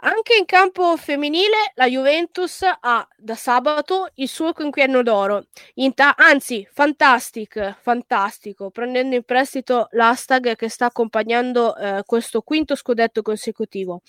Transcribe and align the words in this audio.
Anche 0.00 0.36
in 0.36 0.44
campo 0.44 0.96
femminile 0.96 1.72
la 1.74 1.88
Juventus 1.88 2.62
ha 2.62 3.08
da 3.16 3.34
sabato 3.34 4.08
il 4.14 4.28
suo 4.28 4.52
quinquennio 4.52 5.02
d'oro. 5.02 5.46
Ta- 5.92 6.14
anzi, 6.16 6.64
fantastic, 6.72 7.74
fantastico, 7.80 8.70
prendendo 8.70 9.16
in 9.16 9.24
prestito 9.24 9.88
l'hashtag 9.90 10.54
che 10.54 10.68
sta 10.68 10.86
accompagnando 10.86 11.74
eh, 11.76 12.02
questo 12.06 12.42
quinto 12.42 12.76
scudetto 12.76 13.22
consecutivo. 13.22 14.02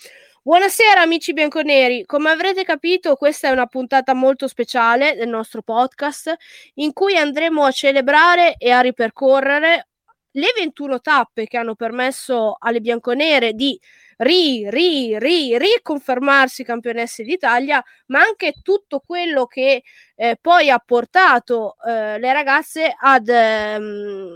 Buonasera 0.43 1.01
amici 1.01 1.33
bianconeri, 1.33 2.05
come 2.05 2.29
avrete 2.29 2.63
capito 2.63 3.15
questa 3.15 3.47
è 3.47 3.51
una 3.51 3.65
puntata 3.65 4.13
molto 4.13 4.47
speciale 4.47 5.15
del 5.15 5.27
nostro 5.27 5.63
podcast 5.63 6.35
in 6.75 6.93
cui 6.93 7.17
andremo 7.17 7.63
a 7.63 7.71
celebrare 7.71 8.57
e 8.59 8.69
a 8.69 8.81
ripercorrere 8.81 9.87
le 10.33 10.53
21 10.55 10.99
tappe 11.01 11.47
che 11.47 11.57
hanno 11.57 11.73
permesso 11.73 12.57
alle 12.59 12.79
bianconere 12.79 13.53
di 13.53 13.79
ri, 14.19 14.69
ri, 14.69 15.17
ri, 15.19 15.57
riconfermarsi 15.57 16.63
campionesse 16.63 17.23
d'Italia, 17.23 17.83
ma 18.07 18.19
anche 18.21 18.53
tutto 18.61 19.01
quello 19.05 19.45
che 19.45 19.83
eh, 20.15 20.37
poi 20.41 20.69
ha 20.69 20.79
portato 20.79 21.75
eh, 21.87 22.19
le 22.19 22.33
ragazze 22.33 22.93
ad, 22.97 23.27
ehm, 23.29 24.29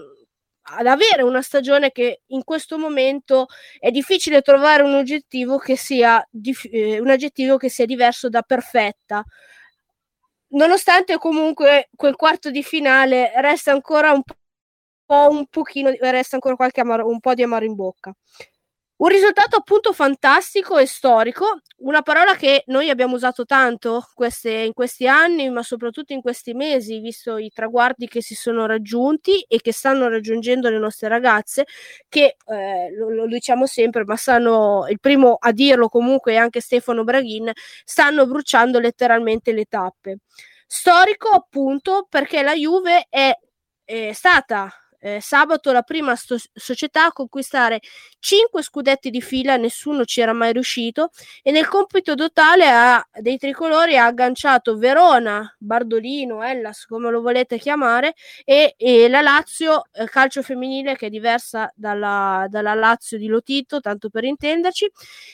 ad 0.78 0.88
avere 0.88 1.24
una 1.24 1.42
stagione 1.42 1.92
che 1.92 2.22
in 2.28 2.44
questo 2.44 2.78
momento 2.78 3.48
è 3.80 3.92
difficile 3.92 4.42
trovare 4.42 4.84
un 4.84 4.94
oggettivo 4.96 5.58
che 5.58 5.76
sia, 5.76 6.26
dif- 6.30 6.70
eh, 6.72 7.00
un 7.00 7.10
aggettivo 7.10 7.58
che 7.58 7.70
sia 7.70 7.86
diverso 7.86 8.30
da 8.30 8.42
perfetta 8.42 9.24
nonostante 10.54 11.18
comunque 11.18 11.90
quel 11.96 12.16
quarto 12.16 12.52
di 12.52 12.64
finale 12.64 13.32
resta 13.42 13.72
ancora 13.72 14.12
un 14.12 14.22
po' 14.24 14.36
un 15.30 15.46
pochino 15.48 15.92
resta 16.00 16.36
ancora 16.36 16.56
qualche 16.56 16.82
amaro, 16.82 17.08
un 17.08 17.20
po' 17.20 17.34
di 17.34 17.44
amaro 17.44 17.66
in 17.66 17.76
bocca. 17.76 18.14
Un 18.96 19.10
risultato 19.10 19.58
appunto 19.58 19.92
fantastico 19.92 20.78
e 20.78 20.86
storico, 20.86 21.62
una 21.78 22.04
parola 22.04 22.36
che 22.36 22.64
noi 22.68 22.90
abbiamo 22.90 23.16
usato 23.16 23.44
tanto 23.44 24.08
queste, 24.14 24.52
in 24.52 24.74
questi 24.74 25.08
anni, 25.08 25.50
ma 25.50 25.64
soprattutto 25.64 26.14
in 26.14 26.22
questi 26.22 26.54
mesi, 26.54 27.00
visto 27.00 27.38
i 27.38 27.50
traguardi 27.50 28.08
che 28.08 28.22
si 28.22 28.36
sono 28.36 28.68
raggiunti 28.68 29.42
e 29.48 29.60
che 29.60 29.74
stanno 29.74 30.08
raggiungendo 30.08 30.70
le 30.70 30.78
nostre 30.78 31.10
ragazze, 31.10 31.66
che 32.08 32.38
eh, 32.46 32.96
lo, 32.96 33.10
lo, 33.10 33.26
diciamo 33.26 33.66
sempre, 33.66 34.06
ma 34.06 34.16
stanno, 34.16 34.86
il 34.88 35.00
primo 35.00 35.38
a 35.40 35.52
dirlo 35.52 35.90
comunque 35.90 36.34
è 36.34 36.36
anche 36.38 36.62
Stefano 36.62 37.04
Braghin, 37.04 37.52
stanno 37.84 38.28
bruciando 38.28 38.80
letteralmente 38.80 39.52
le 39.54 39.66
tappe. 39.66 40.18
Storico 40.68 41.30
appunto 41.30 42.06
perché 42.10 42.44
la 42.44 42.54
Juve 42.54 43.08
è, 43.10 43.38
è 43.84 44.14
stata 44.14 44.72
eh, 45.04 45.20
sabato 45.20 45.74
la 45.74 45.82
prima 45.82 46.16
sto- 46.16 46.38
società 46.54 47.08
a 47.08 47.12
conquistare 47.12 47.82
5 48.20 48.64
scudetti 48.64 49.10
di 49.10 49.22
fila, 49.22 49.58
nessuno 49.58 50.06
ci 50.06 50.22
era 50.22 50.32
mai 50.32 50.54
riuscito 50.54 51.10
e 51.42 51.52
nel 51.52 51.68
compito 51.68 52.16
totale 52.16 52.70
ha, 52.70 53.06
dei 53.20 53.38
tricolori 53.38 53.98
ha 53.98 54.06
agganciato 54.06 54.78
Verona, 54.78 55.54
Bardolino, 55.60 56.42
Hellas, 56.42 56.86
come 56.86 57.12
lo 57.12 57.22
volete 57.22 57.58
chiamare, 57.58 58.14
e, 58.46 58.76
e 58.78 59.10
la 59.10 59.20
Lazio 59.20 59.84
eh, 59.92 60.06
calcio 60.06 60.42
femminile 60.42 60.96
che 60.96 61.08
è 61.08 61.10
diversa 61.10 61.70
dalla, 61.76 62.46
dalla 62.50 62.74
Lazio 62.74 63.18
di 63.18 63.28
Lotito, 63.28 63.82
tanto 63.82 64.10
per 64.10 64.24
intenderci, 64.24 64.90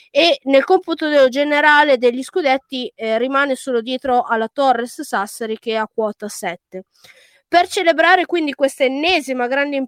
e 0.09 0.39
nel 0.45 0.63
computo 0.63 1.29
generale 1.29 1.97
degli 1.99 2.23
scudetti 2.23 2.91
eh, 2.95 3.19
rimane 3.19 3.55
solo 3.55 3.81
dietro 3.81 4.23
alla 4.23 4.47
Torres 4.51 5.01
Sassari 5.01 5.59
che 5.59 5.73
è 5.73 5.75
a 5.75 5.87
quota 5.87 6.27
7. 6.27 6.85
Per 7.49 7.67
celebrare 7.67 8.27
quindi 8.27 8.53
questa 8.53 8.83
ennesima 8.83 9.47
grande 9.47 9.87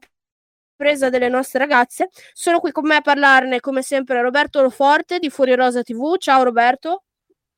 impresa 0.76 1.10
delle 1.12 1.30
nostre 1.30 1.60
ragazze, 1.60 2.10
sono 2.34 2.60
qui 2.60 2.72
con 2.72 2.88
me 2.88 2.96
a 2.96 3.02
parlarne 3.02 3.60
come 3.60 3.84
sempre 3.84 4.20
Roberto 4.20 4.64
Loforte 4.64 5.20
di 5.20 5.30
Fuori 5.30 5.54
Rosa 5.54 5.84
TV. 5.84 6.18
Ciao 6.18 6.42
Roberto. 6.42 7.04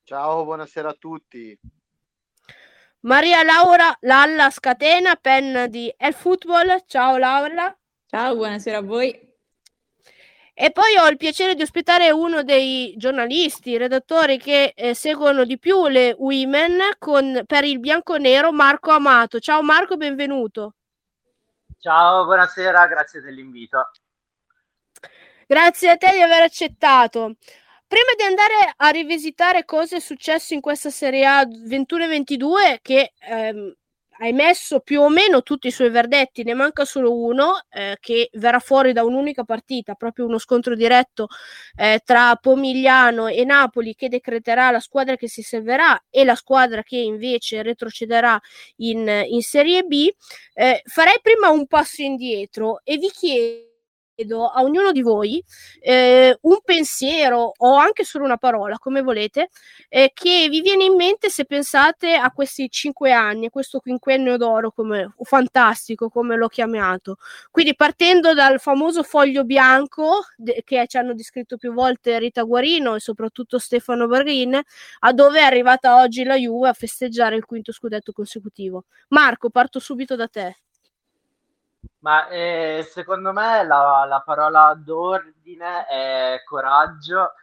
Ciao, 0.04 0.44
buonasera 0.44 0.90
a 0.90 0.96
tutti. 1.00 1.58
Maria 3.06 3.44
Laura 3.44 3.96
Lalla 4.02 4.50
Scatena, 4.50 5.16
penna 5.16 5.68
di 5.68 5.94
El 5.96 6.14
Football. 6.14 6.84
Ciao 6.86 7.18
Laura. 7.18 7.74
Ciao, 8.06 8.36
buonasera 8.36 8.80
a 8.80 8.82
voi. 8.82 9.23
E 10.64 10.72
poi 10.72 10.96
ho 10.96 11.06
il 11.10 11.18
piacere 11.18 11.56
di 11.56 11.62
ospitare 11.62 12.10
uno 12.12 12.42
dei 12.42 12.94
giornalisti, 12.96 13.76
redattori 13.76 14.38
che 14.38 14.72
eh, 14.74 14.94
seguono 14.94 15.44
di 15.44 15.60
più 15.60 15.88
le 15.88 16.16
women 16.18 16.80
con, 17.00 17.44
per 17.46 17.66
il 17.66 17.82
bianco-nero, 17.82 18.54
Marco 18.54 18.92
Amato. 18.92 19.42
Ciao 19.42 19.62
Marco, 19.62 19.98
benvenuto. 19.98 20.76
Ciao, 21.80 22.24
buonasera, 22.24 22.88
grazie 22.88 23.20
dell'invito. 23.20 23.92
Grazie 25.46 25.90
a 25.90 25.98
te 25.98 26.12
di 26.14 26.22
aver 26.22 26.44
accettato. 26.44 27.36
Prima 27.86 28.14
di 28.16 28.24
andare 28.24 28.74
a 28.74 28.88
rivisitare 28.88 29.66
cosa 29.66 29.98
è 29.98 30.00
successo 30.00 30.54
in 30.54 30.62
questa 30.62 30.90
Serie 30.90 31.26
A 31.26 31.44
21-22, 31.44 32.78
che 32.82 33.12
ehm, 33.20 33.76
emesso 34.20 34.80
più 34.80 35.02
o 35.02 35.10
meno 35.10 35.42
tutti 35.44 35.68
i 35.68 35.72
suoi 35.72 35.90
verdetti, 35.90 36.44
ne 36.44 36.54
manca 36.54 36.86
solo 36.86 37.16
uno 37.16 37.64
eh, 37.70 37.98
che 38.00 38.30
verrà 38.34 38.60
fuori 38.60 38.94
da 38.94 39.04
un'unica 39.04 39.44
partita, 39.44 39.96
proprio 39.96 40.26
uno 40.26 40.38
scontro 40.38 40.76
diretto 40.76 41.28
eh, 41.76 42.02
tra 42.04 42.36
Pomigliano 42.36 43.28
e 43.28 43.44
Napoli 43.44 43.96
che 43.96 44.10
decreterà 44.10 44.72
la 44.72 44.80
squadra 44.80 45.16
che 45.16 45.28
si 45.28 45.42
salverà 45.42 46.06
e 46.10 46.24
la 46.24 46.36
squadra 46.36 46.84
che 46.84 46.98
invece 46.98 47.62
retrocederà 47.62 48.40
in, 48.78 49.26
in 49.28 49.42
Serie 49.42 49.84
B. 49.84 50.10
Eh, 50.54 50.82
farei 50.86 51.20
prima 51.22 51.50
un 51.50 51.68
passo 51.68 52.02
indietro 52.02 52.82
e 52.84 52.98
vi 52.98 53.10
chiedo 53.10 53.73
chiedo 54.16 54.48
a 54.48 54.62
ognuno 54.62 54.92
di 54.92 55.02
voi 55.02 55.44
eh, 55.80 56.38
un 56.42 56.60
pensiero 56.64 57.52
o 57.58 57.76
anche 57.76 58.04
solo 58.04 58.26
una 58.26 58.38
parola, 58.38 58.78
come 58.78 59.02
volete, 59.02 59.50
eh, 59.90 60.12
che 60.14 60.48
vi 60.50 60.62
viene 60.62 60.86
in 60.86 60.96
mente 60.96 61.30
se 61.30 61.46
pensate 61.46 62.16
a 62.16 62.32
questi 62.32 62.70
cinque 62.70 63.12
anni, 63.12 63.48
a 63.48 63.50
questo 63.50 63.80
quinquennio 63.80 64.38
d'oro, 64.38 64.72
come 64.72 65.14
fantastico, 65.24 66.10
come 66.10 66.36
l'ho 66.36 66.48
chiamato. 66.48 67.18
Quindi 67.52 67.76
partendo 67.76 68.34
dal 68.34 68.60
famoso 68.60 69.04
foglio 69.04 69.44
bianco 69.44 70.26
de- 70.38 70.62
che 70.64 70.86
ci 70.88 70.98
hanno 70.98 71.14
descritto 71.14 71.58
più 71.58 71.74
volte 71.74 72.20
Rita 72.20 72.44
Guarino 72.44 72.96
e 72.96 73.00
soprattutto 73.00 73.58
Stefano 73.58 74.08
Barrin, 74.08 74.60
a 75.00 75.14
dove 75.14 75.40
è 75.40 75.44
arrivata 75.44 75.98
oggi 75.98 76.24
la 76.24 76.36
Juve 76.36 76.70
a 76.70 76.74
festeggiare 76.74 77.36
il 77.36 77.46
quinto 77.46 77.72
scudetto 77.72 78.12
consecutivo. 78.12 78.86
Marco, 79.10 79.50
parto 79.50 79.80
subito 79.80 80.16
da 80.16 80.28
te. 80.28 80.58
Ma 82.00 82.28
eh, 82.30 82.86
secondo 82.90 83.32
me 83.32 83.64
la, 83.64 84.06
la 84.08 84.22
parola 84.22 84.74
d'ordine 84.76 85.86
è 85.88 86.42
coraggio. 86.46 87.34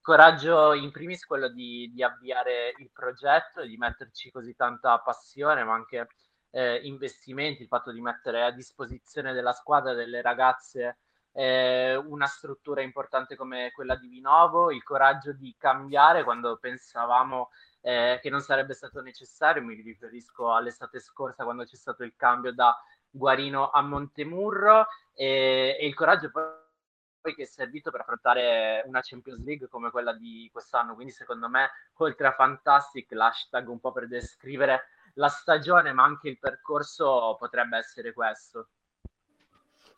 Coraggio 0.00 0.72
in 0.72 0.92
primis 0.92 1.26
quello 1.26 1.48
di, 1.48 1.90
di 1.92 2.02
avviare 2.02 2.72
il 2.78 2.90
progetto, 2.92 3.62
di 3.62 3.76
metterci 3.76 4.30
così 4.30 4.54
tanta 4.54 4.98
passione, 5.00 5.64
ma 5.64 5.74
anche 5.74 6.08
eh, 6.50 6.76
investimenti, 6.84 7.62
il 7.62 7.68
fatto 7.68 7.90
di 7.90 8.00
mettere 8.00 8.44
a 8.44 8.52
disposizione 8.52 9.32
della 9.32 9.52
squadra, 9.52 9.94
delle 9.94 10.22
ragazze, 10.22 10.98
eh, 11.32 11.96
una 11.96 12.26
struttura 12.26 12.82
importante 12.82 13.34
come 13.36 13.72
quella 13.72 13.96
di 13.96 14.08
Vinovo, 14.08 14.70
il 14.70 14.82
coraggio 14.84 15.32
di 15.32 15.54
cambiare 15.58 16.24
quando 16.24 16.56
pensavamo 16.56 17.50
eh, 17.80 18.18
che 18.22 18.30
non 18.30 18.40
sarebbe 18.40 18.74
stato 18.74 19.02
necessario, 19.02 19.62
mi 19.62 19.74
riferisco 19.74 20.52
all'estate 20.54 21.00
scorsa 21.00 21.44
quando 21.44 21.64
c'è 21.64 21.76
stato 21.76 22.04
il 22.04 22.14
cambio 22.16 22.52
da 22.54 22.74
Guarino 23.16 23.70
a 23.70 23.82
Montemurro 23.82 24.86
e, 25.14 25.76
e 25.80 25.86
il 25.86 25.94
coraggio 25.94 26.30
poi 26.30 27.34
che 27.34 27.42
è 27.42 27.46
servito 27.46 27.90
per 27.90 28.00
affrontare 28.00 28.84
una 28.86 29.00
Champions 29.02 29.42
League 29.44 29.68
come 29.68 29.90
quella 29.90 30.12
di 30.12 30.48
quest'anno. 30.52 30.94
Quindi, 30.94 31.12
secondo 31.12 31.48
me, 31.48 31.70
oltre 31.94 32.28
a 32.28 32.32
Fantastic, 32.32 33.10
l'hashtag 33.12 33.68
un 33.68 33.80
po' 33.80 33.90
per 33.90 34.06
descrivere 34.06 34.88
la 35.14 35.28
stagione, 35.28 35.92
ma 35.92 36.04
anche 36.04 36.28
il 36.28 36.38
percorso 36.38 37.36
potrebbe 37.38 37.78
essere 37.78 38.12
questo. 38.12 38.68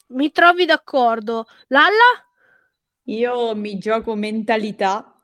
Mi 0.09 0.31
trovi 0.31 0.65
d'accordo. 0.65 1.47
Lalla? 1.67 2.25
Io 3.05 3.55
mi 3.55 3.79
gioco 3.79 4.15
mentalità 4.15 5.18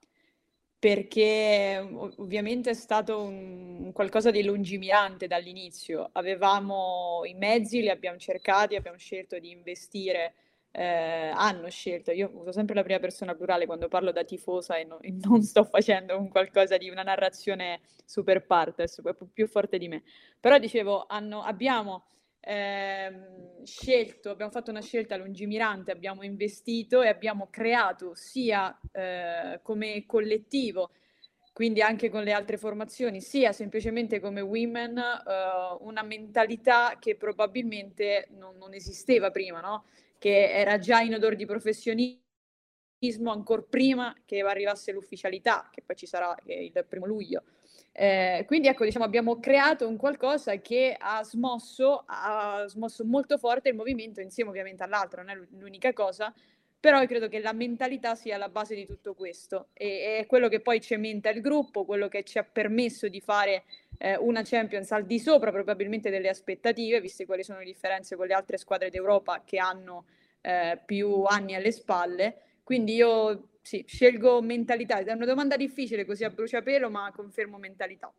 perché 0.84 1.78
ovviamente 2.18 2.68
è 2.68 2.74
stato 2.74 3.22
un, 3.22 3.90
qualcosa 3.94 4.30
di 4.30 4.42
lungimirante 4.44 5.26
dall'inizio. 5.26 6.10
Avevamo 6.12 7.22
i 7.24 7.32
mezzi, 7.32 7.80
li 7.80 7.88
abbiamo 7.88 8.18
cercati, 8.18 8.76
abbiamo 8.76 8.98
scelto 8.98 9.38
di 9.38 9.50
investire, 9.50 10.34
eh, 10.72 11.30
hanno 11.32 11.70
scelto, 11.70 12.10
io 12.10 12.30
uso 12.34 12.52
sempre 12.52 12.74
la 12.74 12.82
prima 12.82 12.98
persona 12.98 13.34
plurale 13.34 13.64
quando 13.64 13.88
parlo 13.88 14.12
da 14.12 14.24
tifosa 14.24 14.76
e, 14.76 14.84
no, 14.84 15.00
e 15.00 15.10
non 15.22 15.40
sto 15.40 15.64
facendo 15.64 16.18
un 16.18 16.28
qualcosa 16.28 16.76
di 16.76 16.90
una 16.90 17.02
narrazione 17.02 17.80
super 18.04 18.44
partes, 18.44 19.00
più 19.32 19.48
forte 19.48 19.78
di 19.78 19.88
me. 19.88 20.02
Però 20.38 20.58
dicevo, 20.58 21.06
hanno, 21.08 21.40
abbiamo 21.40 22.04
ehm, 22.44 23.64
scelto, 23.64 24.30
abbiamo 24.30 24.50
fatto 24.50 24.70
una 24.70 24.82
scelta 24.82 25.16
lungimirante, 25.16 25.90
abbiamo 25.90 26.22
investito 26.22 27.02
e 27.02 27.08
abbiamo 27.08 27.48
creato 27.50 28.14
sia 28.14 28.78
eh, 28.92 29.60
come 29.62 30.04
collettivo, 30.06 30.90
quindi 31.52 31.80
anche 31.80 32.10
con 32.10 32.22
le 32.22 32.32
altre 32.32 32.56
formazioni, 32.56 33.20
sia 33.20 33.52
semplicemente 33.52 34.20
come 34.20 34.40
women, 34.40 34.98
eh, 34.98 35.76
una 35.80 36.02
mentalità 36.02 36.96
che 36.98 37.16
probabilmente 37.16 38.28
non, 38.30 38.56
non 38.56 38.74
esisteva 38.74 39.30
prima, 39.30 39.60
no? 39.60 39.84
che 40.18 40.50
era 40.50 40.78
già 40.78 41.00
in 41.00 41.14
odore 41.14 41.36
di 41.36 41.46
professionismo 41.46 42.20
ancora 43.30 43.62
prima 43.62 44.14
che 44.24 44.40
arrivasse 44.40 44.92
l'ufficialità, 44.92 45.68
che 45.70 45.82
poi 45.84 45.96
ci 45.96 46.06
sarà 46.06 46.34
il 46.46 46.84
primo 46.88 47.06
luglio. 47.06 47.42
Eh, 47.96 48.42
quindi 48.48 48.66
ecco, 48.66 48.84
diciamo, 48.84 49.04
abbiamo 49.04 49.38
creato 49.38 49.86
un 49.86 49.96
qualcosa 49.96 50.56
che 50.56 50.96
ha 50.98 51.22
smosso, 51.22 52.02
ha 52.06 52.64
smosso 52.66 53.04
molto 53.04 53.38
forte 53.38 53.68
il 53.68 53.76
movimento 53.76 54.20
insieme 54.20 54.50
ovviamente 54.50 54.82
all'altro, 54.82 55.22
non 55.22 55.30
è 55.30 55.40
l'unica 55.56 55.92
cosa, 55.92 56.34
però 56.80 57.06
credo 57.06 57.28
che 57.28 57.38
la 57.38 57.52
mentalità 57.52 58.16
sia 58.16 58.36
la 58.36 58.48
base 58.48 58.74
di 58.74 58.84
tutto 58.84 59.14
questo 59.14 59.68
e 59.74 60.18
è 60.18 60.26
quello 60.26 60.48
che 60.48 60.58
poi 60.58 60.80
cementa 60.80 61.30
il 61.30 61.40
gruppo, 61.40 61.84
quello 61.84 62.08
che 62.08 62.24
ci 62.24 62.38
ha 62.38 62.42
permesso 62.42 63.06
di 63.06 63.20
fare 63.20 63.62
eh, 63.98 64.16
una 64.16 64.42
Champions 64.42 64.90
al 64.90 65.06
di 65.06 65.20
sopra 65.20 65.52
probabilmente 65.52 66.10
delle 66.10 66.28
aspettative, 66.28 67.00
viste 67.00 67.26
quali 67.26 67.44
sono 67.44 67.60
le 67.60 67.64
differenze 67.66 68.16
con 68.16 68.26
le 68.26 68.34
altre 68.34 68.58
squadre 68.58 68.90
d'Europa 68.90 69.42
che 69.44 69.58
hanno 69.58 70.06
eh, 70.40 70.80
più 70.84 71.22
anni 71.22 71.54
alle 71.54 71.70
spalle. 71.70 72.38
Quindi 72.64 72.94
io 72.94 73.50
sì, 73.64 73.82
scelgo 73.88 74.42
mentalità. 74.42 74.98
È 74.98 75.12
una 75.12 75.24
domanda 75.24 75.56
difficile 75.56 76.04
così 76.04 76.22
a 76.22 76.28
bruciapelo, 76.28 76.90
ma 76.90 77.10
confermo 77.16 77.56
mentalità. 77.56 78.12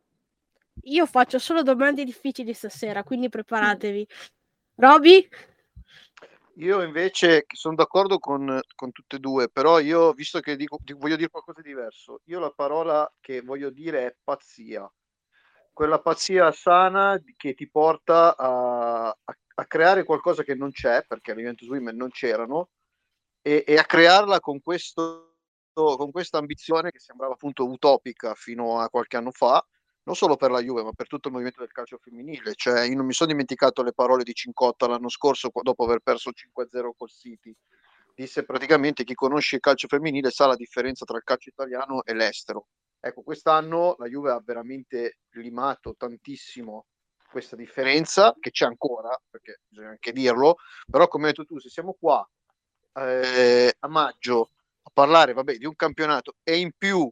Io 0.86 1.06
faccio 1.06 1.38
solo 1.38 1.62
domande 1.62 2.04
difficili 2.04 2.52
stasera, 2.52 3.04
quindi 3.04 3.30
preparatevi. 3.30 4.08
Roby? 4.78 5.30
Io 6.56 6.82
invece 6.82 7.46
sono 7.54 7.76
d'accordo 7.76 8.18
con, 8.18 8.60
con, 8.74 8.92
tutte 8.92 9.18
e 9.18 9.20
due, 9.20 9.48
però 9.48 9.78
io, 9.80 10.14
visto 10.14 10.40
che 10.40 10.56
dico, 10.56 10.80
voglio 10.98 11.16
dire 11.16 11.30
qualcosa 11.30 11.62
di 11.62 11.68
diverso, 11.68 12.22
io 12.26 12.40
la 12.40 12.52
parola 12.52 13.14
che 13.20 13.42
voglio 13.42 13.70
dire 13.70 14.08
è 14.08 14.16
pazzia. 14.24 14.92
Quella 15.72 16.00
pazzia 16.00 16.52
sana 16.52 17.22
che 17.38 17.54
ti 17.54 17.70
porta 17.70 18.36
a, 18.36 19.10
a, 19.10 19.38
a 19.56 19.66
creare 19.66 20.04
qualcosa 20.04 20.42
che 20.42 20.56
non 20.56 20.72
c'è, 20.72 21.06
perché 21.08 21.34
all'Evento 21.34 21.66
Women 21.68 21.96
non 21.96 22.10
c'erano, 22.10 22.70
e, 23.44 23.64
e 23.68 23.78
a 23.78 23.86
crearla 23.86 24.40
con 24.40 24.60
questo 24.60 25.35
con 25.76 26.12
questa 26.12 26.38
ambizione 26.38 26.92
che 26.92 27.00
sembrava 27.00 27.34
appunto 27.34 27.68
utopica 27.68 28.34
fino 28.34 28.80
a 28.80 28.90
qualche 28.90 29.18
anno 29.18 29.32
fa, 29.32 29.66
non 30.04 30.16
solo 30.16 30.36
per 30.36 30.52
la 30.52 30.62
Juve, 30.62 30.84
ma 30.84 30.92
per 30.94 31.08
tutto 31.08 31.28
il 31.28 31.34
movimento 31.34 31.62
del 31.62 31.72
calcio 31.72 31.98
femminile. 31.98 32.54
Cioè, 32.56 32.82
io 32.82 32.96
non 32.96 33.06
mi 33.06 33.14
sono 33.14 33.32
dimenticato 33.32 33.84
le 33.84 33.94
parole 33.94 34.24
di 34.24 34.34
Cincotta 34.34 34.88
l'anno 34.88 35.10
scorso, 35.10 35.50
dopo 35.62 35.84
aver 35.84 36.00
perso 36.00 36.32
5-0 36.32 36.92
col 36.96 37.10
City. 37.10 37.54
Disse 38.14 38.46
praticamente 38.46 39.04
chi 39.04 39.14
conosce 39.14 39.56
il 39.56 39.62
calcio 39.62 39.88
femminile 39.88 40.30
sa 40.30 40.48
la 40.48 40.56
differenza 40.56 41.04
tra 41.04 41.18
il 41.18 41.24
calcio 41.24 41.50
italiano 41.50 42.04
e 42.04 42.14
l'estero. 42.14 42.68
Ecco, 43.00 43.24
quest'anno 43.24 43.96
la 43.98 44.08
Juve 44.08 44.32
ha 44.32 44.42
veramente 44.44 45.18
limato 45.32 45.96
tantissimo 45.98 46.86
questa 47.30 47.58
differenza, 47.58 48.34
che 48.40 48.52
c'è 48.52 48.66
ancora, 48.66 49.20
perché 49.30 49.60
bisogna 49.68 49.90
anche 49.90 50.14
dirlo, 50.14 50.56
però 50.90 51.08
come 51.08 51.28
hai 51.28 51.34
detto 51.34 51.44
tu, 51.44 51.60
se 51.60 51.68
siamo 51.68 51.98
qua 52.00 52.26
eh, 52.94 53.76
a 53.78 53.88
maggio 53.90 54.52
parlare 54.96 55.34
vabbè, 55.34 55.58
di 55.58 55.66
un 55.66 55.76
campionato 55.76 56.38
e 56.42 56.58
in 56.58 56.72
più 56.76 57.12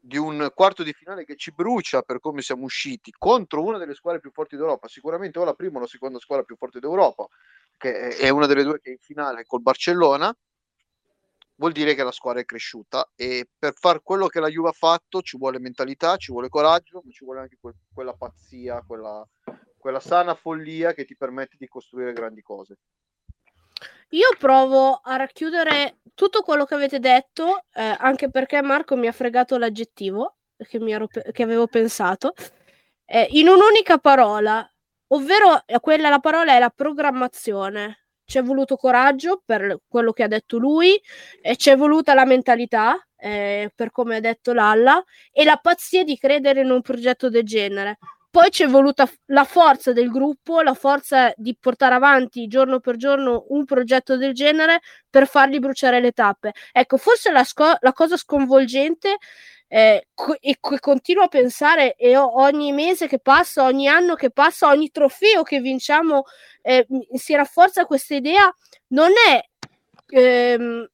di 0.00 0.16
un 0.16 0.52
quarto 0.54 0.84
di 0.84 0.92
finale 0.92 1.24
che 1.24 1.34
ci 1.34 1.50
brucia 1.50 2.02
per 2.02 2.20
come 2.20 2.40
siamo 2.40 2.62
usciti 2.62 3.10
contro 3.10 3.64
una 3.64 3.78
delle 3.78 3.94
squadre 3.94 4.20
più 4.20 4.30
forti 4.30 4.56
d'Europa, 4.56 4.86
sicuramente 4.86 5.40
o 5.40 5.44
la 5.44 5.54
prima 5.54 5.78
o 5.78 5.80
la 5.80 5.88
seconda 5.88 6.20
squadra 6.20 6.44
più 6.44 6.54
forte 6.54 6.78
d'Europa, 6.78 7.26
che 7.76 8.10
è 8.10 8.28
una 8.28 8.46
delle 8.46 8.62
due 8.62 8.80
che 8.80 8.90
è 8.90 8.92
in 8.92 9.00
finale 9.00 9.44
col 9.44 9.62
Barcellona, 9.62 10.32
vuol 11.56 11.72
dire 11.72 11.96
che 11.96 12.04
la 12.04 12.12
squadra 12.12 12.40
è 12.40 12.44
cresciuta 12.44 13.10
e 13.16 13.48
per 13.58 13.74
fare 13.74 14.00
quello 14.00 14.28
che 14.28 14.38
la 14.38 14.48
Juve 14.48 14.68
ha 14.68 14.72
fatto 14.72 15.22
ci 15.22 15.36
vuole 15.36 15.58
mentalità, 15.58 16.16
ci 16.16 16.30
vuole 16.30 16.48
coraggio, 16.48 17.02
ma 17.04 17.10
ci 17.10 17.24
vuole 17.24 17.40
anche 17.40 17.58
que- 17.60 17.74
quella 17.92 18.12
pazzia, 18.12 18.84
quella, 18.86 19.26
quella 19.76 20.00
sana 20.00 20.36
follia 20.36 20.92
che 20.92 21.04
ti 21.04 21.16
permette 21.16 21.56
di 21.58 21.66
costruire 21.66 22.12
grandi 22.12 22.42
cose. 22.42 22.78
Io 24.10 24.28
provo 24.38 25.00
a 25.02 25.16
racchiudere 25.16 25.98
tutto 26.14 26.42
quello 26.42 26.64
che 26.64 26.74
avete 26.74 26.98
detto, 27.00 27.64
eh, 27.74 27.96
anche 27.98 28.30
perché 28.30 28.62
Marco 28.62 28.96
mi 28.96 29.06
ha 29.08 29.12
fregato 29.12 29.58
l'aggettivo 29.58 30.36
che, 30.56 30.78
ero, 30.78 31.06
che 31.08 31.42
avevo 31.42 31.66
pensato, 31.66 32.32
eh, 33.04 33.26
in 33.32 33.48
un'unica 33.48 33.98
parola, 33.98 34.68
ovvero 35.08 35.62
eh, 35.66 35.80
quella 35.80 36.08
la 36.08 36.20
parola 36.20 36.54
è 36.54 36.58
la 36.58 36.70
programmazione. 36.70 38.06
C'è 38.24 38.42
voluto 38.42 38.76
coraggio 38.76 39.42
per 39.44 39.80
quello 39.86 40.12
che 40.12 40.24
ha 40.24 40.28
detto 40.28 40.58
lui, 40.58 41.00
e 41.40 41.56
c'è 41.56 41.76
voluta 41.76 42.14
la 42.14 42.24
mentalità, 42.24 42.96
eh, 43.16 43.70
per 43.74 43.90
come 43.92 44.16
ha 44.16 44.20
detto 44.20 44.52
Lalla, 44.52 45.02
e 45.30 45.44
la 45.44 45.56
pazzia 45.56 46.02
di 46.04 46.18
credere 46.18 46.60
in 46.62 46.70
un 46.70 46.82
progetto 46.82 47.28
del 47.28 47.44
genere 47.44 47.98
poi 48.36 48.50
c'è 48.50 48.66
voluta 48.66 49.10
la 49.28 49.44
forza 49.44 49.94
del 49.94 50.10
gruppo, 50.10 50.60
la 50.60 50.74
forza 50.74 51.32
di 51.38 51.56
portare 51.58 51.94
avanti 51.94 52.46
giorno 52.48 52.80
per 52.80 52.96
giorno 52.96 53.46
un 53.48 53.64
progetto 53.64 54.18
del 54.18 54.34
genere 54.34 54.80
per 55.08 55.26
fargli 55.26 55.58
bruciare 55.58 56.00
le 56.00 56.12
tappe. 56.12 56.52
Ecco, 56.70 56.98
forse 56.98 57.30
la, 57.30 57.44
sco- 57.44 57.78
la 57.80 57.94
cosa 57.94 58.18
sconvolgente 58.18 59.16
eh, 59.68 60.08
co- 60.12 60.36
e 60.38 60.58
co- 60.60 60.76
continuo 60.78 61.24
a 61.24 61.28
pensare 61.28 61.94
e 61.94 62.14
ogni 62.18 62.72
mese 62.72 63.06
che 63.08 63.20
passa, 63.20 63.64
ogni 63.64 63.88
anno 63.88 64.16
che 64.16 64.30
passa, 64.30 64.68
ogni 64.68 64.90
trofeo 64.90 65.42
che 65.42 65.60
vinciamo 65.60 66.24
eh, 66.60 66.86
si 67.14 67.34
rafforza 67.34 67.86
questa 67.86 68.16
idea, 68.16 68.54
non 68.88 69.12
è 69.12 69.40
ehm, 70.08 70.86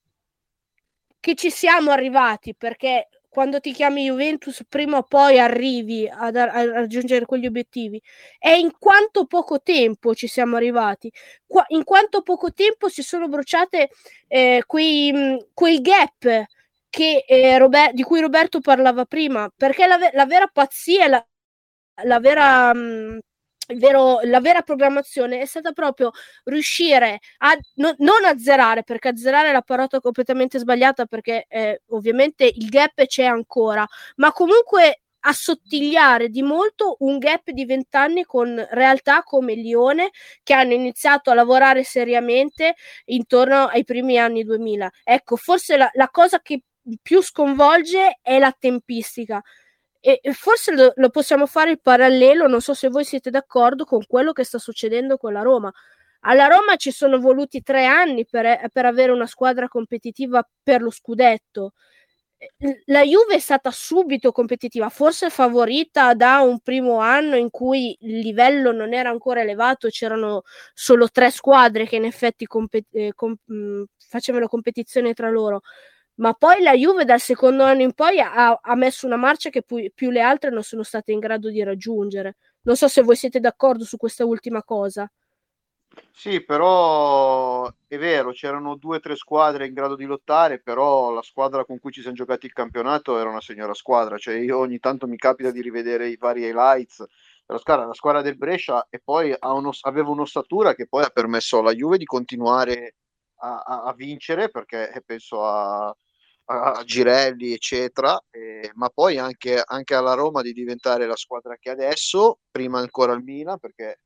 che 1.19 1.35
ci 1.35 1.51
siamo 1.51 1.91
arrivati 1.91 2.55
perché 2.55 3.09
quando 3.33 3.61
ti 3.61 3.73
chiami 3.73 4.05
Juventus 4.05 4.63
prima 4.69 4.99
o 4.99 5.03
poi 5.05 5.39
arrivi 5.39 6.07
a, 6.07 6.27
a 6.27 6.65
raggiungere 6.71 7.25
quegli 7.25 7.47
obiettivi. 7.47 8.01
È 8.39 8.51
in 8.51 8.73
quanto 8.79 9.25
poco 9.27 9.63
tempo 9.63 10.15
ci 10.15 10.27
siamo 10.27 10.57
arrivati. 10.57 11.11
Qua, 11.47 11.65
in 11.69 11.83
quanto 11.85 12.21
poco 12.23 12.53
tempo 12.53 12.89
si 12.91 13.03
sono 13.03 13.29
bruciate 13.29 13.89
eh, 14.29 14.63
quei, 14.67 15.43
quei 15.55 15.81
gap 15.81 16.45
che, 16.91 17.25
eh, 17.27 17.57
Robert, 17.59 17.93
di 17.95 18.03
cui 18.03 18.21
Roberto 18.21 18.61
parlava 18.61 19.07
prima 19.07 19.51
perché 19.57 19.87
la, 19.87 19.97
la 20.13 20.27
vera 20.27 20.47
pazzia 20.47 21.09
la, 21.09 21.27
la 22.05 22.21
vera 22.21 22.75
mh, 22.75 23.19
Vero, 23.69 24.19
la 24.25 24.41
vera 24.41 24.63
programmazione 24.63 25.41
è 25.41 25.47
stata 25.47 25.73
proprio 25.73 26.11
riuscire 26.45 27.21
a 27.39 27.57
no, 27.77 27.95
non 27.99 28.25
azzerare, 28.25 28.83
perché 28.83 29.09
azzerare 29.09 29.51
è 29.51 29.53
la 29.53 29.63
parola 29.63 29.89
completamente 30.01 30.59
sbagliata, 30.59 31.07
perché 31.07 31.47
eh, 31.49 31.83
ovviamente 31.91 32.45
il 32.45 32.69
gap 32.69 33.05
c'è 33.07 33.25
ancora, 33.25 33.87
ma 34.17 34.33
comunque 34.33 35.03
assottigliare 35.25 36.29
di 36.29 36.43
molto 36.43 36.97
un 37.01 37.19
gap 37.19 37.51
di 37.51 37.65
vent'anni 37.65 38.25
con 38.25 38.67
realtà 38.73 39.23
come 39.23 39.55
Lione 39.55 40.11
che 40.43 40.53
hanno 40.55 40.73
iniziato 40.73 41.31
a 41.31 41.35
lavorare 41.35 41.85
seriamente 41.85 42.75
intorno 43.05 43.67
ai 43.67 43.85
primi 43.85 44.19
anni 44.19 44.43
2000. 44.43 44.91
Ecco, 45.05 45.37
forse 45.37 45.77
la, 45.77 45.89
la 45.95 46.09
cosa 46.11 46.41
che 46.41 46.63
più 47.01 47.23
sconvolge 47.23 48.19
è 48.21 48.39
la 48.41 48.55
tempistica 48.59 49.41
e 50.03 50.33
forse 50.33 50.73
lo, 50.73 50.93
lo, 50.97 51.11
possiamo 51.11 51.47
fare 51.47 51.71
il 51.71 51.81
parallelo, 51.81 52.49
non 52.49 52.61
so 52.61 52.75
se 52.75 52.89
voi 52.89 53.05
siete 53.05 53.31
d'accordo 53.31 53.85
con 53.85 54.05
quello 54.07 54.33
che 54.33 54.43
sta 54.45 54.59
succedendo 54.59 55.17
con 55.17 55.33
la 55.33 55.43
Roma. 55.43 55.73
Alla 56.25 56.47
Roma 56.47 56.77
ci 56.77 56.91
sono 56.91 57.19
voluti 57.21 57.63
tre 57.63 57.87
anni 57.87 58.27
per, 58.27 58.69
per 58.73 58.85
avere 58.87 59.13
una 59.13 59.27
squadra 59.27 59.69
competitiva 59.69 60.47
per 60.63 60.83
lo 60.83 60.91
scudetto. 60.91 61.73
La 62.87 63.03
Juve 63.03 63.37
è 63.37 63.39
stata 63.39 63.71
subito 63.71 64.33
competitiva, 64.33 64.89
forse 64.89 65.31
favorita 65.31 66.15
da 66.15 66.41
un 66.41 66.59
primo 66.59 66.99
anno 66.99 67.37
in 67.37 67.51
cui 67.51 67.97
il 68.01 68.19
livello 68.19 68.73
non 68.73 68.93
era 68.93 69.11
ancora 69.11 69.43
elevato, 69.43 69.89
c'erano 69.89 70.43
solo 70.75 71.09
tre 71.09 71.31
squadre 71.31 71.87
che 71.87 71.97
in 71.97 72.05
effetti 72.05 72.47
compet- 72.47 72.89
eh, 72.91 73.13
com- 73.15 73.37
mh, 73.45 73.83
facevano 74.09 74.49
competizione 74.49 75.15
tra 75.15 75.31
loro 75.31 75.61
ma 76.17 76.35
poi 76.35 76.63
la 76.63 76.75
Juve 76.75 77.05
dal 77.05 77.21
secondo 77.21 77.65
anno 77.65 77.83
in 77.83 77.93
poi 77.93 78.21
ha, 78.21 78.59
ha 78.61 78.75
messo 78.75 79.07
una 79.07 79.17
marcia 79.17 79.51
che 79.51 79.63
pu- 79.63 79.91
più 79.95 80.11
le 80.11 80.21
altre 80.21 80.51
non 80.51 80.63
sono 80.63 80.83
state 80.83 81.13
in 81.13 81.19
grado 81.19 81.51
di 81.51 81.63
raggiungere. 81.63 82.37
Non 82.63 82.77
so 82.77 82.89
se 82.89 83.03
voi 83.03 83.17
siete 83.17 83.41
d'accordo 83.41 83.85
su 83.85 83.97
questa 83.97 84.25
ultima 84.25 84.63
cosa. 84.63 85.11
Sì, 86.11 86.43
però 86.43 87.67
è 87.87 87.99
vero, 87.99 88.31
c'erano 88.33 88.77
due 88.77 88.97
o 88.97 89.01
tre 89.01 89.15
squadre 89.15 89.67
in 89.67 89.75
grado 89.75 89.95
di 89.95 90.05
lottare, 90.05 90.61
però 90.61 91.11
la 91.11 91.23
squadra 91.23 91.65
con 91.65 91.79
cui 91.79 91.93
ci 91.93 92.01
siamo 92.01 92.17
giocati 92.17 92.47
il 92.47 92.53
campionato 92.53 93.19
era 93.19 93.29
una 93.29 93.41
signora 93.41 93.75
squadra, 93.75 94.17
cioè 94.17 94.37
io 94.37 94.59
ogni 94.59 94.79
tanto 94.79 95.07
mi 95.07 95.17
capita 95.17 95.51
di 95.51 95.61
rivedere 95.61 96.09
i 96.09 96.17
vari 96.17 96.45
highlights 96.45 97.05
la 97.47 97.59
squadra, 97.59 97.87
la 97.87 97.95
squadra 97.95 98.23
del 98.23 98.37
Brescia 98.37 98.87
e 98.89 99.01
poi 99.03 99.35
uno, 99.41 99.73
aveva 99.83 100.11
un'ossatura 100.11 100.75
che 100.75 100.87
poi 100.87 101.05
ha 101.05 101.11
permesso 101.11 101.59
alla 101.59 101.73
Juve 101.73 101.99
di 101.99 102.05
continuare 102.05 102.95
a, 103.43 103.59
a, 103.61 103.83
a 103.85 103.95
vincere 103.95 104.51
perché 104.51 105.03
penso 105.05 105.45
a, 105.45 105.95
a 106.47 106.83
Girelli, 106.85 107.53
eccetera, 107.53 108.21
eh, 108.31 108.71
ma 108.75 108.89
poi 108.89 109.19
anche, 109.19 109.63
anche, 109.65 109.95
alla 109.95 110.15
Roma 110.15 110.43
di 110.43 110.53
diventare 110.53 111.07
la 111.07 111.17
squadra 111.17 111.57
che 111.59 111.71
adesso, 111.71 112.41
prima 112.51 112.79
ancora 112.79 113.13
al 113.13 113.23
Milan, 113.23 113.59
perché 113.59 114.01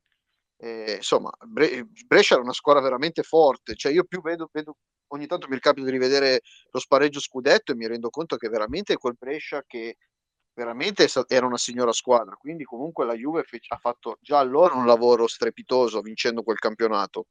eh, 0.57 0.95
insomma 0.97 1.31
Bre- 1.45 1.85
Brescia 2.05 2.35
era 2.35 2.43
una 2.43 2.53
squadra 2.53 2.81
veramente 2.81 3.23
forte, 3.23 3.75
cioè 3.75 3.91
io 3.91 4.03
più 4.05 4.21
vedo, 4.21 4.49
vedo, 4.51 4.77
ogni 5.07 5.27
tanto 5.27 5.47
mi 5.47 5.59
capita 5.59 5.85
di 5.85 5.91
rivedere 5.91 6.41
lo 6.71 6.79
spareggio 6.79 7.19
scudetto 7.19 7.71
e 7.71 7.75
mi 7.75 7.87
rendo 7.87 8.09
conto 8.09 8.37
che 8.37 8.49
veramente 8.49 8.97
quel 8.97 9.15
Brescia 9.17 9.63
che 9.65 9.97
veramente 10.53 11.07
era 11.27 11.45
una 11.45 11.57
signora 11.57 11.91
squadra, 11.91 12.35
quindi 12.35 12.63
comunque 12.63 13.05
la 13.05 13.13
Juve 13.13 13.43
fe- 13.43 13.59
ha 13.67 13.77
fatto 13.77 14.17
già 14.21 14.39
allora 14.39 14.73
un 14.75 14.87
lavoro 14.87 15.27
strepitoso 15.27 16.01
vincendo 16.01 16.43
quel 16.43 16.57
campionato. 16.57 17.27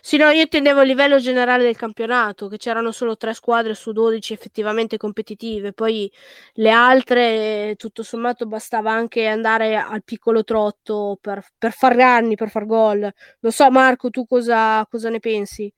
Sì, 0.00 0.16
no, 0.16 0.28
io 0.30 0.42
intendevo 0.42 0.80
a 0.80 0.82
livello 0.82 1.18
generale 1.18 1.64
del 1.64 1.76
campionato, 1.76 2.48
che 2.48 2.58
c'erano 2.58 2.92
solo 2.92 3.16
tre 3.16 3.32
squadre 3.32 3.74
su 3.74 3.92
12 3.92 4.32
effettivamente 4.32 4.96
competitive, 4.96 5.72
poi 5.72 6.12
le 6.54 6.70
altre, 6.70 7.74
tutto 7.76 8.02
sommato, 8.02 8.46
bastava 8.46 8.92
anche 8.92 9.26
andare 9.26 9.76
al 9.76 10.04
piccolo 10.04 10.44
trotto 10.44 11.18
per, 11.20 11.42
per 11.56 11.72
far 11.72 11.98
anni, 11.98 12.36
per 12.36 12.50
far 12.50 12.66
gol. 12.66 13.10
Non 13.40 13.52
so, 13.52 13.70
Marco, 13.70 14.10
tu 14.10 14.26
cosa, 14.26 14.86
cosa 14.90 15.08
ne 15.08 15.20
pensi? 15.20 15.72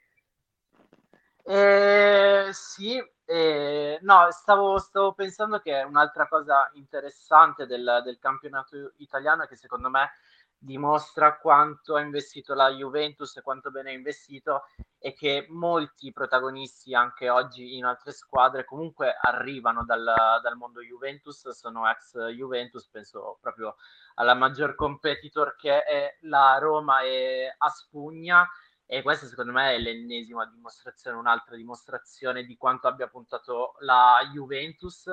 Eh, 1.49 2.49
sì, 2.51 3.01
eh, 3.25 3.99
no, 4.03 4.29
stavo, 4.33 4.79
stavo, 4.79 5.13
pensando 5.13 5.61
che 5.61 5.83
un'altra 5.83 6.27
cosa 6.27 6.69
interessante 6.75 7.67
del, 7.67 8.01
del 8.05 8.19
campionato 8.19 8.95
italiano 8.97 9.45
è 9.45 9.47
che 9.47 9.55
secondo 9.55 9.89
me 9.89 10.11
dimostra 10.59 11.37
quanto 11.39 11.95
ha 11.95 12.01
investito 12.01 12.55
la 12.55 12.71
Juventus 12.71 13.37
e 13.37 13.43
quanto 13.43 13.71
bene 13.71 13.91
ha 13.91 13.95
investito 13.95 14.65
e 14.99 15.13
che 15.13 15.47
molti 15.51 16.13
protagonisti 16.13 16.95
anche 16.95 17.29
oggi 17.29 17.77
in 17.77 17.85
altre 17.85 18.13
squadre 18.13 18.65
comunque 18.65 19.15
arrivano 19.21 19.85
dal, 19.85 20.03
dal 20.43 20.57
mondo 20.57 20.81
Juventus, 20.81 21.51
sono 21.51 21.89
ex 21.89 22.19
Juventus, 22.31 22.89
penso 22.89 23.39
proprio 23.41 23.77
alla 24.15 24.35
maggior 24.35 24.75
competitor 24.75 25.55
che 25.57 25.83
è 25.83 26.17
la 26.23 26.59
Roma 26.59 27.03
e 27.03 27.55
Aspugna 27.59 28.49
e 28.89 29.03
questa 29.03 29.27
secondo 29.27 29.53
me 29.53 29.75
è 29.75 29.79
l'ennesima 29.79 30.47
dimostrazione, 30.47 31.19
un'altra 31.19 31.57
dimostrazione 31.57 32.45
di 32.45 32.57
quanto 32.57 32.87
abbia 32.87 33.09
puntato 33.09 33.75
la 33.81 34.19
Juventus. 34.33 35.07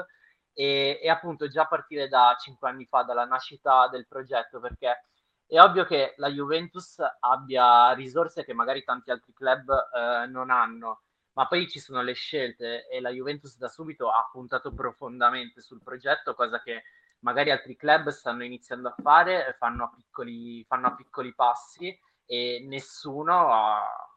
E, 0.56 1.00
e 1.02 1.10
appunto 1.10 1.48
già 1.48 1.64
a 1.64 1.68
partire 1.68 2.08
da 2.08 2.38
cinque 2.40 2.70
anni 2.70 2.86
fa, 2.86 3.02
dalla 3.02 3.26
nascita 3.26 3.88
del 3.88 4.06
progetto, 4.06 4.60
perché 4.60 5.06
è 5.54 5.62
ovvio 5.62 5.86
che 5.86 6.16
la 6.18 6.30
Juventus 6.30 6.98
abbia 7.20 7.92
risorse 7.92 8.44
che 8.44 8.56
magari 8.56 8.84
tanti 8.84 9.12
altri 9.12 9.34
club 9.34 9.70
eh, 9.70 10.26
non 10.26 10.50
hanno, 10.50 11.04
ma 11.34 11.46
poi 11.48 11.70
ci 11.70 11.80
sono 11.80 12.02
le 12.02 12.14
scelte 12.14 12.88
e 12.88 13.00
la 13.00 13.12
Juventus 13.12 13.56
da 13.58 13.68
subito 13.68 14.10
ha 14.10 14.28
puntato 14.32 14.74
profondamente 14.74 15.62
sul 15.62 15.84
progetto, 15.84 16.34
cosa 16.34 16.60
che 16.60 16.86
magari 17.20 17.52
altri 17.52 17.76
club 17.76 18.10
stanno 18.10 18.44
iniziando 18.44 18.88
a 18.88 18.96
fare, 19.00 19.56
fanno 19.60 19.84
a 19.84 19.92
piccoli, 19.96 20.66
fanno 20.66 20.88
a 20.88 20.96
piccoli 20.96 21.36
passi 21.36 21.96
e 22.26 22.66
nessuno 22.68 23.54
ha, 23.54 24.10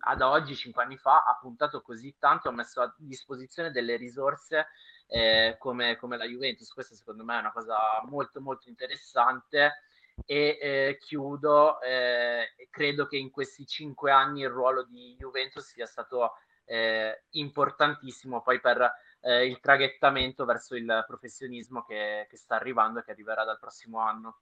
ad 0.00 0.20
oggi, 0.20 0.54
cinque 0.54 0.82
anni 0.82 0.98
fa, 0.98 1.24
ha 1.26 1.38
puntato 1.40 1.80
così 1.80 2.16
tanto, 2.18 2.50
ha 2.50 2.52
messo 2.52 2.82
a 2.82 2.94
disposizione 2.98 3.70
delle 3.70 3.96
risorse 3.96 4.66
eh, 5.06 5.56
come, 5.58 5.96
come 5.96 6.18
la 6.18 6.26
Juventus. 6.26 6.70
Questa 6.70 6.94
secondo 6.94 7.24
me 7.24 7.36
è 7.36 7.40
una 7.40 7.52
cosa 7.52 7.78
molto 8.04 8.42
molto 8.42 8.68
interessante 8.68 9.84
e 10.24 10.58
eh, 10.60 10.98
chiudo, 10.98 11.80
eh, 11.80 12.54
credo 12.70 13.06
che 13.06 13.16
in 13.16 13.30
questi 13.30 13.66
cinque 13.66 14.10
anni 14.10 14.42
il 14.42 14.50
ruolo 14.50 14.84
di 14.84 15.16
Juventus 15.18 15.64
sia 15.64 15.86
stato 15.86 16.32
eh, 16.64 17.24
importantissimo 17.30 18.42
poi 18.42 18.60
per 18.60 18.90
eh, 19.20 19.46
il 19.46 19.60
traghettamento 19.60 20.44
verso 20.44 20.74
il 20.74 21.04
professionismo 21.06 21.84
che, 21.84 22.26
che 22.28 22.36
sta 22.36 22.56
arrivando 22.56 23.00
e 23.00 23.04
che 23.04 23.12
arriverà 23.12 23.44
dal 23.44 23.58
prossimo 23.58 24.00
anno. 24.00 24.40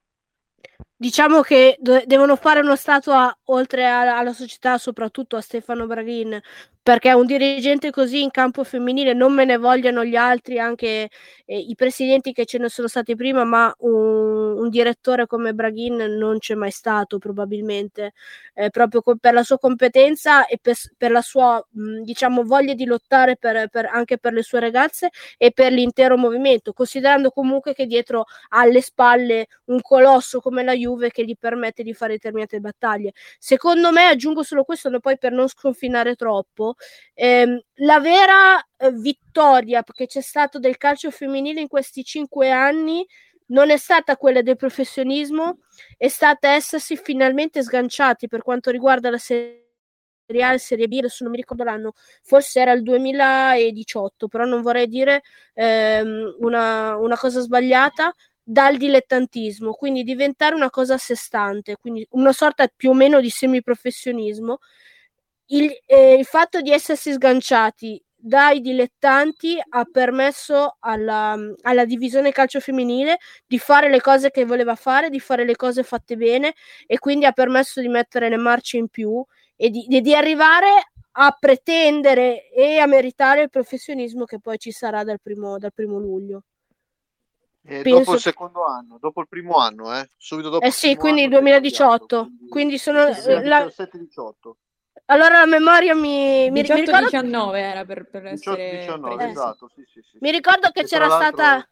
Diciamo 0.96 1.40
che 1.40 1.76
do- 1.80 2.02
devono 2.04 2.36
fare 2.36 2.60
una 2.60 2.76
statua 2.76 3.34
oltre 3.44 3.86
a- 3.86 4.18
alla 4.18 4.34
società, 4.34 4.76
soprattutto 4.76 5.36
a 5.36 5.40
Stefano 5.40 5.86
Braghin, 5.86 6.38
perché 6.82 7.12
un 7.12 7.24
dirigente 7.26 7.90
così 7.90 8.22
in 8.22 8.30
campo 8.30 8.64
femminile 8.64 9.14
non 9.14 9.32
me 9.32 9.44
ne 9.46 9.56
vogliono 9.56 10.04
gli 10.04 10.16
altri, 10.16 10.58
anche 10.58 11.08
eh, 11.46 11.58
i 11.58 11.74
presidenti 11.74 12.32
che 12.32 12.44
ce 12.44 12.58
ne 12.58 12.68
sono 12.68 12.86
stati 12.88 13.14
prima, 13.16 13.44
ma 13.44 13.74
un, 13.78 14.58
un 14.58 14.68
direttore 14.68 15.26
come 15.26 15.54
Braghin 15.54 15.96
non 16.18 16.38
c'è 16.38 16.54
mai 16.54 16.70
stato 16.70 17.18
probabilmente, 17.18 18.12
eh, 18.54 18.70
proprio 18.70 19.02
co- 19.02 19.16
per 19.16 19.32
la 19.34 19.42
sua 19.42 19.58
competenza 19.58 20.46
e 20.46 20.58
per, 20.60 20.74
per 20.96 21.10
la 21.10 21.22
sua 21.22 21.64
mh, 21.70 22.02
diciamo 22.02 22.42
voglia 22.44 22.74
di 22.74 22.84
lottare 22.84 23.36
per, 23.36 23.68
per, 23.68 23.86
anche 23.86 24.18
per 24.18 24.32
le 24.32 24.42
sue 24.42 24.60
ragazze 24.60 25.10
e 25.38 25.50
per 25.52 25.72
l'intero 25.72 26.16
movimento, 26.16 26.72
considerando 26.72 27.30
comunque 27.30 27.72
che 27.74 27.86
dietro 27.86 28.24
alle 28.50 28.80
spalle 28.80 29.46
un 29.66 29.80
colosso 29.80 30.40
come 30.50 30.64
la 30.64 30.74
Juve 30.74 31.10
che 31.10 31.24
gli 31.24 31.36
permette 31.38 31.84
di 31.84 31.94
fare 31.94 32.14
determinate 32.14 32.58
battaglie. 32.58 33.12
Secondo 33.38 33.92
me, 33.92 34.06
aggiungo 34.06 34.42
solo 34.42 34.64
questo, 34.64 34.90
poi 34.98 35.16
per 35.16 35.30
non 35.32 35.48
sconfinare 35.48 36.16
troppo, 36.16 36.74
ehm, 37.14 37.58
la 37.76 38.00
vera 38.00 38.60
eh, 38.76 38.90
vittoria 38.92 39.84
che 39.84 40.06
c'è 40.06 40.20
stato 40.20 40.58
del 40.58 40.76
calcio 40.76 41.10
femminile 41.10 41.60
in 41.60 41.68
questi 41.68 42.02
cinque 42.04 42.50
anni 42.50 43.06
non 43.46 43.70
è 43.70 43.76
stata 43.76 44.16
quella 44.16 44.42
del 44.42 44.56
professionismo, 44.56 45.58
è 45.96 46.08
stata 46.08 46.50
essersi 46.50 46.96
finalmente 46.96 47.62
sganciati 47.62 48.28
per 48.28 48.42
quanto 48.42 48.70
riguarda 48.70 49.10
la 49.10 49.18
Serie 49.18 49.64
A 50.42 50.56
Serie 50.58 50.86
B, 50.86 50.96
adesso 50.98 51.24
non 51.24 51.32
mi 51.32 51.38
ricordo 51.38 51.64
l'anno, 51.64 51.92
forse 52.22 52.60
era 52.60 52.72
il 52.72 52.82
2018, 52.82 54.28
però 54.28 54.44
non 54.44 54.62
vorrei 54.62 54.86
dire 54.86 55.22
ehm, 55.54 56.36
una, 56.38 56.96
una 56.96 57.16
cosa 57.16 57.40
sbagliata, 57.40 58.14
dal 58.42 58.76
dilettantismo, 58.76 59.72
quindi 59.72 60.02
diventare 60.02 60.54
una 60.54 60.70
cosa 60.70 60.94
a 60.94 60.98
sé 60.98 61.14
stante, 61.14 61.76
quindi 61.76 62.06
una 62.10 62.32
sorta 62.32 62.68
più 62.74 62.90
o 62.90 62.94
meno 62.94 63.20
di 63.20 63.30
semiprofessionismo 63.30 64.58
il, 65.52 65.70
eh, 65.86 66.14
il 66.14 66.24
fatto 66.24 66.60
di 66.60 66.70
essersi 66.70 67.12
sganciati 67.12 68.02
dai 68.22 68.60
dilettanti 68.60 69.58
ha 69.66 69.84
permesso 69.90 70.76
alla, 70.80 71.36
alla, 71.62 71.84
divisione 71.86 72.32
calcio 72.32 72.60
femminile 72.60 73.18
di 73.46 73.58
fare 73.58 73.88
le 73.88 74.00
cose 74.00 74.30
che 74.30 74.44
voleva 74.44 74.74
fare, 74.74 75.08
di 75.08 75.20
fare 75.20 75.44
le 75.44 75.56
cose 75.56 75.82
fatte 75.82 76.16
bene 76.16 76.54
e 76.86 76.98
quindi 76.98 77.24
ha 77.24 77.32
permesso 77.32 77.80
di 77.80 77.88
mettere 77.88 78.28
le 78.28 78.36
marce 78.36 78.76
in 78.76 78.88
più 78.88 79.24
e 79.56 79.70
di, 79.70 79.86
di, 79.88 80.00
di 80.02 80.14
arrivare 80.14 80.90
a 81.12 81.36
pretendere 81.38 82.50
e 82.50 82.78
a 82.78 82.86
meritare 82.86 83.42
il 83.42 83.50
professionismo 83.50 84.24
che 84.24 84.38
poi 84.38 84.58
ci 84.58 84.70
sarà 84.70 85.02
dal 85.02 85.20
primo, 85.20 85.58
dal 85.58 85.72
primo 85.72 85.98
luglio. 85.98 86.44
Eh, 87.62 87.82
Penso... 87.82 87.98
Dopo 87.98 88.14
il 88.14 88.20
secondo 88.20 88.64
anno, 88.64 88.98
dopo 88.98 89.20
il 89.20 89.28
primo 89.28 89.56
anno, 89.56 89.94
eh? 89.94 90.08
subito 90.16 90.48
dopo 90.48 90.64
eh 90.64 90.70
sì, 90.70 90.96
quindi 90.96 91.28
2018, 91.28 92.20
quindi... 92.24 92.48
quindi 92.48 92.78
sono... 92.78 93.12
Sì, 93.12 93.42
la... 93.44 93.64
17-18. 93.64 94.52
Allora 95.06 95.40
la 95.40 95.46
memoria 95.46 95.94
mi, 95.94 96.50
mi, 96.50 96.60
18, 96.62 96.80
mi 96.80 96.86
ricordo 96.86 97.04
19 97.06 97.60
era 97.60 97.84
per, 97.84 98.08
per 98.08 98.22
18, 98.30 98.58
essere 98.58 98.78
19, 98.78 99.28
esatto, 99.28 99.70
sì, 99.74 99.82
sì, 99.86 100.00
sì. 100.02 100.18
Mi 100.20 100.30
ricordo 100.30 100.70
che, 100.70 100.84
c'era 100.84 101.10
stata 101.10 101.68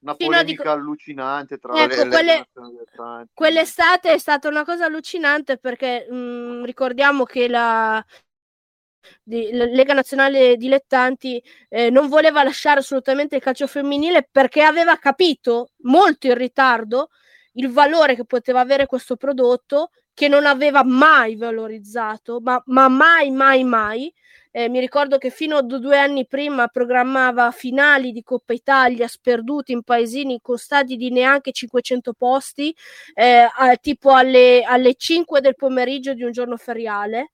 una 0.00 0.14
polemica 0.14 0.62
di... 0.62 0.68
allucinante 0.68 1.58
tra 1.58 1.74
ecco, 1.82 2.04
le, 2.04 2.08
quelle... 2.08 3.28
quell'estate 3.32 4.12
è 4.12 4.18
stata 4.18 4.48
una 4.48 4.64
cosa 4.64 4.84
allucinante 4.84 5.56
perché 5.56 6.06
mh, 6.08 6.14
mm, 6.14 6.64
ricordiamo 6.64 7.24
che 7.24 7.48
la, 7.48 8.04
di, 9.22 9.50
Lega 9.52 9.94
Nazionale 9.94 10.56
Dilettanti 10.56 11.42
eh, 11.68 11.90
non 11.90 12.08
voleva 12.08 12.42
lasciare 12.42 12.80
assolutamente 12.80 13.36
il 13.36 13.42
calcio 13.42 13.66
femminile 13.66 14.28
perché 14.30 14.62
aveva 14.62 14.96
capito 14.96 15.70
molto 15.82 16.26
in 16.26 16.34
ritardo 16.34 17.10
il 17.54 17.70
valore 17.70 18.14
che 18.14 18.24
poteva 18.24 18.60
avere 18.60 18.86
questo 18.86 19.16
prodotto 19.16 19.90
che 20.14 20.28
non 20.28 20.46
aveva 20.46 20.84
mai 20.84 21.34
valorizzato, 21.34 22.40
ma, 22.40 22.62
ma 22.66 22.88
mai, 22.88 23.30
mai, 23.30 23.64
mai. 23.64 24.12
Eh, 24.52 24.68
mi 24.68 24.78
ricordo 24.78 25.18
che 25.18 25.30
fino 25.30 25.56
a 25.56 25.62
due 25.62 25.98
anni 25.98 26.28
prima 26.28 26.68
programmava 26.68 27.50
finali 27.50 28.12
di 28.12 28.22
Coppa 28.22 28.52
Italia 28.52 29.08
sperduti 29.08 29.72
in 29.72 29.82
paesini 29.82 30.38
con 30.40 30.56
stadi 30.56 30.96
di 30.96 31.10
neanche 31.10 31.50
500 31.50 32.12
posti, 32.12 32.72
eh, 33.14 33.48
a, 33.52 33.76
tipo 33.76 34.12
alle, 34.12 34.62
alle 34.62 34.94
5 34.94 35.40
del 35.40 35.56
pomeriggio 35.56 36.14
di 36.14 36.22
un 36.22 36.30
giorno 36.30 36.56
feriale. 36.56 37.32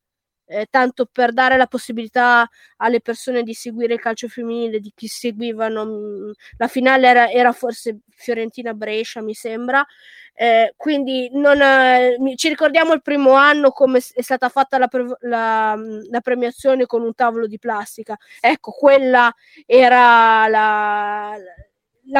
Eh, 0.53 0.67
tanto 0.69 1.07
per 1.07 1.33
dare 1.33 1.57
la 1.57 1.69
possibilità 1.69 2.49
alle 2.79 3.01
persone 3.01 3.45
di 3.45 3.55
seguire 3.55 3.95
il 3.95 4.01
calcio 4.01 4.27
femminile, 4.27 4.81
di 4.81 4.93
chi 4.95 5.07
seguivano. 5.07 5.85
Mm, 5.85 6.31
la 6.57 6.67
finale 6.67 7.07
era, 7.07 7.31
era 7.31 7.53
forse 7.53 8.01
Fiorentina-Brescia, 8.09 9.23
mi 9.23 9.35
sembra. 9.35 9.87
Eh, 10.35 10.73
quindi 10.77 11.29
non, 11.33 11.61
eh, 11.61 12.17
ci 12.35 12.49
ricordiamo 12.49 12.93
il 12.95 13.03
primo 13.03 13.35
anno 13.35 13.71
come 13.71 13.99
è 13.99 14.23
stata 14.23 14.49
fatta 14.49 14.79
la, 14.79 14.89
pre- 14.89 15.17
la, 15.21 15.77
la, 16.11 16.21
premiazione 16.21 16.87
con 16.87 17.03
un 17.03 17.15
tavolo 17.15 17.47
di 17.47 17.59
plastica. 17.59 18.17
Ecco, 18.41 18.73
quella 18.73 19.33
era 19.67 20.49
la, 20.49 21.37
la 21.39 21.70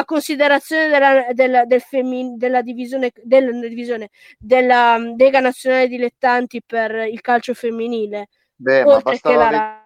considerazione 0.05 0.87
della, 0.87 1.33
della, 1.33 1.65
del 1.65 1.81
femmin- 1.81 2.37
della 2.37 2.61
divisione, 2.61 3.11
della, 3.23 3.51
divisione 3.51 4.09
della 4.37 4.97
Lega 4.97 5.39
Nazionale 5.39 5.87
Dilettanti 5.87 6.61
per 6.65 7.07
il 7.07 7.21
calcio 7.21 7.53
femminile. 7.53 8.29
Beh, 8.55 8.85
ma 8.85 8.99
bastava 8.99 9.85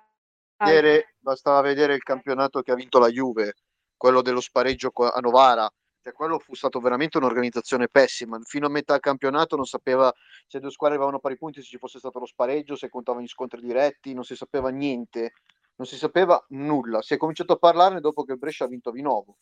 vedere, 0.57 1.15
bastava 1.19 1.61
vedere 1.61 1.95
il 1.95 2.03
campionato 2.03 2.61
che 2.61 2.71
ha 2.71 2.75
vinto 2.75 2.99
la 2.99 3.09
Juve, 3.09 3.53
quello 3.95 4.21
dello 4.21 4.41
spareggio 4.41 4.91
a 4.91 5.19
Novara 5.19 5.69
cioè, 6.05 6.13
quello 6.13 6.37
fu 6.37 6.53
stato 6.53 6.79
veramente 6.79 7.17
un'organizzazione 7.17 7.87
pessima. 7.87 8.39
Fino 8.43 8.67
a 8.67 8.69
metà 8.69 8.99
campionato 8.99 9.55
non 9.55 9.65
sapeva 9.65 10.13
se 10.45 10.59
due 10.59 10.69
squadre 10.69 10.97
avevano 10.97 11.17
pari 11.17 11.35
punti, 11.35 11.61
se 11.61 11.67
ci 11.67 11.79
fosse 11.79 11.97
stato 11.97 12.19
lo 12.19 12.27
spareggio, 12.27 12.75
se 12.75 12.89
contavano 12.89 13.23
gli 13.23 13.27
scontri 13.27 13.59
diretti, 13.59 14.13
non 14.13 14.23
si 14.23 14.35
sapeva 14.35 14.69
niente, 14.69 15.33
non 15.77 15.87
si 15.87 15.97
sapeva 15.97 16.39
nulla. 16.49 17.01
Si 17.01 17.15
è 17.15 17.17
cominciato 17.17 17.53
a 17.53 17.57
parlarne 17.57 18.01
dopo 18.01 18.23
che 18.23 18.33
il 18.33 18.37
Brescia 18.37 18.65
ha 18.65 18.67
vinto 18.67 18.91
Vinovo, 18.91 19.37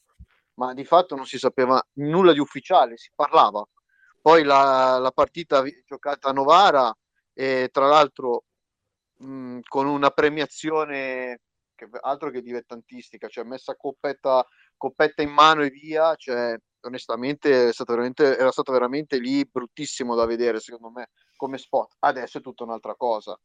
ma 0.56 0.74
di 0.74 0.86
fatto 0.86 1.16
non 1.16 1.26
si 1.26 1.38
sapeva 1.38 1.82
nulla 1.94 2.34
di 2.34 2.40
ufficiale, 2.40 2.98
si 2.98 3.10
parlava. 3.14 3.64
Poi 4.22 4.44
la, 4.44 4.98
la 5.00 5.12
partita 5.12 5.64
giocata 5.86 6.30
a 6.30 6.34
Novara, 6.34 6.94
e 7.34 7.70
tra 7.72 7.88
l'altro 7.88 8.46
mh, 9.18 9.60
con 9.68 9.88
una 9.88 10.12
premiazione 10.12 11.42
che, 11.76 11.90
altro 12.02 12.30
che 12.30 12.42
dilettantistica, 12.42 13.28
cioè 13.28 13.44
messa 13.44 13.76
coppetta, 13.76 14.46
coppetta 14.78 15.22
in 15.22 15.32
mano 15.32 15.64
e 15.64 15.70
via, 15.70 16.16
cioè 16.16 16.56
onestamente 16.82 17.70
è 17.70 17.74
stato 17.74 17.94
era 17.94 18.52
stato 18.52 18.72
veramente 18.72 19.18
lì 19.18 19.46
bruttissimo 19.46 20.16
da 20.16 20.26
vedere 20.26 20.60
secondo 20.60 20.90
me 20.90 21.10
come 21.36 21.58
spot. 21.58 21.96
Adesso 22.00 22.38
è 22.38 22.42
tutta 22.42 22.64
un'altra 22.64 22.96
cosa. 22.96 23.38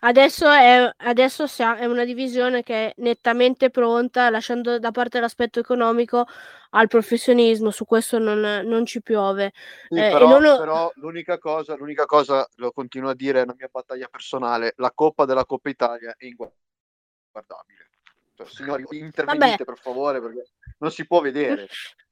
Adesso 0.00 0.48
è, 0.50 0.90
adesso 0.98 1.46
è 1.46 1.84
una 1.86 2.04
divisione 2.04 2.62
che 2.62 2.88
è 2.88 2.92
nettamente 2.98 3.70
pronta, 3.70 4.30
lasciando 4.30 4.78
da 4.78 4.90
parte 4.90 5.20
l'aspetto 5.20 5.58
economico 5.58 6.26
al 6.70 6.88
professionismo, 6.88 7.70
su 7.70 7.84
questo 7.84 8.18
non, 8.18 8.40
non 8.64 8.84
ci 8.84 9.02
piove. 9.02 9.52
Sì, 9.88 9.98
eh, 9.98 10.10
però, 10.10 10.38
lo... 10.38 10.58
però 10.58 10.92
l'unica, 10.96 11.38
cosa, 11.38 11.74
l'unica 11.76 12.04
cosa, 12.04 12.46
lo 12.56 12.72
continuo 12.72 13.10
a 13.10 13.14
dire, 13.14 13.40
è 13.40 13.44
una 13.44 13.54
mia 13.56 13.68
battaglia 13.70 14.08
personale, 14.08 14.74
la 14.76 14.92
Coppa 14.94 15.24
della 15.24 15.46
Coppa 15.46 15.70
Italia 15.70 16.14
è 16.16 16.24
inguardabile. 16.26 17.90
Cioè, 18.34 18.46
signori, 18.46 18.84
intervenite 18.90 19.48
Vabbè. 19.48 19.64
per 19.64 19.78
favore, 19.78 20.20
perché 20.20 20.50
non 20.78 20.90
si 20.90 21.06
può 21.06 21.20
vedere. 21.20 21.66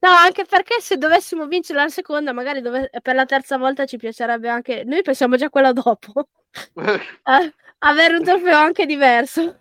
No, 0.00 0.10
anche 0.10 0.44
perché 0.44 0.80
se 0.80 0.96
dovessimo 0.96 1.46
vincere 1.46 1.80
la 1.80 1.88
seconda, 1.88 2.32
magari 2.32 2.60
dove... 2.60 2.90
per 3.02 3.14
la 3.14 3.24
terza 3.24 3.56
volta 3.56 3.86
ci 3.86 3.96
piacerebbe 3.96 4.48
anche. 4.48 4.84
Noi 4.84 5.02
pensiamo 5.02 5.36
già 5.36 5.46
a 5.46 5.50
quella 5.50 5.72
dopo. 5.72 6.28
eh, 6.74 7.54
avere 7.78 8.16
un 8.16 8.24
trofeo 8.24 8.56
anche 8.56 8.86
diverso. 8.86 9.60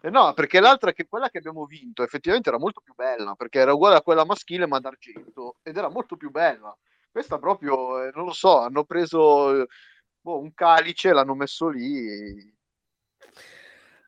Eh 0.00 0.10
no, 0.10 0.32
perché 0.32 0.60
l'altra, 0.60 0.92
che 0.92 1.08
quella 1.08 1.28
che 1.28 1.38
abbiamo 1.38 1.64
vinto, 1.64 2.04
effettivamente 2.04 2.48
era 2.48 2.58
molto 2.58 2.80
più 2.80 2.94
bella, 2.94 3.34
perché 3.34 3.58
era 3.58 3.72
uguale 3.72 3.96
a 3.96 4.02
quella 4.02 4.24
maschile 4.24 4.66
ma 4.66 4.78
d'argento, 4.78 5.56
ed 5.62 5.76
era 5.76 5.88
molto 5.88 6.16
più 6.16 6.30
bella. 6.30 6.76
Questa 7.10 7.38
proprio, 7.38 8.04
eh, 8.04 8.12
non 8.14 8.26
lo 8.26 8.32
so, 8.32 8.60
hanno 8.60 8.84
preso 8.84 9.66
boh, 10.20 10.38
un 10.38 10.54
calice, 10.54 11.12
l'hanno 11.12 11.34
messo 11.34 11.68
lì. 11.68 12.56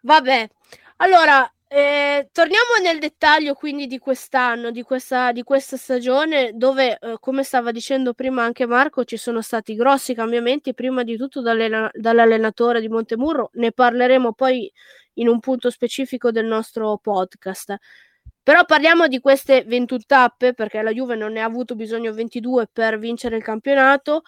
Vabbè, 0.02 0.48
allora, 0.96 1.50
eh, 1.72 2.28
torniamo 2.32 2.82
nel 2.82 2.98
dettaglio 2.98 3.54
quindi 3.54 3.86
di 3.86 3.98
quest'anno, 3.98 4.72
di 4.72 4.82
questa, 4.82 5.30
di 5.30 5.44
questa 5.44 5.76
stagione, 5.76 6.50
dove, 6.54 6.98
eh, 6.98 7.16
come 7.20 7.44
stava 7.44 7.70
dicendo 7.70 8.12
prima 8.12 8.42
anche 8.42 8.66
Marco, 8.66 9.04
ci 9.04 9.16
sono 9.16 9.40
stati 9.40 9.76
grossi 9.76 10.12
cambiamenti, 10.12 10.74
prima 10.74 11.04
di 11.04 11.16
tutto 11.16 11.40
dall'allenatore 11.42 12.80
di 12.80 12.88
Montemurro, 12.88 13.50
ne 13.54 13.70
parleremo 13.70 14.32
poi 14.32 14.68
in 15.14 15.28
un 15.28 15.38
punto 15.38 15.70
specifico 15.70 16.32
del 16.32 16.46
nostro 16.46 16.98
podcast. 16.98 17.76
Però 18.42 18.64
parliamo 18.64 19.06
di 19.06 19.20
queste 19.20 19.62
21 19.64 20.00
tappe, 20.08 20.54
perché 20.54 20.82
la 20.82 20.92
Juve 20.92 21.14
non 21.14 21.30
ne 21.32 21.40
ha 21.40 21.44
avuto 21.44 21.76
bisogno 21.76 22.12
22 22.12 22.68
per 22.72 22.98
vincere 22.98 23.36
il 23.36 23.44
campionato 23.44 24.22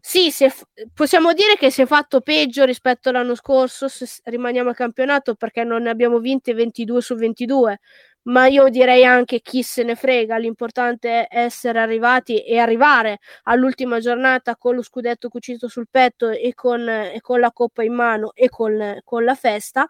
sì, 0.00 0.32
è, 0.44 0.52
possiamo 0.94 1.32
dire 1.32 1.56
che 1.56 1.70
si 1.70 1.82
è 1.82 1.86
fatto 1.86 2.20
peggio 2.20 2.64
rispetto 2.64 3.08
all'anno 3.08 3.34
scorso 3.34 3.88
se 3.88 4.06
rimaniamo 4.24 4.70
al 4.70 4.76
campionato 4.76 5.34
perché 5.34 5.64
non 5.64 5.82
ne 5.82 5.90
abbiamo 5.90 6.18
vinte 6.20 6.54
22 6.54 7.00
su 7.00 7.14
22, 7.16 7.80
ma 8.22 8.46
io 8.46 8.68
direi 8.68 9.04
anche 9.04 9.40
chi 9.40 9.62
se 9.62 9.82
ne 9.82 9.96
frega, 9.96 10.36
l'importante 10.36 11.26
è 11.26 11.38
essere 11.44 11.80
arrivati 11.80 12.44
e 12.44 12.58
arrivare 12.58 13.18
all'ultima 13.44 13.98
giornata 14.00 14.56
con 14.56 14.74
lo 14.76 14.82
scudetto 14.82 15.28
cucito 15.28 15.66
sul 15.68 15.88
petto 15.90 16.28
e 16.30 16.54
con, 16.54 16.88
e 16.88 17.18
con 17.20 17.40
la 17.40 17.50
coppa 17.52 17.82
in 17.82 17.94
mano 17.94 18.32
e 18.34 18.48
con, 18.48 19.00
con 19.04 19.24
la 19.24 19.34
festa. 19.34 19.88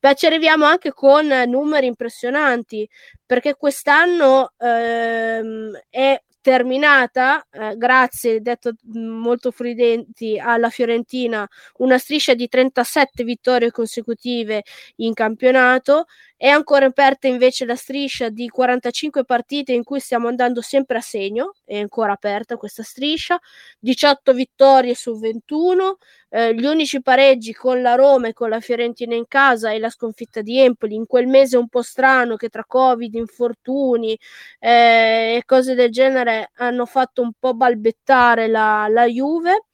Beh, 0.00 0.14
ci 0.14 0.26
arriviamo 0.26 0.64
anche 0.64 0.92
con 0.92 1.26
numeri 1.48 1.86
impressionanti 1.86 2.88
perché 3.26 3.54
quest'anno 3.56 4.52
ehm, 4.56 5.76
è 5.90 6.20
terminata, 6.48 7.46
eh, 7.50 7.76
grazie, 7.76 8.40
detto 8.40 8.72
molto 8.94 9.50
fridenti, 9.50 10.38
alla 10.38 10.70
Fiorentina, 10.70 11.46
una 11.76 11.98
striscia 11.98 12.32
di 12.32 12.48
37 12.48 13.22
vittorie 13.22 13.70
consecutive 13.70 14.62
in 14.96 15.12
campionato. 15.12 16.06
È 16.40 16.46
ancora 16.46 16.86
aperta 16.86 17.26
invece 17.26 17.64
la 17.64 17.74
striscia 17.74 18.28
di 18.28 18.48
45 18.48 19.24
partite 19.24 19.72
in 19.72 19.82
cui 19.82 19.98
stiamo 19.98 20.28
andando 20.28 20.60
sempre 20.60 20.98
a 20.98 21.00
segno, 21.00 21.54
è 21.64 21.76
ancora 21.80 22.12
aperta 22.12 22.56
questa 22.56 22.84
striscia, 22.84 23.40
18 23.80 24.32
vittorie 24.34 24.94
su 24.94 25.18
21, 25.18 25.96
eh, 26.28 26.54
gli 26.54 26.64
unici 26.64 27.02
pareggi 27.02 27.52
con 27.52 27.82
la 27.82 27.96
Roma 27.96 28.28
e 28.28 28.34
con 28.34 28.50
la 28.50 28.60
Fiorentina 28.60 29.16
in 29.16 29.26
casa 29.26 29.72
e 29.72 29.80
la 29.80 29.90
sconfitta 29.90 30.40
di 30.40 30.60
Empoli 30.60 30.94
in 30.94 31.06
quel 31.06 31.26
mese 31.26 31.56
un 31.56 31.66
po' 31.68 31.82
strano 31.82 32.36
che 32.36 32.50
tra 32.50 32.64
Covid, 32.64 33.12
infortuni 33.14 34.16
eh, 34.60 35.38
e 35.38 35.42
cose 35.44 35.74
del 35.74 35.90
genere 35.90 36.50
hanno 36.54 36.86
fatto 36.86 37.20
un 37.20 37.32
po' 37.36 37.54
balbettare 37.54 38.46
la, 38.46 38.86
la 38.88 39.06
Juve. 39.06 39.64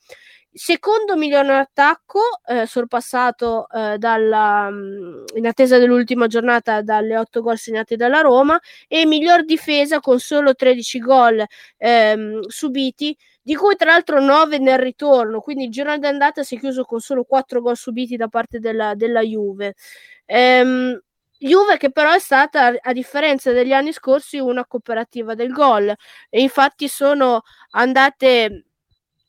Secondo 0.56 1.16
miglior 1.16 1.50
attacco, 1.50 2.20
eh, 2.46 2.64
sorpassato 2.66 3.68
eh, 3.70 3.98
dalla, 3.98 4.70
mm, 4.70 5.24
in 5.34 5.46
attesa 5.48 5.78
dell'ultima 5.78 6.28
giornata 6.28 6.80
dalle 6.80 7.16
8 7.18 7.42
gol 7.42 7.58
segnati 7.58 7.96
dalla 7.96 8.20
Roma, 8.20 8.56
e 8.86 9.04
miglior 9.04 9.44
difesa 9.44 9.98
con 9.98 10.20
solo 10.20 10.54
13 10.54 11.00
gol 11.00 11.44
ehm, 11.76 12.46
subiti, 12.46 13.16
di 13.42 13.56
cui 13.56 13.74
tra 13.74 13.90
l'altro 13.90 14.20
9 14.20 14.58
nel 14.58 14.78
ritorno, 14.78 15.40
quindi 15.40 15.64
il 15.64 15.70
girone 15.72 15.98
d'andata 15.98 16.44
si 16.44 16.54
è 16.54 16.58
chiuso 16.60 16.84
con 16.84 17.00
solo 17.00 17.24
4 17.24 17.60
gol 17.60 17.76
subiti 17.76 18.14
da 18.16 18.28
parte 18.28 18.60
della, 18.60 18.94
della 18.94 19.22
Juve. 19.22 19.74
Ehm, 20.24 20.96
Juve 21.36 21.76
che 21.78 21.90
però 21.90 22.12
è 22.12 22.20
stata, 22.20 22.72
a 22.80 22.92
differenza 22.92 23.50
degli 23.50 23.72
anni 23.72 23.92
scorsi, 23.92 24.38
una 24.38 24.64
cooperativa 24.66 25.34
del 25.34 25.50
gol 25.50 25.92
e 26.30 26.40
infatti 26.40 26.86
sono 26.86 27.42
andate 27.72 28.66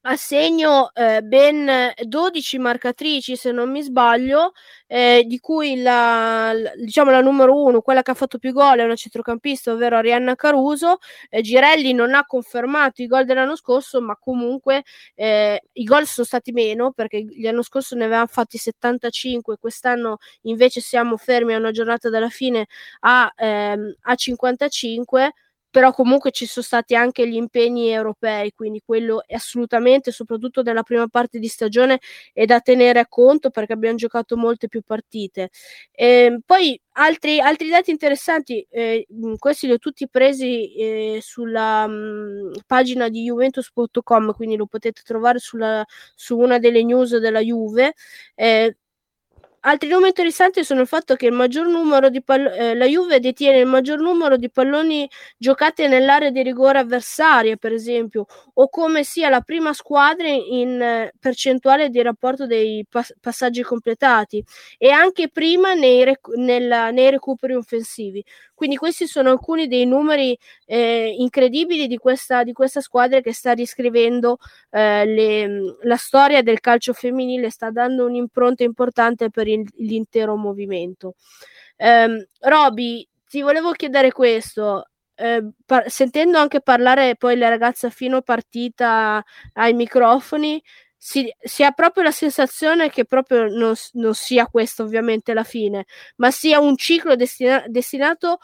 a 0.07 0.15
segno 0.17 0.91
eh, 0.93 1.21
ben 1.23 1.91
12 2.03 2.59
marcatrici, 2.59 3.35
se 3.35 3.51
non 3.51 3.71
mi 3.71 3.81
sbaglio, 3.81 4.51
eh, 4.85 5.23
di 5.25 5.39
cui 5.39 5.81
la, 5.81 6.53
diciamo, 6.75 7.09
la 7.09 7.21
numero 7.21 7.59
uno, 7.63 7.81
quella 7.81 8.03
che 8.03 8.11
ha 8.11 8.13
fatto 8.13 8.37
più 8.37 8.51
gol, 8.53 8.77
è 8.77 8.83
una 8.83 8.95
centrocampista, 8.95 9.71
ovvero 9.71 9.97
Arianna 9.97 10.35
Caruso. 10.35 10.99
Eh, 11.29 11.41
Girelli 11.41 11.93
non 11.93 12.13
ha 12.13 12.23
confermato 12.25 13.01
i 13.01 13.07
gol 13.07 13.25
dell'anno 13.25 13.55
scorso, 13.55 13.99
ma 13.99 14.15
comunque 14.15 14.83
eh, 15.15 15.59
i 15.73 15.83
gol 15.83 16.05
sono 16.05 16.25
stati 16.27 16.51
meno 16.51 16.91
perché 16.91 17.25
l'anno 17.41 17.63
scorso 17.63 17.95
ne 17.95 18.05
avevamo 18.05 18.27
fatti 18.27 18.59
75, 18.59 19.57
quest'anno 19.57 20.17
invece 20.43 20.81
siamo 20.81 21.17
fermi 21.17 21.53
a 21.55 21.57
una 21.57 21.71
giornata 21.71 22.09
dalla 22.09 22.29
fine 22.29 22.67
a, 23.01 23.33
ehm, 23.35 23.95
a 24.01 24.15
55 24.15 25.33
però 25.75 25.91
comunque 25.91 26.31
ci 26.31 26.45
sono 26.45 26.63
stati 26.63 26.95
anche 26.95 27.27
gli 27.27 27.35
impegni 27.35 27.89
europei, 27.89 28.53
quindi 28.53 28.81
quello 28.85 29.25
è 29.27 29.33
assolutamente, 29.33 30.09
soprattutto 30.13 30.61
nella 30.61 30.83
prima 30.83 31.05
parte 31.09 31.37
di 31.37 31.49
stagione, 31.49 31.99
è 32.31 32.45
da 32.45 32.61
tenere 32.61 32.99
a 32.99 33.07
conto 33.09 33.49
perché 33.49 33.73
abbiamo 33.73 33.97
giocato 33.97 34.37
molte 34.37 34.69
più 34.69 34.83
partite. 34.83 35.49
Eh, 35.91 36.39
poi 36.45 36.79
altri, 36.93 37.41
altri, 37.41 37.67
dati 37.67 37.91
interessanti, 37.91 38.65
eh, 38.69 39.05
questi 39.37 39.67
li 39.67 39.73
ho 39.73 39.77
tutti 39.77 40.07
presi 40.07 40.73
eh, 40.75 41.19
sulla 41.21 41.85
mh, 41.87 42.61
pagina 42.65 43.09
di 43.09 43.23
Juventus.com, 43.23 44.31
quindi 44.33 44.55
lo 44.55 44.67
potete 44.67 45.01
trovare 45.03 45.39
sulla, 45.39 45.83
su 46.15 46.37
una 46.37 46.57
delle 46.57 46.85
news 46.85 47.17
della 47.17 47.41
Juve. 47.41 47.95
Eh, 48.33 48.77
Altri 49.67 49.89
numeri 49.89 50.09
interessanti 50.09 50.63
sono 50.63 50.81
il 50.81 50.87
fatto 50.87 51.15
che 51.15 51.25
il 51.25 51.31
maggior 51.31 51.65
numero 51.65 52.09
di 52.09 52.21
pall- 52.21 52.45
eh, 52.53 52.75
la 52.75 52.85
Juve 52.85 53.19
detiene 53.19 53.57
il 53.57 53.65
maggior 53.65 53.99
numero 53.99 54.37
di 54.37 54.51
palloni 54.51 55.09
giocati 55.37 55.87
nell'area 55.87 56.29
di 56.29 56.43
rigore 56.43 56.77
avversaria, 56.77 57.55
per 57.55 57.71
esempio, 57.73 58.27
o 58.53 58.69
come 58.69 59.03
sia 59.03 59.27
la 59.29 59.41
prima 59.41 59.73
squadra 59.73 60.27
in 60.27 60.79
eh, 60.79 61.13
percentuale 61.19 61.89
di 61.89 61.99
rapporto 62.03 62.45
dei 62.45 62.85
pass- 62.87 63.15
passaggi 63.19 63.63
completati 63.63 64.43
e 64.77 64.91
anche 64.91 65.29
prima 65.29 65.73
nei, 65.73 66.03
rec- 66.03 66.35
nella, 66.35 66.91
nei 66.91 67.09
recuperi 67.09 67.55
offensivi. 67.55 68.23
Quindi 68.55 68.77
questi 68.77 69.05
sono 69.05 69.29
alcuni 69.29 69.67
dei 69.67 69.85
numeri 69.85 70.35
eh, 70.65 71.13
incredibili 71.17 71.87
di 71.87 71.97
questa, 71.97 72.43
di 72.43 72.53
questa, 72.53 72.81
squadra 72.81 73.19
che 73.19 73.33
sta 73.33 73.51
riscrivendo 73.51 74.37
eh, 74.71 75.05
le, 75.05 75.75
la 75.83 75.97
storia 75.97 76.41
del 76.41 76.61
calcio 76.61 76.93
femminile, 76.93 77.49
sta 77.51 77.69
dando 77.69 78.05
un'impronta 78.05 78.63
importante 78.63 79.29
per 79.29 79.47
il, 79.47 79.67
l'intero 79.77 80.35
movimento. 80.37 81.15
Eh, 81.75 82.27
Roby, 82.39 83.07
ti 83.27 83.41
volevo 83.41 83.71
chiedere 83.71 84.11
questo. 84.11 84.87
Eh, 85.17 85.49
par- 85.65 85.89
sentendo 85.89 86.37
anche 86.37 86.59
parlare 86.59 87.15
poi 87.15 87.37
le 87.37 87.47
ragazze 87.47 87.87
a 87.87 87.89
fino 87.89 88.21
partita 88.21 89.23
ai 89.53 89.73
microfoni, 89.73 90.61
si, 91.07 91.31
si, 91.39 91.63
ha 91.63 91.69
proprio 91.71 92.01
la 92.01 92.09
sensazione 92.09 92.89
che 92.89 93.05
proprio 93.05 93.47
non, 93.47 93.75
non, 93.91 94.15
sia 94.15 94.47
questo 94.47 94.81
ovviamente 94.81 95.35
la 95.35 95.43
fine, 95.43 95.85
ma 96.15 96.31
sia 96.31 96.59
un 96.59 96.75
ciclo 96.75 97.15
destina, 97.15 97.63
destinato 97.67 98.39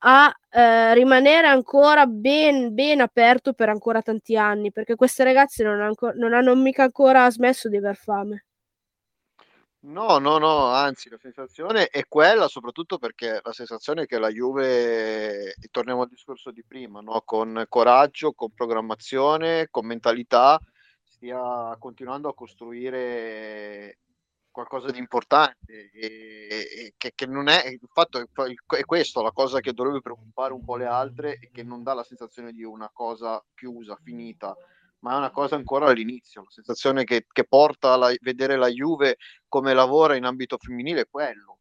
a 0.00 0.30
eh, 0.50 0.92
rimanere 0.92 1.46
ancora 1.46 2.04
ben, 2.04 2.74
ben 2.74 3.00
aperto 3.00 3.54
per 3.54 3.70
ancora 3.70 4.02
tanti 4.02 4.36
anni, 4.36 4.70
perché 4.70 4.94
queste 4.94 5.24
ragazze 5.24 5.64
non, 5.64 5.80
anco, 5.80 6.12
non 6.12 6.34
hanno 6.34 6.54
mica 6.54 6.82
ancora 6.82 7.30
smesso 7.30 7.70
di 7.70 7.78
aver 7.78 7.96
fame. 7.96 8.44
No, 9.84 10.18
no, 10.18 10.36
no, 10.36 10.66
anzi 10.66 11.08
la 11.08 11.18
sensazione 11.18 11.86
è 11.86 12.04
quella, 12.08 12.46
soprattutto 12.46 12.98
perché 12.98 13.40
la 13.42 13.52
sensazione 13.52 14.02
è 14.02 14.06
che 14.06 14.18
la 14.18 14.28
Juve, 14.28 15.54
torniamo 15.70 16.02
al 16.02 16.08
discorso 16.08 16.50
di 16.50 16.62
prima, 16.62 17.00
no? 17.00 17.22
con 17.24 17.64
coraggio, 17.70 18.32
con 18.32 18.52
programmazione, 18.52 19.68
con 19.70 19.86
mentalità, 19.86 20.60
stia 21.22 21.76
continuando 21.78 22.28
a 22.28 22.34
costruire 22.34 23.98
qualcosa 24.50 24.90
di 24.90 24.98
importante 24.98 25.90
e, 25.92 26.08
e 26.50 26.94
che, 26.96 27.12
che, 27.14 27.26
non 27.26 27.48
è 27.48 27.68
il 27.68 27.80
fatto 27.90 28.18
è, 28.18 28.24
è 28.76 28.84
questo 28.84 29.22
la 29.22 29.30
cosa 29.30 29.60
che 29.60 29.72
dovrebbe 29.72 30.00
preoccupare 30.00 30.52
un 30.52 30.64
po' 30.64 30.76
le 30.76 30.86
altre 30.86 31.38
e 31.38 31.50
che 31.52 31.62
non 31.62 31.84
dà 31.84 31.94
la 31.94 32.02
sensazione 32.02 32.52
di 32.52 32.64
una 32.64 32.90
cosa 32.92 33.42
chiusa, 33.54 33.96
finita 34.02 34.54
ma 34.98 35.14
è 35.14 35.16
una 35.16 35.30
cosa 35.30 35.54
ancora 35.56 35.86
all'inizio 35.86 36.42
la 36.42 36.50
sensazione 36.50 37.04
che, 37.04 37.26
che 37.30 37.46
porta 37.46 37.94
a 37.94 38.14
vedere 38.20 38.56
la 38.56 38.68
Juve 38.68 39.16
come 39.48 39.74
lavora 39.74 40.16
in 40.16 40.24
ambito 40.24 40.58
femminile 40.58 41.02
è 41.02 41.08
quello. 41.08 41.58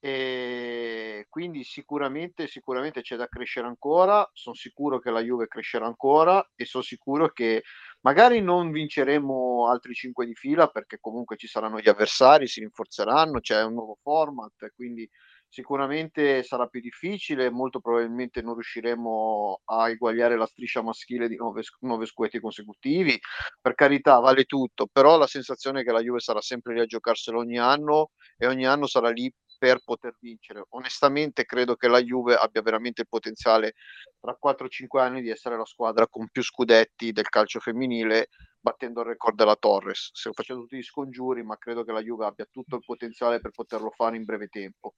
E 0.00 1.26
quindi 1.28 1.64
sicuramente, 1.64 2.46
sicuramente 2.46 3.00
c'è 3.00 3.16
da 3.16 3.26
crescere 3.26 3.66
ancora, 3.66 4.28
sono 4.32 4.54
sicuro 4.54 5.00
che 5.00 5.10
la 5.10 5.20
Juve 5.20 5.48
crescerà 5.48 5.86
ancora 5.86 6.46
e 6.54 6.64
sono 6.66 6.84
sicuro 6.84 7.30
che 7.30 7.64
magari 8.00 8.40
non 8.40 8.70
vinceremo 8.70 9.68
altri 9.68 9.94
5 9.94 10.26
di 10.26 10.34
fila 10.34 10.68
perché 10.68 10.98
comunque 11.00 11.36
ci 11.36 11.46
saranno 11.46 11.80
gli 11.80 11.88
avversari, 11.88 12.46
si 12.46 12.60
rinforzeranno, 12.60 13.40
c'è 13.40 13.62
un 13.64 13.74
nuovo 13.74 13.98
format, 14.02 14.70
quindi 14.74 15.08
sicuramente 15.48 16.42
sarà 16.42 16.66
più 16.66 16.80
difficile, 16.80 17.50
molto 17.50 17.80
probabilmente 17.80 18.42
non 18.42 18.54
riusciremo 18.54 19.62
a 19.64 19.88
eguagliare 19.88 20.36
la 20.36 20.46
striscia 20.46 20.82
maschile 20.82 21.28
di 21.28 21.36
9, 21.36 21.62
9 21.80 22.06
scudetti 22.06 22.40
consecutivi, 22.40 23.18
per 23.60 23.74
carità 23.74 24.18
vale 24.18 24.44
tutto, 24.44 24.86
però 24.90 25.16
la 25.16 25.26
sensazione 25.26 25.80
è 25.80 25.84
che 25.84 25.92
la 25.92 26.00
Juve 26.02 26.20
sarà 26.20 26.40
sempre 26.40 26.74
lì 26.74 26.80
a 26.80 26.86
giocarselo 26.86 27.38
ogni 27.38 27.58
anno 27.58 28.10
e 28.36 28.46
ogni 28.46 28.66
anno 28.66 28.86
sarà 28.86 29.08
lì 29.10 29.32
per 29.58 29.80
poter 29.84 30.14
vincere. 30.20 30.64
Onestamente 30.70 31.44
credo 31.44 31.74
che 31.74 31.88
la 31.88 32.00
Juve 32.00 32.34
abbia 32.36 32.62
veramente 32.62 33.00
il 33.02 33.08
potenziale 33.08 33.74
tra 34.20 34.36
4-5 34.40 35.00
anni 35.00 35.22
di 35.22 35.30
essere 35.30 35.56
la 35.56 35.64
squadra 35.64 36.06
con 36.08 36.28
più 36.30 36.42
scudetti 36.42 37.12
del 37.12 37.28
calcio 37.28 37.60
femminile, 37.60 38.28
battendo 38.60 39.00
il 39.00 39.06
record 39.06 39.36
della 39.36 39.56
Torres. 39.56 40.10
Stiamo 40.12 40.36
facendo 40.36 40.62
tutti 40.62 40.76
gli 40.76 40.82
scongiuri, 40.82 41.42
ma 41.42 41.56
credo 41.56 41.84
che 41.84 41.92
la 41.92 42.02
Juve 42.02 42.26
abbia 42.26 42.46
tutto 42.50 42.76
il 42.76 42.82
potenziale 42.84 43.40
per 43.40 43.50
poterlo 43.50 43.90
fare 43.90 44.16
in 44.16 44.24
breve 44.24 44.48
tempo. 44.48 44.94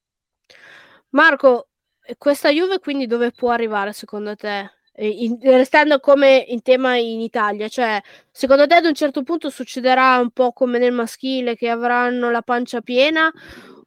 Marco, 1.11 1.68
questa 2.18 2.50
Juve 2.50 2.78
quindi 2.78 3.06
dove 3.06 3.30
può 3.33 3.50
arrivare 3.50 3.92
secondo 3.92 4.37
te? 4.37 4.70
In, 4.96 5.38
restando 5.40 5.98
come 6.00 6.44
in 6.48 6.62
tema 6.62 6.96
in 6.96 7.20
Italia, 7.20 7.68
cioè 7.68 8.02
secondo 8.30 8.66
te 8.66 8.74
ad 8.74 8.85
un 8.85 8.92
certo 8.92 9.22
punto 9.22 9.48
succederà 9.48 10.18
un 10.18 10.30
po' 10.30 10.52
come 10.52 10.78
nel 10.78 10.92
maschile 10.92 11.54
che 11.54 11.70
avranno 11.70 12.30
la 12.30 12.42
pancia 12.42 12.80
piena 12.83 13.33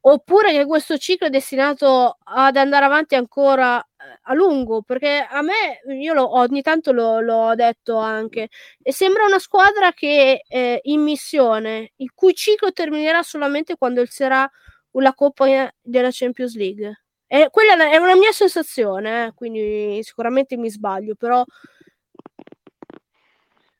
oppure 0.00 0.52
che 0.52 0.66
questo 0.66 0.98
ciclo 0.98 1.26
è 1.26 1.30
destinato 1.30 2.18
ad 2.22 2.56
andare 2.56 2.84
avanti 2.84 3.14
ancora 3.14 3.86
a 4.22 4.34
lungo, 4.34 4.82
perché 4.82 5.26
a 5.28 5.42
me, 5.42 5.80
io 5.94 6.14
lo, 6.14 6.36
ogni 6.36 6.62
tanto 6.62 6.92
lo, 6.92 7.20
l'ho 7.20 7.54
detto 7.54 7.96
anche, 7.96 8.48
e 8.82 8.92
sembra 8.92 9.24
una 9.24 9.38
squadra 9.38 9.92
che 9.92 10.44
è 10.46 10.78
in 10.84 11.02
missione, 11.02 11.92
il 11.96 12.12
cui 12.14 12.34
ciclo 12.34 12.72
terminerà 12.72 13.22
solamente 13.22 13.76
quando 13.76 14.04
sarà 14.06 14.48
la 14.90 15.14
Coppa 15.14 15.72
della 15.80 16.10
Champions 16.10 16.56
League. 16.56 17.04
E 17.26 17.48
quella 17.50 17.90
è 17.90 17.96
una 17.96 18.14
mia 18.14 18.32
sensazione, 18.32 19.26
eh, 19.26 19.32
quindi 19.34 20.00
sicuramente 20.02 20.56
mi 20.56 20.70
sbaglio, 20.70 21.14
però 21.14 21.44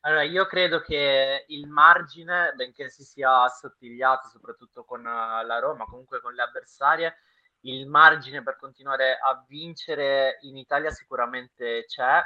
allora, 0.07 0.23
io 0.23 0.45
credo 0.47 0.83
che 0.83 1.47
il 1.49 1.67
margine, 1.67 2.53
benché 2.57 2.91
si 2.91 3.03
sia 3.05 3.45
assottigliato 3.45 4.29
soprattutto 4.29 4.85
con 4.85 5.01
eh, 5.01 5.45
la 5.47 5.59
Roma, 5.61 5.87
comunque 5.87 6.21
con 6.21 6.35
le 6.35 6.43
avversarie, 6.43 7.17
il 7.65 7.87
margine 7.87 8.43
per 8.43 8.57
continuare 8.57 9.19
a 9.19 9.45
vincere 9.49 10.39
in 10.43 10.57
Italia 10.57 10.91
sicuramente 10.91 11.85
c'è. 11.87 12.21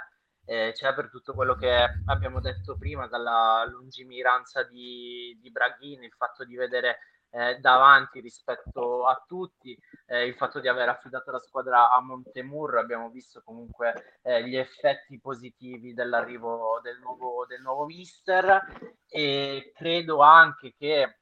Eh, 0.44 0.72
c'è 0.72 0.94
per 0.94 1.10
tutto 1.10 1.34
quello 1.34 1.54
che 1.54 1.86
abbiamo 2.06 2.40
detto 2.40 2.76
prima, 2.78 3.06
dalla 3.06 3.66
lungimiranza 3.68 4.62
di, 4.62 5.36
di 5.42 5.50
Braghini, 5.50 6.06
il 6.06 6.14
fatto 6.16 6.42
di 6.44 6.56
vedere 6.56 7.00
eh, 7.30 7.58
davanti 7.58 8.20
rispetto 8.20 9.04
a 9.06 9.22
tutti, 9.26 9.78
eh, 10.06 10.24
il 10.24 10.34
fatto 10.34 10.60
di 10.60 10.68
aver 10.68 10.88
affidato 10.88 11.30
la 11.30 11.38
squadra 11.38 11.92
a 11.92 12.00
Montemurro, 12.00 12.80
abbiamo 12.80 13.10
visto 13.10 13.42
comunque 13.44 14.18
eh, 14.22 14.42
gli 14.48 14.56
effetti 14.56 15.20
positivi 15.20 15.92
dell'arrivo 15.92 16.80
del 16.82 16.98
nuovo, 16.98 17.44
del 17.46 17.60
nuovo 17.60 17.84
mister 17.84 18.64
e 19.06 19.72
credo 19.74 20.20
anche 20.22 20.72
che 20.74 21.18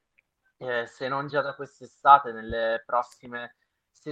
eh, 0.58 0.86
se 0.86 1.08
non 1.08 1.26
già 1.26 1.42
da 1.42 1.54
quest'estate, 1.54 2.32
nelle 2.32 2.82
prossime 2.86 3.56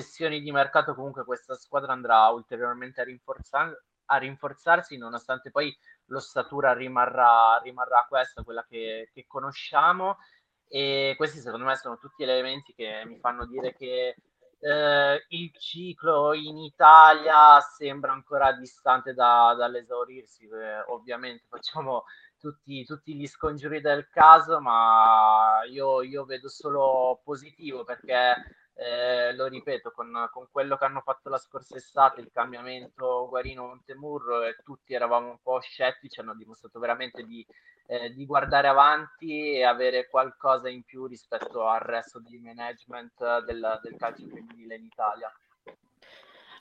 sessioni 0.00 0.40
di 0.40 0.50
mercato, 0.50 0.94
comunque 0.94 1.24
questa 1.24 1.54
squadra 1.54 1.92
andrà 1.92 2.26
ulteriormente 2.28 3.00
a, 3.00 3.04
rinforzar- 3.04 3.80
a 4.07 4.16
rinforzarsi, 4.16 4.96
nonostante 4.96 5.52
poi 5.52 5.76
l'ossatura 6.07 6.72
rimarrà, 6.72 7.61
rimarrà 7.62 8.04
questa, 8.09 8.42
quella 8.42 8.64
che, 8.68 9.11
che 9.12 9.24
conosciamo 9.28 10.18
e 10.66 11.14
questi 11.16 11.38
secondo 11.38 11.66
me 11.66 11.76
sono 11.76 11.98
tutti 11.98 12.24
elementi 12.24 12.74
che 12.74 13.04
mi 13.07 13.18
fanno 13.20 13.46
dire 13.46 13.74
che 13.76 14.16
eh, 14.59 15.24
il 15.28 15.52
ciclo 15.59 16.35
in 16.35 16.59
Italia 16.59 17.61
sembra 17.61 18.12
ancora 18.12 18.52
distante 18.52 19.14
da, 19.14 19.54
dall'esaurirsi. 19.57 20.46
Eh, 20.48 20.80
ovviamente 20.88 21.44
facciamo 21.48 22.04
tutti, 22.40 22.85
tutti, 22.85 23.14
gli 23.14 23.28
scongiuri 23.28 23.80
del 23.80 24.09
caso, 24.09 24.61
ma 24.61 25.61
io, 25.70 26.02
io 26.02 26.24
vedo 26.24 26.48
solo 26.48 27.20
positivo 27.22 27.85
perché 27.85 28.63
eh, 28.76 29.32
lo 29.34 29.46
ripeto, 29.46 29.92
con, 29.92 30.28
con, 30.32 30.48
quello 30.50 30.76
che 30.76 30.84
hanno 30.84 31.00
fatto 31.00 31.28
la 31.28 31.38
scorsa 31.38 31.76
estate, 31.76 32.20
il 32.20 32.30
cambiamento 32.32 33.28
Guarino-Montemurro, 33.28 34.42
e 34.42 34.56
tutti 34.64 34.94
eravamo 34.94 35.30
un 35.30 35.38
po' 35.42 35.60
scettici, 35.60 36.20
hanno 36.20 36.34
dimostrato 36.34 36.80
veramente 36.80 37.24
di, 37.24 37.46
eh, 37.87 38.12
di, 38.12 38.26
guardare 38.26 38.66
avanti 38.66 39.52
e 39.52 39.64
avere 39.64 40.08
qualcosa 40.08 40.68
in 40.68 40.82
più 40.82 41.06
rispetto 41.06 41.68
al 41.68 41.80
resto 41.80 42.18
di 42.18 42.38
management 42.38 43.44
del, 43.44 43.80
del 43.82 43.96
calcio 43.96 44.26
femminile 44.26 44.74
in 44.74 44.84
Italia. 44.84 45.32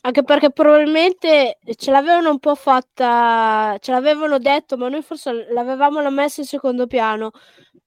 Anche 0.06 0.24
perché 0.24 0.52
probabilmente 0.52 1.60
ce 1.78 1.90
l'avevano 1.90 2.30
un 2.30 2.40
po' 2.40 2.56
fatta, 2.56 3.78
ce 3.80 3.92
l'avevano 3.92 4.38
detto, 4.38 4.76
ma 4.76 4.90
noi 4.90 5.02
forse 5.02 5.48
l'avevamo 5.52 6.08
messa 6.12 6.42
in 6.42 6.48
secondo 6.48 6.88
piano. 6.88 7.32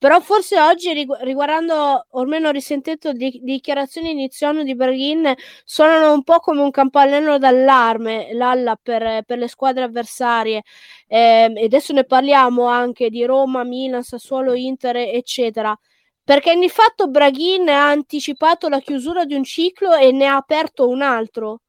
Però 0.06 0.20
forse 0.20 0.60
oggi, 0.60 0.92
riguardando, 0.92 2.06
o 2.10 2.20
almeno 2.20 2.52
risentendo 2.52 3.12
di, 3.12 3.40
dichiarazioni 3.42 4.12
iniziali 4.12 4.62
di 4.62 4.76
Berghin, 4.76 5.34
suonano 5.64 6.12
un 6.12 6.22
po' 6.22 6.38
come 6.38 6.60
un 6.60 6.70
campanello 6.70 7.38
d'allarme, 7.38 8.32
l'alla 8.32 8.78
per, 8.80 9.24
per 9.24 9.38
le 9.38 9.48
squadre 9.48 9.82
avversarie. 9.82 10.62
Eh, 11.08 11.52
e 11.56 11.64
adesso 11.64 11.92
ne 11.92 12.04
parliamo 12.04 12.66
anche 12.66 13.10
di 13.10 13.24
Roma, 13.24 13.64
Milan, 13.64 14.04
Sassuolo, 14.04 14.54
Inter, 14.54 14.94
eccetera 14.96 15.76
perché 16.22 16.56
di 16.56 16.68
fatto 16.68 17.08
Braghin 17.08 17.68
ha 17.68 17.88
anticipato 17.88 18.68
la 18.68 18.78
chiusura 18.80 19.24
di 19.24 19.34
un 19.34 19.42
ciclo 19.42 19.94
e 19.94 20.12
ne 20.12 20.26
ha 20.26 20.36
aperto 20.36 20.88
un 20.88 21.02
altro. 21.02 21.62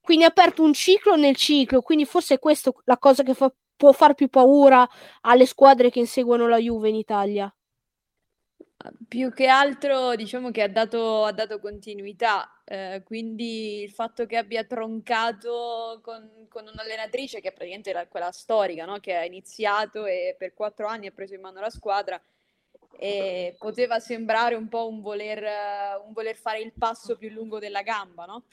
Quindi 0.00 0.24
ha 0.24 0.28
aperto 0.28 0.62
un 0.62 0.72
ciclo 0.72 1.16
nel 1.16 1.36
ciclo, 1.36 1.82
quindi 1.82 2.06
forse 2.06 2.34
è 2.36 2.38
questa 2.38 2.72
la 2.84 2.96
cosa 2.96 3.22
che 3.22 3.34
fa, 3.34 3.52
può 3.76 3.92
far 3.92 4.14
più 4.14 4.28
paura 4.28 4.88
alle 5.22 5.46
squadre 5.46 5.90
che 5.90 6.00
inseguono 6.00 6.48
la 6.48 6.58
Juve 6.58 6.88
in 6.88 6.96
Italia. 6.96 7.52
Più 9.08 9.32
che 9.32 9.48
altro 9.48 10.14
diciamo 10.14 10.52
che 10.52 10.62
ha 10.62 10.68
dato, 10.68 11.24
ha 11.24 11.32
dato 11.32 11.58
continuità, 11.58 12.62
eh, 12.64 13.02
quindi 13.04 13.82
il 13.82 13.90
fatto 13.90 14.24
che 14.24 14.36
abbia 14.36 14.62
troncato 14.62 15.98
con, 16.00 16.46
con 16.48 16.68
un'allenatrice 16.68 17.40
che 17.40 17.50
praticamente 17.50 17.92
la, 17.92 18.06
quella 18.06 18.30
storica, 18.30 18.84
no? 18.84 19.00
che 19.00 19.16
ha 19.16 19.24
iniziato 19.24 20.06
e 20.06 20.36
per 20.38 20.54
quattro 20.54 20.86
anni 20.86 21.08
ha 21.08 21.10
preso 21.10 21.34
in 21.34 21.40
mano 21.40 21.58
la 21.58 21.70
squadra, 21.70 22.22
e 23.00 23.56
poteva 23.58 23.98
sembrare 23.98 24.54
un 24.54 24.68
po' 24.68 24.88
un 24.88 25.00
voler, 25.00 25.42
un 26.04 26.12
voler 26.12 26.36
fare 26.36 26.60
il 26.60 26.72
passo 26.72 27.16
più 27.16 27.30
lungo 27.30 27.58
della 27.58 27.82
gamba, 27.82 28.26
no? 28.26 28.44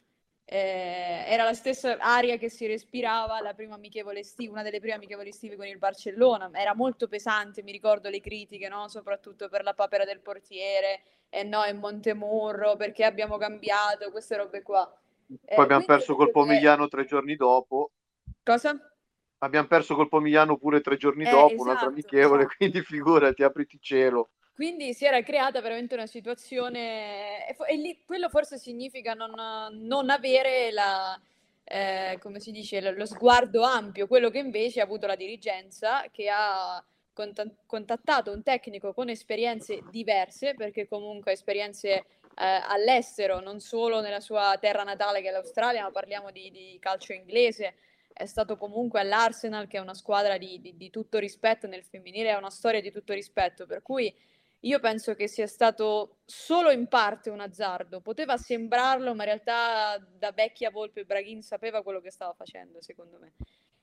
Eh, 0.47 1.23
era 1.27 1.43
la 1.43 1.55
stessa 1.55 1.97
aria 1.97 2.37
che 2.37 2.49
si 2.49 2.67
respirava 2.67 3.41
la 3.41 3.55
prima 3.55 3.73
amichevole 3.75 4.19
estiva, 4.19 4.51
una 4.51 4.61
delle 4.61 4.79
prime 4.79 4.93
amichevoli 4.93 5.29
estive 5.29 5.55
con 5.55 5.65
il 5.65 5.79
Barcellona. 5.79 6.51
Era 6.53 6.75
molto 6.75 7.07
pesante, 7.07 7.63
mi 7.63 7.71
ricordo 7.71 8.09
le 8.09 8.21
critiche, 8.21 8.69
no? 8.69 8.87
soprattutto 8.87 9.49
per 9.49 9.63
la 9.63 9.73
papera 9.73 10.05
del 10.05 10.19
portiere, 10.19 11.01
e 11.29 11.39
eh 11.39 11.43
no, 11.43 11.63
è 11.63 11.73
Montemurro, 11.73 12.75
perché 12.75 13.03
abbiamo 13.03 13.37
cambiato, 13.37 14.11
queste 14.11 14.37
robe 14.37 14.61
qua. 14.61 14.87
Eh, 15.45 15.55
Poi 15.55 15.63
abbiamo 15.63 15.85
perso 15.85 16.15
col 16.15 16.29
Pomigliano 16.29 16.83
che... 16.83 16.89
tre 16.89 17.05
giorni 17.05 17.35
dopo. 17.35 17.91
Cosa? 18.43 18.77
Abbiamo 19.39 19.67
perso 19.67 19.95
col 19.95 20.09
Pomigliano 20.09 20.57
pure 20.57 20.81
tre 20.81 20.95
giorni 20.95 21.23
eh, 21.23 21.29
dopo, 21.29 21.47
esatto, 21.47 21.61
un'altra 21.63 21.87
amichevole, 21.87 22.41
esatto. 22.41 22.55
quindi 22.57 22.81
figurati, 22.83 23.41
apriti 23.41 23.79
cielo. 23.81 24.29
Quindi 24.55 24.93
si 24.93 25.05
era 25.05 25.21
creata 25.21 25.59
veramente 25.59 25.95
una 25.95 26.07
situazione, 26.07 27.45
e, 27.45 27.55
e 27.67 27.75
lì, 27.75 28.01
quello 28.05 28.29
forse 28.29 28.57
significa 28.57 29.13
non, 29.13 29.33
non 29.81 30.09
avere 30.09 30.71
la, 30.71 31.19
eh, 31.65 32.17
come 32.21 32.39
si 32.39 32.51
dice, 32.51 32.79
lo 32.93 33.05
sguardo 33.05 33.63
ampio, 33.63 34.07
quello 34.07 34.29
che 34.29 34.37
invece 34.37 34.79
ha 34.79 34.85
avuto 34.85 35.07
la 35.07 35.17
dirigenza, 35.17 36.05
che 36.09 36.29
ha 36.29 36.81
contattato 37.65 38.31
un 38.31 38.43
tecnico 38.43 38.93
con 38.93 39.09
esperienze 39.09 39.81
diverse, 39.89 40.53
perché 40.53 40.87
comunque 40.87 41.33
esperienze 41.33 41.89
eh, 41.89 42.05
all'estero, 42.35 43.41
non 43.41 43.59
solo 43.59 43.99
nella 43.99 44.21
sua 44.21 44.57
terra 44.57 44.83
natale 44.83 45.21
che 45.21 45.29
è 45.29 45.31
l'Australia, 45.31 45.83
ma 45.83 45.91
parliamo 45.91 46.31
di, 46.31 46.49
di 46.49 46.77
calcio 46.79 47.11
inglese, 47.11 47.75
è 48.13 48.25
stato 48.25 48.55
comunque 48.55 49.01
all'Arsenal, 49.01 49.67
che 49.67 49.75
è 49.77 49.81
una 49.81 49.93
squadra 49.93 50.37
di, 50.37 50.61
di, 50.61 50.77
di 50.77 50.89
tutto 50.89 51.17
rispetto, 51.17 51.67
nel 51.67 51.83
femminile 51.83 52.29
è 52.29 52.35
una 52.35 52.49
storia 52.49 52.79
di 52.79 52.91
tutto 52.91 53.11
rispetto, 53.11 53.65
per 53.65 53.81
cui 53.81 54.13
io 54.65 54.79
penso 54.79 55.13
che 55.13 55.27
sia 55.27 55.45
stato 55.45 56.17
solo 56.25 56.71
in 56.71 56.87
parte 56.87 57.29
un 57.29 57.39
azzardo. 57.39 58.01
Poteva 58.01 58.35
sembrarlo, 58.37 59.13
ma 59.13 59.23
in 59.23 59.29
realtà 59.29 59.97
da 60.17 60.31
vecchia 60.31 60.71
Volpe 60.71 61.05
Braghin 61.05 61.43
sapeva 61.43 61.83
quello 61.83 62.01
che 62.01 62.11
stava 62.11 62.33
facendo, 62.33 62.81
secondo 62.81 63.19
me. 63.19 63.33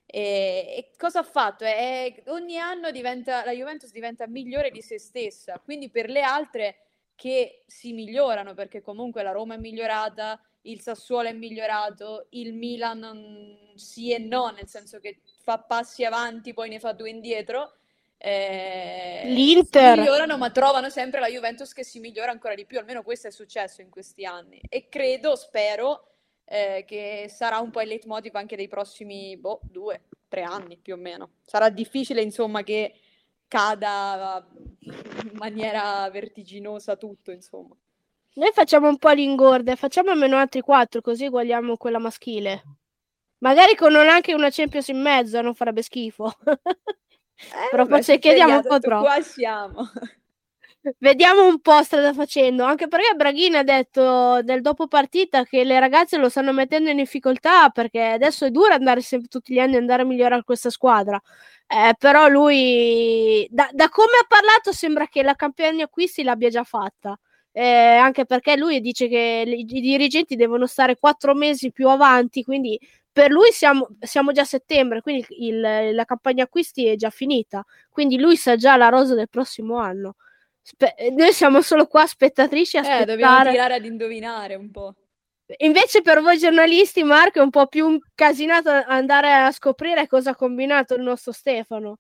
E, 0.05 0.75
e 0.77 0.91
cosa 0.97 1.21
ha 1.21 1.25
fatto? 1.25 1.65
È, 1.65 2.23
ogni 2.27 2.59
anno 2.59 2.91
diventa, 2.91 3.45
la 3.45 3.53
Juventus 3.53 3.93
diventa 3.93 4.27
migliore 4.27 4.71
di 4.71 4.83
se 4.83 4.99
stessa, 4.99 5.61
quindi 5.65 5.89
per 5.89 6.11
le 6.11 6.23
altre 6.23 6.77
che 7.15 7.63
si 7.67 7.93
migliorano, 7.93 8.53
perché 8.55 8.81
comunque 8.81 9.23
la 9.23 9.31
Roma 9.31 9.55
è 9.55 9.59
migliorata, 9.59 10.41
il 10.63 10.81
Sassuolo 10.81 11.29
è 11.29 11.33
migliorato, 11.33 12.27
il 12.31 12.55
Milan 12.55 13.73
sì 13.77 14.13
e 14.13 14.19
no, 14.19 14.51
nel 14.51 14.67
senso 14.67 14.99
che 14.99 15.21
fa 15.43 15.61
passi 15.61 16.05
avanti, 16.05 16.53
poi 16.53 16.69
ne 16.69 16.81
fa 16.81 16.93
due 16.93 17.11
indietro. 17.11 17.77
Eh, 18.25 19.23
L'Inter 19.25 19.99
migliorano, 19.99 20.39
ma 20.39 20.51
trovano 20.51 20.91
sempre 20.91 21.19
la 21.19 21.27
Juventus 21.27 21.73
che 21.73 21.83
si 21.83 21.99
migliora 21.99 22.31
ancora 22.31 22.55
di 22.55 22.65
più. 22.65 22.79
Almeno 22.79 23.03
questo 23.03 23.27
è 23.27 23.31
successo 23.33 23.81
in 23.81 23.91
questi 23.91 24.25
anni. 24.25 24.61
E 24.69 24.89
credo, 24.89 25.35
spero, 25.35 26.07
eh, 26.45 26.85
che 26.87 27.27
sarà 27.29 27.59
un 27.59 27.73
po' 27.73 27.81
il 27.81 27.89
leitmotiv 27.89 28.37
anche 28.37 28.55
dei 28.55 28.69
prossimi 28.69 29.37
boh, 29.37 29.59
due, 29.65 30.05
tre 30.29 30.43
anni 30.43 30.77
più 30.77 30.95
o 30.95 30.99
meno. 30.99 31.33
Sarà 31.43 31.69
difficile, 31.69 32.23
insomma, 32.23 32.63
che 32.63 32.95
cada 33.49 34.47
in 34.85 35.33
maniera 35.33 36.09
vertiginosa 36.09 36.95
tutto, 36.95 37.33
insomma. 37.33 37.77
Noi 38.35 38.53
facciamo 38.53 38.89
un 38.89 38.99
po' 38.99 39.11
l'ingorda, 39.11 39.75
facciamo 39.75 40.13
almeno 40.13 40.37
altri 40.37 40.61
quattro, 40.61 41.01
così 41.01 41.27
uguagliamo 41.27 41.77
quella 41.77 41.99
maschile. 41.99 42.63
Magari 43.39 43.75
con 43.75 43.97
anche 43.97 44.33
una 44.33 44.49
Champions 44.49 44.87
in 44.89 45.01
mezzo 45.01 45.41
non 45.41 45.57
farebbe 45.57 45.83
schifo. 45.83 46.33
Eh, 47.51 47.69
Però 47.71 47.87
forse 47.87 48.19
chiediamo 48.19 48.57
un 48.57 48.63
po' 48.63 48.79
troppo. 48.79 49.05
Qua 49.05 49.21
siamo. 49.21 49.91
Vediamo 50.99 51.47
un 51.47 51.61
po' 51.61 51.81
strada 51.85 52.13
facendo, 52.13 52.65
anche 52.65 52.89
perché 52.89 53.15
Braghini 53.15 53.57
ha 53.57 53.63
detto 53.63 54.43
del 54.43 54.63
dopo 54.63 54.89
partita 54.89 55.45
che 55.45 55.63
le 55.63 55.79
ragazze 55.79 56.17
lo 56.17 56.29
stanno 56.29 56.53
mettendo 56.53 56.91
in 56.91 56.97
difficoltà 56.97 57.69
perché 57.69 58.03
adesso 58.03 58.47
è 58.47 58.51
duro 58.51 58.73
andare 58.73 59.01
sempre 59.01 59.29
tutti 59.29 59.55
gli 59.55 59.61
anni 59.61 59.77
andare 59.77 60.03
a 60.03 60.05
migliorare 60.05 60.43
questa 60.43 60.71
squadra. 60.71 61.21
Eh, 61.69 61.95
però 61.97 62.27
lui, 62.27 63.47
da, 63.51 63.69
da, 63.73 63.89
come 63.89 64.19
ha 64.21 64.27
parlato, 64.27 64.73
sembra 64.73 65.07
che 65.07 65.23
la 65.23 65.35
campagna 65.37 65.85
acquisti 65.85 66.25
l'abbia 66.25 66.49
già 66.49 66.65
fatta 66.65 67.17
eh, 67.53 67.63
anche 67.63 68.25
perché 68.25 68.57
lui 68.57 68.81
dice 68.81 69.09
che 69.09 69.45
i 69.47 69.65
dirigenti 69.65 70.37
devono 70.37 70.67
stare 70.67 70.97
quattro 70.97 71.35
mesi 71.35 71.71
più 71.71 71.89
avanti, 71.89 72.43
quindi 72.43 72.79
per 73.13 73.31
lui 73.31 73.51
siamo, 73.53 73.89
siamo 74.01 74.33
già 74.33 74.43
a 74.43 74.47
settembre, 74.47 75.03
quindi 75.03 75.27
il, 75.47 75.95
la 75.95 76.05
campagna 76.05 76.45
acquisti 76.45 76.87
è 76.87 76.97
già 76.97 77.11
finita, 77.11 77.65
quindi 77.91 78.19
lui 78.19 78.37
sa 78.37 78.57
già 78.57 78.77
la 78.77 78.89
rosa 78.89 79.15
del 79.15 79.29
prossimo 79.29 79.79
anno. 79.79 80.17
Spe- 80.63 80.95
noi 81.11 81.33
siamo 81.33 81.61
solo 81.61 81.87
qua 81.87 82.07
spettatrici 82.07 82.79
a 82.79 82.81
eh, 82.81 82.83
aspettare. 82.83 83.11
dobbiamo 83.11 83.51
tirare 83.51 83.75
ad 83.75 83.85
indovinare 83.85 84.55
un 84.55 84.71
po'. 84.71 84.95
Invece 85.59 86.01
per 86.01 86.23
voi 86.23 86.39
giornalisti, 86.39 87.03
Marco, 87.03 87.41
è 87.41 87.43
un 87.43 87.51
po' 87.51 87.67
più 87.67 87.91
incasinato 87.91 88.71
andare 88.71 89.33
a 89.35 89.51
scoprire 89.51 90.07
cosa 90.07 90.31
ha 90.31 90.37
combinato 90.37 90.95
il 90.95 91.03
nostro 91.03 91.33
Stefano. 91.33 91.99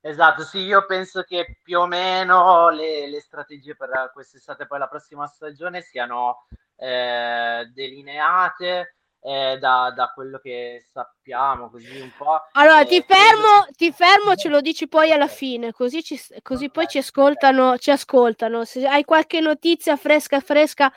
Esatto, 0.00 0.42
sì, 0.42 0.58
io 0.58 0.84
penso 0.86 1.22
che 1.22 1.58
più 1.62 1.80
o 1.80 1.86
meno 1.86 2.70
le, 2.70 3.08
le 3.08 3.20
strategie 3.20 3.74
per 3.74 4.10
quest'estate 4.12 4.64
e 4.64 4.66
poi 4.66 4.78
la 4.78 4.88
prossima 4.88 5.26
stagione 5.26 5.80
siano 5.80 6.46
eh, 6.76 7.68
delineate 7.72 8.96
eh, 9.22 9.56
da, 9.58 9.92
da, 9.94 10.10
quello 10.12 10.38
che 10.38 10.84
sappiamo, 10.92 11.70
così 11.70 12.00
un 12.00 12.10
po'. 12.16 12.40
Allora, 12.52 12.80
eh, 12.80 12.86
ti 12.86 13.04
fermo, 13.06 13.66
ti 13.76 13.92
fermo, 13.92 14.34
ce 14.34 14.48
lo 14.48 14.60
dici 14.60 14.88
poi 14.88 15.12
alla 15.12 15.28
fine, 15.28 15.72
così, 15.72 16.02
ci, 16.02 16.20
così 16.42 16.70
poi 16.70 16.88
ci 16.88 16.98
ascoltano, 16.98 17.78
ci 17.78 17.90
ascoltano. 17.90 18.64
Se 18.64 18.86
hai 18.86 19.04
qualche 19.04 19.40
notizia 19.40 19.96
fresca, 19.96 20.40
fresca, 20.40 20.92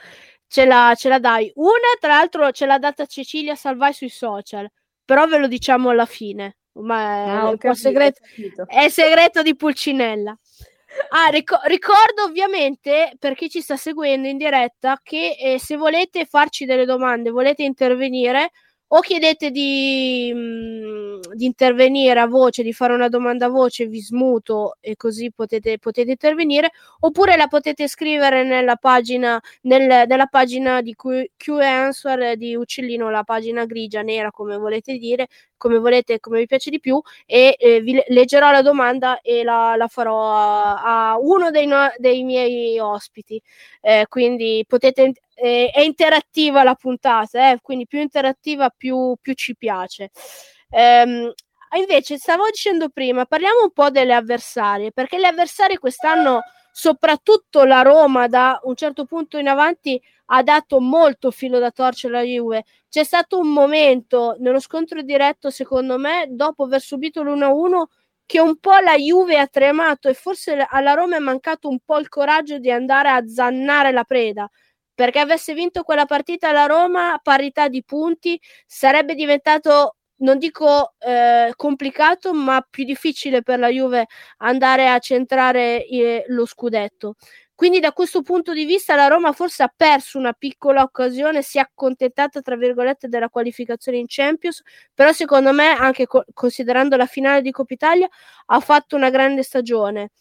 ce 0.48 0.66
la, 0.66 0.94
ce 0.98 1.10
la 1.10 1.20
dai. 1.20 1.52
Una, 1.56 1.96
tra 2.00 2.16
l'altro, 2.16 2.52
ce 2.52 2.66
l'ha 2.66 2.80
data 2.80 3.06
Cecilia 3.06 3.56
Salvai 3.56 3.94
sui 3.94 4.10
social, 4.10 4.68
però 5.06 5.28
ve 5.28 5.38
lo 5.38 5.48
diciamo 5.48 5.90
alla 5.90 6.06
fine 6.06 6.58
ma 6.78 7.00
è, 7.00 7.30
ah, 7.30 7.58
capito, 7.58 7.74
segreto, 7.74 8.22
è 8.68 8.90
segreto 8.90 9.42
di 9.42 9.56
Pulcinella. 9.56 10.38
Ah, 11.10 11.28
ric- 11.30 11.60
ricordo 11.66 12.24
ovviamente 12.24 13.14
per 13.20 13.36
chi 13.36 13.50
ci 13.50 13.62
sta 13.62 13.76
seguendo 13.76 14.28
in 14.28 14.38
diretta 14.38 15.00
che 15.04 15.36
eh, 15.40 15.60
se 15.60 15.76
volete 15.78 16.26
farci 16.26 16.66
delle 16.66 16.86
domande, 16.86 17.32
volete 17.32 17.64
intervenire, 17.64 18.52
o 18.96 19.02
chiedete 19.02 19.52
di, 19.52 20.32
mh, 20.34 20.40
mm, 20.40 21.20
di, 21.34 21.46
intervenire 21.46 22.20
a 22.20 22.28
voce, 22.28 22.64
di 22.64 22.72
fare 22.72 22.94
una 22.94 23.10
domanda 23.10 23.48
a 23.48 23.50
voce, 23.50 23.88
vi 23.88 24.00
smuto 24.02 24.78
e 24.80 24.96
così 24.96 25.32
potete, 25.34 25.78
potete 25.80 26.12
intervenire, 26.12 26.72
oppure 27.02 27.36
la 27.36 27.48
potete 27.48 27.88
scrivere 27.90 28.44
nella 28.44 28.78
pagina, 28.78 29.40
nel, 29.64 30.06
nella 30.08 30.28
pagina 30.28 30.82
di 30.82 30.96
Q, 30.96 31.26
Q 31.36 32.36
di 32.38 32.56
Uccellino, 32.56 33.10
la 33.10 33.24
pagina 33.24 33.66
grigia, 33.66 34.02
nera, 34.02 34.32
come 34.32 34.56
volete 34.58 34.98
dire, 34.98 35.28
come 35.58 35.78
volete, 35.78 36.20
come 36.22 36.40
vi 36.40 36.46
piace 36.46 36.70
di 36.70 36.80
più, 36.80 37.02
e 37.26 37.56
eh, 37.60 37.82
vi 37.82 38.02
leggerò 38.08 38.52
la 38.52 38.62
domanda 38.62 39.20
e 39.22 39.44
la, 39.44 39.76
la 39.76 39.88
farò 39.88 40.32
a, 40.32 41.12
a 41.12 41.18
uno 41.20 41.52
dei, 41.52 41.66
no, 41.66 41.92
dei, 41.98 42.24
miei 42.24 42.80
ospiti. 42.80 43.42
Eh, 43.82 44.06
quindi 44.08 44.64
potete 44.68 45.12
eh, 45.36 45.70
è 45.74 45.82
interattiva 45.82 46.64
la 46.64 46.76
puntata, 46.76 47.52
eh, 47.52 47.60
quindi 47.62 47.86
più 47.88 48.00
interattiva 48.00 48.70
più, 48.70 49.16
più 49.22 49.34
ci 49.34 49.56
piace. 49.56 50.12
Ehm, 50.70 51.32
invece, 51.78 52.18
stavo 52.18 52.46
dicendo 52.50 52.90
prima, 52.90 53.26
parliamo 53.26 53.64
un 53.64 53.72
po' 53.72 53.90
delle 53.90 54.14
avversarie, 54.14 54.92
perché 54.92 55.18
le 55.18 55.28
avversarie 55.28 55.78
quest'anno, 55.78 56.42
soprattutto 56.72 57.64
la 57.66 57.82
Roma, 57.82 58.28
da 58.28 58.60
un 58.64 58.76
certo 58.76 59.06
punto 59.06 59.38
in 59.38 59.48
avanti, 59.48 60.02
ha 60.28 60.42
dato 60.42 60.80
molto 60.80 61.32
filo 61.32 61.60
da 61.60 61.72
torcere 61.72 62.18
alla 62.18 62.26
Juve. 62.26 62.64
C'è 62.90 63.04
stato 63.04 63.38
un 63.40 63.50
momento 63.50 64.36
nello 64.40 64.60
scontro 64.60 65.02
diretto, 65.02 65.50
secondo 65.50 65.98
me, 65.98 66.28
dopo 66.30 66.64
aver 66.64 66.82
subito 66.82 67.22
l'1-1, 67.24 67.86
che 68.26 68.40
un 68.40 68.58
po' 68.58 68.78
la 68.84 68.96
Juve 68.96 69.38
ha 69.38 69.48
tremato 69.48 70.10
e 70.10 70.14
forse 70.16 70.66
alla 70.68 70.94
Roma 70.94 71.18
è 71.18 71.20
mancato 71.20 71.70
un 71.70 71.80
po' 71.86 72.00
il 72.00 72.10
coraggio 72.10 72.58
di 72.58 72.72
andare 72.72 73.10
a 73.10 73.28
zannare 73.28 73.92
la 73.92 74.04
preda 74.04 74.50
perché 74.96 75.20
avesse 75.20 75.54
vinto 75.54 75.84
quella 75.84 76.06
partita 76.06 76.52
la 76.52 76.66
Roma 76.66 77.20
parità 77.22 77.68
di 77.68 77.84
punti 77.84 78.40
sarebbe 78.66 79.14
diventato 79.14 79.98
non 80.20 80.38
dico 80.38 80.94
eh, 81.00 81.52
complicato 81.58 82.34
ma 82.34 82.66
più 82.68 82.86
difficile 82.86 83.44
per 83.44 83.60
la 83.60 83.68
Juve 83.68 84.08
andare 84.38 84.90
a 84.90 84.98
centrare 85.00 85.86
eh, 85.86 86.24
lo 86.28 86.46
scudetto 86.46 87.16
quindi 87.56 87.80
da 87.80 87.94
questo 87.94 88.22
punto 88.22 88.52
di 88.54 88.66
vista 88.66 88.96
la 88.96 89.08
Roma 89.08 89.32
forse 89.32 89.64
ha 89.64 89.74
perso 89.74 90.18
una 90.18 90.34
piccola 90.34 90.82
occasione, 90.82 91.42
si 91.42 91.58
è 91.58 91.62
accontentata 91.62 92.42
tra 92.42 92.58
virgolette 92.58 93.08
della 93.08 93.30
qualificazione 93.30 93.98
in 93.98 94.08
Champions, 94.10 94.62
però 94.94 95.14
secondo 95.14 95.54
me 95.54 95.70
anche 95.70 96.06
co- 96.06 96.26
considerando 96.34 96.98
la 96.98 97.06
finale 97.06 97.42
di 97.42 97.52
Coppa 97.52 97.74
Italia 97.74 98.10
ha 98.48 98.60
fatto 98.60 98.98
una 98.98 99.10
grande 99.10 99.42
stagione. 99.42 100.12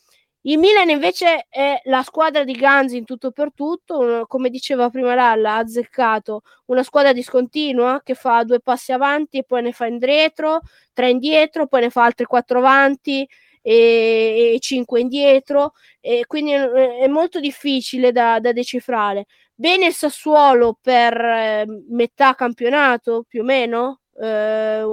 Il 0.47 0.59
Milan 0.59 0.91
invece 0.91 1.47
è 1.49 1.81
la 1.85 2.03
squadra 2.03 2.45
di 2.45 2.53
Ganzi 2.53 2.99
in 2.99 3.07
tutto 3.07 3.31
per 3.31 3.55
tutto, 3.55 4.27
come 4.27 4.51
diceva 4.51 4.91
prima 4.91 5.15
Lalla, 5.15 5.55
ha 5.55 5.59
azzeccato 5.59 6.43
una 6.67 6.83
squadra 6.83 7.15
discontinua 7.15 8.03
che 8.05 8.15
fa 8.15 8.45
due 8.45 8.61
passi 8.61 8.93
avanti 8.93 9.39
e 9.39 9.45
poi 9.45 9.63
ne 9.63 9.73
fa 9.73 9.87
indietro, 9.87 10.61
tre 10.93 11.09
indietro, 11.09 11.67
poi 11.67 11.81
ne 11.81 11.91
fa 11.91 12.05
altri 12.05 12.27
quattro 12.27 12.59
avanti 12.59 13.27
e, 13.63 14.53
e 14.55 14.59
cinque 14.61 15.01
indietro, 15.01 15.73
e 15.99 16.25
quindi 16.27 16.53
è 16.53 17.07
molto 17.09 17.41
difficile 17.41 18.13
da, 18.13 18.39
da 18.39 18.53
decifrare. 18.53 19.25
Bene 19.55 19.87
il 19.87 19.95
Sassuolo 19.95 20.77
per 20.79 21.17
eh, 21.19 21.65
metà 21.89 22.35
campionato 22.35 23.25
più 23.27 23.41
o 23.41 23.45
meno, 23.45 24.01
eh, 24.21 24.85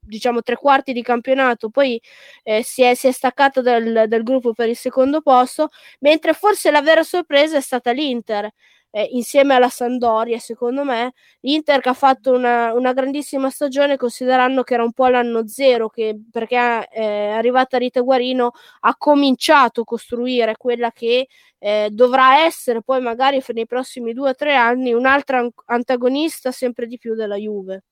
diciamo 0.00 0.42
tre 0.42 0.56
quarti 0.56 0.92
di 0.92 1.02
campionato, 1.02 1.70
poi 1.70 2.00
eh, 2.42 2.62
si, 2.62 2.82
è, 2.82 2.94
si, 2.94 3.06
è, 3.08 3.12
staccato 3.12 3.62
dal, 3.62 4.04
dal, 4.08 4.22
gruppo 4.22 4.52
per 4.52 4.68
il 4.68 4.76
secondo 4.76 5.20
posto, 5.20 5.68
mentre 6.00 6.32
forse 6.32 6.70
la 6.70 6.82
vera 6.82 7.02
sorpresa 7.02 7.56
è 7.56 7.60
stata 7.60 7.92
l'Inter. 7.92 8.50
Eh, 8.92 9.04
insieme 9.12 9.54
alla 9.54 9.68
Sandoria, 9.68 10.40
secondo 10.40 10.82
me, 10.82 11.12
l'Inter 11.42 11.80
che 11.80 11.90
ha 11.90 11.94
fatto 11.94 12.32
una, 12.32 12.72
una, 12.72 12.92
grandissima 12.92 13.48
stagione, 13.48 13.96
considerando 13.96 14.64
che 14.64 14.74
era 14.74 14.82
un 14.82 14.92
po' 14.92 15.06
l'anno 15.06 15.46
zero, 15.46 15.88
che, 15.88 16.18
perché 16.28 16.56
eh, 16.56 16.88
è 16.90 17.28
arrivata 17.28 17.78
Rita 17.78 18.00
Guarino, 18.00 18.50
ha 18.80 18.96
cominciato 18.96 19.82
a 19.82 19.84
costruire 19.84 20.56
quella 20.56 20.90
che 20.90 21.28
eh, 21.58 21.88
dovrà 21.92 22.42
essere 22.44 22.82
poi 22.82 23.00
magari 23.00 23.40
nei 23.52 23.66
prossimi 23.66 24.12
due 24.12 24.30
o 24.30 24.34
tre 24.34 24.56
anni 24.56 24.92
un'altra 24.92 25.46
antagonista 25.66 26.50
sempre 26.50 26.86
di 26.86 26.98
più 26.98 27.14
della 27.14 27.36
Juve. 27.36 27.84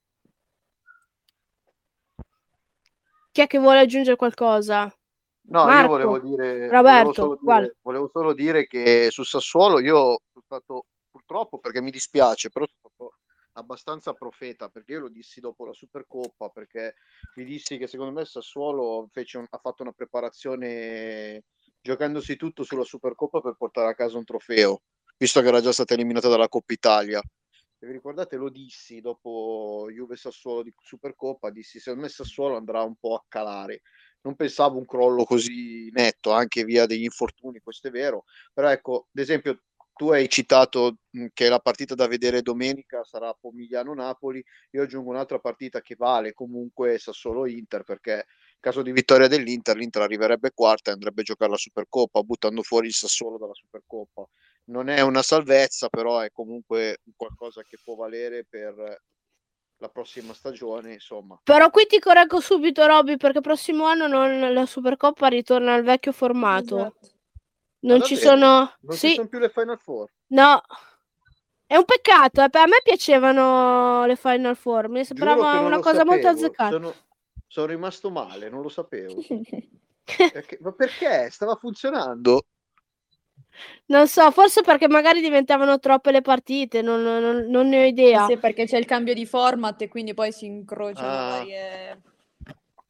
Chi 3.39 3.45
è 3.45 3.47
che 3.47 3.61
vuole 3.61 3.79
aggiungere 3.79 4.17
qualcosa? 4.17 4.93
No, 5.43 5.65
Marco, 5.65 5.97
io 5.97 6.09
volevo 6.09 6.19
dire, 6.19 6.69
Roberto, 6.69 6.83
volevo 6.83 7.13
solo 7.13 7.39
dire, 7.41 7.77
volevo 7.83 8.11
solo 8.13 8.33
dire 8.33 8.67
che 8.67 9.09
su 9.13 9.23
Sassuolo 9.23 9.79
io 9.79 9.95
sono 10.33 10.45
stato 10.45 10.87
purtroppo 11.09 11.61
perché 11.61 11.81
mi 11.81 11.93
dispiace, 11.93 12.49
però 12.49 12.67
sono 12.67 12.93
stato 12.97 13.19
abbastanza 13.53 14.13
profeta 14.13 14.69
perché 14.69 14.95
io 14.95 15.03
lo 15.03 15.09
dissi 15.09 15.39
dopo 15.39 15.65
la 15.65 15.73
Supercoppa 15.73 16.49
perché 16.49 16.97
vi 17.37 17.45
dissi 17.45 17.79
che 17.79 17.87
secondo 17.87 18.13
me 18.13 18.25
Sassuolo 18.25 19.09
un, 19.09 19.47
ha 19.49 19.59
fatto 19.59 19.83
una 19.83 19.93
preparazione 19.93 21.45
giocandosi 21.81 22.35
tutto 22.35 22.65
sulla 22.65 22.83
Supercoppa 22.83 23.41
per 23.41 23.55
portare 23.57 23.89
a 23.89 23.95
casa 23.95 24.19
un 24.19 24.25
trofeo, 24.25 24.81
visto 25.17 25.41
che 25.41 25.47
era 25.47 25.61
già 25.61 25.71
stata 25.71 25.95
eliminata 25.95 26.27
dalla 26.27 26.49
Coppa 26.49 26.73
Italia. 26.73 27.23
Vi 27.81 27.93
ricordate 27.93 28.37
lo 28.37 28.51
dissi 28.51 29.01
dopo 29.01 29.87
Juve 29.93 30.17
Sassuolo 30.17 30.65
di 30.65 30.75
Supercoppa, 30.77 31.51
dissi 31.51 31.79
secondo 31.79 32.03
me 32.07 32.09
Sassuolo 32.09 32.57
andrà 32.57 32.83
un 32.83 32.97
po' 32.97 33.15
a 33.15 33.25
calare. 33.29 33.83
Non 34.23 34.35
pensavo 34.35 34.79
un 34.79 34.85
crollo 34.85 35.25
così 35.25 35.89
netto, 35.93 36.33
anche 36.33 36.65
via 36.65 36.87
degli 36.87 37.05
infortuni, 37.05 37.61
questo 37.61 37.87
è 37.87 37.91
vero, 37.93 38.25
però 38.53 38.69
ecco, 38.69 39.07
ad 39.13 39.23
esempio 39.23 39.63
tu 39.95 40.11
hai 40.11 40.29
citato 40.29 40.97
che 41.33 41.49
la 41.49 41.61
partita 41.61 41.95
da 41.95 42.09
vedere 42.09 42.43
domenica 42.43 43.05
sarà 43.05 43.33
Pomigliano-Napoli, 43.33 44.45
io 44.73 44.83
aggiungo 44.83 45.11
un'altra 45.11 45.39
partita 45.39 45.81
che 45.81 45.95
vale 45.97 46.33
comunque 46.33 46.99
Sassuolo-Inter 46.99 47.85
perché 47.85 48.13
in 48.59 48.61
caso 48.61 48.83
di 48.83 48.91
vittoria 48.91 49.29
dell'Inter 49.29 49.77
l'Inter 49.77 50.03
arriverebbe 50.03 50.51
quarta 50.53 50.91
e 50.91 50.95
andrebbe 50.95 51.21
a 51.21 51.25
giocare 51.25 51.53
la 51.53 51.57
Supercoppa 51.57 52.23
buttando 52.23 52.63
fuori 52.63 52.89
il 52.89 52.93
Sassuolo 52.93 53.39
dalla 53.39 53.55
Supercoppa. 53.55 54.27
Non 54.69 54.89
è 54.89 55.01
una 55.01 55.23
salvezza, 55.23 55.89
però 55.89 56.21
è 56.21 56.31
comunque 56.31 57.01
qualcosa 57.17 57.63
che 57.63 57.79
può 57.83 57.95
valere 57.95 58.45
per 58.45 59.03
la 59.79 59.89
prossima 59.89 60.35
stagione, 60.35 60.93
insomma. 60.93 61.41
Però 61.43 61.71
qui 61.71 61.87
ti 61.87 61.99
correggo 61.99 62.41
subito, 62.41 62.85
Robby, 62.87 63.17
perché 63.17 63.41
prossimo 63.41 63.85
anno 63.87 64.07
non, 64.07 64.53
la 64.53 64.67
Supercoppa 64.67 65.29
ritorna 65.29 65.75
al 65.75 65.85
vecchio 65.85 66.13
formato. 66.13 66.77
Esatto. 66.77 67.09
Non 67.81 68.03
ci 68.03 68.17
sono... 68.17 68.73
Non 68.81 68.97
sì. 68.97 69.11
ci 69.11 69.15
sono 69.15 69.29
più 69.29 69.39
le 69.39 69.51
Final 69.51 69.79
Four? 69.79 70.11
No. 70.29 70.61
È 71.65 71.77
un 71.77 71.85
peccato, 71.85 72.43
eh. 72.43 72.49
a 72.59 72.67
me 72.67 72.81
piacevano 72.83 74.05
le 74.07 74.17
Final 74.17 74.57
Four, 74.57 74.89
mi 74.89 75.05
sembrava 75.05 75.61
una 75.61 75.77
cosa 75.77 75.99
sapevo. 75.99 76.11
molto 76.11 76.29
azzeccata. 76.29 76.71
Sono, 76.71 76.95
sono, 77.47 77.67
rimasto 77.67 78.11
male, 78.11 78.49
non 78.49 78.63
lo 78.63 78.71
sapevo. 78.71 79.15
perché, 80.03 80.59
ma 80.61 80.73
perché? 80.73 81.29
Stava 81.31 81.57
funzionando? 81.57 82.47
Non 83.87 84.07
so, 84.07 84.31
forse 84.31 84.63
perché 84.63 84.89
magari 84.89 85.21
diventavano 85.21 85.79
troppe 85.79 86.11
le 86.13 86.21
partite, 86.21 86.83
non, 86.83 87.03
non, 87.03 87.47
non 87.49 87.69
ne 87.69 87.83
ho 87.83 87.87
idea. 87.87 88.27
Sì, 88.27 88.37
perché 88.37 88.67
c'è 88.67 88.79
il 88.79 88.87
cambio 88.87 89.15
di 89.15 89.27
format 89.27 89.81
e 89.83 89.89
quindi 89.89 90.15
poi 90.15 90.33
si 90.33 90.47
incrociano 90.47 91.09
ah. 91.09 91.29
varie 91.31 92.03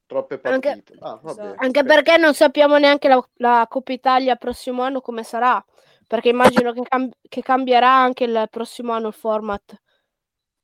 troppe 0.09 0.39
partite. 0.39 0.69
Anche, 0.69 0.85
ah, 0.99 1.21
vabbè, 1.23 1.55
anche 1.59 1.85
perché 1.85 2.17
non 2.17 2.35
sappiamo 2.35 2.79
neanche 2.79 3.07
la, 3.07 3.29
la, 3.37 3.67
Coppa 3.69 3.93
Italia 3.93 4.35
prossimo 4.35 4.83
anno 4.83 5.01
come 5.01 5.23
sarà, 5.23 5.65
perché 6.07 6.31
immagino 6.31 6.73
che, 6.73 6.83
cam- 6.83 7.13
che, 7.29 7.43
cambierà 7.43 7.95
anche 7.95 8.25
il 8.25 8.49
prossimo 8.51 8.93
anno 8.93 9.09
il 9.09 9.15
format. 9.15 9.81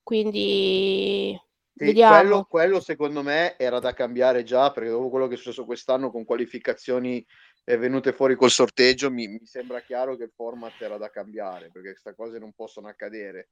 Quindi 0.02 1.38
sì, 1.76 1.84
vediamo. 1.84 2.16
Quello, 2.16 2.46
quello, 2.48 2.80
secondo 2.80 3.22
me 3.22 3.56
era 3.56 3.78
da 3.78 3.92
cambiare 3.92 4.42
già, 4.42 4.72
perché 4.72 4.90
dopo 4.90 5.10
quello 5.10 5.28
che 5.28 5.34
è 5.34 5.36
successo 5.36 5.64
quest'anno 5.64 6.10
con 6.10 6.24
qualificazioni 6.24 7.24
venute 7.64 8.12
fuori 8.12 8.34
col 8.36 8.50
sorteggio, 8.50 9.10
mi, 9.10 9.26
mi 9.26 9.46
sembra 9.46 9.80
chiaro 9.80 10.16
che 10.16 10.24
il 10.24 10.32
format 10.34 10.80
era 10.80 10.98
da 10.98 11.10
cambiare, 11.10 11.70
perché 11.70 11.90
queste 11.90 12.14
cose 12.14 12.38
non 12.38 12.52
possono 12.52 12.88
accadere. 12.88 13.48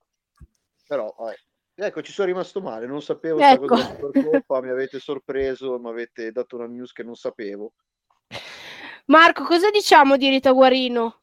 Però, 0.87 1.15
vabbè, 1.17 1.37
Ecco, 1.75 2.03
ci 2.03 2.13
sono 2.13 2.29
rimasto 2.29 2.61
male, 2.61 2.87
non 2.87 3.01
sapevo 3.01 3.41
ecco. 3.41 3.67
cosa 3.67 3.87
Supercoppa, 3.87 4.61
mi 4.61 4.69
avete 4.69 4.99
sorpreso, 4.99 5.79
mi 5.79 5.89
avete 5.89 6.31
dato 6.31 6.57
una 6.57 6.67
news 6.67 6.93
che 6.93 7.03
non 7.03 7.15
sapevo. 7.15 7.73
Marco, 9.07 9.45
cosa 9.45 9.71
diciamo 9.71 10.19
di 10.19 10.29
Rita 10.29 10.53
Guarino? 10.53 11.23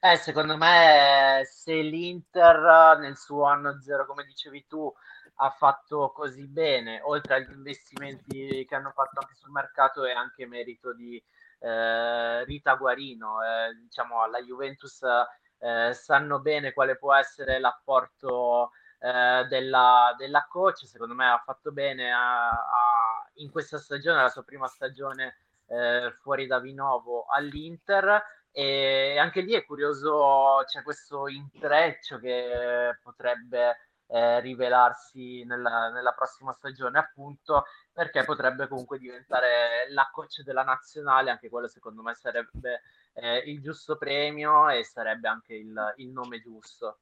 Eh, 0.00 0.16
secondo 0.16 0.56
me 0.56 1.42
se 1.48 1.80
l'Inter 1.80 2.98
nel 2.98 3.16
suo 3.16 3.44
anno 3.44 3.80
zero, 3.80 4.06
come 4.06 4.24
dicevi 4.24 4.66
tu, 4.66 4.92
ha 5.36 5.50
fatto 5.50 6.10
così 6.14 6.46
bene, 6.46 7.00
oltre 7.02 7.34
agli 7.34 7.50
investimenti 7.52 8.64
che 8.66 8.74
hanno 8.74 8.92
fatto 8.92 9.20
anche 9.20 9.34
sul 9.34 9.50
mercato, 9.50 10.04
è 10.04 10.12
anche 10.12 10.46
merito 10.46 10.92
di 10.94 11.22
eh, 11.60 12.44
Rita 12.44 12.74
Guarino. 12.74 13.42
Eh, 13.42 13.74
diciamo 13.74 14.22
alla 14.22 14.40
Juventus 14.42 15.00
eh, 15.58 15.92
sanno 15.94 16.40
bene 16.40 16.72
quale 16.72 16.96
può 16.96 17.14
essere 17.14 17.58
l'apporto 17.58 18.70
eh, 18.98 19.46
della, 19.48 20.14
della, 20.16 20.46
coach. 20.48 20.86
Secondo 20.86 21.14
me 21.14 21.26
ha 21.26 21.42
fatto 21.44 21.72
bene 21.72 22.12
a, 22.12 22.50
a, 22.50 23.28
in 23.34 23.50
questa 23.50 23.78
stagione, 23.78 24.22
la 24.22 24.28
sua 24.28 24.44
prima 24.44 24.68
stagione 24.68 25.36
eh, 25.66 26.12
fuori 26.20 26.46
da 26.46 26.60
Vinovo 26.60 27.26
all'Inter. 27.26 28.22
E 28.56 29.18
anche 29.18 29.40
lì 29.40 29.52
è 29.54 29.64
curioso, 29.64 30.62
c'è 30.64 30.84
questo 30.84 31.26
intreccio 31.26 32.20
che 32.20 32.96
potrebbe 33.02 33.76
eh, 34.06 34.40
rivelarsi 34.40 35.44
nella, 35.44 35.90
nella, 35.90 36.12
prossima 36.12 36.52
stagione, 36.52 36.98
appunto 36.98 37.64
perché 37.92 38.24
potrebbe 38.24 38.68
comunque 38.68 38.98
diventare 38.98 39.86
la 39.90 40.08
coach 40.12 40.42
della 40.42 40.62
nazionale, 40.62 41.30
anche 41.30 41.48
quello 41.48 41.68
secondo 41.68 42.02
me 42.02 42.14
sarebbe 42.14 42.82
eh, 43.14 43.38
il 43.46 43.60
giusto 43.60 43.96
premio 43.96 44.68
e 44.68 44.84
sarebbe 44.84 45.28
anche 45.28 45.54
il, 45.54 45.94
il 45.96 46.08
nome 46.08 46.40
giusto. 46.40 46.98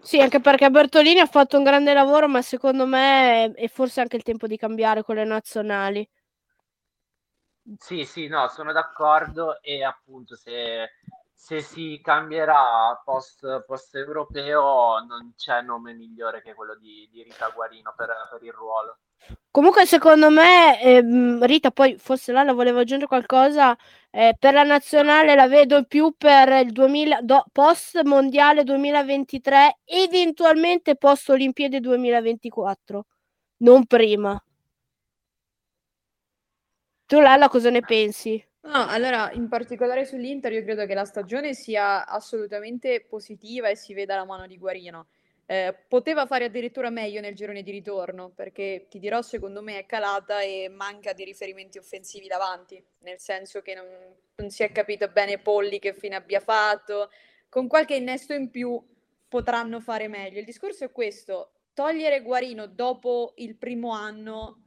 Sì, 0.00 0.20
anche 0.20 0.40
perché 0.40 0.70
Bertolini 0.70 1.20
ha 1.20 1.26
fatto 1.26 1.56
un 1.56 1.64
grande 1.64 1.94
lavoro, 1.94 2.28
ma 2.28 2.42
secondo 2.42 2.86
me 2.86 3.44
è, 3.44 3.52
è 3.52 3.68
forse 3.68 4.02
anche 4.02 4.16
il 4.16 4.22
tempo 4.22 4.46
di 4.46 4.58
cambiare 4.58 5.02
con 5.02 5.14
le 5.14 5.24
nazionali. 5.24 6.08
Sì, 7.78 8.04
sì, 8.04 8.26
no, 8.26 8.46
sono 8.48 8.72
d'accordo 8.72 9.62
e 9.62 9.82
appunto 9.82 10.36
se, 10.36 10.90
se 11.44 11.60
si 11.60 12.00
cambierà 12.02 12.98
post, 13.04 13.66
post, 13.66 13.94
europeo 13.96 15.04
non 15.06 15.34
c'è 15.36 15.60
nome 15.60 15.92
migliore 15.92 16.40
che 16.40 16.54
quello 16.54 16.74
di, 16.74 17.06
di 17.12 17.22
Rita 17.22 17.50
Guarino 17.50 17.92
per, 17.94 18.08
per 18.30 18.42
il 18.42 18.50
ruolo. 18.50 19.00
Comunque, 19.50 19.84
secondo 19.84 20.30
me, 20.30 20.80
ehm, 20.80 21.44
Rita, 21.44 21.70
poi 21.70 21.98
forse 21.98 22.32
là 22.32 22.44
la 22.44 22.54
volevo 22.54 22.78
aggiungere 22.78 23.08
qualcosa. 23.08 23.76
Eh, 24.10 24.34
per 24.38 24.54
la 24.54 24.62
nazionale 24.62 25.34
la 25.34 25.46
vedo 25.46 25.84
più 25.84 26.14
per 26.16 26.48
il 26.64 26.72
2000, 26.72 27.20
do, 27.20 27.44
post 27.52 28.00
mondiale 28.04 28.64
2023, 28.64 29.80
eventualmente 29.84 30.96
post 30.96 31.28
Olimpiadi 31.28 31.78
2024, 31.78 33.06
non 33.58 33.84
prima. 33.84 34.42
Tu, 37.06 37.20
Lalla, 37.20 37.48
cosa 37.48 37.70
ne 37.70 37.80
pensi? 37.80 38.42
No, 38.64 38.86
allora, 38.88 39.30
in 39.32 39.48
particolare 39.48 40.06
sull'Inter, 40.06 40.50
io 40.52 40.62
credo 40.62 40.86
che 40.86 40.94
la 40.94 41.04
stagione 41.04 41.52
sia 41.52 42.06
assolutamente 42.06 43.04
positiva 43.06 43.68
e 43.68 43.76
si 43.76 43.92
veda 43.92 44.16
la 44.16 44.24
mano 44.24 44.46
di 44.46 44.56
Guarino. 44.56 45.08
Eh, 45.44 45.76
poteva 45.86 46.24
fare 46.24 46.46
addirittura 46.46 46.88
meglio 46.88 47.20
nel 47.20 47.34
girone 47.34 47.62
di 47.62 47.70
ritorno, 47.70 48.30
perché 48.30 48.86
ti 48.88 48.98
dirò, 48.98 49.20
secondo 49.20 49.60
me 49.60 49.78
è 49.80 49.84
calata 49.84 50.40
e 50.40 50.70
manca 50.70 51.12
di 51.12 51.24
riferimenti 51.24 51.76
offensivi 51.76 52.26
davanti, 52.26 52.82
nel 53.00 53.18
senso 53.18 53.60
che 53.60 53.74
non, 53.74 53.86
non 54.36 54.48
si 54.48 54.62
è 54.62 54.72
capito 54.72 55.08
bene 55.08 55.38
Polli 55.38 55.78
che 55.78 55.92
fine 55.92 56.14
abbia 56.14 56.40
fatto, 56.40 57.10
con 57.50 57.68
qualche 57.68 57.96
innesto 57.96 58.32
in 58.32 58.48
più 58.48 58.82
potranno 59.28 59.80
fare 59.80 60.08
meglio. 60.08 60.38
Il 60.38 60.46
discorso 60.46 60.84
è 60.84 60.90
questo, 60.90 61.50
togliere 61.74 62.22
Guarino 62.22 62.66
dopo 62.66 63.34
il 63.36 63.56
primo 63.56 63.92
anno 63.92 64.63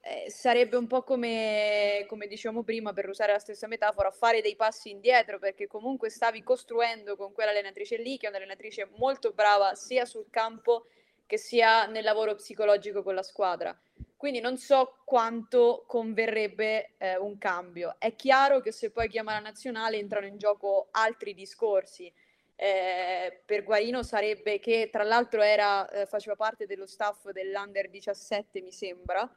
eh, 0.00 0.30
sarebbe 0.30 0.76
un 0.76 0.86
po' 0.86 1.02
come, 1.02 2.04
come 2.08 2.26
dicevamo 2.26 2.62
prima, 2.62 2.92
per 2.92 3.08
usare 3.08 3.32
la 3.32 3.38
stessa 3.38 3.66
metafora, 3.66 4.10
fare 4.10 4.40
dei 4.40 4.56
passi 4.56 4.90
indietro, 4.90 5.38
perché 5.38 5.66
comunque 5.66 6.08
stavi 6.10 6.42
costruendo 6.42 7.16
con 7.16 7.32
quell'allenatrice 7.32 7.96
lì, 7.96 8.16
che 8.16 8.26
è 8.26 8.30
un'allenatrice 8.30 8.88
molto 8.96 9.32
brava 9.32 9.74
sia 9.74 10.04
sul 10.04 10.26
campo 10.30 10.86
che 11.26 11.36
sia 11.36 11.86
nel 11.86 12.04
lavoro 12.04 12.34
psicologico 12.36 13.02
con 13.02 13.14
la 13.14 13.22
squadra. 13.22 13.78
Quindi 14.16 14.40
non 14.40 14.56
so 14.56 14.96
quanto 15.04 15.84
converrebbe 15.86 16.94
eh, 16.96 17.16
un 17.18 17.36
cambio. 17.38 17.96
È 17.98 18.16
chiaro 18.16 18.60
che 18.60 18.72
se 18.72 18.90
poi 18.90 19.08
chiama 19.08 19.32
la 19.32 19.40
nazionale 19.40 19.98
entrano 19.98 20.26
in 20.26 20.38
gioco 20.38 20.88
altri 20.92 21.34
discorsi. 21.34 22.12
Eh, 22.56 23.42
per 23.44 23.62
Guarino 23.62 24.02
sarebbe 24.02 24.58
che 24.58 24.88
tra 24.90 25.04
l'altro 25.04 25.42
era, 25.42 25.88
eh, 25.90 26.06
faceva 26.06 26.34
parte 26.34 26.66
dello 26.66 26.86
staff 26.86 27.30
dell'Under 27.30 27.88
17, 27.88 28.60
mi 28.62 28.72
sembra, 28.72 29.30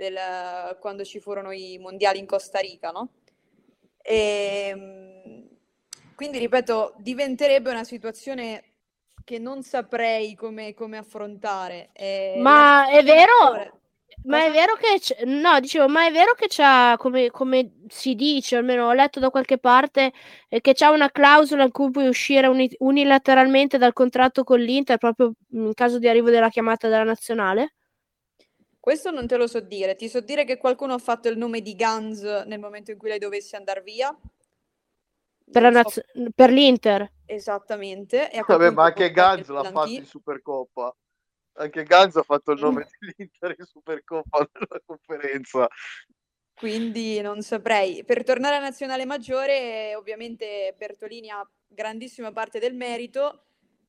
del, 0.00 0.78
quando 0.80 1.04
ci 1.04 1.20
furono 1.20 1.52
i 1.52 1.76
mondiali 1.78 2.18
in 2.18 2.24
Costa 2.24 2.58
Rica, 2.58 2.90
no? 2.90 3.10
E, 4.00 4.68
ehm, 4.70 5.48
quindi, 6.14 6.38
ripeto, 6.38 6.94
diventerebbe 6.96 7.70
una 7.70 7.84
situazione 7.84 8.64
che 9.24 9.38
non 9.38 9.62
saprei 9.62 10.34
come, 10.34 10.72
come 10.72 10.96
affrontare. 10.96 11.90
E 11.92 12.38
ma 12.38 12.88
è 12.88 13.02
vero? 13.04 13.78
Ma 14.24 14.44
è 14.44 14.50
vero 14.50 14.74
che 14.74 14.98
c'è, 14.98 15.24
no, 15.24 15.60
dicevo, 15.60 15.88
ma 15.88 16.06
è 16.06 16.10
vero 16.10 16.34
che 16.34 16.46
c'ha, 16.48 16.96
come, 16.98 17.30
come, 17.30 17.72
si 17.88 18.14
dice, 18.14 18.56
almeno 18.56 18.86
ho 18.86 18.92
letto 18.92 19.18
da 19.18 19.30
qualche 19.30 19.56
parte, 19.58 20.12
eh, 20.48 20.60
che 20.60 20.74
c'è 20.74 20.88
una 20.88 21.10
clausola 21.10 21.64
in 21.64 21.70
cui 21.70 21.90
puoi 21.90 22.06
uscire 22.06 22.46
uni, 22.46 22.70
unilateralmente 22.78 23.78
dal 23.78 23.94
contratto 23.94 24.44
con 24.44 24.60
l'Inter 24.60 24.98
proprio 24.98 25.32
in 25.52 25.72
caso 25.74 25.98
di 25.98 26.08
arrivo 26.08 26.28
della 26.28 26.50
chiamata 26.50 26.88
della 26.88 27.04
nazionale? 27.04 27.74
Questo 28.80 29.10
non 29.10 29.26
te 29.26 29.36
lo 29.36 29.46
so 29.46 29.60
dire. 29.60 29.94
Ti 29.94 30.08
so 30.08 30.20
dire 30.20 30.44
che 30.44 30.56
qualcuno 30.56 30.94
ha 30.94 30.98
fatto 30.98 31.28
il 31.28 31.36
nome 31.36 31.60
di 31.60 31.76
Guns 31.76 32.22
nel 32.22 32.58
momento 32.58 32.90
in 32.90 32.96
cui 32.96 33.10
lei 33.10 33.18
dovesse 33.18 33.56
andare 33.56 33.82
via. 33.82 34.18
Per, 35.52 35.70
naz- 35.70 36.02
per 36.34 36.50
l'Inter. 36.50 37.12
Esattamente. 37.26 38.30
E 38.30 38.42
Vabbè, 38.46 38.70
ma 38.70 38.84
anche 38.84 39.10
Ganz 39.10 39.48
l'ha 39.48 39.64
fatto 39.64 39.90
in 39.90 40.06
Supercoppa. 40.06 40.96
Anche 41.54 41.82
Ganz 41.82 42.16
ha 42.16 42.22
fatto 42.22 42.52
il 42.52 42.60
nome 42.62 42.88
dell'Inter 42.98 43.54
in 43.58 43.66
Supercoppa 43.66 44.48
nella 44.54 44.80
conferenza. 44.86 45.68
Quindi 46.54 47.20
non 47.20 47.42
saprei. 47.42 48.02
Per 48.04 48.24
tornare 48.24 48.56
a 48.56 48.60
nazionale 48.60 49.04
maggiore, 49.04 49.94
ovviamente 49.94 50.74
Bertolini 50.76 51.28
ha 51.28 51.46
grandissima 51.66 52.32
parte 52.32 52.58
del 52.58 52.74
merito. 52.74 53.44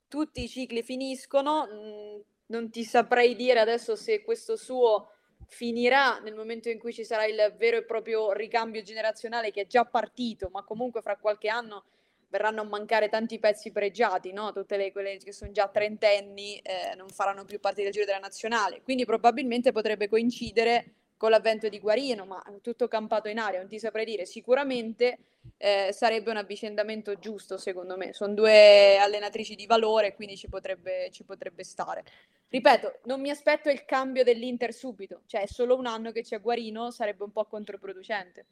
Tutti 0.10 0.44
i 0.44 0.50
cicli 0.50 0.84
finiscono. 0.84 1.68
Mm, 1.72 2.20
non 2.52 2.70
ti 2.70 2.84
saprei 2.84 3.36
dire 3.36 3.60
adesso 3.60 3.96
se 3.96 4.22
questo 4.22 4.56
suo 4.56 5.10
finirà 5.48 6.20
nel 6.20 6.36
momento 6.36 6.70
in 6.70 6.78
cui 6.78 6.94
ci 6.94 7.04
sarà 7.04 7.26
il 7.26 7.56
vero 7.58 7.78
e 7.78 7.84
proprio 7.84 8.32
ricambio 8.34 8.84
generazionale 8.84 9.52
che 9.52 9.62
è 9.62 9.68
già 9.68 9.86
partito, 9.86 10.50
ma 10.52 10.64
comunque 10.64 11.02
fra 11.02 11.18
qualche 11.18 11.48
anno 11.48 11.86
verranno 12.30 12.62
a 12.62 12.66
mancare 12.66 13.10
tanti 13.10 13.40
pezzi 13.40 13.72
pregiati, 13.72 14.32
no? 14.32 14.52
tutte 14.54 14.78
le, 14.78 14.92
quelle 14.92 15.18
che 15.18 15.34
sono 15.34 15.52
già 15.52 15.68
trentenni 15.68 16.58
eh, 16.60 16.96
non 16.96 17.10
faranno 17.10 17.44
più 17.44 17.60
parte 17.60 17.84
del 17.84 17.92
giro 17.92 18.06
della 18.06 18.20
nazionale, 18.20 18.82
quindi 18.84 19.04
probabilmente 19.06 19.72
potrebbe 19.72 20.08
coincidere 20.08 20.96
con 21.22 21.30
l'avvento 21.30 21.70
di 21.70 21.80
Guarino, 21.80 22.26
ma 22.26 22.44
tutto 22.64 22.88
campato 22.88 23.28
in 23.28 23.38
aria, 23.38 23.60
non 23.60 23.68
ti 23.68 23.78
saprei 23.78 24.06
dire, 24.06 24.26
sicuramente 24.26 25.20
eh, 25.58 25.90
sarebbe 25.92 26.32
un 26.32 26.38
avvicendamento 26.38 27.20
giusto 27.20 27.60
secondo 27.60 27.96
me, 27.96 28.12
sono 28.12 28.34
due 28.34 28.98
allenatrici 28.98 29.54
di 29.54 29.68
valore, 29.68 30.16
quindi 30.16 30.36
ci 30.36 30.50
potrebbe, 30.50 31.12
ci 31.12 31.24
potrebbe 31.24 31.64
stare. 31.64 32.04
Ripeto, 32.50 33.02
non 33.04 33.22
mi 33.22 33.30
aspetto 33.30 33.70
il 33.70 33.86
cambio 33.86 34.24
dell'Inter 34.24 34.74
subito, 34.74 35.22
cioè 35.28 35.42
è 35.42 35.46
solo 35.46 35.78
un 35.78 35.86
anno 35.86 36.12
che 36.12 36.24
c'è 36.24 36.42
Guarino, 36.42 36.90
sarebbe 36.90 37.24
un 37.24 37.32
po' 37.32 37.46
controproducente. 37.46 38.48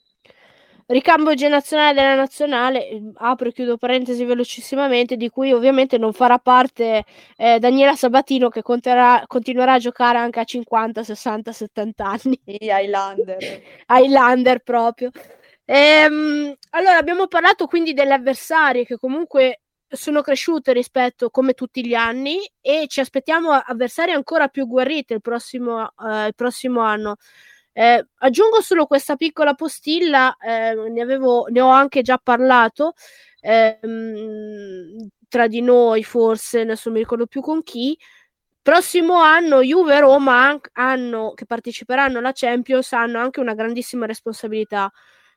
Ricambio 0.92 1.36
generazionale 1.36 1.94
della 1.94 2.16
nazionale, 2.16 2.90
ehm, 2.90 3.12
apro 3.18 3.50
e 3.50 3.52
chiudo 3.52 3.78
parentesi 3.78 4.26
velocissimamente, 4.26 5.18
di 5.18 5.30
cui 5.30 5.54
ovviamente 5.54 6.00
non 6.00 6.14
farà 6.14 6.40
parte 6.40 7.04
eh, 7.38 7.60
Daniela 7.60 7.96
Sabatino 7.96 8.50
che 8.50 8.64
conterà, 8.64 9.24
continuerà 9.28 9.74
a 9.74 9.78
giocare 9.78 10.18
anche 10.18 10.40
a 10.40 10.44
50, 10.44 11.04
60, 11.04 11.52
70 11.52 12.06
anni. 12.06 12.42
Sì, 12.44 12.58
Highlander. 12.62 13.38
Highlander 13.88 14.64
proprio. 14.64 15.12
Ehm, 15.66 16.56
allora, 16.72 16.98
abbiamo 16.98 17.28
parlato 17.28 17.68
quindi 17.68 17.94
delle 17.94 18.16
avversarie 18.16 18.84
che 18.84 18.98
comunque 18.98 19.62
sono 19.88 20.22
cresciute 20.22 20.74
rispetto 20.74 21.30
come 21.30 21.54
tutti 21.54 21.86
gli 21.86 21.94
anni 21.94 22.40
e 22.62 22.86
ci 22.88 23.00
aspettiamo 23.00 23.52
avversarie 23.52 24.16
ancora 24.16 24.48
più 24.48 24.66
guarite 24.66 25.14
il 25.14 25.22
prossimo, 25.22 25.84
eh, 26.04 26.26
il 26.28 26.34
prossimo 26.36 26.82
anno. 26.82 27.18
Eh, 27.80 28.06
aggiungo 28.18 28.60
solo 28.60 28.86
questa 28.86 29.16
piccola 29.16 29.54
postilla, 29.54 30.36
eh, 30.36 30.74
ne, 30.90 31.02
avevo, 31.02 31.46
ne, 31.50 31.62
ho 31.62 31.70
anche 31.70 32.02
già 32.02 32.18
parlato 32.22 32.92
ehm, 33.40 35.08
tra 35.30 35.48
di 35.48 35.62
noi, 35.62 36.04
forse 36.04 36.60
adesso 36.62 36.92
mi 36.92 37.00
ricordo 37.00 37.26
più 37.26 37.40
con 37.40 37.64
chi. 37.64 37.98
Prossimo 38.62 39.22
anno 39.22 39.62
Juve 39.62 39.96
e 39.96 40.00
Roma 40.02 40.60
hanno, 40.74 41.32
che 41.34 41.46
parteciperanno 41.46 42.18
alla 42.18 42.34
Champions 42.34 42.92
hanno 42.92 43.20
anche 43.20 43.40
una 43.40 43.54
grandissima 43.54 44.06
responsabilità 44.06 44.92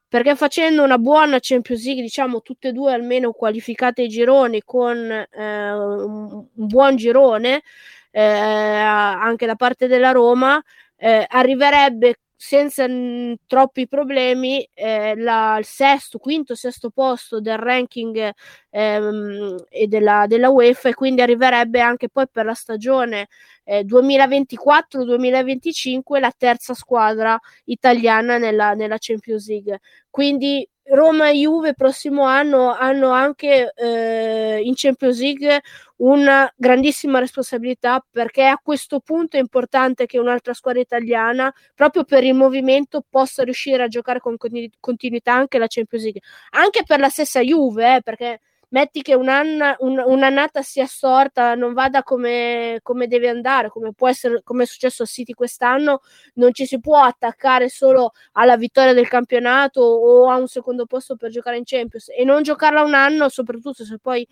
perché 0.08 0.34
facendo 0.34 0.82
una 0.82 0.98
buona 0.98 1.38
Champions 1.40 1.84
League, 1.84 2.02
diciamo 2.02 2.42
tutte 2.42 2.68
e 2.68 2.72
due 2.72 2.92
almeno 2.92 3.30
qualificate 3.32 4.02
ai 4.02 4.08
gironi 4.08 4.62
con 4.64 4.98
eh, 4.98 5.72
un, 5.72 6.44
buon 6.52 6.96
girone 6.96 7.62
eh, 8.10 8.20
anche 8.22 9.46
da 9.46 9.54
parte 9.56 9.86
della 9.86 10.10
Roma, 10.10 10.62
eh, 10.96 11.24
arriverebbe 11.26 12.16
senza 12.44 12.88
n- 12.88 13.36
troppi 13.46 13.86
problemi 13.86 14.68
eh, 14.74 15.14
la, 15.14 15.58
il 15.60 15.64
sesto, 15.64 16.18
quinto, 16.18 16.56
sesto 16.56 16.90
posto 16.90 17.40
del 17.40 17.56
ranking 17.56 18.32
ehm, 18.70 19.64
e 19.68 19.86
della, 19.86 20.24
della, 20.26 20.50
UEFA 20.50 20.88
e 20.88 20.94
quindi 20.94 21.22
arriverebbe 21.22 21.80
anche 21.80 22.08
poi 22.08 22.26
per 22.28 22.44
la 22.44 22.54
stagione 22.54 23.28
eh, 23.62 23.84
2024-2025 23.84 26.18
la 26.18 26.32
terza 26.36 26.74
squadra 26.74 27.38
italiana 27.66 28.38
nella, 28.38 28.74
nella 28.74 28.96
Champions 28.98 29.46
League. 29.46 29.78
Quindi 30.10 30.68
Roma 30.84 31.30
e 31.30 31.34
Juve 31.34 31.74
prossimo 31.74 32.24
anno 32.24 32.72
hanno 32.72 33.10
anche 33.10 33.72
eh, 33.74 34.60
in 34.62 34.72
Champions 34.74 35.20
League 35.20 35.60
una 35.98 36.52
grandissima 36.56 37.20
responsabilità 37.20 38.04
perché 38.10 38.44
a 38.46 38.60
questo 38.62 38.98
punto 39.00 39.36
è 39.36 39.40
importante 39.40 40.06
che 40.06 40.18
un'altra 40.18 40.52
squadra 40.54 40.80
italiana, 40.80 41.52
proprio 41.74 42.04
per 42.04 42.24
il 42.24 42.34
movimento, 42.34 43.04
possa 43.08 43.44
riuscire 43.44 43.84
a 43.84 43.88
giocare 43.88 44.18
con 44.18 44.36
continuità 44.80 45.32
anche 45.34 45.58
la 45.58 45.66
Champions 45.68 46.02
League. 46.04 46.20
Anche 46.50 46.82
per 46.84 46.98
la 46.98 47.08
stessa 47.08 47.40
Juve, 47.40 47.96
eh, 47.96 48.02
perché 48.02 48.40
metti 48.72 49.02
che 49.02 49.14
un'anna, 49.14 49.76
un, 49.80 50.02
un'annata 50.04 50.62
sia 50.62 50.86
storta, 50.86 51.54
non 51.54 51.72
vada 51.72 52.02
come, 52.02 52.80
come, 52.82 53.06
deve 53.06 53.28
andare, 53.28 53.68
come 53.68 53.92
essere, 54.00 54.42
come 54.42 54.64
è 54.64 54.66
successo 54.66 55.02
a 55.02 55.06
City 55.06 55.32
quest'anno, 55.32 56.00
non 56.34 56.52
ci 56.52 56.66
si 56.66 56.80
può 56.80 57.02
attaccare 57.02 57.68
solo 57.68 58.12
alla 58.32 58.56
vittoria 58.56 58.94
del 58.94 59.08
campionato 59.08 59.80
o 59.82 60.30
a 60.30 60.36
un 60.36 60.46
secondo 60.48 60.86
posto 60.86 61.16
per 61.16 61.30
giocare 61.30 61.58
in 61.58 61.64
Champions 61.64 62.08
e 62.08 62.24
non 62.24 62.42
giocarla 62.42 62.82
un 62.82 62.94
anno, 62.94 63.28
soprattutto 63.28 63.84
se 63.84 63.98
poi 64.00 64.26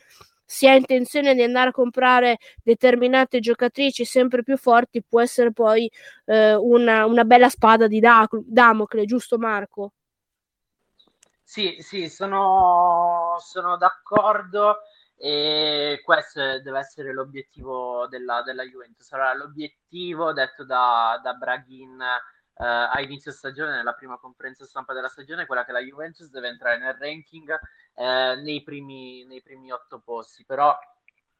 si 0.44 0.66
ha 0.66 0.74
intenzione 0.74 1.34
di 1.34 1.42
andare 1.42 1.68
a 1.68 1.72
comprare 1.72 2.38
determinate 2.62 3.38
giocatrici 3.40 4.04
sempre 4.04 4.42
più 4.42 4.56
forti, 4.56 5.02
può 5.02 5.20
essere 5.20 5.52
poi 5.52 5.88
eh, 6.24 6.54
una, 6.54 7.06
una, 7.06 7.24
bella 7.24 7.48
spada 7.48 7.86
di 7.86 8.00
Damocle, 8.00 9.04
giusto 9.04 9.38
Marco? 9.38 9.92
Sì, 11.50 11.78
sì, 11.80 12.08
sono, 12.08 13.34
sono 13.40 13.76
d'accordo 13.76 14.82
e 15.16 16.00
questo 16.04 16.38
deve 16.60 16.78
essere 16.78 17.12
l'obiettivo 17.12 18.06
della, 18.06 18.40
della 18.42 18.62
Juventus. 18.62 19.04
Sarà 19.04 19.34
l'obiettivo 19.34 20.32
detto 20.32 20.64
da, 20.64 21.18
da 21.20 21.32
Braghin 21.32 22.00
eh, 22.00 22.64
a 22.64 23.00
inizio 23.00 23.32
stagione, 23.32 23.72
nella 23.72 23.94
prima 23.94 24.16
conferenza 24.16 24.64
stampa 24.64 24.92
della 24.94 25.08
stagione, 25.08 25.46
quella 25.46 25.64
che 25.64 25.72
la 25.72 25.80
Juventus 25.80 26.30
deve 26.30 26.46
entrare 26.46 26.78
nel 26.78 26.94
ranking 26.94 27.58
eh, 27.96 28.36
nei, 28.44 28.62
primi, 28.62 29.24
nei 29.24 29.42
primi 29.42 29.72
otto 29.72 29.98
posti. 29.98 30.44
Però 30.44 30.72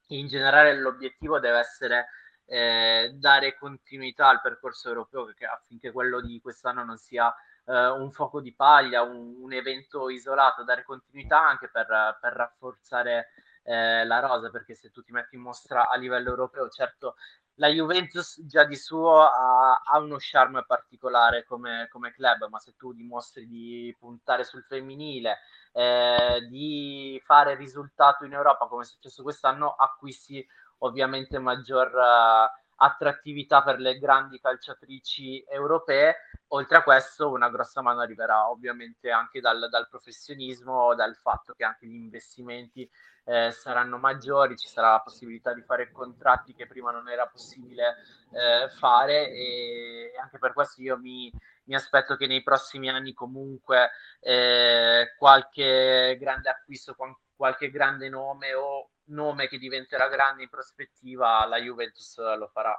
in 0.09 0.27
generale 0.27 0.75
l'obiettivo 0.77 1.39
deve 1.39 1.61
essere 1.61 2.09
eh, 2.47 3.13
dare 3.15 3.57
continuità 3.57 4.27
al 4.27 4.41
percorso 4.41 4.89
europeo 4.89 5.27
che, 5.27 5.47
affinché 5.47 5.93
quello 5.93 6.21
di 6.21 6.41
quest'anno 6.41 6.83
non 6.83 6.97
sia 6.97 7.33
eh, 7.71 7.91
un 7.91 8.11
fuoco 8.11 8.41
di 8.41 8.53
paglia, 8.53 9.03
un, 9.03 9.37
un, 9.41 9.53
evento 9.53 10.11
isolato, 10.11 10.65
dare 10.65 10.83
continuità 10.83 11.47
anche 11.47 11.69
per, 11.69 12.19
per 12.21 12.33
rafforzare 12.33 13.29
eh, 13.63 14.05
la 14.05 14.19
rosa, 14.19 14.51
perché 14.51 14.75
se 14.75 14.91
tu 14.91 15.03
ti 15.03 15.13
metti 15.13 15.37
in 15.37 15.43
mostra 15.43 15.89
a 15.89 15.97
livello 15.97 16.31
europeo, 16.31 16.69
certo 16.69 17.15
la 17.61 17.69
Juventus 17.69 18.41
già 18.47 18.65
di 18.65 18.75
suo 18.75 19.21
ha, 19.21 19.83
ha 19.85 19.99
uno 19.99 20.17
charme 20.19 20.65
particolare 20.65 21.45
come, 21.45 21.89
come, 21.91 22.11
club, 22.11 22.49
ma 22.49 22.59
se 22.59 22.75
tu 22.77 22.93
dimostri 22.95 23.47
di 23.47 23.95
puntare 23.99 24.45
sul 24.45 24.65
femminile, 24.65 25.39
eh, 25.73 26.47
di 26.49 27.21
fare 27.23 27.55
risultato 27.57 28.25
in 28.25 28.33
Europa 28.33 28.67
come 28.67 28.83
è 28.83 28.87
successo 28.87 29.23
quest'anno, 29.23 29.75
acquisti 29.75 30.45
ovviamente 30.79 31.39
maggior 31.39 31.89
uh, 31.89 32.60
attrattività 32.83 33.63
per 33.63 33.79
le 33.79 33.99
grandi 33.99 34.41
calciatrici 34.41 35.45
europee. 35.49 36.17
Oltre 36.49 36.79
a 36.79 36.83
questo, 36.83 37.31
una 37.31 37.51
grossa 37.51 37.83
mano 37.83 38.01
arriverà 38.01 38.49
ovviamente 38.49 39.11
anche 39.11 39.41
dal, 39.41 39.69
dal 39.71 39.89
professionismo, 39.89 40.95
dal 40.95 41.15
fatto 41.17 41.53
che 41.55 41.65
anche 41.65 41.87
gli 41.87 41.95
investimenti 41.95 42.89
eh, 43.25 43.53
saranno 43.53 43.99
maggiori, 43.99 44.57
ci 44.57 44.67
sarà 44.67 44.93
la 44.93 45.01
possibilità 45.01 45.53
di 45.53 45.63
fare 45.63 45.93
contratti 45.93 46.55
che 46.55 46.67
prima 46.67 46.91
non 46.91 47.09
era 47.09 47.27
possibile 47.27 47.97
eh, 48.33 48.69
fare 48.71 49.31
e 49.31 50.13
anche 50.21 50.39
per 50.39 50.53
questo 50.53 50.83
io 50.83 50.99
mi, 50.99 51.31
mi 51.65 51.75
aspetto 51.75 52.17
che 52.17 52.27
nei 52.27 52.43
prossimi 52.43 52.89
anni 52.89 53.13
comunque 53.13 53.91
eh, 54.21 55.15
qualche 55.19 56.17
grande 56.19 56.49
acquisto, 56.49 56.97
qualche 57.37 57.71
grande 57.71 58.09
nome 58.09 58.55
o 58.55 58.91
nome 59.11 59.49
che 59.49 59.59
diventerà 59.59 60.09
grande 60.09 60.43
in 60.45 60.49
prospettiva, 60.49 61.47
la 61.47 61.59
Juventus 61.59 62.17
lo 62.37 62.49
farà. 62.53 62.77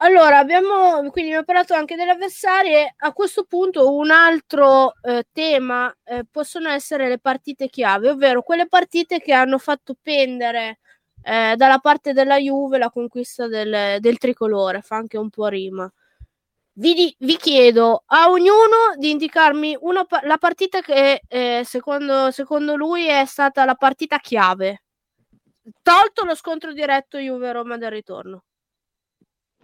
Allora, 0.00 0.38
abbiamo 0.38 0.98
quindi 1.10 1.30
abbiamo 1.30 1.44
parlato 1.44 1.74
anche 1.74 1.96
delle 1.96 2.12
avversarie. 2.12 2.94
A 2.98 3.12
questo 3.12 3.44
punto, 3.44 3.92
un 3.96 4.10
altro 4.12 4.94
eh, 5.02 5.26
tema 5.32 5.92
eh, 6.04 6.24
possono 6.30 6.68
essere 6.68 7.08
le 7.08 7.18
partite 7.18 7.68
chiave, 7.68 8.10
ovvero 8.10 8.42
quelle 8.42 8.68
partite 8.68 9.18
che 9.18 9.32
hanno 9.32 9.58
fatto 9.58 9.96
pendere 10.00 10.78
eh, 11.24 11.54
dalla 11.56 11.78
parte 11.78 12.12
della 12.12 12.38
Juve 12.38 12.78
la 12.78 12.90
conquista 12.90 13.48
del, 13.48 13.98
del 14.00 14.18
tricolore. 14.18 14.82
Fa 14.82 14.96
anche 14.96 15.18
un 15.18 15.30
po' 15.30 15.48
rima. 15.48 15.92
Vi, 16.78 17.16
vi, 17.18 17.36
chiedo 17.36 18.04
a 18.06 18.30
ognuno 18.30 18.94
di 18.96 19.10
indicarmi 19.10 19.76
una, 19.80 20.06
la 20.22 20.38
partita 20.38 20.80
che 20.80 21.22
eh, 21.26 21.62
secondo, 21.64 22.30
secondo 22.30 22.76
lui 22.76 23.08
è 23.08 23.24
stata 23.24 23.64
la 23.64 23.74
partita 23.74 24.18
chiave, 24.18 24.84
tolto 25.82 26.24
lo 26.24 26.36
scontro 26.36 26.72
diretto 26.72 27.18
Juve-Roma 27.18 27.78
del 27.78 27.90
ritorno. 27.90 28.44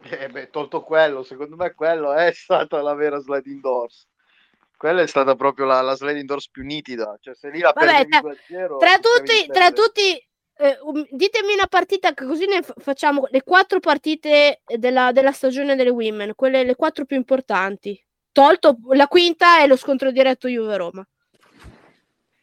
Eh 0.03 0.29
beh, 0.29 0.51
tolto 0.51 0.83
quello, 0.83 1.23
secondo 1.23 1.55
me 1.55 1.73
quello 1.73 2.13
è 2.13 2.33
stata 2.33 2.83
la 2.83 2.95
vera 2.95 3.21
sliding 3.21 3.61
doors. 3.61 4.09
quella 4.77 5.03
è 5.03 5.07
stata 5.07 5.37
proprio 5.37 5.67
la, 5.67 5.83
la 5.83 5.95
sliding 5.95 6.27
doors 6.27 6.51
più 6.51 6.65
nitida. 6.65 7.17
Cioè, 7.21 7.37
se 7.37 7.49
lì 7.51 7.61
la 7.61 7.73
Vabbè, 7.73 8.09
tra, 8.09 8.21
tra 8.21 8.99
tutti, 8.99 9.47
tra 9.47 9.71
tutti 9.71 10.29
eh, 10.57 10.79
um, 10.83 11.05
ditemi 11.11 11.55
una 11.55 11.67
partita, 11.67 12.15
così 12.15 12.47
ne 12.47 12.63
f- 12.63 12.75
facciamo 12.79 13.27
le 13.31 13.43
quattro 13.43 13.81
partite 13.81 14.61
della, 14.77 15.11
della, 15.13 15.33
stagione 15.33 15.75
delle 15.75 15.91
Women, 15.91 16.35
quelle 16.35 16.65
le 16.65 16.77
quattro 16.77 17.05
più 17.05 17.17
importanti. 17.17 18.01
Tolto 18.31 18.79
la 18.91 19.09
quinta 19.09 19.63
e 19.63 19.67
lo 19.67 19.77
scontro 19.77 20.11
diretto 20.11 20.49
Juve-Roma. 20.49 21.07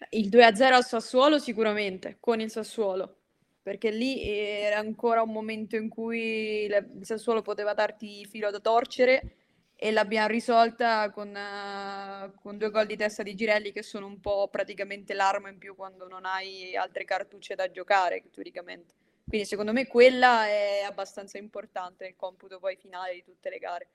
Il 0.10 0.30
2-0 0.30 0.74
al 0.74 0.86
Sassuolo 0.86 1.40
sicuramente, 1.40 2.18
con 2.20 2.42
il 2.42 2.50
Sassuolo, 2.50 3.18
perché 3.62 3.92
lì 3.92 4.22
era 4.24 4.78
ancora 4.78 5.22
un 5.22 5.32
momento 5.32 5.76
in 5.76 5.88
cui 5.88 6.66
il 6.66 7.00
Sassuolo 7.02 7.42
poteva 7.42 7.74
darti 7.74 8.26
filo 8.26 8.52
da 8.52 8.60
torcere 8.60 9.36
e 9.84 9.90
l'abbiamo 9.90 10.28
risolta 10.28 11.10
con, 11.10 11.30
uh, 11.30 12.40
con, 12.40 12.60
due 12.60 12.70
gol 12.70 12.86
di 12.86 12.96
testa 12.96 13.24
di 13.24 13.34
Girelli 13.34 13.72
che 13.72 13.82
sono 13.82 14.06
un 14.06 14.20
po' 14.20 14.48
praticamente 14.48 15.16
l'arma 15.16 15.50
in 15.50 15.58
più 15.58 15.76
quando 15.76 16.08
non 16.08 16.24
hai 16.24 16.76
altre 16.76 17.04
cartucce 17.04 17.56
da 17.56 17.72
giocare 17.72 18.22
teoricamente. 18.32 18.94
Quindi 19.28 19.48
secondo 19.48 19.74
me 19.74 19.88
quella 19.88 20.46
è 20.46 20.84
abbastanza 20.86 21.40
importante 21.40 22.04
nel 22.04 22.14
computo 22.16 22.60
poi 22.60 22.76
finale 22.76 23.16
di 23.16 23.24
tutte 23.24 23.50
le 23.50 23.58
gare. 23.58 23.90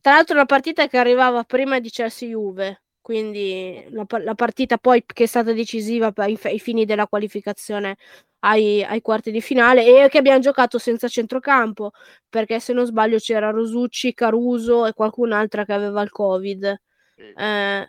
Tra 0.00 0.14
l'altro 0.14 0.34
la 0.34 0.46
partita 0.46 0.88
che 0.88 0.98
arrivava 0.98 1.44
prima 1.44 1.78
di 1.78 1.90
Chelsea-Juve, 1.90 2.82
quindi 3.00 3.86
la, 3.90 4.04
la, 4.18 4.34
partita 4.34 4.78
poi 4.78 5.04
che 5.06 5.22
è 5.22 5.26
stata 5.26 5.52
decisiva 5.52 6.12
ai, 6.16 6.36
ai 6.42 6.58
fini 6.58 6.84
della 6.84 7.06
qualificazione 7.06 7.98
ai, 8.44 8.82
ai, 8.84 9.00
quarti 9.00 9.30
di 9.30 9.40
finale 9.40 9.84
e 9.84 10.08
che 10.08 10.18
abbiamo 10.18 10.38
giocato 10.38 10.78
senza 10.78 11.08
centrocampo 11.08 11.92
perché 12.28 12.60
se 12.60 12.72
non 12.72 12.84
sbaglio 12.86 13.18
c'era 13.18 13.50
Rosucci, 13.50 14.14
Caruso 14.14 14.86
e 14.86 14.92
qualcun'altra 14.92 15.64
che 15.64 15.72
aveva 15.72 16.02
il 16.02 16.10
covid. 16.10 16.80
Eh, 17.16 17.88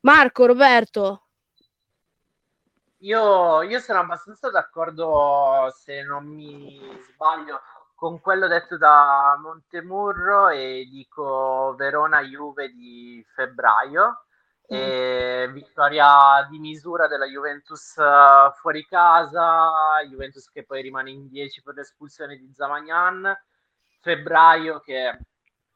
Marco, 0.00 0.46
Roberto. 0.46 1.26
Io, 2.98 3.62
io 3.62 3.78
sono 3.80 4.00
abbastanza 4.00 4.50
d'accordo 4.50 5.72
se 5.74 6.02
non 6.02 6.24
mi 6.24 6.80
sbaglio 7.12 7.60
con 7.94 8.20
quello 8.20 8.48
detto 8.48 8.76
da 8.76 9.38
Montemurro 9.40 10.48
e 10.48 10.88
dico 10.90 11.74
Verona-Juve 11.76 12.68
di 12.72 13.24
febbraio. 13.34 14.26
E 14.74 15.50
vittoria 15.52 16.46
di 16.48 16.58
misura 16.58 17.06
della 17.06 17.26
Juventus 17.26 17.94
uh, 17.96 18.50
fuori 18.54 18.86
casa, 18.86 20.00
Juventus 20.08 20.48
che 20.48 20.64
poi 20.64 20.80
rimane 20.80 21.10
in 21.10 21.28
10 21.28 21.62
per 21.62 21.74
l'espulsione 21.74 22.36
di 22.36 22.50
Zamagnan, 22.54 23.36
febbraio 24.00 24.80
che 24.80 25.18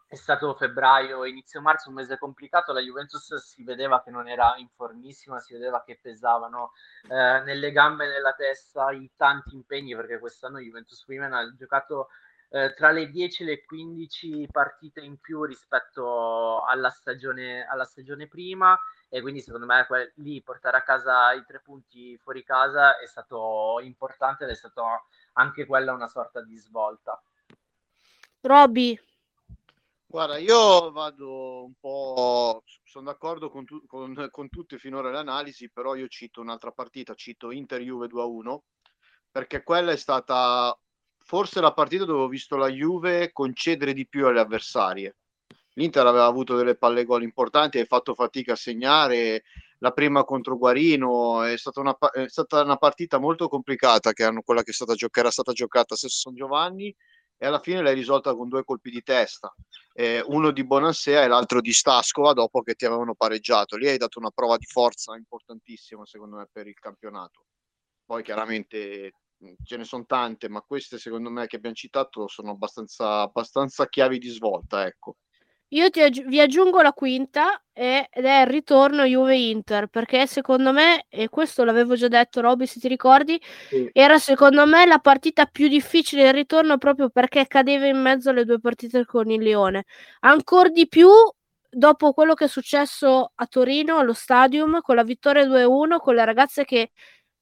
è 0.09 0.14
stato 0.14 0.55
febbraio, 0.55 1.26
inizio 1.26 1.61
marzo, 1.61 1.90
un 1.90 1.97
mese 1.97 2.16
complicato, 2.16 2.72
la 2.72 2.80
Juventus 2.80 3.34
si 3.34 3.64
vedeva 3.64 4.03
che 4.03 4.11
non 4.11 4.28
era 4.28 4.55
in 4.57 4.68
formissima, 4.74 5.40
si 5.40 5.53
vedeva 5.53 5.82
che 5.84 5.99
pesavano 6.01 6.72
eh, 7.11 7.42
nelle 7.44 7.72
gambe 7.72 8.07
e 8.07 8.09
nella 8.09 8.32
testa 8.32 8.92
i 8.92 9.11
tanti 9.16 9.55
impegni, 9.55 9.94
perché 9.94 10.18
quest'anno 10.18 10.59
Juventus 10.59 11.05
Women 11.07 11.32
ha 11.32 11.55
giocato 11.55 12.09
eh, 12.51 12.74
tra 12.74 12.90
le 12.90 13.09
10 13.11 13.42
e 13.42 13.47
le 13.47 13.64
15 13.64 14.49
partite 14.51 15.01
in 15.01 15.18
più 15.18 15.44
rispetto 15.44 16.62
alla 16.64 16.90
stagione, 16.90 17.66
alla 17.66 17.84
stagione 17.84 18.28
prima 18.28 18.78
e 19.09 19.20
quindi 19.20 19.40
secondo 19.40 19.66
me 19.66 19.84
que- 19.86 20.12
lì 20.16 20.42
portare 20.42 20.76
a 20.76 20.82
casa 20.82 21.32
i 21.32 21.44
tre 21.47 21.61
punti 21.61 22.16
fuori 22.18 22.42
casa 22.44 22.99
è 22.99 23.07
stato 23.07 23.78
importante 23.82 24.44
ed 24.44 24.51
è 24.51 24.55
stata 24.55 25.05
anche 25.34 25.66
quella 25.66 25.92
una 25.92 26.09
sorta 26.09 26.42
di 26.42 26.57
svolta. 26.57 27.20
Robby, 28.40 28.99
Guarda, 30.09 30.38
io 30.38 30.92
vado 30.92 31.64
un 31.64 31.74
po', 31.80 32.62
sono 32.84 33.07
d'accordo 33.07 33.51
con, 33.51 33.64
tu, 33.64 33.84
con, 33.86 34.28
con 34.30 34.49
tutte 34.49 34.78
finora 34.78 35.11
le 35.11 35.18
analisi, 35.18 35.68
però 35.68 35.97
io 35.97 36.07
cito 36.07 36.40
un'altra 36.40 36.70
partita, 36.70 37.14
cito 37.14 37.51
Inter 37.51 37.80
Juve 37.82 38.07
2-1, 38.07 38.61
perché 39.30 39.64
quella 39.64 39.90
è 39.90 39.97
stata 39.97 40.78
forse 41.26 41.60
la 41.60 41.72
partita 41.72 42.04
dove 42.04 42.22
ho 42.22 42.28
visto 42.28 42.56
la 42.56 42.68
Juve 42.68 43.32
concedere 43.32 43.92
di 43.92 44.06
più 44.06 44.26
alle 44.26 44.40
avversarie. 44.40 45.16
L'Inter 45.74 46.06
aveva 46.06 46.24
avuto 46.24 46.56
delle 46.56 46.76
palle 46.76 47.04
gol 47.04 47.24
importanti, 47.24 47.78
ha 47.78 47.84
fatto 47.84 48.14
fatica 48.14 48.52
a 48.52 48.56
segnare. 48.56 49.42
La 49.80 49.90
prima 49.90 50.24
contro 50.24 50.56
Guarino 50.56 51.42
è 51.42 51.58
stata 51.58 51.80
una, 51.80 51.94
è 52.12 52.28
stata 52.28 52.62
una 52.62 52.76
partita 52.76 53.18
molto 53.18 53.48
complicata, 53.48 54.12
che 54.12 54.24
hanno, 54.24 54.40
quella 54.40 54.62
che, 54.62 54.72
stata, 54.72 54.94
che 54.94 55.08
era 55.12 55.30
stata 55.30 55.52
giocata 55.52 55.94
a 55.94 55.96
San 55.98 56.34
Giovanni, 56.34 56.94
e 57.36 57.46
alla 57.46 57.60
fine 57.60 57.82
l'hai 57.82 57.94
risolta 57.94 58.34
con 58.34 58.48
due 58.48 58.64
colpi 58.64 58.90
di 58.90 59.02
testa, 59.02 59.52
eh, 59.92 60.22
uno 60.28 60.50
di 60.52 60.64
Bonansea 60.64 61.24
e 61.24 61.28
l'altro 61.28 61.60
di 61.60 61.72
Stascova 61.72 62.32
dopo 62.32 62.62
che 62.62 62.74
ti 62.74 62.86
avevano 62.86 63.14
pareggiato. 63.14 63.76
Lì 63.76 63.88
hai 63.88 63.98
dato 63.98 64.18
una 64.18 64.30
prova 64.30 64.56
di 64.56 64.64
forza 64.64 65.14
importantissima, 65.16 66.06
secondo 66.06 66.36
me, 66.36 66.48
per 66.50 66.68
il 66.68 66.78
campionato. 66.78 67.44
Poi 68.06 68.22
chiaramente 68.22 69.12
ce 69.62 69.76
ne 69.76 69.84
sono 69.84 70.05
tante, 70.07 70.49
ma 70.49 70.62
queste 70.62 70.99
secondo 70.99 71.30
me 71.30 71.47
che 71.47 71.57
abbiamo 71.57 71.74
citato 71.74 72.28
sono 72.28 72.53
abbastanza, 72.53 73.20
abbastanza 73.20 73.89
chiavi 73.89 74.18
di 74.18 74.28
svolta, 74.28 74.87
ecco. 74.87 75.16
Io 75.70 75.87
aggi- 75.87 76.22
vi 76.22 76.41
aggiungo 76.41 76.80
la 76.80 76.93
quinta 76.93 77.61
ed 77.72 78.07
è 78.24 78.41
il 78.43 78.47
ritorno 78.47 79.03
Juve-Inter 79.03 79.89
perché 79.89 80.26
secondo 80.28 80.72
me, 80.72 81.07
e 81.09 81.28
questo 81.28 81.64
l'avevo 81.64 81.97
già 81.97 82.07
detto 82.07 82.41
Robby 82.41 82.66
se 82.66 82.78
ti 82.78 82.87
ricordi, 82.87 83.41
sì. 83.68 83.91
era 83.93 84.18
secondo 84.18 84.64
me 84.64 84.87
la 84.87 85.01
partita 85.01 85.45
più 85.47 85.66
difficile 85.66 86.22
del 86.22 86.34
ritorno 86.34 86.78
proprio 86.78 87.11
perché 87.11 87.47
cadeva 87.49 87.87
in 87.87 88.01
mezzo 88.01 88.30
alle 88.30 88.45
due 88.45 88.61
partite 88.61 89.05
con 89.05 89.28
il 89.28 89.43
Lione. 89.43 89.84
Ancora 90.20 90.68
di 90.68 90.87
più 90.87 91.09
dopo 91.68 92.12
quello 92.12 92.34
che 92.34 92.45
è 92.45 92.49
successo 92.49 93.32
a 93.34 93.47
Torino 93.47 93.99
allo 93.99 94.14
stadium 94.14 94.80
con 94.80 94.95
la 94.95 95.03
vittoria 95.03 95.45
2-1 95.45 95.99
con 95.99 96.14
le 96.14 96.24
ragazze 96.24 96.64
che 96.64 96.93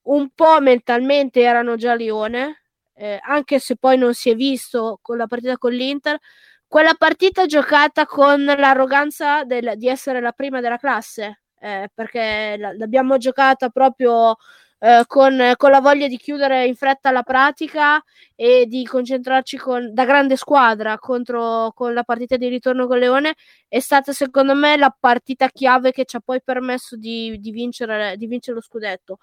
un 0.05 0.31
po' 0.35 0.61
mentalmente 0.61 1.41
erano 1.41 1.77
già 1.77 1.95
Lione, 1.95 2.63
eh, 2.95 3.19
anche 3.23 3.59
se 3.59 3.77
poi 3.77 3.97
non 3.99 4.15
si 4.15 4.31
è 4.31 4.35
visto 4.35 4.99
con 5.03 5.17
la 5.17 5.27
partita 5.27 5.57
con 5.59 5.73
l'Inter. 5.73 6.19
Quella 6.67 6.95
partita 6.95 7.47
giocata 7.47 8.07
con 8.07 8.45
l'arroganza 8.45 9.45
del, 9.45 9.75
di 9.77 9.89
essere 9.89 10.21
la 10.21 10.33
prima 10.33 10.61
della 10.61 10.79
classe, 10.79 11.43
eh, 11.61 11.89
perché 11.95 12.57
l'abbiamo 12.59 13.17
giocata 13.19 13.69
proprio 13.69 14.37
eh, 14.81 15.05
con, 15.07 15.55
con, 15.57 15.71
la 15.71 15.81
voglia 15.81 16.09
di 16.09 16.19
chiudere 16.19 16.67
in 16.67 16.75
fretta 16.75 17.11
la 17.11 17.23
pratica 17.23 18.03
e 18.35 18.67
di 18.67 18.85
concentrarci 18.85 19.57
con, 19.57 19.95
da 19.95 20.05
grande 20.05 20.37
squadra 20.37 20.99
contro 20.99 21.73
con 21.75 21.95
la 21.95 22.03
partita 22.03 22.37
di 22.37 22.49
ritorno 22.49 22.87
con 22.87 22.99
Leone 22.99 23.35
è 23.69 23.79
stata 23.81 24.13
secondo 24.13 24.55
me 24.55 24.77
la 24.77 24.95
partita 24.99 25.49
chiave 25.49 25.91
che 25.93 26.05
ci 26.05 26.17
ha 26.17 26.21
poi 26.21 26.43
permesso 26.43 26.97
di, 26.97 27.39
di, 27.41 27.51
vincere, 27.51 28.17
di 28.19 28.27
vincere 28.27 28.57
lo 28.57 28.63
scudetto. 28.63 29.19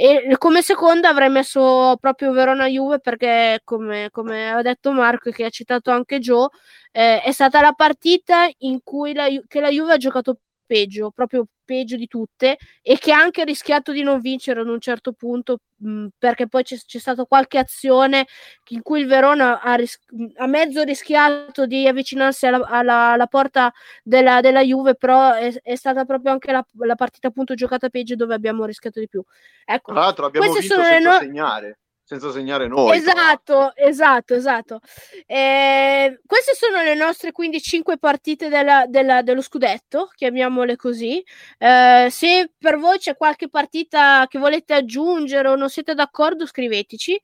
E 0.00 0.36
come 0.38 0.62
seconda 0.62 1.08
avrei 1.08 1.28
messo 1.28 1.96
proprio 1.98 2.30
Verona 2.30 2.68
Juve 2.68 3.00
perché, 3.00 3.60
come, 3.64 4.10
come 4.12 4.48
ha 4.52 4.62
detto 4.62 4.92
Marco 4.92 5.28
e 5.28 5.32
che 5.32 5.44
ha 5.46 5.50
citato 5.50 5.90
anche 5.90 6.20
Joe, 6.20 6.46
eh, 6.92 7.20
è 7.20 7.32
stata 7.32 7.60
la 7.60 7.72
partita 7.72 8.48
in 8.58 8.80
cui 8.84 9.12
la, 9.12 9.26
che 9.48 9.60
la 9.60 9.70
Juve 9.70 9.94
ha 9.94 9.96
giocato 9.96 10.38
peggio, 10.68 11.10
proprio 11.10 11.46
peggio 11.64 11.96
di 11.96 12.06
tutte, 12.06 12.58
e 12.82 12.98
che 12.98 13.12
ha 13.12 13.18
anche 13.18 13.44
rischiato 13.44 13.90
di 13.92 14.02
non 14.02 14.20
vincere 14.20 14.60
ad 14.60 14.68
un 14.68 14.80
certo 14.80 15.12
punto, 15.12 15.60
mh, 15.76 16.08
perché 16.18 16.46
poi 16.46 16.62
c'è, 16.62 16.76
c'è, 16.76 16.98
stata 16.98 17.24
qualche 17.24 17.58
azione 17.58 18.26
in 18.68 18.82
cui 18.82 19.00
il 19.00 19.06
Verona 19.06 19.60
ha, 19.60 19.74
ris- 19.74 19.98
ha 20.36 20.46
mezzo 20.46 20.82
rischiato 20.82 21.66
di 21.66 21.88
avvicinarsi 21.88 22.46
alla, 22.46 22.66
alla, 22.66 23.12
alla 23.12 23.26
porta 23.26 23.72
della, 24.02 24.40
della, 24.40 24.62
Juve, 24.62 24.94
però 24.94 25.32
è, 25.32 25.52
è, 25.62 25.74
stata 25.74 26.04
proprio 26.04 26.32
anche 26.32 26.52
la, 26.52 26.64
la 26.80 26.94
partita 26.94 27.28
appunto 27.28 27.54
giocata 27.54 27.88
peggio 27.88 28.14
dove 28.14 28.34
abbiamo 28.34 28.64
rischiato 28.64 29.00
di 29.00 29.08
più. 29.08 29.22
Ecco, 29.64 29.92
Tra 29.92 30.02
l'altro 30.02 30.26
abbiamo 30.26 30.52
visto 30.52 30.82
senza 30.82 30.98
no- 30.98 31.18
segnare 31.18 31.78
senza 32.08 32.30
segnare 32.30 32.68
noi. 32.68 32.96
Esatto, 32.96 33.76
esatto, 33.76 34.34
esatto. 34.34 34.80
Eh, 35.26 36.18
queste 36.24 36.54
sono 36.54 36.82
le 36.82 36.94
nostre 36.94 37.32
quindi 37.32 37.60
5 37.60 37.98
partite 37.98 38.48
della, 38.48 38.86
della, 38.86 39.20
dello 39.20 39.42
scudetto, 39.42 40.08
chiamiamole 40.14 40.76
così. 40.76 41.22
Eh, 41.58 42.06
se 42.08 42.50
per 42.56 42.78
voi 42.78 42.96
c'è 42.96 43.14
qualche 43.14 43.50
partita 43.50 44.24
che 44.26 44.38
volete 44.38 44.72
aggiungere 44.72 45.48
o 45.48 45.54
non 45.54 45.68
siete 45.68 45.92
d'accordo, 45.92 46.46
scriveteci 46.46 47.20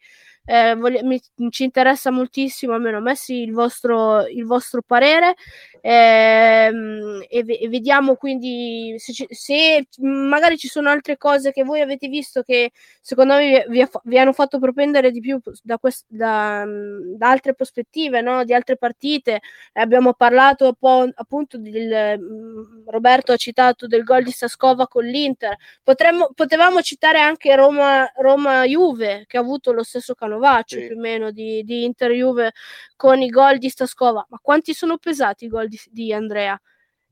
eh, 0.46 0.74
voglia, 0.74 1.02
mi, 1.02 1.20
ci 1.50 1.64
interessa 1.64 2.10
moltissimo, 2.10 2.74
almeno 2.74 3.00
messi 3.00 3.42
il 3.42 3.52
vostro, 3.52 4.26
il 4.26 4.44
vostro 4.44 4.82
parere 4.82 5.34
ehm, 5.80 7.24
e, 7.28 7.44
e, 7.46 7.68
vediamo 7.68 8.16
quindi 8.16 8.94
se, 8.98 9.26
se, 9.30 9.86
magari 10.00 10.58
ci 10.58 10.68
sono 10.68 10.90
altre 10.90 11.16
cose 11.16 11.50
che 11.50 11.64
voi 11.64 11.80
avete 11.80 12.08
visto 12.08 12.42
che 12.42 12.72
secondo 13.00 13.34
me 13.34 13.64
vi, 13.68 13.80
vi, 13.80 13.88
vi 14.04 14.18
hanno 14.18 14.32
fatto 14.32 14.58
propendere 14.58 15.10
di 15.10 15.20
più 15.20 15.40
da, 15.62 15.78
quest, 15.78 16.04
da, 16.08 16.64
da 16.66 17.30
altre 17.30 17.54
prospettive, 17.54 18.20
no? 18.20 18.44
di 18.44 18.52
altre 18.52 18.76
partite. 18.76 19.40
abbiamo 19.74 20.12
parlato 20.12 20.74
po' 20.78 21.08
appunto 21.14 21.58
del 21.58 22.84
Roberto 22.86 23.32
ha 23.32 23.36
citato 23.36 23.86
del 23.86 24.04
gol 24.04 24.24
di 24.24 24.30
Sascova 24.30 24.88
con 24.88 25.04
l'Inter. 25.04 25.56
Potremmo, 25.82 26.30
potevamo 26.34 26.82
citare 26.82 27.18
anche 27.18 27.54
Roma, 27.56 28.10
Roma 28.16 28.64
Juve 28.64 29.24
che 29.26 29.36
ha 29.38 29.40
avuto 29.40 29.72
lo 29.72 29.82
stesso 29.82 30.14
canone 30.14 30.33
canovaccio 30.34 30.78
sì. 30.78 30.86
più 30.86 30.96
o 30.96 31.00
meno 31.00 31.30
di, 31.30 31.62
di 31.64 31.84
Inter 31.84 32.10
Juve 32.10 32.52
con 32.96 33.20
i 33.20 33.28
gol 33.28 33.58
di 33.58 33.68
Staskova. 33.68 34.24
Ma 34.28 34.38
quanti 34.40 34.74
sono 34.74 34.98
pesati 34.98 35.46
i 35.46 35.48
gol 35.48 35.68
di, 35.68 35.80
di 35.90 36.12
Andrea? 36.12 36.60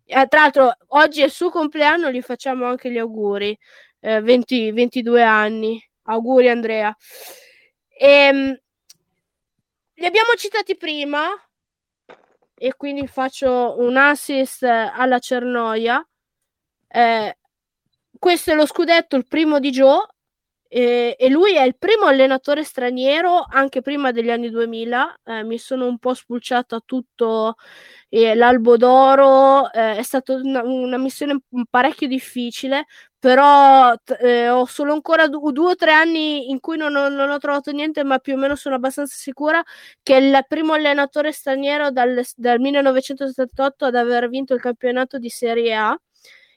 eh, 0.05 0.27
tra 0.27 0.41
l'altro 0.41 0.77
oggi 0.89 1.23
è 1.23 1.25
il 1.25 1.31
suo 1.31 1.51
compleanno, 1.51 2.11
gli 2.11 2.21
facciamo 2.21 2.67
anche 2.67 2.91
gli 2.91 2.99
auguri, 2.99 3.57
eh, 4.01 4.21
20, 4.21 4.73
22 4.73 5.23
anni, 5.23 5.83
auguri 6.05 6.49
Andrea. 6.49 6.95
E, 7.89 8.09
ehm, 8.09 8.61
li 9.95 10.05
abbiamo 10.07 10.35
citati 10.37 10.77
prima 10.77 11.29
e 12.55 12.75
quindi 12.77 13.07
faccio 13.07 13.77
un 13.79 13.97
assist 13.97 14.63
alla 14.65 15.19
Cernoia. 15.19 16.05
Eh, 16.89 17.39
questo 18.19 18.51
è 18.53 18.55
lo 18.55 18.67
scudetto, 18.67 19.17
il 19.17 19.27
primo 19.27 19.59
di 19.59 19.71
Joe, 19.71 20.07
e, 20.75 21.17
e, 21.19 21.29
lui 21.29 21.55
è 21.55 21.65
il 21.65 21.77
primo 21.77 22.07
allenatore 22.07 22.65
straniero 22.65 23.45
anche 23.47 23.83
prima 23.83 24.11
degli 24.11 24.31
anni 24.31 24.49
2000. 24.49 25.21
Eh, 25.23 25.45
mi 25.45 25.59
sono 25.59 25.87
un 25.87 25.99
po' 25.99 26.15
spulciata 26.15 26.81
tutto 26.83 27.57
eh, 28.09 28.35
l'albo 28.35 28.79
d'oro. 28.79 29.71
Eh, 29.71 29.97
è 29.97 30.03
stata 30.03 30.33
una, 30.33 30.63
una, 30.63 30.97
missione 30.97 31.41
parecchio 31.69 32.09
difficile, 32.09 32.87
però 33.19 33.93
eh, 34.19 34.49
ho 34.49 34.65
solo 34.65 34.95
ancora 34.95 35.29
due, 35.29 35.53
due 35.53 35.73
o 35.73 35.77
tre 35.77 35.93
anni 35.93 36.49
in 36.49 36.59
cui 36.59 36.79
non 36.79 36.97
ho, 36.97 37.09
non 37.11 37.29
ho, 37.29 37.37
trovato 37.37 37.71
niente, 37.71 38.03
ma 38.03 38.19
più 38.19 38.33
o 38.33 38.39
meno 38.39 38.57
sono 38.57 38.75
abbastanza 38.77 39.15
sicura 39.15 39.63
che 40.03 40.17
è 40.17 40.21
il 40.23 40.43
primo 40.49 40.73
allenatore 40.73 41.33
straniero 41.33 41.91
dal, 41.91 42.23
dal 42.35 42.59
1978 42.61 43.85
ad 43.85 43.95
aver 43.95 44.31
vinto 44.31 44.55
il 44.55 44.61
campionato 44.63 45.19
di 45.19 45.29
Serie 45.29 45.75
A 45.75 45.99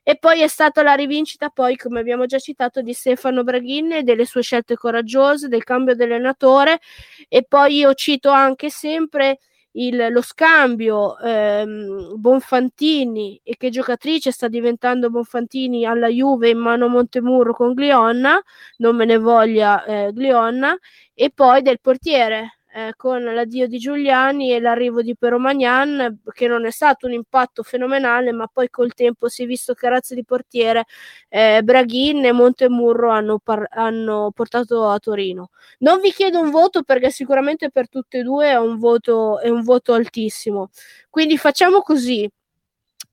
e 0.07 0.17
poi 0.17 0.43
è 0.43 0.47
stata 0.47 0.83
la 0.83 0.93
rivincita, 0.93 1.49
poi, 1.49 1.75
come 1.77 1.99
abbiamo 1.99 2.27
già 2.27 2.37
citato, 2.37 2.83
di 2.83 2.93
Stefano 2.93 3.43
Braghin 3.43 4.01
delle 4.03 4.25
sue 4.25 4.43
scelte 4.43 4.75
coraggiose, 4.75 5.47
del 5.47 5.63
cambio 5.63 5.95
dell'allenatore. 5.95 6.79
E 7.27 7.43
poi 7.43 7.77
io 7.77 7.95
cito 7.95 8.29
anche 8.29 8.69
sempre 8.69 9.39
il, 9.71 10.09
lo 10.11 10.21
scambio 10.21 11.17
ehm, 11.17 12.19
Bonfantini 12.19 13.41
e 13.43 13.55
che 13.57 13.71
giocatrice 13.71 14.31
sta 14.31 14.47
diventando 14.47 15.09
Bonfantini 15.09 15.85
alla 15.85 16.07
Juve 16.07 16.49
in 16.49 16.59
mano 16.59 16.87
Montemurro 16.87 17.53
con 17.55 17.73
Glionna, 17.73 18.39
non 18.77 18.95
me 18.95 19.05
ne 19.05 19.17
voglia 19.17 19.83
eh, 19.85 20.11
Glionna, 20.13 20.77
e 21.15 21.31
poi 21.33 21.63
del 21.63 21.79
portiere 21.81 22.54
eh, 22.75 22.93
con 22.97 23.23
l'addio 23.23 23.67
di 23.67 23.77
Giuliani 23.77 24.51
e 24.51 24.59
l'arrivo 24.59 25.01
di 25.01 25.15
Peromagnan, 25.15 26.19
che 26.33 26.45
non 26.45 26.65
è 26.65 26.71
stato 26.71 27.05
un 27.05 27.13
impatto 27.13 27.63
fenomenale, 27.63 28.33
ma 28.33 28.47
poi 28.47 28.69
col 28.69 28.93
tempo 28.93 29.29
si 29.29 29.43
è 29.43 29.45
visto 29.45 29.73
che 29.73 29.87
razze 29.87 30.13
di 30.13 30.25
portiere 30.25 30.83
eh, 31.29 31.61
Braghin 31.63 32.25
e 32.25 32.33
Montemurro 32.33 33.11
hanno, 33.11 33.39
par- 33.39 33.67
hanno, 33.69 34.29
portato 34.35 34.89
a 34.89 34.99
Torino. 34.99 35.51
Non 35.79 36.01
vi 36.01 36.11
chiedo 36.11 36.41
un 36.41 36.49
voto 36.51 36.83
perché 36.83 37.11
sicuramente 37.11 37.71
per 37.71 37.87
tutte 37.87 38.19
e 38.19 38.23
due 38.23 38.49
è 38.49 38.57
un 38.57 38.77
voto, 38.77 39.39
è 39.39 39.47
un 39.47 39.63
voto 39.63 39.93
altissimo. 39.93 40.69
Quindi 41.09 41.37
facciamo 41.37 41.79
così. 41.79 42.29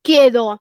Chiedo 0.01 0.61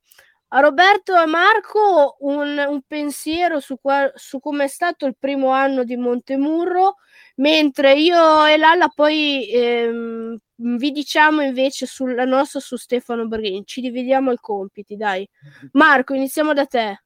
a 0.53 0.59
Roberto 0.59 1.19
e 1.19 1.25
Marco 1.25 2.17
un, 2.19 2.57
un 2.67 2.81
pensiero 2.85 3.59
su, 3.59 3.77
qua, 3.79 4.11
su 4.15 4.39
come 4.39 4.65
è 4.65 4.67
stato 4.67 5.05
il 5.05 5.15
primo 5.17 5.49
anno 5.49 5.83
di 5.83 5.95
Montemurro, 5.95 6.97
mentre 7.41 7.93
io 7.95 8.45
e 8.45 8.55
Lalla 8.57 8.87
poi 8.87 9.49
ehm, 9.51 10.37
vi 10.55 10.91
diciamo 10.91 11.41
invece 11.41 11.85
sulla 11.85 12.23
nostra 12.23 12.59
su 12.59 12.77
Stefano 12.77 13.27
Berghin. 13.27 13.65
Ci 13.65 13.81
dividiamo 13.81 14.31
i 14.31 14.37
compiti, 14.37 14.95
dai. 14.95 15.27
Marco, 15.73 16.13
iniziamo 16.13 16.53
da 16.53 16.65
te. 16.65 17.03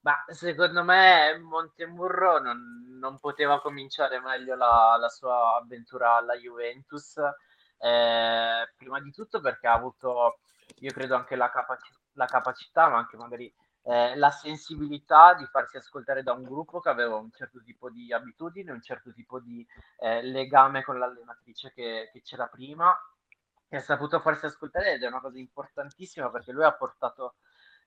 Ma 0.00 0.24
secondo 0.28 0.84
me 0.84 1.36
Montemurro 1.38 2.38
non, 2.38 2.96
non 3.00 3.18
poteva 3.18 3.60
cominciare 3.60 4.20
meglio 4.20 4.54
la, 4.54 4.96
la, 5.00 5.08
sua 5.08 5.56
avventura 5.56 6.16
alla 6.16 6.36
Juventus. 6.36 7.16
Eh, 7.78 8.72
prima 8.76 9.00
di 9.00 9.10
tutto 9.10 9.40
perché 9.40 9.66
ha 9.66 9.74
avuto 9.74 10.38
io 10.80 10.92
credo 10.92 11.16
anche 11.16 11.34
la, 11.34 11.50
capaci- 11.50 11.92
la 12.12 12.26
capacità, 12.26 12.88
ma 12.88 12.98
anche 12.98 13.16
magari 13.16 13.52
eh, 13.86 14.16
la 14.16 14.30
sensibilità 14.30 15.34
di 15.34 15.46
farsi 15.46 15.76
ascoltare 15.76 16.22
da 16.22 16.32
un 16.32 16.42
gruppo 16.42 16.80
che 16.80 16.88
aveva 16.88 17.16
un 17.16 17.30
certo 17.30 17.62
tipo 17.62 17.88
di 17.88 18.12
abitudini, 18.12 18.70
un 18.70 18.82
certo 18.82 19.12
tipo 19.12 19.38
di 19.38 19.64
eh, 20.00 20.22
legame 20.22 20.82
con 20.82 20.98
l'allenatrice 20.98 21.72
che, 21.72 22.10
che 22.12 22.20
c'era 22.22 22.48
prima, 22.48 22.92
che 23.68 23.76
ha 23.76 23.80
saputo 23.80 24.20
farsi 24.20 24.46
ascoltare 24.46 24.94
ed 24.94 25.04
è 25.04 25.06
una 25.06 25.20
cosa 25.20 25.38
importantissima 25.38 26.30
perché 26.30 26.50
lui 26.50 26.64
ha 26.64 26.72
portato 26.72 27.36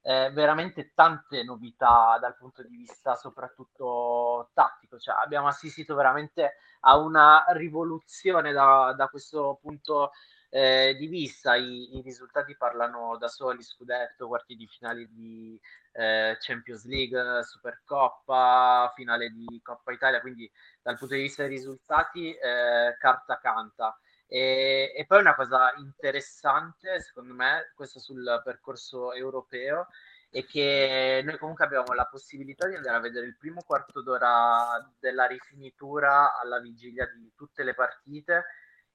eh, 0.01 0.31
veramente 0.31 0.93
tante 0.93 1.43
novità 1.43 2.17
dal 2.19 2.37
punto 2.37 2.63
di 2.63 2.77
vista 2.77 3.15
soprattutto 3.15 4.51
tattico, 4.53 4.97
cioè 4.97 5.15
abbiamo 5.21 5.47
assistito 5.47 5.95
veramente 5.95 6.55
a 6.81 6.97
una 6.97 7.43
rivoluzione 7.49 8.53
da, 8.53 8.93
da 8.95 9.09
questo 9.09 9.59
punto 9.61 10.11
eh, 10.49 10.95
di 10.97 11.07
vista 11.07 11.55
i, 11.55 11.97
i, 11.97 12.01
risultati 12.01 12.55
parlano 12.57 13.17
da 13.17 13.27
soli, 13.27 13.61
scudetto, 13.61 14.27
quarti 14.27 14.55
di 14.55 14.67
finale 14.67 15.07
di 15.09 15.59
eh, 15.91 16.37
Champions 16.39 16.85
League, 16.85 17.43
Supercoppa, 17.43 18.91
finale 18.95 19.29
di 19.29 19.61
Coppa 19.61 19.91
Italia, 19.91 20.21
quindi 20.21 20.49
dal 20.81 20.97
punto 20.97 21.13
di 21.13 21.21
vista 21.21 21.43
dei 21.43 21.55
risultati 21.55 22.33
eh, 22.33 22.95
carta 22.97 23.39
canta. 23.39 23.97
E, 24.27 24.93
e, 24.95 25.05
poi 25.05 25.19
una 25.19 25.35
cosa 25.35 25.73
interessante, 25.77 26.99
secondo 27.01 27.33
me, 27.33 27.71
questo 27.75 27.99
sul 27.99 28.41
percorso 28.43 29.13
europeo, 29.13 29.87
è 30.31 30.45
che 30.45 31.21
noi 31.23 31.37
comunque 31.37 31.65
abbiamo 31.65 31.93
la 31.93 32.05
possibilità 32.05 32.67
di 32.67 32.75
andare 32.75 32.97
a 32.97 32.99
vedere 32.99 33.25
il 33.25 33.37
primo 33.37 33.61
quarto 33.65 34.01
d'ora 34.03 34.87
della 34.99 35.25
rifinitura 35.25 36.37
alla 36.39 36.59
vigilia 36.59 37.07
di 37.07 37.31
tutte 37.35 37.63
le 37.63 37.73
partite 37.73 38.45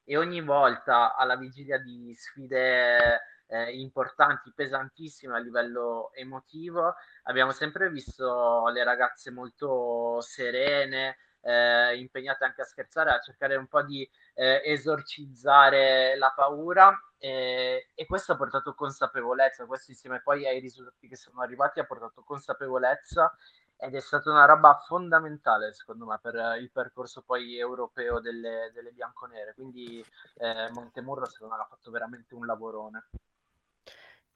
e 0.05 0.17
ogni 0.17 0.43
volta 0.43 1.17
alla 1.17 1.37
vigilia 1.37 1.79
di 1.79 2.15
sfide 2.17 3.21
eh, 3.47 3.79
importanti, 3.79 4.53
pesantissime 4.55 5.37
a 5.37 5.39
livello 5.39 6.11
emotivo, 6.15 6.95
abbiamo 7.25 7.53
sempre 7.53 7.91
visto 7.91 8.69
le 8.69 8.85
ragazze 8.85 9.31
molto 9.31 10.21
serene, 10.21 11.17
eh, 11.41 11.99
impegnate 11.99 12.45
anche 12.45 12.63
a 12.63 12.65
scherzare, 12.65 13.11
a 13.11 13.21
cercare 13.21 13.57
un 13.57 13.67
po' 13.67 13.83
di 13.83 14.09
eh, 14.35 14.63
esorcizzare 14.65 16.17
la 16.17 16.33
paura 16.35 16.99
e, 17.19 17.91
e, 17.95 18.07
questo 18.07 18.33
ha 18.33 18.37
portato 18.37 18.75
consapevolezza, 18.75 19.67
questo 19.67 19.91
insieme 19.91 20.23
poi 20.23 20.47
ai 20.47 20.59
risultati 20.59 21.07
che 21.07 21.17
sono 21.17 21.43
arrivati 21.43 21.81
ha 21.81 21.85
portato 21.85 22.23
consapevolezza 22.23 23.35
ed 23.77 23.95
è 23.95 24.01
stata 24.01 24.31
una 24.31 24.45
roba 24.45 24.83
fondamentale 24.87 25.73
secondo 25.73 26.07
me 26.07 26.19
per 26.21 26.59
il 26.61 26.71
percorso 26.71 27.23
poi 27.23 27.59
europeo 27.59 28.21
delle, 28.21 28.71
delle 28.73 28.91
bianconere. 28.91 29.55
Quindi 29.55 30.05
eh, 30.37 30.71
Montemurro 30.73 31.27
secondo 31.27 31.55
me 31.55 31.63
ha 31.63 31.67
fatto 31.67 31.91
veramente 31.91 32.35
un 32.35 32.47
lavorone. 32.47 33.09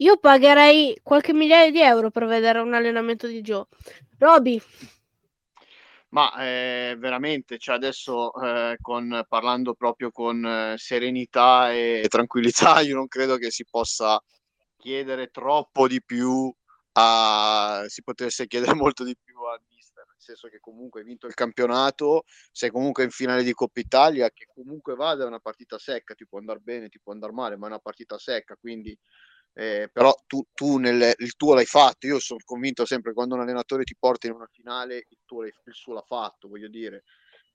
Io 0.00 0.16
pagherei 0.16 1.00
qualche 1.02 1.32
migliaia 1.32 1.70
di 1.72 1.80
euro 1.80 2.10
per 2.10 2.26
vedere 2.26 2.60
un 2.60 2.72
allenamento 2.72 3.26
di 3.26 3.40
Joe. 3.40 3.66
Roby? 4.18 4.62
Ma 6.10 6.32
eh, 6.38 6.96
veramente 6.98 7.58
cioè 7.58 7.74
adesso 7.74 8.32
eh, 8.40 8.78
con, 8.80 9.24
parlando 9.28 9.74
proprio 9.74 10.10
con 10.10 10.44
eh, 10.44 10.74
serenità 10.78 11.72
e 11.72 12.06
tranquillità 12.08 12.80
io 12.80 12.94
non 12.94 13.08
credo 13.08 13.36
che 13.36 13.50
si 13.50 13.66
possa 13.68 14.22
chiedere 14.76 15.28
troppo 15.28 15.86
di 15.86 16.02
più 16.02 16.50
a, 17.00 17.84
si 17.86 18.02
potesse 18.02 18.46
chiedere 18.46 18.74
molto 18.82 19.04
di 19.04 19.16
più 19.16 19.40
a 19.42 19.60
mister, 19.68 20.04
nel 20.06 20.20
senso 20.20 20.48
che 20.48 20.58
comunque 20.58 21.00
hai 21.00 21.06
vinto 21.06 21.26
il 21.26 21.34
campionato, 21.34 22.24
sei 22.50 22.70
comunque 22.70 23.04
in 23.04 23.10
finale 23.10 23.42
di 23.44 23.52
Coppa 23.52 23.80
Italia, 23.80 24.30
che 24.30 24.46
comunque 24.52 24.94
vada 24.94 25.24
è 25.24 25.26
una 25.26 25.38
partita 25.38 25.78
secca, 25.78 26.14
ti 26.14 26.26
può 26.26 26.38
andare 26.38 26.58
bene, 26.60 26.88
ti 26.88 27.00
può 27.00 27.12
andare 27.12 27.32
male, 27.32 27.56
ma 27.56 27.66
è 27.66 27.70
una 27.70 27.78
partita 27.78 28.18
secca, 28.18 28.56
quindi 28.56 28.96
eh, 29.54 29.88
però 29.92 30.14
tu, 30.26 30.44
tu 30.54 30.78
nel, 30.78 31.14
il 31.18 31.34
tuo 31.36 31.54
l'hai 31.54 31.66
fatto, 31.66 32.06
io 32.06 32.18
sono 32.18 32.40
convinto 32.44 32.84
sempre 32.84 33.12
quando 33.12 33.34
un 33.34 33.40
allenatore 33.42 33.84
ti 33.84 33.96
porta 33.98 34.26
in 34.26 34.34
una 34.34 34.48
finale, 34.50 35.06
il, 35.08 35.18
tuo, 35.24 35.44
il 35.44 35.54
suo 35.70 35.94
l'ha 35.94 36.02
fatto, 36.02 36.48
voglio 36.48 36.68
dire, 36.68 37.04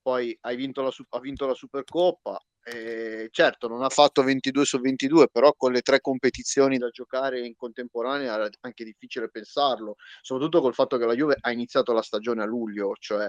poi 0.02 0.36
hai 0.42 0.56
vinto 0.56 0.82
la, 0.82 0.90
ha 1.10 1.20
vinto 1.20 1.46
la 1.46 1.54
Supercoppa, 1.54 2.38
eh, 2.66 3.28
certo, 3.30 3.68
non 3.68 3.82
ha 3.82 3.90
fatto 3.90 4.22
22 4.22 4.64
su 4.64 4.80
22, 4.80 5.28
però 5.28 5.52
con 5.54 5.72
le 5.72 5.82
tre 5.82 6.00
competizioni 6.00 6.78
da 6.78 6.88
giocare 6.88 7.44
in 7.44 7.54
contemporanea 7.54 8.34
era 8.34 8.48
anche 8.60 8.84
difficile 8.84 9.28
pensarlo, 9.28 9.96
soprattutto 10.22 10.62
col 10.62 10.72
fatto 10.74 10.96
che 10.96 11.04
la 11.04 11.14
Juve 11.14 11.36
ha 11.38 11.52
iniziato 11.52 11.92
la 11.92 12.02
stagione 12.02 12.42
a 12.42 12.46
luglio, 12.46 12.94
cioè 12.98 13.28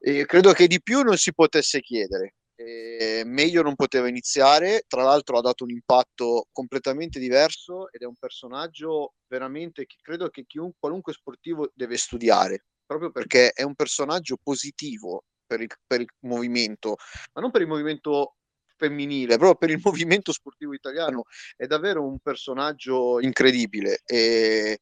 eh, 0.00 0.26
credo 0.26 0.52
che 0.52 0.66
di 0.66 0.82
più 0.82 1.02
non 1.02 1.16
si 1.16 1.32
potesse 1.32 1.80
chiedere. 1.80 2.34
Eh, 2.56 3.22
meglio 3.24 3.62
non 3.62 3.74
poteva 3.74 4.06
iniziare, 4.08 4.84
tra 4.86 5.02
l'altro 5.02 5.38
ha 5.38 5.40
dato 5.40 5.64
un 5.64 5.70
impatto 5.70 6.46
completamente 6.52 7.18
diverso 7.18 7.90
ed 7.90 8.02
è 8.02 8.04
un 8.04 8.14
personaggio 8.16 9.14
veramente 9.26 9.86
che 9.86 9.96
credo 10.00 10.28
che 10.28 10.44
chiunque, 10.46 10.76
qualunque 10.78 11.12
sportivo 11.12 11.70
deve 11.74 11.96
studiare, 11.96 12.66
proprio 12.86 13.10
perché 13.10 13.50
è 13.50 13.62
un 13.62 13.74
personaggio 13.74 14.36
positivo, 14.40 15.24
per 15.46 15.60
il, 15.60 15.68
per 15.86 16.00
il 16.00 16.08
movimento, 16.20 16.96
ma 17.32 17.40
non 17.40 17.50
per 17.50 17.62
il 17.62 17.68
movimento 17.68 18.36
femminile, 18.76 19.36
proprio 19.36 19.54
per 19.54 19.70
il 19.70 19.80
movimento 19.84 20.32
sportivo 20.32 20.74
italiano. 20.74 21.24
È 21.56 21.66
davvero 21.66 22.06
un 22.06 22.18
personaggio 22.18 23.20
incredibile 23.20 24.00
e 24.04 24.78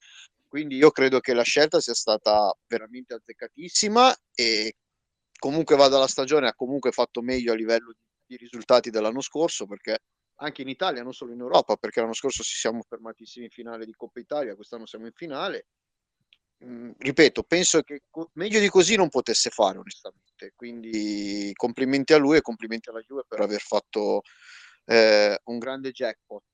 quindi 0.49 0.77
io 0.77 0.91
credo 0.91 1.21
che 1.21 1.35
la 1.35 1.43
scelta 1.43 1.81
sia 1.81 1.95
stata 1.95 2.55
veramente 2.67 3.15
azzeccatissima 3.15 4.15
e 4.35 4.75
comunque 5.39 5.77
vada 5.77 5.99
la 5.99 6.07
stagione 6.07 6.49
ha 6.49 6.55
comunque 6.55 6.93
fatto 6.93 7.23
meglio 7.23 7.53
a 7.53 7.57
livello 7.57 7.93
di, 7.93 8.07
di 8.27 8.37
risultati 8.37 8.91
dell'anno 8.91 9.23
scorso 9.23 9.67
perché 9.67 9.99
anche 10.43 10.63
in 10.63 10.69
Italia, 10.69 11.03
non 11.03 11.13
solo 11.13 11.33
in 11.33 11.41
Europa, 11.41 11.77
perché 11.77 12.01
l'anno 12.01 12.15
scorso 12.15 12.43
ci 12.43 12.57
siamo 12.57 12.83
fermatissimi 12.83 13.45
in 13.45 13.51
finale 13.51 13.85
di 13.85 13.93
Coppa 13.93 14.21
Italia, 14.21 14.57
quest'anno 14.57 14.87
siamo 14.87 15.07
in 15.07 15.13
finale. 15.13 15.67
Mm, 16.65 16.93
ripeto, 16.97 17.43
penso 17.43 17.83
che 17.83 18.03
co- 18.09 18.31
meglio 18.35 18.61
di 18.61 18.69
così 18.69 18.95
non 18.97 19.09
potesse 19.09 19.51
fare, 19.51 19.79
onestamente. 19.79 20.53
Quindi 20.55 21.51
complimenti 21.55 22.13
a 22.13 22.19
lui 22.19 22.37
e 22.37 22.41
complimenti 22.41 22.89
alla 22.89 23.01
Juve 23.01 23.25
per 23.27 23.41
aver 23.41 23.61
fatto 23.61 24.23
eh, 24.85 25.39
un 25.45 25.59
grande 25.59 25.91
jackpot. 25.91 26.45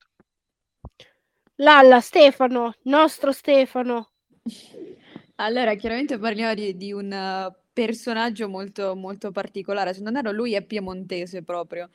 Lalla, 1.56 2.00
Stefano, 2.00 2.74
nostro 2.82 3.32
Stefano. 3.32 4.12
Allora, 5.36 5.74
chiaramente 5.74 6.18
parliamo 6.18 6.54
di, 6.54 6.76
di 6.76 6.92
un 6.92 7.12
uh, 7.12 7.54
personaggio 7.72 8.48
molto, 8.48 8.96
molto 8.96 9.30
particolare. 9.30 9.92
Se 9.92 10.00
non 10.00 10.16
erro, 10.16 10.32
lui 10.32 10.54
è 10.54 10.64
piemontese 10.64 11.42
proprio. 11.42 11.88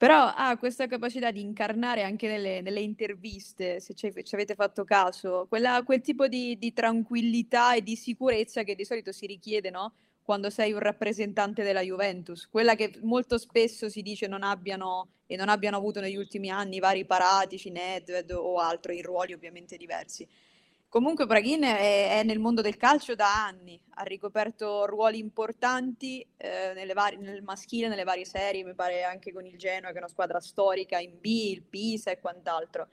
Però 0.00 0.32
ha 0.34 0.56
questa 0.56 0.86
capacità 0.86 1.30
di 1.30 1.42
incarnare 1.42 2.04
anche 2.04 2.26
nelle, 2.26 2.62
nelle 2.62 2.80
interviste, 2.80 3.80
se 3.80 3.92
ci, 3.92 4.10
ci, 4.24 4.34
avete 4.34 4.54
fatto 4.54 4.82
caso, 4.82 5.44
quella, 5.46 5.82
quel 5.84 6.00
tipo 6.00 6.26
di, 6.26 6.56
di, 6.56 6.72
tranquillità 6.72 7.74
e 7.74 7.82
di 7.82 7.96
sicurezza 7.96 8.62
che 8.62 8.74
di 8.74 8.86
solito 8.86 9.12
si 9.12 9.26
richiede, 9.26 9.68
no? 9.68 9.92
Quando 10.22 10.48
sei 10.48 10.72
un 10.72 10.78
rappresentante 10.78 11.62
della 11.62 11.82
Juventus, 11.82 12.48
quella 12.48 12.76
che 12.76 12.98
molto 13.02 13.36
spesso 13.36 13.90
si 13.90 14.00
dice 14.00 14.26
non 14.26 14.42
abbiano 14.42 15.08
e 15.26 15.36
non 15.36 15.50
abbiano 15.50 15.76
avuto 15.76 16.00
negli 16.00 16.16
ultimi 16.16 16.48
anni 16.48 16.78
vari 16.78 17.04
Paratici, 17.04 17.68
Nedved 17.68 18.30
o 18.30 18.56
altro, 18.56 18.92
in 18.92 19.02
ruoli 19.02 19.34
ovviamente 19.34 19.76
diversi. 19.76 20.26
Comunque 20.90 21.24
Braghin 21.24 21.62
è, 21.62 22.18
è, 22.18 22.24
nel 22.24 22.40
mondo 22.40 22.62
del 22.62 22.76
calcio 22.76 23.14
da 23.14 23.46
anni, 23.46 23.80
ha 23.90 24.02
ricoperto 24.02 24.86
ruoli 24.86 25.20
importanti 25.20 26.26
eh, 26.36 26.92
vari, 26.92 27.16
nel 27.18 27.44
maschile, 27.44 27.86
nelle 27.86 28.02
varie 28.02 28.24
serie, 28.24 28.64
mi 28.64 28.74
pare 28.74 29.04
anche 29.04 29.32
con 29.32 29.46
il 29.46 29.56
Genoa 29.56 29.90
che 29.90 29.94
è 29.94 29.98
una 29.98 30.08
squadra 30.08 30.40
storica, 30.40 30.98
in 30.98 31.20
B, 31.20 31.26
il 31.26 31.62
Pisa 31.62 32.10
e 32.10 32.18
quant'altro. 32.18 32.88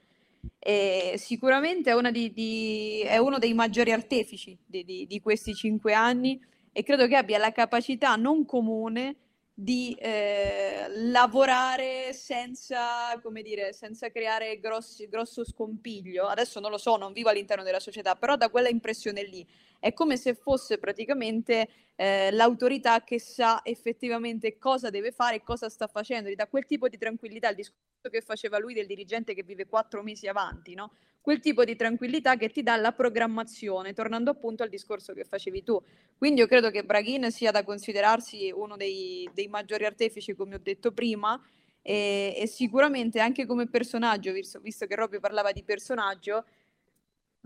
E 0.60 1.14
sicuramente 1.18 1.90
è, 1.90 2.10
di, 2.12 2.32
di, 2.32 3.00
è, 3.04 3.16
uno 3.16 3.38
dei 3.38 3.52
maggiori 3.52 3.90
artefici 3.90 4.56
di, 4.64 4.84
di, 4.84 5.20
questi 5.20 5.52
cinque 5.52 5.92
anni 5.92 6.40
e 6.70 6.84
credo 6.84 7.08
che 7.08 7.16
abbia 7.16 7.38
la 7.38 7.50
capacità 7.50 8.14
non 8.14 8.44
comune 8.44 9.16
di 9.60 9.92
eh, 9.94 10.86
lavorare 10.88 12.12
senza, 12.12 13.18
come 13.20 13.42
dire, 13.42 13.72
senza 13.72 14.08
creare 14.08 14.60
grossi, 14.60 15.08
grosso 15.08 15.44
scompiglio. 15.44 16.26
Adesso 16.26 16.60
non 16.60 16.70
lo 16.70 16.78
so, 16.78 16.96
non 16.96 17.12
vivo 17.12 17.28
all'interno 17.28 17.64
della 17.64 17.80
società, 17.80 18.14
però 18.14 18.36
da 18.36 18.50
quella 18.50 18.68
impressione 18.68 19.24
lì 19.24 19.44
è 19.80 19.92
come 19.92 20.16
se 20.16 20.34
fosse 20.36 20.78
praticamente 20.78 21.68
eh, 22.00 22.30
l'autorità 22.30 23.02
che 23.02 23.18
sa 23.18 23.60
effettivamente 23.64 24.56
cosa 24.56 24.88
deve 24.88 25.10
fare 25.10 25.36
e 25.36 25.42
cosa 25.42 25.68
sta 25.68 25.88
facendo, 25.88 26.28
gli 26.28 26.36
dà 26.36 26.46
quel 26.46 26.64
tipo 26.64 26.88
di 26.88 26.96
tranquillità, 26.96 27.48
il 27.48 27.56
discorso 27.56 28.08
che 28.08 28.20
faceva 28.20 28.56
lui 28.60 28.72
del 28.72 28.86
dirigente 28.86 29.34
che 29.34 29.42
vive 29.42 29.66
quattro 29.66 30.04
mesi 30.04 30.28
avanti, 30.28 30.74
no? 30.74 30.92
quel 31.20 31.40
tipo 31.40 31.64
di 31.64 31.74
tranquillità 31.74 32.36
che 32.36 32.50
ti 32.50 32.62
dà 32.62 32.76
la 32.76 32.92
programmazione, 32.92 33.94
tornando 33.94 34.30
appunto 34.30 34.62
al 34.62 34.68
discorso 34.68 35.12
che 35.12 35.24
facevi 35.24 35.64
tu. 35.64 35.82
Quindi 36.16 36.40
io 36.40 36.46
credo 36.46 36.70
che 36.70 36.84
Braghin 36.84 37.32
sia 37.32 37.50
da 37.50 37.64
considerarsi 37.64 38.52
uno 38.54 38.76
dei, 38.76 39.28
dei 39.34 39.48
maggiori 39.48 39.84
artefici, 39.84 40.36
come 40.36 40.54
ho 40.54 40.60
detto 40.62 40.92
prima, 40.92 41.36
e, 41.82 42.32
e 42.36 42.46
sicuramente 42.46 43.18
anche 43.18 43.44
come 43.44 43.66
personaggio, 43.66 44.30
visto, 44.30 44.60
visto 44.60 44.86
che 44.86 44.94
Robby 44.94 45.18
parlava 45.18 45.50
di 45.50 45.64
personaggio, 45.64 46.44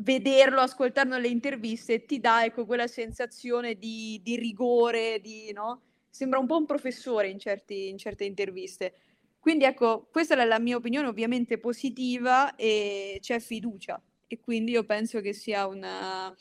vederlo, 0.02 0.60
ascoltarlo 0.60 1.14
nelle 1.14 1.28
interviste 1.28 2.04
ti 2.04 2.20
dà 2.20 2.44
ecco, 2.44 2.66
quella 2.66 2.86
sensazione 2.86 3.76
di, 3.76 4.20
di 4.22 4.36
rigore, 4.36 5.20
di, 5.20 5.52
no? 5.52 5.82
sembra 6.08 6.38
un 6.38 6.46
po' 6.46 6.58
un 6.58 6.66
professore 6.66 7.28
in, 7.28 7.38
certi, 7.38 7.88
in 7.88 7.96
certe 7.96 8.24
interviste. 8.24 8.94
Quindi 9.40 9.64
ecco, 9.64 10.08
questa 10.12 10.40
è 10.40 10.44
la 10.44 10.58
mia 10.58 10.76
opinione 10.76 11.08
ovviamente 11.08 11.58
positiva 11.58 12.54
e 12.54 13.18
c'è 13.20 13.40
fiducia 13.40 14.00
e 14.28 14.38
quindi 14.38 14.72
io 14.72 14.84
penso 14.84 15.20
che 15.20 15.32
sia 15.32 15.66
una, 15.66 16.34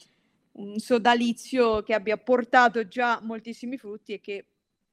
un 0.54 0.78
sodalizio 0.78 1.82
che 1.82 1.94
abbia 1.94 2.18
portato 2.18 2.88
già 2.88 3.20
moltissimi 3.22 3.78
frutti 3.78 4.14
e 4.14 4.20
che 4.20 4.46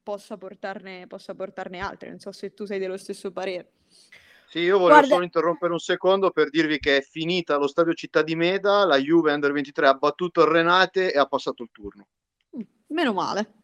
possa 0.03 0.39
portarne, 0.39 1.07
possa 1.07 1.35
portarne 1.35 1.81
altri. 1.81 2.09
Non 2.09 2.19
so 2.19 2.33
se 2.33 2.55
tu 2.55 2.65
sei 2.65 2.79
dello 2.79 2.97
stesso 2.97 3.31
parere. 3.31 3.73
Sì, 4.49 4.61
io 4.61 4.79
volevo 4.79 4.89
Guarda... 4.89 5.09
solo 5.09 5.25
interrompere 5.25 5.73
un 5.73 5.79
secondo 5.79 6.31
per 6.31 6.49
dirvi 6.49 6.79
che 6.79 6.97
è 6.97 7.01
finita 7.03 7.59
lo 7.59 7.67
stadio 7.67 7.93
Città 7.93 8.23
di 8.23 8.35
Meda, 8.35 8.87
la 8.87 8.97
Juve 8.97 9.33
Under 9.33 9.53
23 9.53 9.87
ha 9.87 9.95
battuto 9.95 10.41
il 10.41 10.49
Renate 10.49 11.13
e 11.13 11.19
ha 11.19 11.27
passato 11.27 11.63
il 11.63 11.69
turno. 11.71 12.07
Meno 12.89 13.13
male. 13.13 13.57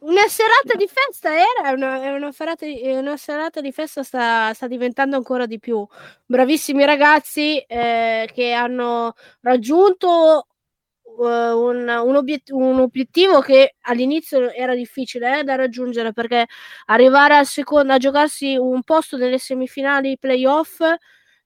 Una 0.00 0.28
serata 0.28 0.76
di 0.76 0.86
festa 0.86 1.30
era, 1.32 1.72
una, 1.72 2.14
una, 2.14 2.30
serata, 2.32 2.66
una 2.66 3.16
serata 3.16 3.62
di 3.62 3.72
festa 3.72 4.02
sta, 4.02 4.52
sta, 4.52 4.68
diventando 4.68 5.16
ancora 5.16 5.46
di 5.46 5.58
più. 5.58 5.86
Bravissimi 6.26 6.84
ragazzi 6.84 7.58
eh, 7.60 8.28
che 8.30 8.52
hanno 8.52 9.14
raggiunto 9.40 10.48
un, 11.18 11.88
un, 11.88 12.16
obiet- 12.16 12.50
un, 12.50 12.80
obiettivo 12.80 13.40
che 13.40 13.76
all'inizio 13.82 14.50
era 14.52 14.74
difficile 14.74 15.40
eh, 15.40 15.44
da 15.44 15.54
raggiungere 15.54 16.12
perché 16.12 16.46
arrivare 16.86 17.36
al 17.36 17.46
secondo, 17.46 17.92
a 17.92 17.98
giocarsi 17.98 18.56
un 18.56 18.82
posto 18.82 19.16
nelle 19.16 19.38
semifinali 19.38 20.18
playoff 20.18 20.80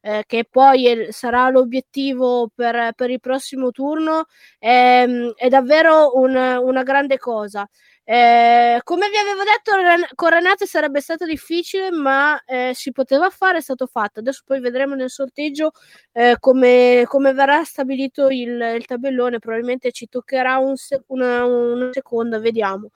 eh, 0.03 0.25
che 0.27 0.47
poi 0.51 0.87
è, 0.87 1.13
sarà 1.13 1.49
l'obiettivo 1.51 2.51
per, 2.55 2.93
per, 2.95 3.11
il 3.11 3.21
prossimo 3.21 3.71
turno, 3.71 4.27
è, 4.59 5.07
è 5.37 5.49
davvero 5.49 6.17
un, 6.17 6.35
una 6.35 6.83
grande 6.83 7.19
cosa. 7.19 7.69
Eh, 8.13 8.81
come 8.83 9.09
vi 9.09 9.17
avevo 9.19 9.45
detto, 9.45 9.71
con 10.17 10.31
Renate 10.31 10.67
sarebbe 10.67 11.01
stato 11.01 11.25
difficile, 11.25 11.93
ma 11.93 12.43
eh, 12.45 12.73
si 12.75 12.91
poteva 12.91 13.31
fare, 13.31 13.59
è 13.59 13.61
stato 13.61 13.87
fatto. 13.87 14.19
Adesso 14.19 14.43
poi 14.45 14.59
vedremo 14.59 14.97
nel 14.97 15.11
sorteggio 15.11 15.71
eh, 16.11 16.35
come, 16.41 17.05
come, 17.07 17.33
verrà 17.33 17.63
stabilito 17.63 18.27
il, 18.27 18.61
il, 18.77 18.85
tabellone. 18.85 19.39
Probabilmente 19.39 19.93
ci 19.93 20.09
toccherà 20.09 20.59
un, 20.59 20.75
sec- 20.75 21.05
una, 21.07 21.45
una 21.45 21.91
seconda, 21.93 22.41
vediamo. 22.41 22.91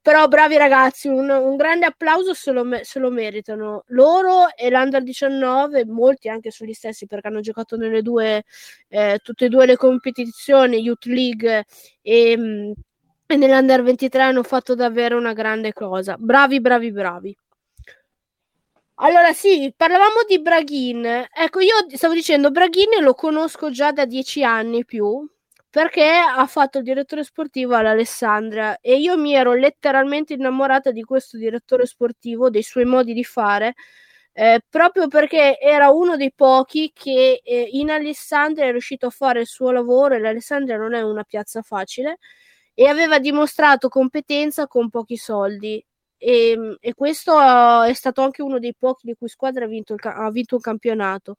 Però 0.00 0.26
bravi 0.28 0.56
ragazzi, 0.56 1.08
un, 1.08 1.28
un 1.28 1.56
grande 1.56 1.84
applauso 1.84 2.32
se 2.32 2.50
lo, 2.52 2.64
se 2.82 2.98
lo, 2.98 3.10
meritano. 3.10 3.84
Loro 3.88 4.46
e 4.56 4.70
l'Under 4.70 5.02
19, 5.02 5.84
molti 5.84 6.30
anche 6.30 6.50
sugli 6.50 6.72
stessi 6.72 7.06
perché 7.06 7.28
hanno 7.28 7.40
giocato 7.40 7.76
nelle 7.76 8.00
due, 8.00 8.44
eh, 8.88 9.18
tutte 9.22 9.46
e 9.46 9.48
due 9.50 9.66
le 9.66 9.76
competizioni, 9.76 10.78
Youth 10.80 11.04
League 11.04 11.66
e 12.00 12.36
mm, 12.38 12.72
e 13.30 13.36
nell'Under 13.36 13.82
23 13.82 14.22
hanno 14.22 14.42
fatto 14.42 14.74
davvero 14.74 15.18
una 15.18 15.34
grande 15.34 15.74
cosa. 15.74 16.16
Bravi, 16.18 16.62
bravi, 16.62 16.90
bravi. 16.90 17.36
Allora 19.00 19.34
sì, 19.34 19.72
parlavamo 19.76 20.22
di 20.26 20.40
Braghin. 20.40 21.04
Ecco, 21.30 21.60
io 21.60 21.74
stavo 21.90 22.14
dicendo, 22.14 22.50
Braghin 22.50 23.02
lo 23.02 23.12
conosco 23.12 23.70
già 23.70 23.92
da 23.92 24.06
dieci 24.06 24.42
anni 24.42 24.84
più, 24.86 25.28
perché 25.68 26.08
ha 26.08 26.46
fatto 26.46 26.78
il 26.78 26.84
direttore 26.84 27.22
sportivo 27.22 27.74
all'Alessandria 27.76 28.78
e 28.80 28.96
io 28.98 29.18
mi 29.18 29.34
ero 29.34 29.52
letteralmente 29.52 30.32
innamorata 30.32 30.90
di 30.90 31.02
questo 31.02 31.36
direttore 31.36 31.84
sportivo, 31.84 32.48
dei 32.48 32.62
suoi 32.62 32.86
modi 32.86 33.12
di 33.12 33.24
fare, 33.24 33.74
eh, 34.32 34.62
proprio 34.66 35.06
perché 35.06 35.58
era 35.60 35.90
uno 35.90 36.16
dei 36.16 36.32
pochi 36.34 36.92
che 36.94 37.40
eh, 37.44 37.68
in 37.72 37.90
Alessandria 37.90 38.66
è 38.66 38.70
riuscito 38.70 39.06
a 39.06 39.10
fare 39.10 39.40
il 39.40 39.46
suo 39.46 39.70
lavoro 39.70 40.14
e 40.14 40.18
l'Alessandria 40.18 40.78
non 40.78 40.94
è 40.94 41.02
una 41.02 41.24
piazza 41.24 41.60
facile 41.60 42.18
e 42.80 42.86
aveva 42.86 43.18
dimostrato 43.18 43.88
competenza 43.88 44.68
con 44.68 44.88
pochi 44.88 45.16
soldi. 45.16 45.84
E, 46.16 46.50
ehm, 46.50 46.76
e, 46.78 46.94
questo 46.94 47.32
è 47.82 47.92
stato 47.92 48.22
anche 48.22 48.40
uno 48.40 48.60
dei 48.60 48.72
pochi 48.78 49.04
di 49.04 49.16
cui 49.16 49.26
squadra 49.28 49.64
ha 49.64 49.68
vinto, 49.68 49.94
il, 49.94 50.00
ha 50.04 50.30
vinto 50.30 50.54
un 50.54 50.60
campionato. 50.60 51.34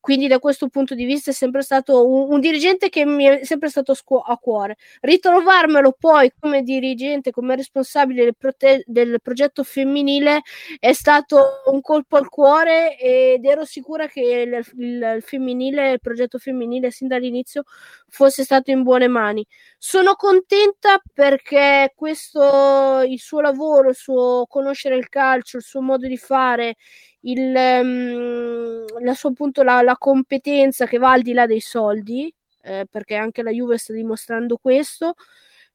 Quindi 0.00 0.28
da 0.28 0.38
questo 0.38 0.68
punto 0.68 0.94
di 0.94 1.04
vista 1.04 1.30
è 1.30 1.34
sempre 1.34 1.60
stato 1.60 2.08
un, 2.08 2.32
un 2.32 2.40
dirigente 2.40 2.88
che 2.88 3.04
mi 3.04 3.24
è 3.26 3.44
sempre 3.44 3.68
stato 3.68 3.92
scu- 3.92 4.22
a 4.24 4.36
cuore. 4.38 4.76
Ritrovarmelo 5.00 5.94
poi 5.98 6.32
come 6.38 6.62
dirigente, 6.62 7.30
come 7.30 7.54
responsabile 7.54 8.24
del, 8.24 8.36
prote- 8.36 8.82
del, 8.86 9.18
progetto 9.22 9.62
femminile 9.62 10.40
è 10.78 10.92
stato 10.94 11.62
un 11.66 11.82
colpo 11.82 12.16
al 12.16 12.28
cuore 12.30 12.96
ed 12.98 13.44
ero 13.44 13.64
sicura 13.66 14.08
che 14.08 14.20
il, 14.20 14.82
il, 14.82 15.12
il 15.16 15.22
femminile, 15.22 15.92
il 15.92 16.00
progetto 16.00 16.38
femminile 16.38 16.90
sin 16.90 17.06
dall'inizio 17.06 17.64
fosse 18.08 18.42
stato 18.42 18.70
in 18.70 18.82
buone 18.82 19.06
mani. 19.08 19.46
Sono 19.78 20.14
contenta 20.14 21.00
perché 21.12 21.92
questo, 21.94 23.02
il 23.06 23.18
suo 23.18 23.40
lavoro, 23.40 23.90
il 23.90 23.96
suo 23.96 24.46
conoscere 24.48 24.96
il 24.96 25.08
calcio, 25.08 25.58
il 25.58 25.62
suo 25.62 25.82
modo 25.82 26.06
di 26.06 26.16
fare, 26.16 26.76
il, 27.22 27.54
um, 27.54 28.84
la 29.02 29.14
sua 29.14 29.30
appunto 29.30 29.62
la, 29.62 29.82
la, 29.82 29.96
competenza 29.96 30.86
che 30.86 30.98
va 30.98 31.12
al 31.12 31.22
di 31.22 31.32
là 31.32 31.46
dei 31.46 31.60
soldi, 31.60 32.32
eh, 32.62 32.86
perché 32.90 33.16
anche 33.16 33.42
la 33.42 33.50
Juve 33.50 33.78
sta 33.78 33.92
dimostrando 33.92 34.56
questo. 34.56 35.14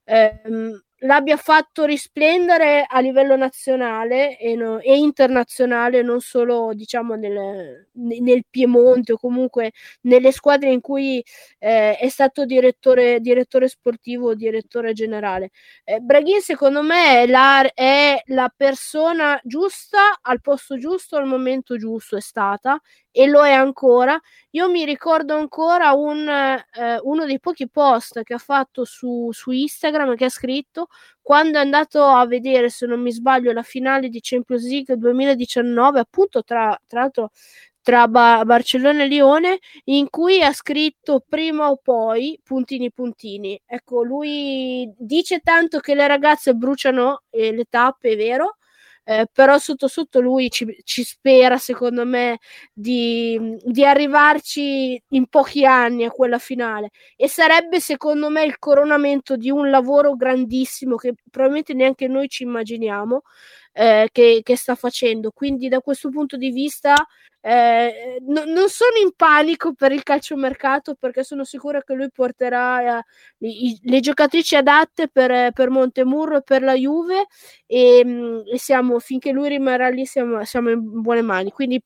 Eh, 0.04 0.42
l'abbia 1.00 1.38
fatto 1.38 1.86
risplendere 1.86 2.86
a 2.88 3.00
livello 3.00 3.36
nazionale 3.36 4.38
e, 4.38 4.56
no, 4.56 4.80
e 4.80 4.98
internazionale, 4.98 6.02
non 6.02 6.22
solo 6.22 6.72
diciamo 6.74 7.16
nel, 7.16 7.90
nel, 7.94 8.44
Piemonte 8.50 9.14
o 9.14 9.18
comunque 9.18 9.72
nelle 10.02 10.32
squadre 10.32 10.72
in 10.72 10.82
cui 10.82 11.24
eh, 11.60 11.98
è 11.98 12.10
stato 12.10 12.46
direttore, 12.46 13.20
direttore 13.20 13.68
sportivo 13.68 14.30
o 14.30 14.36
direttore 14.36 14.94
generale. 14.94 15.52
Eh, 15.84 16.00
Braghin 16.00 16.42
secondo 16.42 16.82
me 16.82 17.24
è 17.24 17.28
la, 17.28 17.70
è 17.74 18.22
la 18.28 18.52
persona 18.56 19.40
giusta 19.44 20.20
al 20.22 20.42
posto 20.42 20.78
giusto 20.78 21.18
al 21.18 21.26
momento 21.26 21.78
giusto, 21.78 22.16
è 22.18 22.22
stata 22.22 22.80
e 23.18 23.28
lo 23.28 23.46
è 23.46 23.54
ancora. 23.54 24.20
Io 24.52 24.70
mi 24.70 24.84
ricordo 24.84 25.36
ancora 25.38 25.94
un, 25.94 26.28
eh, 26.28 27.00
uno 27.04 27.26
dei 27.26 27.40
pochi 27.40 27.70
post 27.70 28.24
che 28.24 28.34
ha 28.34 28.38
fatto 28.38 28.84
su, 28.84 29.30
su 29.32 29.52
Instagram 29.52 30.16
che 30.16 30.26
ha 30.26 30.30
scritto 30.30 30.88
quando 31.22 31.58
è 31.58 31.62
andato 31.62 32.04
a 32.04 32.26
vedere, 32.28 32.70
se 32.70 32.86
non 32.86 33.02
mi 33.02 33.14
sbaglio, 33.14 33.54
la 33.54 33.64
finale 33.64 34.10
di 34.10 34.20
Champions 34.22 34.68
League 34.68 34.98
2019, 34.98 36.00
appunto 36.00 36.44
tra, 36.44 36.78
tra 36.86 37.00
l'altro 37.00 37.32
tra 37.82 38.08
ba- 38.10 38.44
Barcellona 38.44 39.04
e 39.04 39.08
Lione, 39.08 39.60
in 39.86 40.10
cui 40.10 40.42
ha 40.44 40.52
scritto 40.52 41.24
prima 41.28 41.70
o 41.70 41.78
poi 41.82 42.38
puntini 42.44 42.92
puntini. 42.92 43.60
Ecco, 43.66 44.04
lui 44.04 44.92
dice 44.98 45.40
tanto 45.40 45.80
che 45.80 45.96
le 45.96 46.08
ragazze 46.08 46.54
bruciano 46.54 47.22
eh, 47.30 47.54
le 47.54 47.66
tappe, 47.70 48.10
è 48.10 48.16
vero, 48.18 48.58
eh, 49.08 49.28
però 49.32 49.60
sotto 49.60 49.88
sotto 49.88 50.20
lui 50.20 50.50
ci, 50.50 50.66
ci 50.84 51.04
spera, 51.04 51.58
secondo 51.58 52.06
me, 52.06 52.40
di, 52.74 53.40
di, 53.64 53.86
arrivarci 53.86 55.02
in 55.10 55.28
pochi 55.28 55.64
anni 55.64 56.06
a 56.06 56.10
quella 56.10 56.40
finale 56.40 56.90
e 57.16 57.30
sarebbe, 57.30 57.80
secondo 57.80 58.30
me, 58.30 58.44
il 58.44 58.58
coronamento 58.58 59.38
di 59.38 59.52
un 59.52 59.70
lavoro 59.70 60.16
grandissimo 60.16 60.96
che 60.96 61.14
probabilmente 61.30 61.76
neanche 61.76 62.08
noi 62.08 62.28
ci 62.28 62.44
immaginiamo 62.44 63.22
eh, 63.74 64.10
che, 64.12 64.42
che, 64.44 64.56
sta 64.58 64.74
facendo. 64.74 65.32
Quindi 65.32 65.68
da 65.70 65.82
questo 65.82 66.10
punto 66.10 66.36
di 66.36 66.50
vista 66.50 66.96
eh, 67.48 68.18
no, 68.22 68.44
non 68.46 68.70
sono 68.70 68.98
in 69.00 69.12
panico 69.16 69.76
per 69.76 69.92
il 69.92 70.02
calciomercato 70.02 70.96
perché 70.96 71.24
sono 71.24 71.44
sicura 71.44 71.84
che 71.84 71.94
lui 71.94 72.10
porterà 72.12 72.98
eh, 72.98 73.04
i, 73.48 73.78
le 73.84 74.00
giocatrici 74.00 74.56
adatte 74.56 75.08
per, 75.10 75.52
per 75.52 75.70
Montemurro 75.70 76.38
e 76.38 76.42
per 76.42 76.64
la 76.64 76.74
Juve 76.74 77.28
e, 77.68 78.02
mm, 78.04 78.40
e 78.52 78.58
siamo, 78.58 78.98
finché 78.98 79.32
lui 79.32 79.50
rimarrà 79.50 79.90
lì 79.90 80.08
siamo, 80.08 80.44
siamo 80.44 80.72
in 80.72 81.02
buone 81.02 81.22
mani. 81.22 81.52
Quindi 81.52 81.80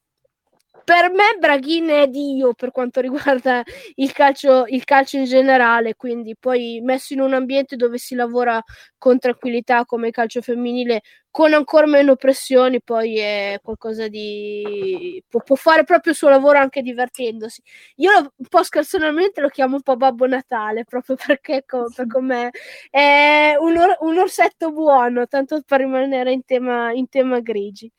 per 0.90 1.12
me 1.12 1.38
Braghin 1.38 1.88
è 1.90 2.08
Dio 2.08 2.54
per 2.54 2.72
quanto 2.72 3.02
riguarda 3.02 3.62
il 3.96 4.12
calcio, 4.14 4.66
il 4.68 4.86
calcio 4.86 5.18
in 5.18 5.26
generale, 5.26 5.96
quindi 5.96 6.36
poi 6.40 6.80
messo 6.82 7.14
in 7.14 7.20
un 7.20 7.34
ambiente 7.34 7.76
dove 7.76 7.98
si 7.98 8.16
lavora 8.16 8.64
con 8.98 9.20
tranquillità 9.20 9.86
come 9.86 10.10
calcio 10.10 10.42
femminile, 10.42 11.02
con 11.32 11.54
ancora 11.54 11.86
meno 11.86 12.16
pressioni, 12.16 12.82
poi 12.82 13.18
è 13.20 13.60
qualcosa 13.62 14.08
di... 14.08 15.24
può, 15.28 15.42
può 15.42 15.56
fare 15.56 15.84
proprio 15.84 16.12
il 16.14 16.18
suo 16.18 16.30
lavoro 16.30 16.58
anche 16.60 16.82
divertendosi. 16.82 17.62
Io 17.98 18.12
lo, 18.12 18.34
un 18.36 18.46
po' 18.50 18.64
scherzosamente 18.64 19.42
lo 19.42 19.50
chiamo 19.50 19.76
un 19.76 19.82
po' 19.82 19.96
Babbo 19.96 20.26
Natale, 20.28 20.86
proprio 20.86 21.16
perché 21.26 21.64
com- 21.66 21.92
per 21.94 22.08
com'è 22.08 22.50
è 22.90 23.56
un, 23.60 23.78
or- 23.78 23.98
un, 24.02 24.18
orsetto 24.18 24.72
buono, 24.72 25.28
tanto 25.28 25.62
per 25.66 25.80
rimanere 25.82 26.32
in 26.32 26.44
tema, 26.46 26.92
in 26.92 27.08
tema 27.10 27.40
grigi. 27.40 27.92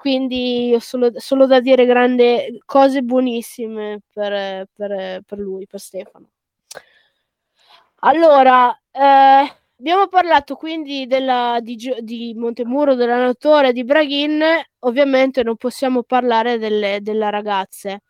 Quindi 0.00 0.72
ho 0.74 0.80
solo, 0.80 1.10
solo 1.16 1.46
da 1.46 1.60
dire 1.60 1.84
grandi 1.86 2.60
cose 2.64 3.02
buonissime 3.02 4.00
per, 4.12 4.66
per, 4.72 5.22
per 5.26 5.38
lui, 5.38 5.66
per 5.66 5.80
Stefano. 5.80 6.30
Allora, 8.00 8.70
eh, 8.92 9.52
Abbiamo 9.80 10.08
parlato 10.08 10.56
quindi 10.56 11.06
della, 11.06 11.60
di, 11.62 11.76
di 12.00 12.34
Montemuro, 12.34 12.96
dell'allenatore 12.96 13.72
di 13.72 13.84
Braghin, 13.84 14.42
ovviamente 14.80 15.44
non 15.44 15.56
possiamo 15.56 16.02
parlare 16.02 16.58
delle, 16.58 16.98
delle 17.00 17.30
ragazze. 17.30 18.02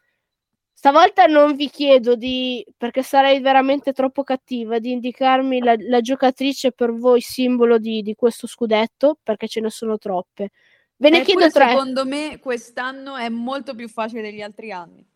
Stavolta 0.72 1.26
non 1.26 1.56
vi 1.56 1.68
chiedo 1.68 2.14
di, 2.14 2.64
perché 2.74 3.02
sarei 3.02 3.40
veramente 3.40 3.92
troppo 3.92 4.22
cattiva, 4.22 4.78
di 4.78 4.92
indicarmi 4.92 5.60
la, 5.60 5.74
la 5.76 6.00
giocatrice 6.00 6.72
per 6.72 6.94
voi 6.94 7.20
simbolo 7.20 7.78
di, 7.78 8.00
di, 8.00 8.14
questo 8.14 8.46
scudetto, 8.46 9.18
perché 9.22 9.46
ce 9.46 9.60
ne 9.60 9.68
sono 9.68 9.98
troppe. 9.98 10.50
Ve 10.96 11.10
ne 11.10 11.22
chiedo 11.22 11.50
tre. 11.50 11.70
Secondo 11.70 12.06
me 12.06 12.38
quest'anno 12.38 13.16
è 13.16 13.28
molto 13.28 13.74
più 13.74 13.88
facile 13.88 14.22
degli 14.22 14.40
altri 14.40 14.72
anni. 14.72 15.06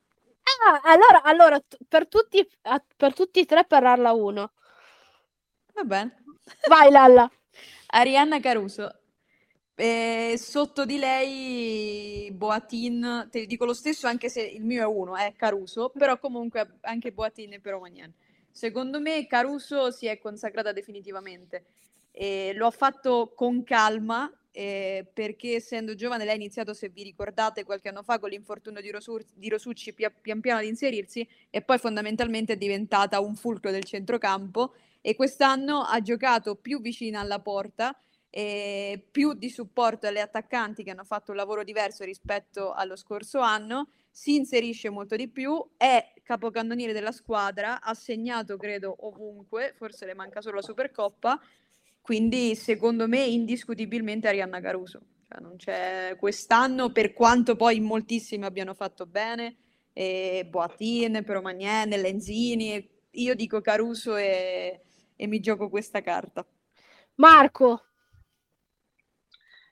Ah, 0.66 0.80
allora, 0.82 1.22
allora 1.22 1.62
per, 1.88 2.09
tutti, 2.09 2.46
per 2.94 3.14
tutti 3.14 3.40
e 3.40 3.46
tre 3.46 3.64
parlarla 3.64 4.12
uno. 4.12 4.53
Va 5.74 5.84
bene. 5.84 6.21
Vai 6.68 6.90
Lalla. 6.90 7.30
Arianna 7.86 8.40
Caruso. 8.40 8.97
Eh, 9.74 10.34
sotto 10.36 10.84
di 10.84 10.99
lei 10.99 12.30
Boatin, 12.32 13.28
te 13.30 13.47
dico 13.47 13.64
lo 13.64 13.72
stesso 13.72 14.07
anche 14.07 14.28
se 14.28 14.43
il 14.43 14.64
mio 14.64 14.82
è 14.82 14.86
uno, 14.86 15.16
è 15.16 15.32
Caruso, 15.36 15.90
però 15.90 16.18
comunque 16.18 16.78
anche 16.82 17.12
Boatin 17.12 17.55
e 17.55 17.61
Peromagnan. 17.61 18.12
Secondo 18.51 19.01
me 19.01 19.26
Caruso 19.26 19.90
si 19.90 20.07
è 20.07 20.18
consacrata 20.18 20.72
definitivamente. 20.72 21.64
Eh, 22.12 22.53
lo 22.55 22.66
ha 22.66 22.70
fatto 22.70 23.32
con 23.34 23.64
calma 23.64 24.30
eh, 24.53 25.07
perché 25.11 25.55
essendo 25.55 25.95
giovane 25.95 26.24
lei 26.24 26.34
ha 26.34 26.36
iniziato, 26.36 26.74
se 26.74 26.90
vi 26.90 27.03
ricordate, 27.03 27.64
qualche 27.64 27.88
anno 27.88 28.03
fa 28.03 28.18
con 28.18 28.28
l'infortunio 28.28 28.82
di, 28.82 28.90
Rosur- 28.90 29.26
di 29.34 29.49
Rosucci 29.49 29.95
pia- 29.95 30.11
pian 30.11 30.40
piano 30.40 30.61
ad 30.61 30.66
inserirsi 30.66 31.26
e 31.49 31.62
poi 31.62 31.78
fondamentalmente 31.78 32.53
è 32.53 32.57
diventata 32.57 33.20
un 33.20 33.34
fulcro 33.34 33.70
del 33.70 33.84
centrocampo 33.84 34.74
e 35.03 35.14
quest'anno 35.16 35.82
ha 35.82 36.00
giocato 36.00 36.55
più 36.55 36.80
vicina 36.80 37.20
alla 37.20 37.40
porta, 37.40 37.94
eh, 38.30 39.05
più 39.11 39.34
di 39.34 39.50
supporto 39.50 40.07
alle 40.07 40.20
attaccanti 40.22 40.82
che 40.82 40.92
hanno 40.92 41.05
fatto 41.05 41.32
un 41.32 41.36
lavoro 41.36 41.64
diverso 41.64 42.05
rispetto 42.05 42.72
allo 42.72 42.96
scorso 42.96 43.40
anno, 43.40 43.90
si 44.11 44.36
inserisce 44.36 44.88
molto 44.88 45.16
di 45.16 45.28
più, 45.28 45.62
è 45.76 46.14
capocannoniere 46.22 46.92
della 46.92 47.12
squadra, 47.12 47.82
ha 47.82 47.94
segnato 47.94 48.57
credo 48.57 48.94
ovunque, 49.07 49.74
forse 49.76 50.07
le 50.07 50.14
manca 50.14 50.40
solo 50.40 50.57
la 50.57 50.62
Supercoppa, 50.62 51.38
quindi 52.00 52.55
secondo 52.55 53.09
me 53.09 53.24
indiscutibilmente 53.24 54.28
Arianna 54.28 54.61
Caruso. 54.61 55.00
Cioè, 55.28 55.40
non 55.40 55.57
c'è 55.57 56.16
quest'anno, 56.18 56.92
per 56.92 57.12
quanto 57.12 57.57
poi 57.57 57.80
moltissimi 57.80 58.44
abbiano 58.44 58.74
fatto 58.74 59.07
bene, 59.07 59.57
eh, 59.92 60.46
Boatin, 60.48 61.22
Peromagnen, 61.24 61.88
Lenzini, 61.88 62.88
io 63.11 63.34
dico 63.34 63.61
Caruso 63.61 64.16
e, 64.16 64.82
e 65.22 65.28
mi 65.28 65.38
gioco 65.38 65.68
questa 65.68 66.00
carta. 66.00 66.44
Marco. 67.14 67.84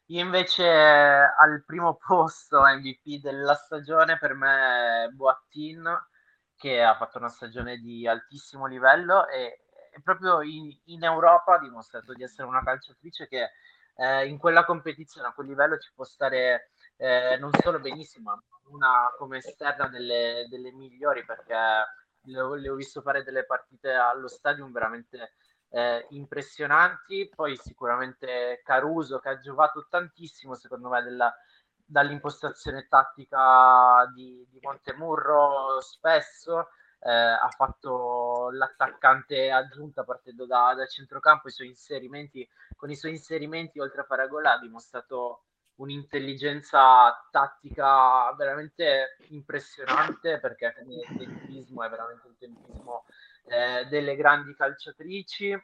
Io 0.06 0.20
invece 0.22 0.64
al 0.64 1.64
primo 1.66 1.96
posto 2.06 2.60
MVP 2.60 3.20
della 3.20 3.54
stagione 3.54 4.16
per 4.16 4.34
me 4.34 5.06
è 5.06 5.08
Boattin 5.08 5.92
che 6.54 6.80
ha 6.80 6.94
fatto 6.94 7.18
una 7.18 7.28
stagione 7.28 7.78
di 7.78 8.06
altissimo 8.06 8.66
livello 8.66 9.26
e, 9.26 9.64
e 9.92 10.00
proprio 10.04 10.40
in, 10.42 10.72
in, 10.84 11.02
Europa 11.02 11.54
ha 11.54 11.58
dimostrato 11.58 12.12
di 12.12 12.22
essere 12.22 12.46
una 12.46 12.62
calciatrice 12.62 13.26
che 13.26 13.50
eh, 13.96 14.28
in 14.28 14.38
quella 14.38 14.64
competizione 14.64 15.28
a 15.28 15.32
quel 15.32 15.48
livello 15.48 15.78
ci 15.78 15.90
può 15.92 16.04
stare 16.04 16.70
eh, 16.96 17.38
non 17.40 17.50
solo 17.60 17.80
benissimo, 17.80 18.30
ma 18.30 18.42
una 18.66 19.12
come 19.18 19.38
esterna 19.38 19.88
delle, 19.88 20.46
delle 20.48 20.70
migliori 20.70 21.24
perché 21.24 21.56
le 22.24 22.40
ho, 22.40 22.54
le 22.54 22.68
ho 22.68 22.74
visto 22.74 23.00
fare 23.00 23.22
delle 23.24 23.44
partite 23.44 23.92
allo 23.92 24.28
stadium 24.28 24.70
veramente 24.70 25.34
eh, 25.70 26.06
impressionanti. 26.10 27.30
Poi 27.34 27.56
sicuramente 27.56 28.60
Caruso 28.64 29.18
che 29.18 29.28
ha 29.30 29.38
giovato 29.38 29.86
tantissimo, 29.88 30.54
secondo 30.54 30.88
me, 30.88 31.02
della, 31.02 31.34
dall'impostazione 31.84 32.86
tattica 32.88 34.10
di, 34.14 34.46
di 34.50 34.58
Montemurro 34.62 35.80
spesso. 35.80 36.68
Eh, 37.02 37.10
ha 37.10 37.48
fatto 37.56 38.50
l'attaccante 38.52 39.50
aggiunta 39.50 40.04
partendo 40.04 40.44
da, 40.44 40.74
da 40.76 40.84
centrocampo 40.84 41.48
i 41.48 41.50
suoi 41.50 41.68
inserimenti 41.68 42.46
con 42.76 42.90
i 42.90 42.94
suoi 42.94 43.12
inserimenti 43.12 43.80
oltre 43.80 44.02
a 44.02 44.04
fare 44.04 44.28
gol 44.28 44.44
ha 44.44 44.58
dimostrato 44.58 45.44
un'intelligenza 45.76 47.26
tattica 47.30 48.32
veramente 48.36 49.16
impressionante 49.28 50.38
perché 50.40 50.74
il 50.86 51.16
tempismo 51.16 51.82
è 51.82 51.88
veramente 51.88 52.26
un 52.26 52.36
tempismo 52.36 53.04
eh, 53.46 53.86
delle 53.88 54.16
grandi 54.16 54.54
calciatrici. 54.54 55.58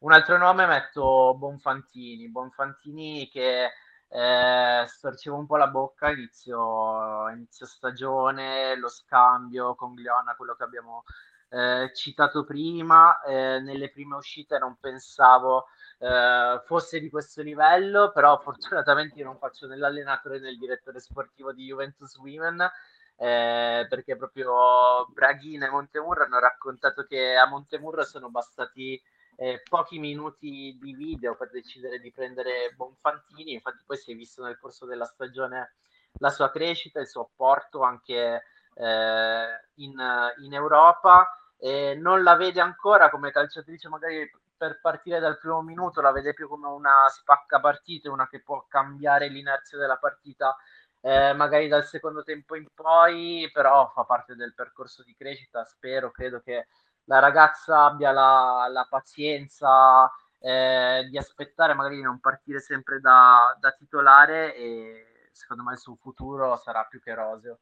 Un 0.00 0.12
altro 0.12 0.36
nome 0.36 0.66
metto 0.66 1.34
Bonfantini, 1.36 2.28
Bonfantini 2.28 3.28
che 3.28 3.70
eh, 4.08 4.84
storceva 4.86 5.36
un 5.36 5.46
po' 5.46 5.56
la 5.56 5.68
bocca 5.68 6.10
inizio, 6.10 7.28
inizio 7.30 7.66
stagione, 7.66 8.76
lo 8.76 8.88
scambio 8.88 9.74
con 9.74 9.94
Gliona, 9.94 10.34
quello 10.34 10.54
che 10.54 10.64
abbiamo 10.64 11.04
eh, 11.48 11.92
citato 11.94 12.44
prima, 12.44 13.20
eh, 13.22 13.60
nelle 13.60 13.90
prime 13.90 14.16
uscite 14.16 14.58
non 14.58 14.76
pensavo 14.80 15.66
eh, 15.98 16.60
fosse 16.64 16.98
di 16.98 17.08
questo 17.08 17.42
livello, 17.42 18.10
però 18.12 18.38
fortunatamente 18.40 19.18
io 19.18 19.24
non 19.26 19.38
faccio 19.38 19.66
né 19.66 19.76
l'allenatore 19.76 20.40
né 20.40 20.50
il 20.50 20.58
direttore 20.58 20.98
sportivo 20.98 21.52
di 21.52 21.66
Juventus 21.66 22.16
Women, 22.16 22.70
eh, 23.16 23.86
perché 23.88 24.16
proprio 24.16 25.06
Braghina 25.12 25.66
e 25.66 25.70
Montemurro 25.70 26.24
hanno 26.24 26.38
raccontato 26.38 27.04
che 27.04 27.36
a 27.36 27.46
Montemurro 27.46 28.04
sono 28.04 28.30
bastati 28.30 29.00
eh, 29.36 29.62
pochi 29.68 29.98
minuti 29.98 30.76
di 30.80 30.94
video 30.94 31.36
per 31.36 31.50
decidere 31.50 31.98
di 31.98 32.12
prendere 32.12 32.72
Bonfantini, 32.76 33.52
infatti 33.52 33.82
poi 33.86 33.96
si 33.96 34.12
è 34.12 34.14
visto 34.14 34.42
nel 34.42 34.58
corso 34.58 34.86
della 34.86 35.06
stagione 35.06 35.74
la 36.18 36.30
sua 36.30 36.50
crescita, 36.50 37.00
il 37.00 37.08
suo 37.08 37.22
apporto 37.22 37.82
anche 37.82 38.42
eh, 38.74 39.46
in, 39.76 39.94
in, 40.42 40.54
Europa. 40.54 41.36
E 41.58 41.94
non 41.94 42.24
la 42.24 42.34
vede 42.34 42.60
ancora 42.60 43.08
come 43.08 43.30
calciatrice 43.30 43.88
magari 43.88 44.28
per 44.56 44.80
partire 44.80 45.20
dal 45.20 45.38
primo 45.38 45.62
minuto, 45.62 46.00
la 46.00 46.10
vede 46.10 46.34
più 46.34 46.48
come 46.48 46.66
una 46.66 47.08
spacca 47.08 47.60
partite, 47.60 48.08
una 48.08 48.28
che 48.28 48.42
può 48.42 48.66
cambiare 48.68 49.28
l'inerzia 49.28 49.78
della 49.78 49.96
partita 49.96 50.56
eh, 51.02 51.32
magari 51.34 51.68
dal 51.68 51.84
secondo 51.84 52.22
tempo 52.22 52.54
in 52.54 52.66
poi, 52.72 53.50
però 53.52 53.90
fa 53.92 54.04
parte 54.04 54.34
del 54.34 54.54
percorso 54.54 55.02
di 55.02 55.14
crescita, 55.14 55.64
spero, 55.64 56.10
credo 56.10 56.40
che 56.40 56.68
la 57.04 57.18
ragazza 57.18 57.84
abbia 57.84 58.12
la, 58.12 58.68
la 58.70 58.86
pazienza 58.88 60.10
eh, 60.38 61.06
di 61.10 61.18
aspettare, 61.18 61.74
magari 61.74 61.96
di 61.96 62.02
non 62.02 62.20
partire 62.20 62.60
sempre 62.60 63.00
da, 63.00 63.56
da 63.58 63.72
titolare 63.72 64.54
e 64.54 65.28
secondo 65.32 65.64
me 65.64 65.72
il 65.72 65.78
suo 65.78 65.96
futuro 66.00 66.56
sarà 66.56 66.84
più 66.84 67.00
che 67.00 67.14
roseo. 67.14 67.58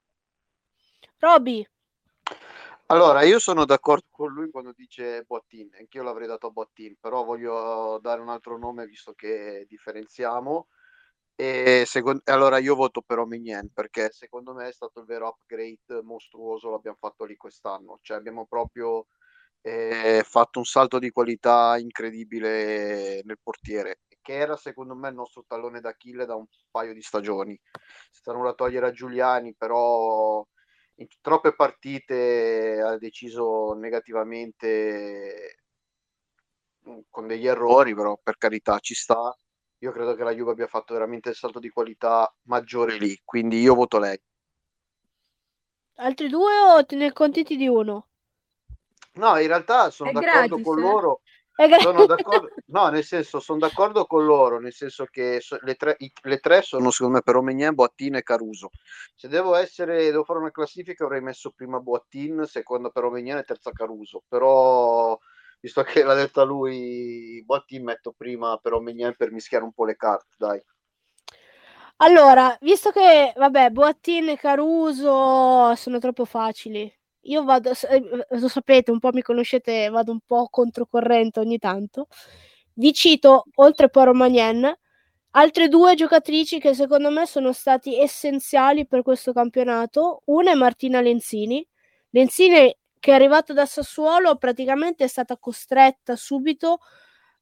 Roby. 1.18 1.66
Allora, 2.86 3.22
io 3.22 3.38
sono 3.38 3.64
d'accordo 3.64 4.06
con 4.10 4.32
lui 4.32 4.50
quando 4.50 4.72
dice 4.72 5.22
Boattin, 5.22 5.70
anch'io 5.78 6.02
l'avrei 6.02 6.26
dato 6.26 6.48
a 6.48 6.50
Boattin, 6.50 6.96
però 7.00 7.22
voglio 7.22 7.98
dare 8.02 8.20
un 8.20 8.28
altro 8.28 8.58
nome 8.58 8.84
visto 8.84 9.12
che 9.14 9.64
differenziamo. 9.68 10.66
E 11.34 11.84
secondo, 11.86 12.20
allora 12.26 12.58
io 12.58 12.74
voto 12.74 13.00
per 13.02 13.18
Omignen 13.18 13.70
perché 13.72 14.10
secondo 14.12 14.52
me 14.52 14.68
è 14.68 14.72
stato 14.72 15.00
il 15.00 15.06
vero 15.06 15.28
upgrade 15.28 16.02
mostruoso, 16.02 16.70
l'abbiamo 16.70 16.98
fatto 17.00 17.24
lì 17.24 17.36
quest'anno. 17.36 17.98
Cioè 18.02 18.16
abbiamo 18.18 18.46
proprio 18.46 19.06
eh, 19.62 20.22
fatto 20.24 20.58
un 20.58 20.64
salto 20.64 20.98
di 20.98 21.10
qualità 21.10 21.76
incredibile 21.78 23.22
nel 23.24 23.38
portiere, 23.42 24.00
che 24.20 24.34
era 24.34 24.56
secondo 24.56 24.94
me 24.94 25.08
il 25.08 25.14
nostro 25.14 25.44
tallone 25.46 25.80
d'Achille 25.80 26.26
da 26.26 26.34
un 26.36 26.46
paio 26.70 26.92
di 26.94 27.02
stagioni. 27.02 27.58
Stanno 28.10 28.44
da 28.44 28.54
togliere 28.54 28.86
a 28.88 28.92
Giuliani, 28.92 29.54
però 29.54 30.46
in 30.96 31.06
troppe 31.20 31.54
partite 31.54 32.80
ha 32.82 32.98
deciso 32.98 33.72
negativamente 33.74 35.56
mm, 36.88 36.98
con 37.10 37.26
degli 37.26 37.46
errori, 37.46 37.94
però 37.94 38.18
per 38.22 38.36
carità 38.36 38.78
ci 38.80 38.94
sta. 38.94 39.34
Io 39.82 39.92
credo 39.92 40.14
che 40.14 40.24
la 40.24 40.34
Juve 40.34 40.50
abbia 40.50 40.66
fatto 40.66 40.92
veramente 40.92 41.30
il 41.30 41.34
salto 41.34 41.58
di 41.58 41.70
qualità 41.70 42.30
maggiore 42.42 42.98
lì, 42.98 43.18
quindi 43.24 43.60
io 43.60 43.74
voto 43.74 43.98
lei. 43.98 44.20
Altri 45.96 46.28
due 46.28 46.52
o 46.58 46.84
te 46.84 46.96
ne 46.96 47.12
contenti 47.12 47.56
di 47.56 47.66
uno? 47.66 48.08
No, 49.14 49.38
in 49.38 49.46
realtà 49.46 49.90
sono 49.90 50.10
È 50.10 50.12
d'accordo 50.12 50.56
gratis, 50.56 50.64
con 50.64 50.78
eh? 50.78 50.82
loro. 50.82 51.20
Sono 51.78 52.06
d'accordo, 52.06 52.48
no, 52.66 52.88
nel 52.88 53.04
senso, 53.04 53.38
sono 53.38 53.58
d'accordo 53.58 54.06
con 54.06 54.24
loro, 54.24 54.60
nel 54.60 54.72
senso 54.72 55.04
che 55.04 55.42
le 55.60 55.74
tre, 55.74 55.96
le 56.22 56.38
tre 56.38 56.62
sono 56.62 56.90
secondo 56.90 57.16
me 57.16 57.22
per 57.22 57.36
Omegnan, 57.36 57.74
Boattin 57.74 58.14
e 58.14 58.22
Caruso. 58.22 58.70
Se 59.14 59.28
devo 59.28 59.54
essere, 59.54 60.10
devo 60.10 60.24
fare 60.24 60.38
una 60.38 60.50
classifica, 60.50 61.04
avrei 61.04 61.20
messo 61.20 61.50
prima 61.50 61.78
Boattin, 61.78 62.44
seconda 62.46 62.88
per 62.88 63.04
Omegnan 63.04 63.38
e 63.38 63.44
terza 63.44 63.72
Caruso. 63.72 64.22
Però, 64.26 65.18
visto 65.60 65.82
che 65.82 66.02
l'ha 66.02 66.14
detta 66.14 66.42
lui, 66.42 67.42
Boattin 67.44 67.84
metto 67.84 68.12
prima 68.16 68.56
per 68.58 68.72
Omegnan 68.72 69.14
per 69.16 69.30
mischiare 69.30 69.64
un 69.64 69.72
po' 69.72 69.84
le 69.84 69.96
carte, 69.96 70.34
dai. 70.38 70.62
Allora, 72.02 72.56
visto 72.62 72.90
che, 72.90 73.32
vabbè, 73.36 73.70
Boattin 73.70 74.30
e 74.30 74.36
Caruso 74.36 75.74
sono 75.74 75.98
troppo 75.98 76.24
facili, 76.24 76.90
io 77.24 77.44
vado, 77.44 77.72
eh, 77.90 78.26
lo 78.30 78.48
sapete, 78.48 78.90
un 78.90 78.98
po' 78.98 79.10
mi 79.12 79.22
conoscete, 79.22 79.88
vado 79.90 80.12
un 80.12 80.20
po' 80.24 80.48
controcorrente 80.48 81.40
ogni 81.40 81.58
tanto. 81.58 82.06
Vi 82.74 82.92
cito, 82.94 83.44
oltre 83.56 83.90
poi 83.90 84.04
Romanien, 84.06 84.74
altre 85.32 85.68
due 85.68 85.94
giocatrici 85.94 86.58
che 86.58 86.74
secondo 86.74 87.10
me 87.10 87.26
sono 87.26 87.52
stati 87.52 87.98
essenziali 88.00 88.86
per 88.86 89.02
questo 89.02 89.32
campionato. 89.32 90.22
Una 90.26 90.52
è 90.52 90.54
Martina 90.54 91.00
Lenzini. 91.00 91.66
Lenzini 92.10 92.74
che 93.00 93.12
è 93.12 93.14
arrivata 93.14 93.52
da 93.52 93.66
Sassuolo 93.66 94.36
praticamente 94.36 95.04
è 95.04 95.08
stata 95.08 95.36
costretta 95.38 96.16
subito 96.16 96.78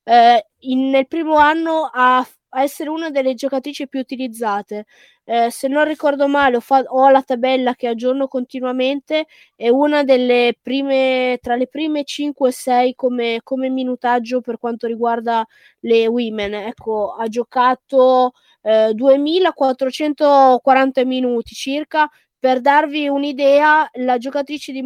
eh, 0.04 0.46
in, 0.61 0.90
nel 0.90 1.06
primo 1.09 1.36
anno 1.36 1.90
a 1.92 2.26
a 2.50 2.62
essere 2.62 2.88
una 2.90 3.11
delle 3.11 3.34
giocatrici 3.34 3.88
più 3.88 4.00
utilizzate. 4.00 4.86
Eh, 5.24 5.50
se 5.50 5.68
non 5.68 5.84
ricordo 5.84 6.26
male, 6.28 6.56
ho, 6.56 6.61
fa- 6.61 6.84
ho, 6.86 7.11
la 7.11 7.22
tabella 7.22 7.74
che 7.74 7.88
aggiorno 7.88 8.28
continuamente. 8.28 9.26
È 9.54 9.68
una 9.68 10.02
delle 10.04 10.56
prime, 10.61 11.38
tra 11.42 11.56
le 11.56 11.66
prime 11.68 12.04
5 12.04 12.48
e 12.48 12.52
6 12.52 12.94
come, 12.94 13.40
come 13.42 13.68
minutaggio 13.68 14.40
per 14.40 14.59
quanto 14.59 14.86
riguarda 14.86 15.46
le 15.80 16.06
women. 16.06 16.54
Ecco, 16.54 17.12
ha 17.14 17.26
giocato 17.28 18.32
eh, 18.62 18.92
2440 18.94 21.04
minuti 21.04 21.54
circa. 21.54 22.09
Per 22.39 22.61
darvi 22.61 23.09
un'idea, 23.09 23.89
la 23.95 24.18
giocatrice, 24.18 24.72
di, 24.72 24.82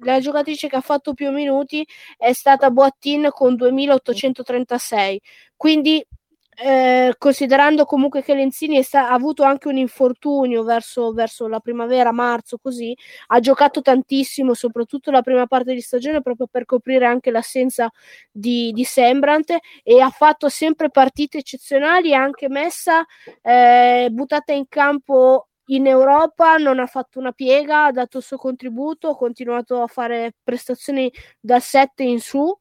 la 0.00 0.20
giocatrice 0.20 0.68
che 0.68 0.76
ha 0.76 0.80
fatto 0.80 1.14
più 1.14 1.30
minuti 1.30 1.86
è 2.16 2.32
stata 2.32 2.70
Boattin 2.70 3.28
con 3.32 3.56
2836. 3.56 5.20
Quindi 5.56 6.04
eh, 6.54 7.14
considerando 7.18 7.84
comunque 7.86 8.22
che 8.22 8.34
Lenzini 8.34 8.82
sta- 8.82 9.08
ha 9.08 9.14
avuto 9.14 9.42
anche 9.42 9.68
un 9.68 9.76
infortunio 9.78 10.62
verso, 10.62 11.12
verso, 11.12 11.48
la 11.48 11.60
primavera, 11.60 12.12
marzo, 12.12 12.58
così 12.58 12.94
ha 13.28 13.40
giocato 13.40 13.80
tantissimo, 13.80 14.54
soprattutto 14.54 15.10
la 15.10 15.22
prima 15.22 15.46
parte 15.46 15.72
di 15.74 15.80
stagione, 15.80 16.20
proprio 16.20 16.46
per 16.50 16.64
coprire 16.66 17.06
anche 17.06 17.30
l'assenza 17.30 17.90
di, 18.30 18.70
di 18.72 18.84
Sembrant 18.84 19.56
e 19.82 20.00
ha 20.00 20.10
fatto 20.10 20.48
sempre 20.48 20.90
partite 20.90 21.38
eccezionali, 21.38 22.14
anche 22.14 22.48
messa 22.48 23.04
eh, 23.42 24.08
buttata 24.10 24.52
in 24.52 24.66
campo 24.68 25.48
in 25.66 25.86
Europa 25.86 26.56
non 26.56 26.78
ha 26.80 26.86
fatto 26.86 27.18
una 27.18 27.32
piega, 27.32 27.86
ha 27.86 27.92
dato 27.92 28.18
il 28.18 28.24
suo 28.24 28.36
contributo, 28.36 29.10
ha 29.10 29.16
continuato 29.16 29.82
a 29.82 29.86
fare 29.86 30.34
prestazioni 30.42 31.10
dal 31.40 31.62
7 31.62 32.02
in 32.02 32.20
su, 32.20 32.56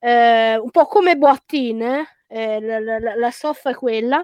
eh, 0.00 0.56
un 0.58 0.70
po' 0.70 0.86
come 0.86 1.16
Boattin, 1.16 1.82
eh? 1.82 2.60
la, 2.60 2.78
la, 2.80 3.14
la 3.16 3.30
soffa 3.30 3.70
è 3.70 3.74
quella, 3.74 4.22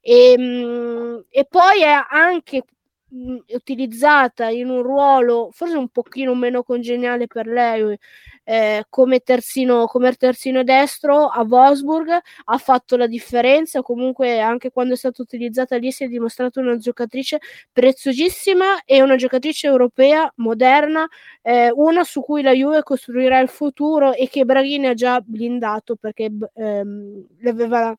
e, 0.00 0.32
ehm, 0.32 0.42
mh, 0.42 1.24
e 1.30 1.44
poi 1.48 1.82
è 1.82 1.94
anche 2.10 2.62
mh, 3.08 3.36
utilizzata 3.54 4.48
in 4.48 4.68
un 4.70 4.82
ruolo 4.82 5.50
forse 5.52 5.76
un 5.76 5.88
pochino 5.88 6.34
meno 6.34 6.62
congeniale 6.62 7.26
per 7.26 7.46
lei 7.46 7.98
eh, 8.48 8.86
come, 8.88 9.20
terzino, 9.20 9.84
come 9.84 10.14
terzino 10.14 10.62
destro 10.62 11.26
a 11.26 11.42
Wolfsburg 11.42 12.18
ha 12.44 12.56
fatto 12.56 12.96
la 12.96 13.06
differenza. 13.06 13.82
Comunque 13.82 14.40
anche 14.40 14.70
quando 14.70 14.94
è 14.94 14.96
stata 14.96 15.20
utilizzata 15.20 15.76
lì 15.76 15.92
si 15.92 16.04
è 16.04 16.08
dimostrata 16.08 16.58
una 16.60 16.78
giocatrice 16.78 17.40
preziosissima 17.70 18.84
e 18.86 19.02
una 19.02 19.16
giocatrice 19.16 19.66
europea 19.66 20.32
moderna 20.36 21.06
eh, 21.42 21.70
una 21.74 22.04
su 22.04 22.22
cui 22.22 22.40
la 22.40 22.52
Juve 22.52 22.82
costruirà 22.82 23.38
il 23.40 23.48
futuro 23.50 24.14
e 24.14 24.28
che 24.28 24.46
Braghini 24.46 24.86
ha 24.86 24.94
già 24.94 25.20
blindato 25.20 25.96
perché 25.96 26.30
ehm, 26.54 27.26
l'aveva 27.40 27.94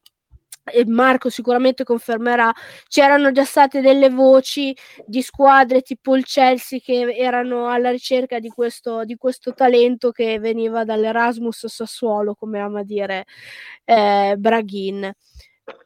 e 0.70 0.86
Marco 0.86 1.30
sicuramente 1.30 1.84
confermerà, 1.84 2.53
c'erano 2.88 3.32
già 3.32 3.43
state 3.43 3.82
delle 3.82 4.09
voci 4.09 4.76
di 5.05 5.22
squadre 5.22 5.82
tipo 5.82 6.15
il 6.15 6.26
Chelsea 6.26 6.80
che 6.80 7.15
erano 7.15 7.70
alla 7.70 7.91
ricerca 7.91 8.39
di 8.39 8.49
questo, 8.49 9.03
di 9.05 9.15
questo 9.15 9.53
talento 9.53 10.11
che 10.11 10.39
veniva 10.39 10.84
dall'Erasmus 10.84 11.65
Sassuolo, 11.67 12.36
come 12.36 12.59
ama 12.59 12.84
dire 12.84 13.26
eh, 13.86 14.36
Braghin. 14.38 15.11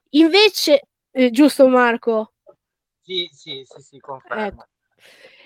Invece, 0.10 0.82
eh, 1.12 1.32
giusto 1.32 1.68
Marco? 1.68 2.34
Sì, 3.02 3.30
sì, 3.32 3.64
sì, 3.66 3.82
sì, 3.82 4.00
confermo. 4.00 4.44
Ecco. 4.46 4.66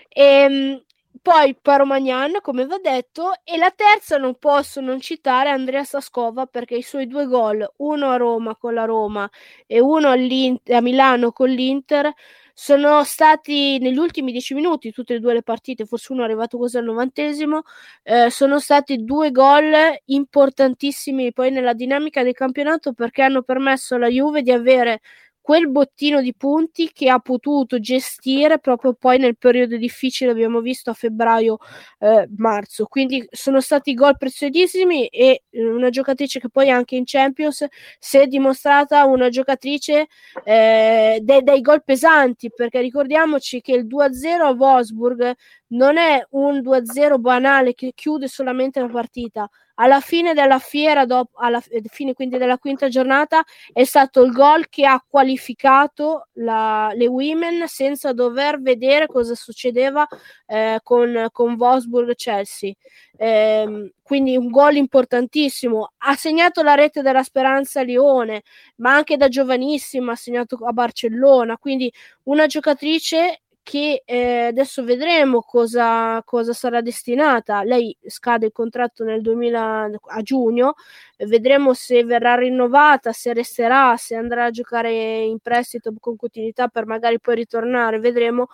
Ehm, 0.09 0.83
poi 1.27 1.57
Paromagnan, 1.61 2.37
come 2.41 2.65
va 2.65 2.79
detto, 2.81 3.33
e 3.43 3.57
la 3.57 3.69
terza 3.75 4.15
non 4.15 4.35
posso 4.35 4.79
non 4.79 5.01
citare 5.01 5.49
Andrea 5.49 5.83
Sascova 5.83 6.45
perché 6.45 6.77
i 6.77 6.81
suoi 6.81 7.05
due 7.05 7.25
gol, 7.25 7.69
uno 7.79 8.11
a 8.11 8.15
Roma 8.15 8.55
con 8.55 8.73
la 8.73 8.85
Roma 8.85 9.29
e 9.65 9.81
uno 9.81 10.07
a 10.07 10.81
Milano 10.81 11.33
con 11.33 11.49
l'Inter, 11.49 12.13
sono 12.53 13.03
stati 13.03 13.77
negli 13.79 13.97
ultimi 13.97 14.31
dieci 14.31 14.53
minuti, 14.53 14.91
tutte 14.93 15.15
e 15.15 15.19
due 15.19 15.33
le 15.33 15.43
partite, 15.43 15.85
forse 15.85 16.13
uno 16.13 16.21
è 16.21 16.25
arrivato 16.25 16.57
quasi 16.57 16.77
al 16.77 16.85
novantesimo, 16.85 17.63
eh, 18.03 18.29
sono 18.29 18.57
stati 18.59 19.03
due 19.03 19.31
gol 19.31 19.73
importantissimi 20.05 21.33
poi 21.33 21.51
nella 21.51 21.73
dinamica 21.73 22.23
del 22.23 22.33
campionato 22.33 22.93
perché 22.93 23.21
hanno 23.23 23.41
permesso 23.41 23.95
alla 23.95 24.07
Juve 24.07 24.43
di 24.43 24.51
avere 24.51 25.01
quel 25.47 25.69
bottino 25.69 26.21
di 26.21 26.35
punti 26.35 26.91
che 26.91 27.07
ha 27.07 27.19
potuto 27.19 27.79
gestire 27.79 28.59
proprio 28.59 28.93
poi 28.93 29.17
nel 29.17 29.37
periodo 29.37 29.77
difficile, 29.77 30.31
abbiamo 30.31 30.59
visto 30.59 30.89
a 30.89 30.93
febbraio-marzo. 30.93 32.83
Eh, 32.83 32.87
Quindi 32.89 33.25
sono 33.31 33.61
stati 33.61 33.93
gol 33.93 34.17
preziosissimi 34.17 35.07
e 35.07 35.43
eh, 35.49 35.65
una 35.65 35.87
giocatrice 35.87 36.41
che 36.41 36.49
poi 36.49 36.69
anche 36.69 36.97
in 36.97 37.03
Champions 37.05 37.65
si 37.97 38.17
è 38.17 38.27
dimostrata 38.27 39.05
una 39.05 39.29
giocatrice 39.29 40.07
eh, 40.43 41.19
de- 41.21 41.41
dei 41.43 41.61
gol 41.61 41.81
pesanti, 41.81 42.51
perché 42.53 42.81
ricordiamoci 42.81 43.61
che 43.61 43.71
il 43.71 43.85
2-0 43.87 44.47
a 44.47 44.49
Wolfsburg 44.49 45.33
non 45.67 45.95
è 45.95 46.27
un 46.31 46.59
2-0 46.59 47.19
banale 47.19 47.73
che 47.73 47.93
chiude 47.95 48.27
solamente 48.27 48.81
la 48.81 48.89
partita. 48.89 49.49
Alla 49.79 49.99
fine 49.99 50.33
della 50.33 50.59
fiera, 50.59 51.05
dopo, 51.05 51.37
alla 51.39 51.61
fine 51.61 52.13
quindi 52.13 52.37
della 52.37 52.57
quinta 52.57 52.87
giornata, 52.87 53.43
è 53.71 53.83
stato 53.83 54.23
il 54.23 54.31
gol 54.31 54.69
che 54.69 54.85
ha 54.85 55.03
qualificato 55.07 56.27
la, 56.33 56.91
le 56.93 57.07
women 57.07 57.67
senza 57.67 58.11
dover 58.13 58.59
vedere 58.59 59.05
cosa 59.05 59.35
succedeva 59.35 60.07
eh, 60.47 60.79
con, 60.81 61.27
con 61.31 61.53
Wolfsburg-Chelsea. 61.53 62.73
Eh, 63.17 63.91
quindi 64.01 64.37
un 64.37 64.49
gol 64.49 64.75
importantissimo. 64.77 65.91
Ha 65.97 66.15
segnato 66.15 66.63
la 66.63 66.73
rete 66.75 67.01
della 67.01 67.23
Speranza 67.23 67.81
Lione, 67.81 68.43
ma 68.77 68.95
anche 68.95 69.17
da 69.17 69.27
giovanissima 69.27 70.13
ha 70.13 70.15
segnato 70.15 70.57
a 70.63 70.71
Barcellona. 70.71 71.57
Quindi 71.57 71.91
una 72.23 72.45
giocatrice 72.47 73.41
che 73.69 74.03
eh, 74.05 74.45
adesso 74.45 74.81
vedremo 74.85 75.41
cosa, 75.41 76.21
cosa, 76.23 76.53
sarà 76.53 76.79
destinata. 76.79 77.63
Lei 77.63 77.93
scade 78.05 78.45
il 78.45 78.53
contratto 78.53 79.03
nel 79.03 79.19
2000 79.19 79.89
a 80.05 80.21
giugno, 80.21 80.75
vedremo 81.17 81.73
se 81.73 82.05
verrà 82.05 82.35
rinnovata, 82.35 83.11
se 83.11 83.33
resterà, 83.33 83.97
se 83.97 84.15
andrà 84.15 84.45
a 84.45 84.51
giocare 84.51 85.19
in 85.23 85.39
prestito 85.39 85.93
con 85.99 86.15
continuità 86.15 86.69
per 86.69 86.85
magari 86.85 87.19
poi 87.19 87.35
ritornare, 87.35 87.99
vedremo 87.99 88.47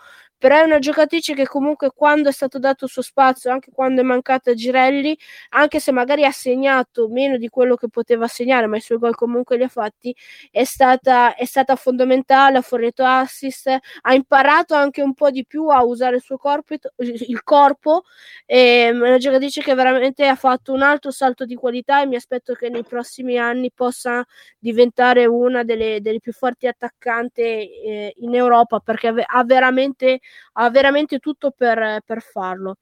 però 0.44 0.58
è 0.58 0.62
una 0.64 0.80
giocatrice 0.80 1.34
che 1.36 1.48
comunque 1.48 1.92
quando 1.96 2.28
è 2.28 2.34
stato 2.34 2.60
dato 2.60 2.84
il 2.84 2.92
suo 2.92 3.02
spazio, 3.02 3.50
anche 3.50 3.72
quando 3.72 4.02
è 4.02 4.04
mancata 4.04 4.54
Girelli, 4.54 5.18
anche 5.52 5.80
se 5.80 5.94
magari 5.94 6.26
ha 6.26 6.32
segnato 6.32 7.08
meno 7.08 7.38
di 7.38 7.48
quello 7.48 7.78
che 7.78 7.88
poteva 7.88 8.28
segnare, 8.28 8.68
ma 8.68 8.76
i 8.76 8.82
suoi 8.82 8.98
gol 8.98 9.16
comunque 9.16 9.56
li 9.56 9.64
ha 9.64 9.70
fatti, 9.70 10.14
è 10.52 10.66
stata, 10.66 11.36
è 11.36 11.46
stata 11.46 11.78
fondamentale, 11.78 12.58
ha 12.58 12.62
fornito 12.62 13.06
assist, 13.06 13.70
ha 14.02 14.14
imparato 14.14 14.76
anche 14.76 15.02
un 15.02 15.14
po' 15.14 15.32
di 15.32 15.46
più 15.46 15.70
a 15.70 15.82
usare 15.82 16.18
il 16.18 16.22
suo 16.22 16.36
corpo, 16.36 16.76
il 16.98 17.42
corpo. 17.44 18.04
È 18.46 18.90
una 18.90 19.18
giocatrice 19.20 19.62
che 19.62 19.74
veramente 19.76 20.28
ha 20.28 20.36
fatto 20.36 20.74
un 20.74 20.82
altro 20.82 21.12
salto 21.12 21.46
di 21.46 21.56
qualità 21.56 22.02
e 22.02 22.06
mi 22.06 22.18
aspetto 22.18 22.54
che 22.54 22.68
nei 22.68 22.84
prossimi 22.84 23.38
anni 23.38 23.72
possa 23.74 24.26
diventare 24.60 25.26
una 25.26 25.64
delle, 25.64 26.02
delle 26.02 26.20
più 26.20 26.34
forti 26.34 26.68
attaccanti 26.68 27.42
eh, 27.42 28.14
in 28.18 28.36
Europa 28.36 28.82
perché 28.82 29.08
ha 29.26 29.44
veramente 29.46 30.20
ha 30.54 30.70
veramente 30.70 31.20
tutto 31.20 31.52
per, 31.52 32.02
per 32.06 32.22
farlo. 32.22 32.78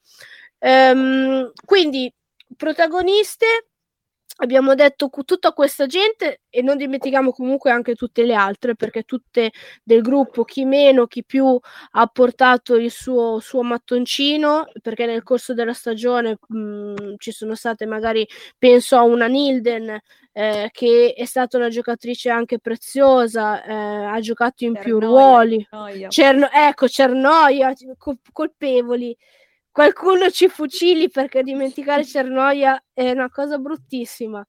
Ehm, 0.60 1.52
quindi, 1.66 2.14
protagoniste, 2.56 3.71
abbiamo 4.38 4.76
detto 4.76 5.10
tutta 5.26 5.54
questa 5.54 5.86
gente 5.86 6.42
e 6.50 6.62
non 6.62 6.78
dimentichiamo 6.78 7.32
comunque 7.32 7.72
anche 7.72 7.96
tutte 7.96 8.24
le 8.24 8.34
altre 8.34 8.76
perché 8.76 9.04
tutte 9.04 9.52
del 9.84 10.02
gruppo 10.02 10.44
chi 10.44 10.66
meno 10.66 11.08
chi 11.08 11.24
più 11.24 11.60
ha 11.92 12.08
portato 12.08 12.76
il 12.76 12.92
suo, 12.92 13.40
suo 13.40 13.62
mattoncino 13.64 14.68
perché 14.82 15.06
nel 15.06 15.24
corso 15.24 15.54
della 15.54 15.74
stagione 15.74 16.38
mh, 16.48 16.58
mm, 16.58 16.96
ci 17.18 17.32
sono 17.32 17.56
state 17.56 17.86
magari 17.86 18.28
penso 18.58 18.98
a 18.98 19.04
una 19.04 19.28
Nilden 19.28 20.00
eh, 20.34 20.70
che 20.72 21.14
è 21.16 21.26
stata 21.26 21.58
una 21.58 21.70
giocatrice 21.70 22.30
anche 22.30 22.58
preziosa, 22.60 23.64
eh, 23.64 23.74
ha 23.74 24.20
giocato 24.20 24.64
in 24.64 24.76
Cernoia, 24.76 24.84
più 24.84 25.00
ruoli. 25.00 25.68
Cerno- 26.10 26.50
ecco, 26.52 26.88
Cernoia, 26.88 27.74
colpevoli. 28.32 29.16
Qualcuno 29.72 30.30
ci 30.30 30.50
fucili 30.50 31.10
perché 31.10 31.44
dimenticare 31.44 32.06
Cernoia 32.06 32.82
è 32.94 33.12
una 33.12 33.30
cosa 33.30 33.58
bruttissima. 33.58 34.46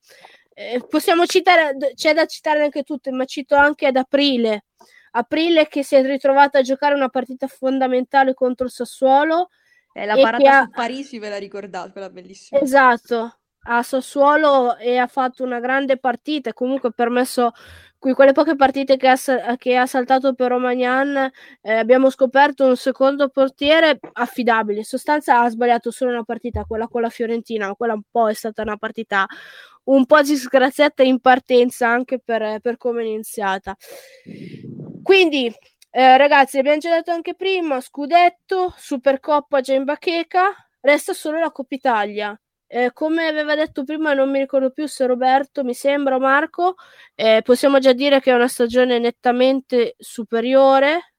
Eh, 0.55 0.85
possiamo 0.89 1.27
citare, 1.27 1.77
c'è 1.95 2.13
da 2.13 2.27
citare 2.27 2.65
anche 2.65 2.83
tutte, 2.83 3.11
ma 3.11 3.25
cito 3.25 3.55
anche 3.55 3.87
ad 3.87 3.97
aprile. 3.97 4.65
Aprile 5.13 5.69
che 5.69 5.85
si 5.85 5.95
è 5.95 6.03
ritrovata 6.03 6.59
a 6.59 6.63
giocare 6.63 6.95
una 6.95 7.09
partita 7.09 7.47
fondamentale 7.47 8.35
contro 8.35 8.67
il 8.67 8.73
Sassuolo. 8.73 9.49
Eh, 9.93 10.07
la 10.07 10.17
parata 10.17 10.59
ha... 10.59 10.63
su 10.65 10.71
Parisi, 10.71 11.19
ve 11.19 11.29
la 11.29 11.39
ricordate, 11.39 11.93
quella 11.93 12.11
bellissima. 12.11 12.61
Esatto, 12.61 13.39
a 13.65 13.83
Sassuolo 13.83 14.77
e 14.77 14.97
ha 14.97 15.07
fatto 15.07 15.45
una 15.45 15.61
grande 15.61 15.99
partita 15.99 16.53
comunque 16.53 16.89
ha 16.89 16.93
permesso 16.93 17.53
quelle 18.15 18.33
poche 18.33 18.57
partite 18.57 18.97
che 18.97 19.09
ha, 19.09 19.17
che 19.57 19.77
ha 19.77 19.87
saltato 19.87 20.35
per 20.35 20.49
Romagnan 20.49 21.31
eh, 21.61 21.73
abbiamo 21.73 22.11
scoperto 22.11 22.67
un 22.67 22.77
secondo 22.77 23.29
portiere 23.29 24.01
affidabile. 24.15 24.79
In 24.81 24.85
sostanza 24.85 25.41
ha 25.41 25.49
sbagliato 25.49 25.91
solo 25.93 26.11
una 26.11 26.25
partita 26.25 26.65
quella 26.65 26.89
con 26.89 27.01
la 27.01 27.09
Fiorentina 27.11 27.75
quella 27.75 27.95
un 27.95 28.03
po' 28.11 28.29
è 28.29 28.35
stata 28.35 28.63
una 28.63 28.77
partita 28.77 29.27
un 29.85 30.05
po' 30.07 30.21
disgraziata 30.23 31.03
in 31.03 31.21
partenza 31.21 31.89
anche 31.89 32.19
per, 32.19 32.61
per 32.61 32.77
come 32.77 33.03
è 33.03 33.07
iniziata. 33.07 33.77
Quindi 35.03 35.53
eh, 35.91 36.17
ragazzi 36.17 36.59
abbiamo 36.59 36.79
già 36.79 36.95
detto 36.95 37.11
anche 37.13 37.35
prima 37.35 37.81
scudetto 37.81 38.75
Supercoppa 38.77 39.61
già 39.61 39.75
in 39.75 39.85
bacheca 39.85 40.55
resta 40.81 41.13
solo 41.13 41.39
la 41.39 41.51
Coppa 41.53 41.75
Italia 41.75 42.42
eh, 42.75 42.91
come 42.95 43.27
aveva 43.27 43.55
detto 43.55 43.85
prima, 43.85 44.15
non 44.15 44.31
mi 44.31 44.39
ricordo 44.39 44.71
più 44.71 44.87
se 44.87 45.05
Roberto, 45.05 45.63
mi 45.63 45.75
sembra, 45.75 46.19
Marco, 46.19 46.77
eh, 47.15 47.43
possiamo 47.45 47.79
già 47.79 47.93
dire 47.93 48.19
che 48.21 48.31
è 48.31 48.35
una 48.35 48.49
stagione 48.49 48.99
nettamente 48.99 49.95
superiore, 49.99 51.13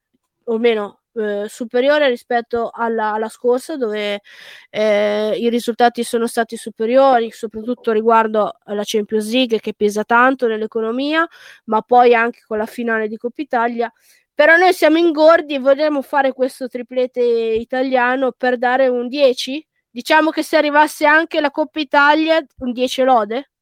o 0.46 0.58
meno 0.58 1.02
eh, 1.14 1.44
superiore 1.48 2.08
rispetto 2.08 2.70
alla, 2.74 3.12
alla 3.12 3.28
scorsa, 3.28 3.76
dove 3.76 4.20
eh, 4.68 5.36
i 5.38 5.48
risultati 5.48 6.02
sono 6.02 6.26
stati 6.26 6.56
superiori, 6.56 7.30
soprattutto 7.30 7.92
riguardo 7.92 8.58
alla 8.64 8.82
Champions 8.84 9.30
League, 9.30 9.60
che 9.60 9.74
pesa 9.74 10.02
tanto 10.02 10.48
nell'economia, 10.48 11.24
ma 11.66 11.82
poi 11.82 12.16
anche 12.16 12.40
con 12.48 12.58
la 12.58 12.66
finale 12.66 13.06
di 13.06 13.16
Coppa 13.16 13.42
Italia. 13.42 13.92
Però 14.34 14.56
noi 14.56 14.72
siamo 14.72 14.98
ingordi 14.98 15.54
e 15.54 15.60
vorremmo 15.60 16.02
fare 16.02 16.32
questo 16.32 16.66
triplete 16.66 17.20
italiano 17.20 18.32
per 18.32 18.58
dare 18.58 18.88
un 18.88 19.06
10 19.06 19.64
Diciamo 19.94 20.30
che 20.30 20.42
se 20.42 20.56
arrivasse 20.56 21.06
anche 21.06 21.40
la 21.40 21.52
Coppa 21.52 21.78
Italia, 21.78 22.44
un 22.58 22.72
10 22.72 23.02
lode? 23.04 23.52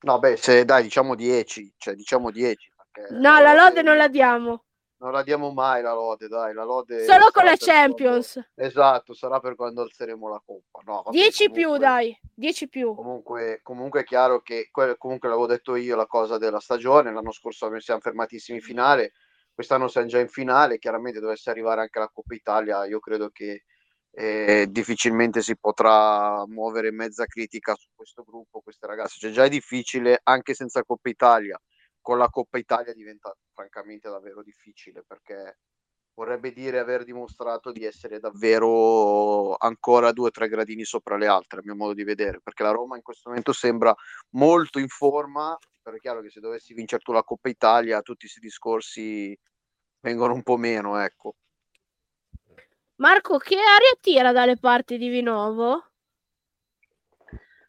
No, 0.00 0.18
beh, 0.18 0.38
se 0.38 0.64
dai, 0.64 0.82
diciamo 0.82 1.14
10, 1.14 1.74
cioè 1.76 1.92
diciamo 1.92 2.30
10. 2.30 2.72
No, 3.10 3.38
la 3.40 3.52
lode 3.52 3.82
non 3.82 3.98
la 3.98 4.08
diamo. 4.08 4.64
Non 4.96 5.12
la 5.12 5.22
diamo 5.22 5.52
mai 5.52 5.82
la 5.82 5.92
lode, 5.92 6.26
dai, 6.28 6.54
la 6.54 6.64
lode 6.64 7.04
Solo 7.04 7.30
con 7.32 7.44
la 7.44 7.56
Champions. 7.58 8.32
Quando... 8.32 8.50
Esatto, 8.54 9.12
sarà 9.12 9.40
per 9.40 9.56
quando 9.56 9.82
alzeremo 9.82 10.26
la 10.26 10.42
coppa. 10.42 10.80
No, 10.86 11.02
vabbè, 11.04 11.10
10 11.10 11.48
comunque, 11.48 11.60
più, 11.60 11.76
dai, 11.76 12.20
10 12.32 12.68
più. 12.70 12.94
Comunque, 12.94 13.60
comunque 13.62 14.00
è 14.00 14.04
chiaro 14.04 14.40
che, 14.40 14.70
comunque 14.70 15.28
l'avevo 15.28 15.46
detto 15.46 15.76
io, 15.76 15.96
la 15.96 16.06
cosa 16.06 16.38
della 16.38 16.60
stagione, 16.60 17.12
l'anno 17.12 17.30
scorso 17.30 17.78
siamo 17.78 18.00
fermatissimi 18.00 18.56
in 18.56 18.64
finale, 18.64 19.12
quest'anno 19.52 19.88
siamo 19.88 20.06
già 20.06 20.18
in 20.18 20.28
finale, 20.28 20.78
chiaramente 20.78 21.20
dovesse 21.20 21.50
arrivare 21.50 21.82
anche 21.82 21.98
la 21.98 22.08
Coppa 22.08 22.34
Italia, 22.34 22.86
io 22.86 23.00
credo 23.00 23.28
che 23.28 23.64
eh, 24.18 24.66
difficilmente 24.70 25.42
si 25.42 25.58
potrà 25.58 26.42
muovere 26.46 26.90
mezza 26.90 27.26
critica 27.26 27.74
su 27.74 27.88
questo 27.94 28.22
gruppo, 28.22 28.60
queste 28.62 28.86
ragazze. 28.86 29.18
Cioè, 29.18 29.30
già 29.30 29.44
è 29.44 29.50
difficile 29.50 30.20
anche 30.22 30.54
senza 30.54 30.82
Coppa 30.84 31.10
Italia. 31.10 31.60
Con 32.00 32.16
la 32.16 32.30
Coppa 32.30 32.56
Italia 32.56 32.94
diventa 32.94 33.34
francamente 33.52 34.08
davvero 34.08 34.42
difficile 34.42 35.02
perché 35.06 35.58
vorrebbe 36.14 36.52
dire 36.52 36.78
aver 36.78 37.04
dimostrato 37.04 37.72
di 37.72 37.84
essere 37.84 38.18
davvero 38.18 39.54
ancora 39.56 40.12
due 40.12 40.28
o 40.28 40.30
tre 40.30 40.48
gradini 40.48 40.84
sopra 40.84 41.18
le 41.18 41.26
altre, 41.26 41.60
a 41.60 41.62
mio 41.62 41.76
modo 41.76 41.92
di 41.92 42.04
vedere, 42.04 42.40
perché 42.42 42.62
la 42.62 42.70
Roma 42.70 42.96
in 42.96 43.02
questo 43.02 43.28
momento 43.28 43.52
sembra 43.52 43.94
molto 44.30 44.78
in 44.78 44.88
forma, 44.88 45.54
però 45.82 45.94
è 45.94 46.00
chiaro 46.00 46.22
che 46.22 46.30
se 46.30 46.40
dovessi 46.40 46.72
vincere 46.72 47.02
tu 47.02 47.12
la 47.12 47.22
Coppa 47.22 47.50
Italia 47.50 48.00
tutti 48.00 48.20
questi 48.20 48.40
discorsi 48.40 49.36
vengono 50.00 50.32
un 50.32 50.42
po' 50.42 50.56
meno, 50.56 50.98
ecco. 50.98 51.34
Marco, 52.96 53.36
che 53.36 53.56
aria 53.56 53.98
tira 54.00 54.32
dalle 54.32 54.56
parti 54.56 54.96
di 54.96 55.08
Vinovo? 55.08 55.84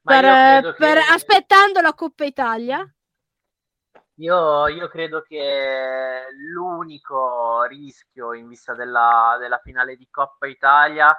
Per, 0.02 0.76
per, 0.76 0.98
aspettando 1.10 1.82
la 1.82 1.94
Coppa 1.94 2.24
Italia? 2.24 2.90
Io, 4.20 4.68
io, 4.68 4.88
credo 4.88 5.22
che 5.22 6.28
l'unico 6.54 7.64
rischio 7.64 8.34
in 8.34 8.48
vista 8.48 8.74
della, 8.74 9.36
della, 9.38 9.60
finale 9.60 9.98
di 9.98 10.08
Coppa 10.10 10.48
Italia 10.48 11.14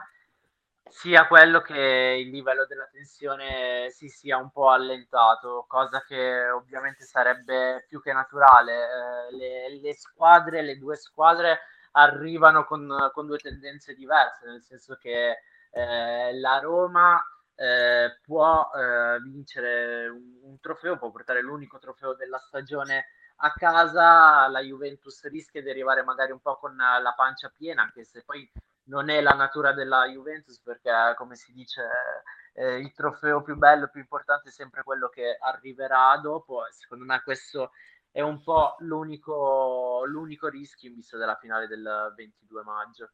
sia 0.89 1.27
quello 1.27 1.61
che 1.61 2.16
il 2.19 2.31
livello 2.31 2.65
della 2.65 2.89
tensione 2.91 3.91
si 3.91 4.09
sia 4.09 4.39
un 4.39 4.51
po' 4.51 4.70
allentato, 4.70 5.66
cosa 5.69 6.03
che 6.03 6.49
ovviamente 6.49 7.05
sarebbe 7.05 7.85
più 7.87 8.01
che 8.01 8.15
naturale. 8.15 8.73
Eh, 8.73 9.37
le, 9.37 9.81
le 9.81 9.95
squadre, 9.95 10.62
le 10.62 10.78
due 10.78 10.97
squadre 10.97 11.61
arrivano 11.99 12.65
con, 12.65 13.11
con 13.12 13.27
due 13.27 13.39
tendenze 13.39 13.95
diverse, 13.95 14.47
nel 14.47 14.62
senso 14.62 14.97
che 14.97 15.39
eh, 15.70 16.39
la 16.39 16.59
Roma 16.61 17.20
eh, 17.55 18.19
può 18.23 18.70
eh, 18.75 19.19
vincere 19.20 20.09
un, 20.09 20.39
un, 20.43 20.61
trofeo, 20.61 20.97
può 20.97 21.11
portare 21.11 21.43
l'unico 21.43 21.79
trofeo 21.79 22.15
della 22.15 22.39
stagione 22.39 23.07
a 23.41 23.53
casa, 23.53 24.49
la 24.49 24.61
Juventus 24.61 25.25
rischia 25.29 25.62
di 25.62 25.70
arrivare 25.70 26.03
magari 26.03 26.33
un 26.33 26.41
po' 26.41 26.57
con 26.57 26.77
la 26.77 27.15
pancia 27.16 27.53
piena, 27.57 27.83
anche 27.83 28.05
se 28.05 28.23
poi 28.25 28.49
non 28.85 29.11
è 29.11 29.20
la 29.20 29.33
natura 29.33 29.73
della 29.73 30.07
Juventus, 30.07 30.61
perché 30.61 30.91
come 31.16 31.37
si 31.37 31.53
dice 31.53 31.83
eh, 32.55 32.79
il 32.79 32.93
trofeo 32.93 33.43
più 33.43 33.57
bello, 33.57 33.89
più 33.89 34.01
importante 34.01 34.49
è 34.49 34.53
sempre 34.53 34.83
quello 34.83 35.09
che 35.09 35.37
arriverà 35.41 36.16
dopo. 36.23 36.65
Secondo 36.70 37.05
me 37.05 37.23
questo 37.23 37.73
è 38.19 38.23
un 38.23 38.43
po' 38.43 38.74
l'unico, 38.81 40.03
l'unico 40.05 40.49
rischio 40.49 40.89
in 40.89 40.97
vista 40.97 41.16
della 41.16 41.36
finale 41.36 41.69
del 41.69 42.12
22 42.16 42.62
maggio. 42.65 43.11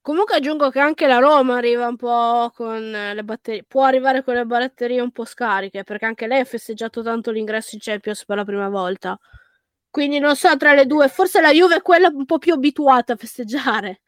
Comunque 0.00 0.36
aggiungo 0.36 0.70
che 0.70 0.78
anche 0.78 1.08
la 1.08 1.18
Roma 1.18 1.56
arriva 1.56 1.88
un 1.88 1.96
po' 1.96 2.52
con 2.54 2.88
le 2.88 3.24
batterie, 3.24 3.64
può 3.64 3.82
arrivare 3.82 4.22
con 4.22 4.34
le 4.34 4.46
batterie 4.46 5.00
un 5.00 5.10
po' 5.10 5.24
scariche, 5.24 5.82
perché 5.82 6.04
anche 6.04 6.28
lei 6.28 6.38
ha 6.38 6.44
festeggiato 6.44 7.02
tanto 7.02 7.32
l'ingresso 7.32 7.74
in 7.74 7.80
Champions 7.82 8.24
per 8.24 8.36
la 8.36 8.44
prima 8.44 8.68
volta. 8.68 9.18
Quindi 9.90 10.20
non 10.20 10.36
so 10.36 10.56
tra 10.56 10.72
le 10.72 10.86
due, 10.86 11.08
forse 11.08 11.40
la 11.40 11.50
Juve 11.50 11.78
è 11.78 11.82
quella 11.82 12.10
un 12.10 12.26
po' 12.26 12.38
più 12.38 12.54
abituata 12.54 13.14
a 13.14 13.16
festeggiare. 13.16 14.02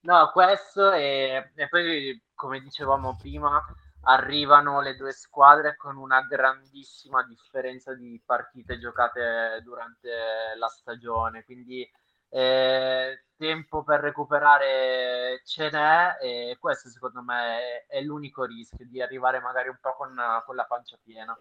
No, 0.00 0.30
questo 0.32 0.92
e, 0.92 1.52
e 1.54 1.68
poi, 1.68 2.22
come 2.34 2.60
dicevamo 2.60 3.18
prima, 3.20 3.62
arrivano 4.04 4.80
le 4.80 4.96
due 4.96 5.12
squadre 5.12 5.76
con 5.76 5.96
una 5.96 6.22
grandissima 6.22 7.22
differenza 7.24 7.94
di 7.94 8.20
partite 8.24 8.78
giocate 8.78 9.60
durante 9.62 10.10
la 10.56 10.68
stagione, 10.68 11.44
quindi 11.44 11.88
eh, 12.30 13.24
tempo 13.36 13.84
per 13.84 14.00
recuperare 14.00 15.40
ce 15.44 15.70
n'è 15.70 16.16
e 16.20 16.56
questo 16.58 16.88
secondo 16.88 17.22
me 17.22 17.58
è, 17.58 17.86
è 17.86 18.00
l'unico 18.00 18.44
rischio 18.44 18.86
di 18.88 19.00
arrivare 19.00 19.40
magari 19.40 19.68
un 19.68 19.78
po' 19.80 19.94
con, 19.96 20.14
con 20.44 20.56
la 20.56 20.64
pancia 20.64 20.98
piena. 21.02 21.38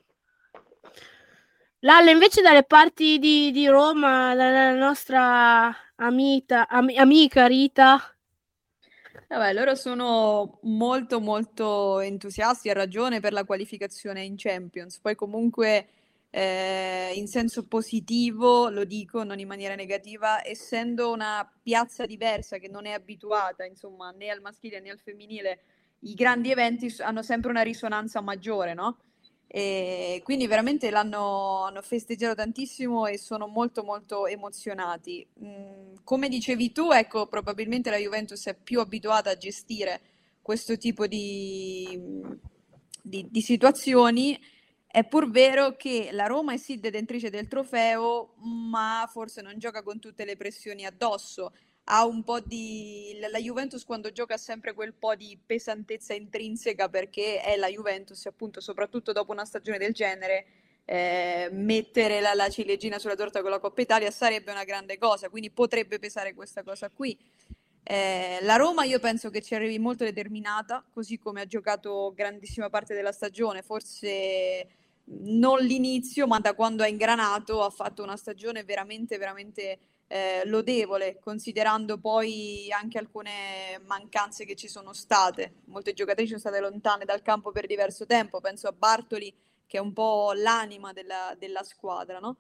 Lalle, 1.80 2.11
invece 2.11 2.41
dalle 2.41 2.64
parti 2.64 3.19
di, 3.19 3.52
di 3.52 3.68
Roma, 3.68 4.34
dalla 4.35 4.73
nostra 4.73 5.76
amita, 5.95 6.68
am, 6.69 6.88
amica 6.95 7.45
Rita, 7.45 7.99
Vabbè, 9.27 9.53
loro 9.53 9.76
sono 9.76 10.60
molto 10.64 11.19
molto 11.19 11.99
entusiasti, 11.99 12.69
a 12.69 12.73
ragione 12.73 13.19
per 13.19 13.34
la 13.34 13.44
qualificazione 13.44 14.23
in 14.23 14.35
Champions. 14.38 14.99
Poi 14.99 15.15
comunque 15.15 15.88
eh, 16.30 17.11
in 17.15 17.27
senso 17.27 17.68
positivo, 17.68 18.69
lo 18.69 18.85
dico, 18.85 19.23
non 19.23 19.40
in 19.40 19.48
maniera 19.48 19.76
negativa, 19.76 20.45
essendo 20.45 21.11
una 21.11 21.48
piazza 21.61 22.06
diversa 22.06 22.57
che 22.57 22.68
non 22.68 22.88
è 22.88 22.91
abituata, 22.91 23.65
insomma, 23.65 24.10
né 24.11 24.30
al 24.30 24.41
maschile 24.41 24.80
né 24.80 24.90
al 24.90 24.99
femminile, 24.99 25.60
i 25.99 26.15
grandi 26.15 26.52
eventi 26.52 26.94
hanno 26.99 27.22
sempre 27.22 27.52
una 27.52 27.61
risonanza 27.61 28.19
maggiore, 28.22 28.73
no? 28.73 28.98
E 29.55 30.21
quindi 30.23 30.47
veramente 30.47 30.89
l'hanno 30.89 31.65
hanno 31.65 31.84
festeggiato 31.84 32.34
tantissimo 32.34 33.05
e 33.05 33.19
sono 33.19 33.45
molto 33.45 33.84
molto 33.84 34.25
emozionati. 34.25 35.23
Mm, 35.43 35.97
come 36.03 36.27
dicevi 36.27 36.71
tu, 36.71 36.89
ecco, 36.89 37.27
probabilmente 37.27 37.91
la 37.91 37.97
Juventus 37.97 38.47
è 38.47 38.55
più 38.55 38.80
abituata 38.80 39.30
a 39.30 39.38
gestire 39.38 40.01
questo 40.41 40.75
tipo 40.75 41.05
di, 41.05 42.01
di, 42.99 43.27
di 43.30 43.41
situazioni. 43.41 44.39
È 44.88 45.03
pur 45.05 45.30
vero 45.30 45.75
che 45.75 46.09
la 46.11 46.25
Roma 46.25 46.53
è 46.53 46.57
sì 46.57 46.80
detentrice 46.80 47.30
del 47.30 47.47
trofeo, 47.47 48.34
ma 48.38 49.07
forse 49.07 49.43
non 49.43 49.59
gioca 49.59 49.84
con 49.84 49.99
tutte 49.99 50.25
le 50.25 50.35
pressioni 50.35 50.84
addosso 50.84 51.53
ha 51.85 52.05
un 52.05 52.23
po' 52.23 52.39
di... 52.39 53.18
La 53.30 53.39
Juventus 53.39 53.84
quando 53.84 54.11
gioca 54.11 54.35
ha 54.35 54.38
sempre 54.38 54.73
quel 54.73 54.93
po' 54.93 55.15
di 55.15 55.38
pesantezza 55.43 56.14
intrinseca 56.14 56.89
perché 56.89 57.41
è 57.41 57.55
la 57.57 57.68
Juventus, 57.68 58.26
appunto, 58.26 58.61
soprattutto 58.61 59.11
dopo 59.11 59.31
una 59.31 59.45
stagione 59.45 59.77
del 59.77 59.93
genere, 59.93 60.45
eh, 60.85 61.49
mettere 61.51 62.19
la, 62.19 62.34
la, 62.34 62.49
ciliegina 62.49 62.99
sulla 62.99 63.15
torta 63.15 63.41
con 63.41 63.49
la 63.49 63.60
Coppa 63.60 63.81
Italia 63.81 64.11
sarebbe 64.11 64.51
una 64.51 64.64
grande 64.64 64.97
cosa, 64.97 65.30
quindi 65.30 65.49
potrebbe 65.49 65.99
pesare 65.99 66.34
questa 66.34 66.64
cosa 66.64 66.89
qui. 66.89 67.18
Eh, 67.85 68.39
la 68.41 68.55
Roma 68.55 68.85
io 68.85 68.99
penso 68.99 69.30
che 69.30 69.41
ci 69.41 69.55
arrivi 69.55 69.77
molto 69.77 70.05
determinata, 70.05 70.84
così 70.93 71.18
come 71.19 71.41
ha 71.41 71.45
giocato 71.45 72.14
grandissima 72.15 72.69
parte 72.69 72.93
della 72.93 73.11
stagione, 73.11 73.61
forse 73.61 74.68
non 75.05 75.60
l'inizio, 75.60 76.27
ma 76.27 76.39
da 76.39 76.53
quando 76.53 76.84
ha 76.84 76.88
ingranato 76.88 77.61
ha 77.61 77.69
fatto 77.69 78.03
una 78.03 78.15
stagione 78.15 78.64
veramente, 78.64 79.18
veramente 79.18 79.80
eh, 80.14 80.44
lodevole, 80.45 81.18
considerando 81.19 81.98
poi 81.98 82.72
anche 82.72 82.99
alcune 82.99 83.81
mancanze 83.88 84.45
che 84.45 84.53
ci 84.53 84.68
sono 84.68 84.94
state. 84.94 85.61
Molte 85.65 85.94
giocatrici 85.94 86.38
sono 86.38 86.40
state 86.40 86.60
lontane 86.60 87.03
dal 87.03 87.23
campo 87.23 87.49
per 87.52 87.65
diverso 87.65 88.06
tempo, 88.06 88.40
penso 88.40 88.68
a 88.68 88.73
Bartoli 88.73 89.34
che 89.65 89.77
è 89.77 89.81
un 89.81 89.91
po' 89.91 90.34
l'anima 90.35 90.94
della, 90.94 91.35
della 91.35 91.64
squadra, 91.64 92.19
no? 92.19 92.38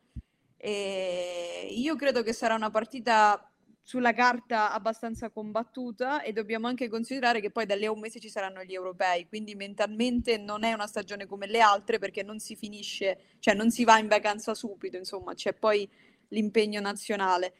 E 0.55 1.67
io 1.71 1.95
credo 1.95 2.21
che 2.21 2.31
sarà 2.31 2.53
una 2.53 2.69
partita 2.69 3.43
sulla 3.81 4.13
carta 4.13 4.71
abbastanza 4.71 5.31
combattuta 5.31 6.21
e 6.21 6.31
dobbiamo 6.31 6.67
anche 6.67 6.87
considerare 6.87 7.41
che 7.41 7.49
poi 7.49 7.65
da 7.65 7.75
lì 7.75 7.85
a 7.85 7.91
un 7.91 7.99
mese 7.99 8.19
ci 8.19 8.29
saranno 8.29 8.63
gli 8.63 8.75
europei, 8.75 9.27
quindi 9.27 9.55
mentalmente 9.55 10.37
non 10.37 10.63
è 10.63 10.73
una 10.73 10.85
stagione 10.85 11.25
come 11.25 11.47
le 11.47 11.59
altre 11.59 11.97
perché 11.97 12.21
non 12.21 12.37
si 12.37 12.55
finisce, 12.55 13.37
cioè 13.39 13.55
non 13.55 13.71
si 13.71 13.83
va 13.83 13.97
in 13.97 14.07
vacanza 14.07 14.53
subito, 14.53 14.95
insomma, 14.95 15.33
c'è 15.33 15.53
poi 15.53 15.89
l'impegno 16.33 16.81
nazionale. 16.81 17.53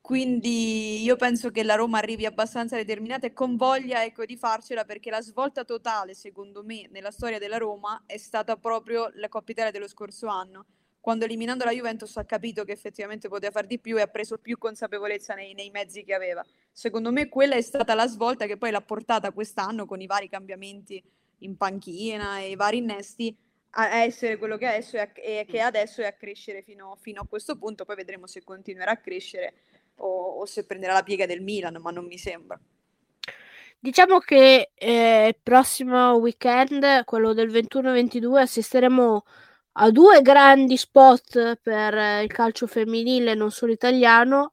Quindi 0.00 1.02
io 1.02 1.14
penso 1.16 1.50
che 1.50 1.62
la 1.62 1.74
Roma 1.74 1.98
arrivi 1.98 2.26
abbastanza 2.26 2.74
determinata 2.74 3.26
e 3.26 3.32
con 3.32 3.56
voglia 3.56 4.02
ecco, 4.02 4.24
di 4.24 4.36
farcela 4.36 4.84
perché 4.84 5.10
la 5.10 5.20
svolta 5.20 5.64
totale, 5.64 6.14
secondo 6.14 6.64
me, 6.64 6.88
nella 6.90 7.10
storia 7.10 7.38
della 7.38 7.58
Roma 7.58 8.02
è 8.06 8.16
stata 8.16 8.56
proprio 8.56 9.10
la 9.14 9.28
Coppa 9.28 9.52
Italia 9.52 9.70
dello 9.70 9.86
scorso 9.86 10.26
anno, 10.26 10.66
quando 11.00 11.26
eliminando 11.26 11.64
la 11.64 11.70
Juventus 11.70 12.16
ha 12.16 12.24
capito 12.24 12.64
che 12.64 12.72
effettivamente 12.72 13.28
poteva 13.28 13.52
far 13.52 13.66
di 13.66 13.78
più 13.78 13.98
e 13.98 14.00
ha 14.00 14.06
preso 14.06 14.38
più 14.38 14.58
consapevolezza 14.58 15.34
nei, 15.34 15.54
nei 15.54 15.70
mezzi 15.70 16.02
che 16.02 16.14
aveva. 16.14 16.44
Secondo 16.72 17.12
me 17.12 17.28
quella 17.28 17.54
è 17.54 17.62
stata 17.62 17.94
la 17.94 18.08
svolta 18.08 18.46
che 18.46 18.56
poi 18.56 18.70
l'ha 18.70 18.80
portata 18.80 19.32
quest'anno 19.32 19.86
con 19.86 20.00
i 20.00 20.06
vari 20.06 20.28
cambiamenti 20.28 21.02
in 21.38 21.56
panchina 21.56 22.40
e 22.40 22.50
i 22.50 22.56
vari 22.56 22.78
innesti 22.78 23.36
a 23.74 24.02
essere 24.02 24.36
quello 24.36 24.56
che 24.56 24.66
adesso 24.66 24.96
è, 24.96 25.12
e 25.14 25.46
che 25.48 25.60
adesso 25.60 26.02
è 26.02 26.06
a 26.06 26.12
crescere 26.12 26.62
fino, 26.62 26.96
fino, 27.00 27.20
a 27.20 27.26
questo 27.26 27.56
punto, 27.56 27.84
poi 27.84 27.94
vedremo 27.94 28.26
se 28.26 28.42
continuerà 28.42 28.92
a 28.92 28.96
crescere 28.96 29.54
o, 30.00 30.40
o, 30.40 30.46
se 30.46 30.64
prenderà 30.64 30.94
la 30.94 31.02
piega 31.02 31.26
del 31.26 31.42
Milan, 31.42 31.78
ma 31.80 31.90
non 31.90 32.06
mi 32.06 32.18
sembra. 32.18 32.58
Diciamo 33.78 34.18
che 34.18 34.72
eh, 34.74 35.26
il 35.28 35.36
prossimo 35.42 36.14
weekend, 36.14 37.04
quello 37.04 37.32
del 37.32 37.50
21-22, 37.50 38.36
assisteremo 38.40 39.24
a 39.72 39.90
due 39.90 40.20
grandi 40.20 40.76
spot 40.76 41.56
per 41.62 41.94
eh, 41.94 42.22
il 42.22 42.30
calcio 42.30 42.66
femminile, 42.66 43.34
non 43.34 43.50
solo 43.50 43.72
italiano. 43.72 44.52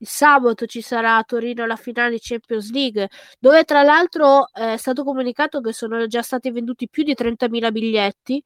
Il 0.00 0.06
sabato 0.06 0.66
ci 0.66 0.80
sarà 0.80 1.16
a 1.16 1.24
Torino 1.24 1.66
la 1.66 1.74
finale 1.74 2.18
Champions 2.20 2.70
League, 2.70 3.08
dove 3.40 3.64
tra 3.64 3.82
l'altro 3.82 4.48
è 4.52 4.76
stato 4.76 5.02
comunicato 5.02 5.60
che 5.60 5.72
sono 5.72 6.06
già 6.06 6.22
stati 6.22 6.52
venduti 6.52 6.88
più 6.88 7.02
di 7.02 7.16
30.000 7.18 7.72
biglietti, 7.72 8.40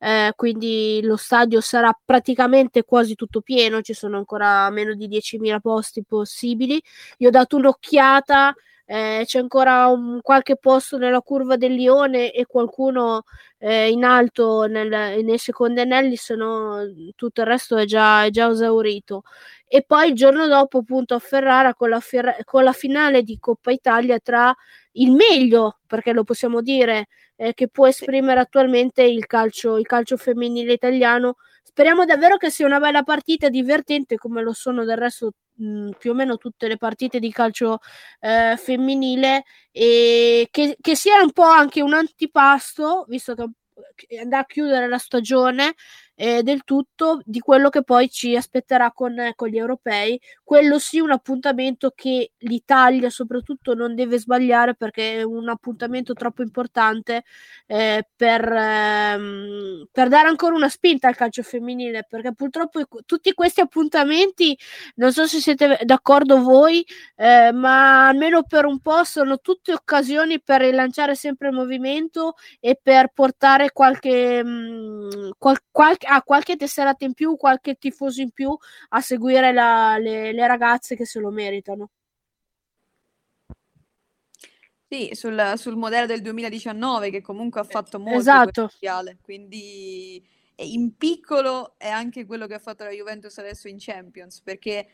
eh, 0.00 0.32
quindi 0.34 1.00
lo 1.02 1.16
stadio 1.16 1.60
sarà 1.60 1.96
praticamente 2.04 2.84
quasi 2.84 3.14
tutto 3.14 3.42
pieno, 3.42 3.82
ci 3.82 3.92
sono 3.94 4.16
ancora 4.16 4.68
meno 4.70 4.94
di 4.94 5.06
10.000 5.08 5.60
posti 5.60 6.02
possibili. 6.04 6.82
Io 7.18 7.28
ho 7.28 7.30
dato 7.30 7.56
un'occhiata 7.56 8.54
eh, 8.92 9.22
c'è 9.24 9.38
ancora 9.38 9.86
un, 9.86 10.20
qualche 10.20 10.56
posto 10.56 10.98
nella 10.98 11.20
curva 11.20 11.56
del 11.56 11.74
Lione 11.74 12.32
e 12.32 12.44
qualcuno 12.44 13.22
eh, 13.58 13.88
in 13.88 14.02
alto 14.02 14.66
nel, 14.66 15.22
nei 15.22 15.38
secondi 15.38 15.78
anelli, 15.78 16.16
se 16.16 16.34
no 16.34 16.80
tutto 17.14 17.42
il 17.42 17.46
resto 17.46 17.76
è 17.76 17.84
già, 17.84 18.24
è 18.24 18.30
già 18.30 18.50
esaurito. 18.50 19.22
E 19.68 19.82
poi 19.82 20.08
il 20.08 20.14
giorno 20.16 20.48
dopo, 20.48 20.78
appunto, 20.78 21.14
a 21.14 21.20
Ferrara 21.20 21.72
con 21.72 21.88
la, 21.90 22.00
con 22.44 22.64
la 22.64 22.72
finale 22.72 23.22
di 23.22 23.38
Coppa 23.38 23.70
Italia 23.70 24.18
tra 24.18 24.52
il 24.94 25.12
meglio, 25.12 25.78
perché 25.86 26.12
lo 26.12 26.24
possiamo 26.24 26.60
dire, 26.60 27.06
eh, 27.36 27.54
che 27.54 27.68
può 27.68 27.86
esprimere 27.86 28.40
attualmente 28.40 29.04
il 29.04 29.24
calcio, 29.26 29.78
il 29.78 29.86
calcio 29.86 30.16
femminile 30.16 30.72
italiano. 30.72 31.36
Speriamo 31.62 32.04
davvero 32.04 32.36
che 32.38 32.50
sia 32.50 32.66
una 32.66 32.80
bella 32.80 33.04
partita 33.04 33.48
divertente, 33.48 34.16
come 34.16 34.42
lo 34.42 34.52
sono 34.52 34.84
del 34.84 34.96
resto 34.96 35.30
mh, 35.60 35.90
più 35.98 36.12
o 36.12 36.14
meno 36.14 36.36
tutte 36.36 36.68
le 36.68 36.76
partite 36.76 37.18
di 37.18 37.30
calcio 37.30 37.78
eh, 38.20 38.56
femminile 38.56 39.44
e 39.70 40.48
che, 40.50 40.76
che, 40.80 40.96
sia 40.96 41.22
un 41.22 41.32
po' 41.32 41.42
anche 41.42 41.82
un 41.82 41.94
antipasto, 41.94 43.04
visto 43.08 43.34
che 43.34 44.18
andrà 44.18 44.40
a 44.40 44.46
chiudere 44.46 44.88
la 44.88 44.98
stagione 44.98 45.74
eh, 46.20 46.42
del 46.42 46.64
tutto 46.64 47.22
di 47.24 47.40
quello 47.40 47.70
che 47.70 47.82
poi 47.82 48.10
ci 48.10 48.36
aspetterà 48.36 48.92
con, 48.92 49.16
con, 49.34 49.48
gli 49.48 49.56
europei. 49.56 50.20
Quello 50.44 50.78
sì, 50.78 51.00
un 51.00 51.12
appuntamento 51.12 51.92
che 51.94 52.32
l'Italia 52.40 53.08
soprattutto 53.08 53.72
non 53.72 53.94
deve 53.94 54.18
sbagliare 54.18 54.74
perché 54.74 55.20
è 55.20 55.22
un 55.22 55.48
appuntamento 55.48 56.12
troppo 56.12 56.42
importante 56.42 57.24
eh, 57.66 58.06
per, 58.14 58.52
ehm, 58.52 59.86
per, 59.90 60.08
dare 60.08 60.28
ancora 60.28 60.54
una 60.54 60.68
spinta 60.68 61.08
al 61.08 61.16
calcio 61.16 61.42
femminile. 61.42 62.04
Perché 62.06 62.34
purtroppo 62.34 62.86
tutti 63.06 63.32
questi 63.32 63.62
appuntamenti, 63.62 64.58
non 64.96 65.12
so 65.12 65.26
se 65.26 65.40
siete 65.40 65.78
d'accordo 65.84 66.42
voi, 66.42 66.84
eh, 67.16 67.50
ma 67.50 68.08
almeno 68.08 68.42
per 68.42 68.66
un 68.66 68.80
po' 68.80 69.04
sono 69.04 69.38
tutte 69.38 69.72
occasioni 69.72 70.38
per 70.42 70.60
rilanciare 70.60 71.14
sempre 71.14 71.48
il 71.48 71.54
movimento 71.54 72.34
e 72.60 72.78
per 72.80 73.10
portare 73.14 73.72
qualche, 73.72 74.44
mh, 74.44 75.08
mm, 75.16 75.30
qual- 75.38 75.56
qualche 75.70 76.08
ha 76.10 76.22
qualche 76.22 76.56
tesserata 76.56 77.04
in 77.04 77.14
più, 77.14 77.36
qualche 77.36 77.76
tifoso 77.76 78.20
in 78.20 78.30
più 78.30 78.56
a 78.90 79.00
seguire 79.00 79.52
la, 79.52 79.96
le, 79.98 80.32
le 80.32 80.46
ragazze 80.46 80.96
che 80.96 81.06
se 81.06 81.20
lo 81.20 81.30
meritano. 81.30 81.90
Sì, 84.88 85.10
sul, 85.12 85.52
sul, 85.56 85.76
modello 85.76 86.06
del 86.06 86.20
2019 86.20 87.10
che 87.10 87.20
comunque 87.20 87.60
ha 87.60 87.64
fatto 87.64 88.00
molto 88.00 88.18
esatto. 88.18 88.62
potenziale, 88.62 89.18
quindi 89.22 90.20
in 90.56 90.96
piccolo 90.96 91.74
è 91.78 91.88
anche 91.88 92.26
quello 92.26 92.48
che 92.48 92.54
ha 92.54 92.58
fatto 92.58 92.82
la 92.82 92.90
Juventus 92.90 93.38
adesso 93.38 93.68
in 93.68 93.76
Champions, 93.78 94.40
perché 94.40 94.88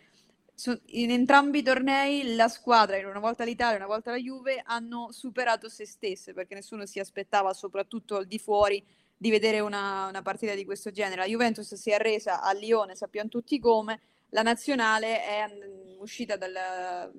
in 0.88 1.10
entrambi 1.10 1.58
i 1.58 1.62
tornei 1.62 2.34
la 2.34 2.48
squadra, 2.48 2.98
una 3.08 3.20
volta 3.20 3.44
l'Italia 3.44 3.74
e 3.74 3.78
una 3.78 3.86
volta 3.86 4.10
la 4.10 4.18
Juve, 4.18 4.62
hanno 4.64 5.12
superato 5.12 5.70
se 5.70 5.86
stesse 5.86 6.34
perché 6.34 6.54
nessuno 6.54 6.84
si 6.84 6.98
aspettava, 6.98 7.54
soprattutto 7.54 8.16
al 8.16 8.26
di 8.26 8.38
fuori, 8.38 8.84
di 9.16 9.30
vedere 9.30 9.60
una, 9.60 10.06
una 10.08 10.22
partita 10.22 10.54
di 10.54 10.64
questo 10.64 10.90
genere. 10.90 11.22
La 11.22 11.26
Juventus 11.26 11.74
si 11.74 11.90
è 11.90 11.94
arresa 11.94 12.42
a 12.42 12.52
Lione, 12.52 12.94
sappiamo 12.94 13.28
tutti 13.28 13.58
come, 13.58 14.00
la 14.30 14.42
nazionale 14.42 15.22
è 15.22 15.46
uscita 15.98 16.36
dal, 16.36 17.10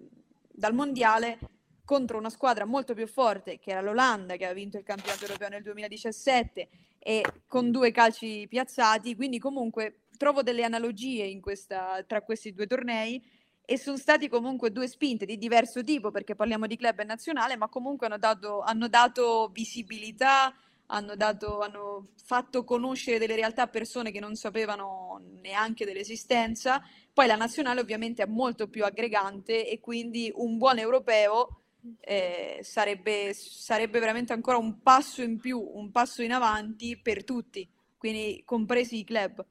dal 0.52 0.74
mondiale 0.74 1.40
contro 1.84 2.18
una 2.18 2.30
squadra 2.30 2.66
molto 2.66 2.94
più 2.94 3.08
forte 3.08 3.60
che 3.60 3.72
era 3.72 3.80
l'Olanda 3.80 4.36
che 4.36 4.44
aveva 4.44 4.60
vinto 4.60 4.78
il 4.78 4.84
campionato 4.84 5.24
europeo 5.24 5.48
nel 5.48 5.64
2017 5.64 6.68
e 7.00 7.24
con 7.48 7.72
due 7.72 7.92
calci 7.92 8.46
piazzati, 8.50 9.16
quindi 9.16 9.40
comunque 9.40 10.02
trovo 10.18 10.44
delle 10.44 10.64
analogie 10.64 11.40
questa, 11.40 12.04
tra 12.06 12.22
questi 12.22 12.54
due 12.54 12.68
tornei 12.68 13.24
e 13.64 13.78
sono 13.78 13.98
stati 13.98 14.28
comunque 14.28 14.72
due 14.72 14.88
spinte 14.88 15.26
di 15.26 15.38
diverso 15.38 15.84
tipo 15.84 16.12
perché 16.12 16.36
parliamo 16.36 16.68
di 16.68 16.76
club 16.76 17.00
e 17.00 17.04
nazionale, 17.04 17.56
ma 17.56 17.70
comunque 17.70 18.08
hanno 18.08 18.18
dato, 18.18 18.62
hanno 18.62 18.88
dato 18.88 19.50
visibilità, 19.54 20.54
hanno, 20.88 21.16
dato, 21.16 21.60
hanno 21.60 22.10
fatto 22.24 22.64
conoscere 22.64 23.20
delle 23.20 23.36
realtà 23.36 23.64
a 23.64 23.68
persone 23.68 24.12
che 24.12 24.20
non 24.20 24.36
sapevano 24.36 25.22
neanche 25.42 25.86
dell'esistenza. 25.86 26.82
Poi 27.14 27.28
la 27.28 27.36
nazionale 27.36 27.82
ovviamente 27.82 28.24
è 28.24 28.28
molto 28.28 28.68
più 28.68 28.84
aggregante 28.84 29.68
e 29.68 29.80
quindi 29.80 30.32
un 30.36 30.58
buon 30.58 30.78
europeo 30.78 31.62
eh, 32.02 32.60
sarebbe, 32.62 33.34
sarebbe 33.34 34.00
veramente 34.00 34.34
ancora 34.34 34.58
un 34.58 34.82
passo 34.82 35.22
in 35.22 35.40
più, 35.40 35.60
un 35.60 35.92
passo 35.92 36.22
in 36.22 36.32
avanti 36.32 37.00
per 37.00 37.24
tutti, 37.24 37.68
quindi 37.98 38.42
compresi 38.46 39.00
i 39.00 39.04
club. 39.04 39.46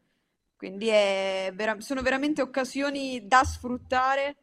Quindi 0.57 0.87
vera- 0.87 1.81
sono 1.81 2.01
veramente 2.01 2.41
occasioni 2.41 3.27
da 3.27 3.45
sfruttare 3.45 4.37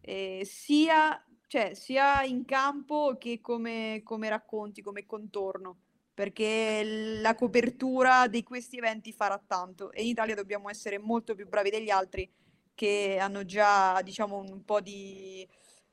eh, 0.00 0.40
sia, 0.44 1.22
cioè, 1.46 1.74
sia, 1.74 2.22
in 2.22 2.46
campo 2.46 3.16
che 3.18 3.40
come, 3.42 4.00
come, 4.02 4.30
racconti, 4.30 4.80
come 4.80 5.04
contorno, 5.04 5.76
perché 6.18 7.20
la 7.22 7.36
copertura 7.36 8.26
di 8.26 8.42
questi 8.42 8.78
eventi 8.78 9.12
farà 9.12 9.40
tanto 9.46 9.92
e 9.92 10.02
in 10.02 10.08
Italia 10.08 10.34
dobbiamo 10.34 10.68
essere 10.68 10.98
molto 10.98 11.36
più 11.36 11.46
bravi 11.46 11.70
degli 11.70 11.90
altri 11.90 12.28
che 12.74 13.18
hanno 13.20 13.44
già 13.44 14.00
diciamo 14.02 14.38
un 14.38 14.64
po' 14.64 14.80
di 14.80 15.46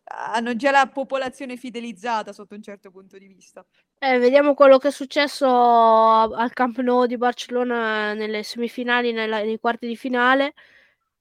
hanno 0.05 0.55
già 0.55 0.71
la 0.71 0.89
popolazione 0.91 1.57
fidelizzata 1.57 2.33
sotto 2.33 2.55
un 2.55 2.63
certo 2.63 2.89
punto 2.89 3.19
di 3.19 3.27
vista. 3.27 3.63
Eh, 3.99 4.17
vediamo 4.17 4.55
quello 4.55 4.79
che 4.79 4.87
è 4.87 4.91
successo 4.91 5.47
al 5.47 6.53
Camp 6.53 6.79
Nou 6.79 7.05
di 7.05 7.17
Barcellona 7.17 8.15
nelle 8.15 8.41
semifinali, 8.41 9.11
nella, 9.11 9.43
nei 9.43 9.59
quarti 9.59 9.85
di 9.85 9.95
finale. 9.95 10.55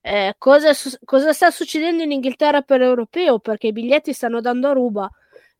Eh, 0.00 0.34
cosa, 0.38 0.72
cosa, 1.04 1.34
sta 1.34 1.50
succedendo 1.50 2.02
in 2.02 2.12
Inghilterra 2.12 2.62
per 2.62 2.80
l'europeo? 2.80 3.38
Perché 3.38 3.66
i 3.66 3.72
biglietti 3.72 4.14
stanno 4.14 4.40
dando 4.40 4.68
a 4.68 4.72
ruba. 4.72 5.10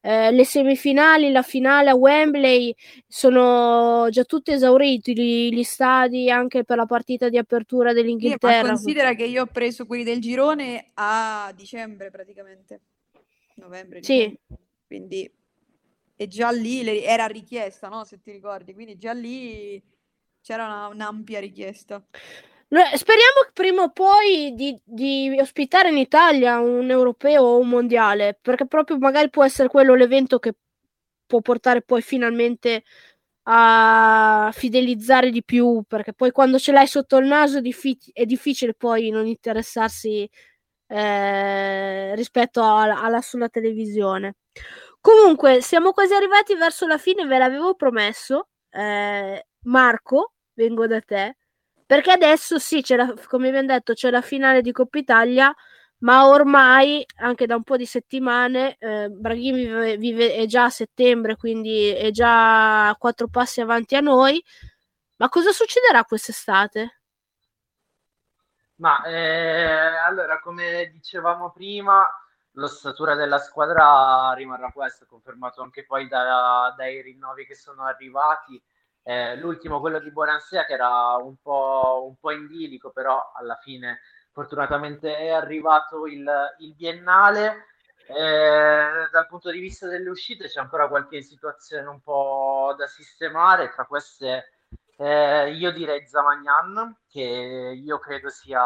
Eh, 0.06 0.32
le 0.32 0.44
semifinali, 0.44 1.32
la 1.32 1.40
finale 1.40 1.88
a 1.88 1.94
Wembley 1.94 2.74
sono 3.08 4.08
già 4.10 4.24
tutti 4.24 4.50
esauriti 4.50 5.14
gli, 5.14 5.48
gli 5.48 5.62
stadi 5.62 6.30
anche 6.30 6.62
per 6.62 6.76
la 6.76 6.84
partita 6.84 7.30
di 7.30 7.38
apertura 7.38 7.94
dell'Inghilterra. 7.94 8.76
Sì, 8.76 8.82
considera 8.82 9.14
che 9.14 9.24
io 9.24 9.44
ho 9.44 9.46
preso 9.46 9.86
quelli 9.86 10.04
del 10.04 10.20
girone 10.20 10.90
a 10.92 11.50
dicembre 11.56 12.10
praticamente 12.10 12.80
novembre, 13.54 14.02
sì. 14.02 14.38
quindi 14.86 15.32
e 16.16 16.28
già 16.28 16.50
lì 16.50 16.82
le, 16.82 17.02
era 17.02 17.24
richiesta, 17.24 17.88
no? 17.88 18.04
Se 18.04 18.20
ti 18.20 18.30
ricordi, 18.30 18.74
quindi 18.74 18.98
già 18.98 19.12
lì 19.12 19.82
c'era 20.42 20.66
una, 20.66 20.88
un'ampia 20.88 21.40
richiesta. 21.40 22.04
Speriamo 22.68 23.50
prima 23.52 23.82
o 23.82 23.90
poi 23.90 24.52
di, 24.54 24.78
di, 24.84 25.36
ospitare 25.40 25.90
in 25.90 25.98
Italia 25.98 26.58
un 26.60 26.90
europeo 26.90 27.42
o 27.42 27.58
un 27.58 27.68
mondiale, 27.68 28.38
perché 28.40 28.66
proprio 28.66 28.98
magari 28.98 29.30
può 29.30 29.44
essere 29.44 29.68
quello 29.68 29.94
l'evento 29.94 30.38
che 30.38 30.54
può 31.26 31.40
portare 31.40 31.82
poi 31.82 32.02
finalmente 32.02 32.82
a 33.44 34.50
fidelizzare 34.52 35.30
di 35.30 35.44
più, 35.44 35.82
perché 35.86 36.14
poi 36.14 36.32
quando 36.32 36.58
ce 36.58 36.72
l'hai 36.72 36.86
sotto 36.86 37.18
il 37.18 37.26
naso 37.26 37.58
è, 37.58 37.60
diffi- 37.60 37.98
è 38.12 38.24
difficile 38.24 38.74
poi 38.74 39.10
non 39.10 39.26
interessarsi 39.26 40.28
eh, 40.88 42.14
rispetto 42.14 42.62
alla, 42.64 43.00
alla 43.02 43.20
sulla 43.20 43.48
televisione. 43.48 44.36
Comunque, 45.00 45.60
siamo 45.60 45.92
quasi 45.92 46.14
arrivati 46.14 46.54
verso 46.54 46.86
la 46.86 46.98
fine, 46.98 47.26
ve 47.26 47.38
l'avevo 47.38 47.74
promesso. 47.74 48.48
Eh, 48.70 49.46
Marco, 49.64 50.32
vengo 50.54 50.86
da 50.86 51.00
te, 51.00 51.36
perché 51.86 52.10
adesso 52.12 52.58
sì, 52.58 52.84
la, 52.96 53.12
come 53.26 53.48
abbiamo 53.48 53.66
detto, 53.66 53.92
c'è 53.94 54.10
la 54.10 54.22
finale 54.22 54.62
di 54.62 54.72
Coppa 54.72 54.98
Italia, 54.98 55.54
ma 55.98 56.26
ormai 56.28 57.04
anche 57.16 57.46
da 57.46 57.56
un 57.56 57.62
po' 57.62 57.76
di 57.76 57.86
settimane 57.86 58.76
eh, 58.78 59.08
Braghini 59.08 59.64
vive, 59.64 59.96
vive, 59.96 60.34
è 60.34 60.46
già 60.46 60.64
a 60.64 60.70
settembre, 60.70 61.36
quindi 61.36 61.88
è 61.88 62.10
già 62.10 62.94
quattro 62.98 63.28
passi 63.28 63.60
avanti 63.60 63.96
a 63.96 64.00
noi. 64.00 64.42
Ma 65.16 65.28
cosa 65.28 65.52
succederà 65.52 66.04
quest'estate? 66.04 67.00
Ma 68.76 69.04
eh, 69.04 69.96
allora, 70.04 70.40
come 70.40 70.90
dicevamo 70.92 71.52
prima, 71.52 72.04
l'ossatura 72.52 73.14
della 73.14 73.38
squadra 73.38 74.32
rimarrà 74.34 74.70
questa, 74.72 75.06
confermato 75.06 75.62
anche 75.62 75.84
poi 75.84 76.08
da, 76.08 76.74
dai 76.76 77.00
rinnovi 77.02 77.46
che 77.46 77.54
sono 77.54 77.84
arrivati. 77.84 78.60
Eh, 79.06 79.36
l'ultimo, 79.36 79.80
quello 79.80 80.00
di 80.00 80.10
Bonansea, 80.10 80.64
che 80.64 80.72
era 80.72 81.16
un 81.16 81.36
po', 81.40 82.04
un 82.08 82.16
po' 82.16 82.30
in 82.32 82.46
bilico, 82.46 82.90
però 82.90 83.32
alla 83.36 83.56
fine 83.62 84.00
fortunatamente 84.32 85.14
è 85.16 85.30
arrivato 85.30 86.06
il, 86.06 86.26
il 86.58 86.74
biennale. 86.74 87.66
Eh, 88.06 89.08
dal 89.10 89.26
punto 89.28 89.50
di 89.50 89.60
vista 89.60 89.86
delle 89.86 90.10
uscite 90.10 90.48
c'è 90.48 90.60
ancora 90.60 90.88
qualche 90.88 91.22
situazione 91.22 91.86
un 91.88 92.00
po' 92.00 92.74
da 92.76 92.86
sistemare, 92.86 93.70
tra 93.70 93.86
queste 93.86 94.50
eh, 94.96 95.52
io 95.52 95.72
direi 95.72 96.06
Zamagnan, 96.06 96.96
che 97.08 97.20
io 97.20 97.98
credo 97.98 98.28
sia 98.28 98.62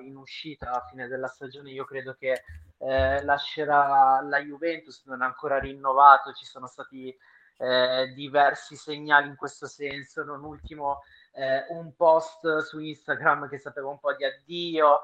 in 0.00 0.16
uscita 0.16 0.70
a 0.70 0.86
fine 0.88 1.08
della 1.08 1.26
stagione, 1.26 1.70
io 1.70 1.84
credo 1.84 2.14
che 2.14 2.44
eh, 2.78 3.22
lascerà 3.24 4.20
la 4.22 4.38
Juventus, 4.40 5.02
non 5.06 5.22
ha 5.22 5.26
ancora 5.26 5.58
rinnovato, 5.58 6.32
ci 6.32 6.44
sono 6.44 6.66
stati 6.66 7.14
eh, 7.58 8.12
diversi 8.14 8.76
segnali 8.76 9.28
in 9.28 9.36
questo 9.36 9.66
senso, 9.66 10.24
non 10.24 10.42
ultimo 10.44 11.02
eh, 11.32 11.64
un 11.70 11.94
post 11.94 12.58
su 12.58 12.78
Instagram 12.78 13.48
che 13.48 13.58
sapeva 13.58 13.88
un 13.88 13.98
po' 13.98 14.14
di 14.14 14.24
addio, 14.24 15.00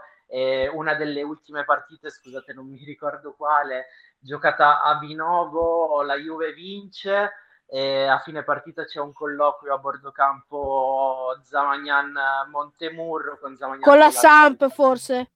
una 0.74 0.92
delle 0.92 1.22
ultime 1.22 1.64
partite, 1.64 2.10
scusate 2.10 2.52
non 2.52 2.68
mi 2.68 2.84
ricordo 2.84 3.32
quale, 3.32 3.86
giocata 4.18 4.82
a 4.82 4.98
Vinovo, 4.98 6.02
la 6.02 6.16
Juve 6.16 6.52
vince, 6.52 7.30
a 7.70 8.18
fine 8.18 8.42
partita 8.42 8.84
c'è 8.84 9.00
un 9.00 9.14
colloquio 9.14 9.72
a 9.72 9.78
bordo 9.78 10.12
campo 10.12 11.34
Zamagnan 11.42 12.12
Montemurro 12.50 13.38
con 13.38 13.56
Zamagnan 13.56 13.80
con 13.80 13.96
la 13.96 14.10
Samp 14.10 14.68
forse? 14.68 15.30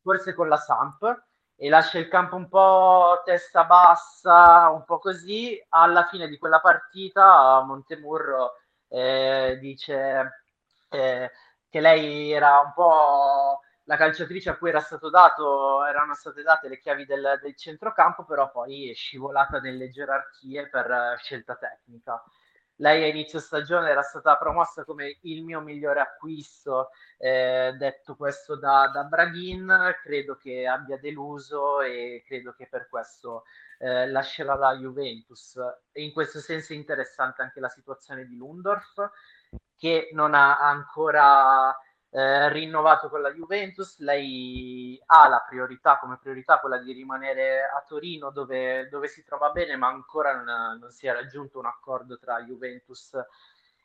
Forse 0.00 0.32
con 0.32 0.48
la 0.48 0.56
Samp 0.56 1.27
e 1.60 1.68
lascia 1.68 1.98
il 1.98 2.06
campo 2.08 2.36
un 2.36 2.48
po' 2.48 3.20
testa 3.24 3.64
bassa 3.64 4.70
un 4.70 4.84
po' 4.84 4.98
così 4.98 5.60
alla 5.70 6.06
fine 6.06 6.28
di 6.28 6.38
quella 6.38 6.60
partita 6.60 7.60
Montemurro 7.64 8.52
eh, 8.88 9.58
dice 9.60 10.44
eh, 10.90 11.30
che 11.68 11.80
lei 11.80 12.30
era 12.30 12.60
un 12.60 12.72
po' 12.72 13.60
la 13.88 13.96
calciatrice 13.96 14.50
a 14.50 14.56
cui 14.56 14.68
era 14.68 14.80
stato 14.80 15.08
dato, 15.08 15.84
erano 15.84 16.14
state 16.14 16.42
date 16.42 16.68
le 16.68 16.78
chiavi 16.78 17.06
del, 17.06 17.38
del 17.42 17.56
centrocampo, 17.56 18.24
però 18.24 18.50
poi 18.50 18.90
è 18.90 18.94
scivolata 18.94 19.60
nelle 19.60 19.88
gerarchie 19.88 20.68
per 20.68 20.90
uh, 20.90 21.16
scelta 21.16 21.56
tecnica. 21.56 22.22
Lei 22.80 23.02
a 23.02 23.06
inizio 23.06 23.40
stagione 23.40 23.90
era 23.90 24.02
stata 24.02 24.36
promossa 24.36 24.84
come 24.84 25.18
il 25.22 25.42
mio 25.42 25.60
migliore 25.60 26.00
acquisto, 26.00 26.90
eh, 27.16 27.74
detto 27.76 28.14
questo 28.14 28.56
da, 28.56 28.88
da, 28.92 29.02
Braghin, 29.02 29.96
credo 30.00 30.36
che 30.36 30.64
abbia 30.64 30.96
deluso 30.98 31.80
e 31.80 32.22
credo 32.24 32.52
che 32.52 32.68
per 32.68 32.88
questo 32.88 33.44
eh, 33.78 34.08
lascerà 34.08 34.54
la 34.54 34.76
Juventus. 34.76 35.56
E 35.90 36.04
in 36.04 36.12
questo 36.12 36.38
senso 36.38 36.72
è 36.72 36.76
interessante 36.76 37.42
anche 37.42 37.58
la 37.58 37.68
situazione 37.68 38.26
di 38.26 38.36
Lundorf, 38.36 39.10
che 39.76 40.10
non 40.12 40.34
ha 40.34 40.58
ancora 40.58 41.76
eh, 42.10 42.48
rinnovato 42.50 43.08
con 43.08 43.20
la 43.20 43.32
Juventus, 43.32 43.98
lei 43.98 45.00
ha 45.06 45.28
la 45.28 45.44
priorità 45.46 45.98
come 45.98 46.18
priorità 46.18 46.58
quella 46.58 46.78
di 46.78 46.92
rimanere 46.92 47.62
a 47.64 47.84
Torino 47.86 48.30
dove, 48.30 48.88
dove 48.88 49.08
si 49.08 49.22
trova 49.24 49.50
bene, 49.50 49.76
ma 49.76 49.88
ancora 49.88 50.34
non, 50.34 50.78
non, 50.78 50.90
si 50.90 51.06
è 51.06 51.12
raggiunto 51.12 51.58
un 51.58 51.66
accordo 51.66 52.18
tra 52.18 52.42
Juventus 52.42 53.12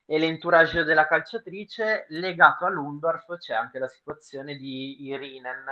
e 0.05 0.19
l'entourage 0.19 0.83
della 0.83 1.05
calciatrice. 1.07 2.05
Legato 2.09 2.65
a 2.65 2.69
Lundorf 2.69 3.37
c'è 3.37 3.53
anche 3.53 3.79
la 3.79 3.89
situazione 3.89 4.55
di 4.55 5.03
Irinen, 5.07 5.65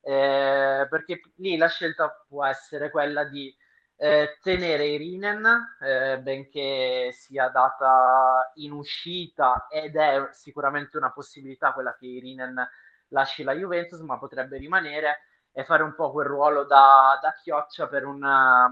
eh, 0.00 0.86
perché 0.90 1.20
lì 1.36 1.56
la 1.56 1.68
scelta 1.68 2.24
può 2.28 2.44
essere 2.44 2.90
quella 2.90 3.24
di 3.24 3.54
eh, 4.02 4.36
tenere 4.42 4.86
Irinen, 4.86 5.76
eh, 5.80 6.18
benché 6.18 7.12
sia 7.12 7.48
data 7.50 8.50
in 8.54 8.72
uscita 8.72 9.68
ed 9.70 9.94
è 9.94 10.26
sicuramente 10.32 10.96
una 10.96 11.12
possibilità 11.12 11.72
quella 11.72 11.94
che 11.94 12.06
Irinen 12.06 12.68
lasci 13.10 13.44
la 13.44 13.52
Juventus, 13.52 14.00
ma 14.00 14.18
potrebbe 14.18 14.58
rimanere 14.58 15.20
e 15.52 15.64
fare 15.64 15.84
un 15.84 15.94
po' 15.94 16.10
quel 16.10 16.26
ruolo 16.26 16.64
da, 16.64 17.16
da 17.22 17.32
chioccia 17.40 17.86
per 17.86 18.04
una, 18.04 18.68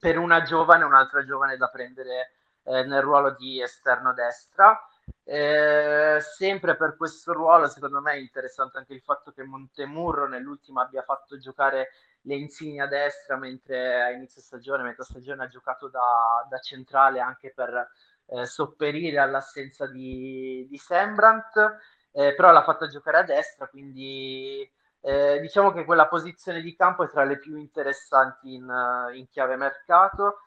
per 0.00 0.18
una 0.18 0.42
giovane, 0.42 0.82
un'altra 0.82 1.24
giovane 1.24 1.56
da 1.56 1.68
prendere 1.68 2.32
eh, 2.64 2.82
nel 2.82 3.02
ruolo 3.02 3.36
di 3.36 3.62
esterno 3.62 4.12
destra. 4.12 4.76
Eh, 5.24 6.18
sempre 6.20 6.76
per 6.76 6.96
questo 6.96 7.32
ruolo, 7.32 7.68
secondo 7.68 8.00
me 8.00 8.14
è 8.14 8.16
interessante 8.16 8.78
anche 8.78 8.94
il 8.94 9.02
fatto 9.02 9.30
che 9.32 9.44
Montemurro 9.44 10.26
nell'ultima 10.26 10.82
abbia 10.82 11.02
fatto 11.02 11.38
giocare 11.38 11.90
le 12.22 12.34
insigne 12.34 12.82
a 12.82 12.86
destra, 12.86 13.36
mentre 13.36 14.02
a 14.02 14.10
inizio 14.10 14.40
stagione, 14.40 14.82
metà 14.82 15.04
stagione 15.04 15.44
ha 15.44 15.48
giocato 15.48 15.88
da, 15.88 16.46
da 16.48 16.58
centrale 16.58 17.20
anche 17.20 17.52
per 17.54 17.90
eh, 18.26 18.46
sopperire 18.46 19.18
all'assenza 19.18 19.86
di, 19.86 20.66
di 20.68 20.76
Sembrant, 20.78 21.78
eh, 22.12 22.34
però 22.34 22.50
l'ha 22.50 22.64
fatta 22.64 22.88
giocare 22.88 23.18
a 23.18 23.22
destra, 23.22 23.68
quindi 23.68 24.68
eh, 25.00 25.38
diciamo 25.40 25.72
che 25.72 25.84
quella 25.84 26.08
posizione 26.08 26.60
di 26.60 26.74
campo 26.74 27.04
è 27.04 27.08
tra 27.08 27.24
le 27.24 27.38
più 27.38 27.56
interessanti 27.56 28.54
in, 28.54 28.70
in 29.14 29.28
chiave 29.28 29.56
mercato. 29.56 30.40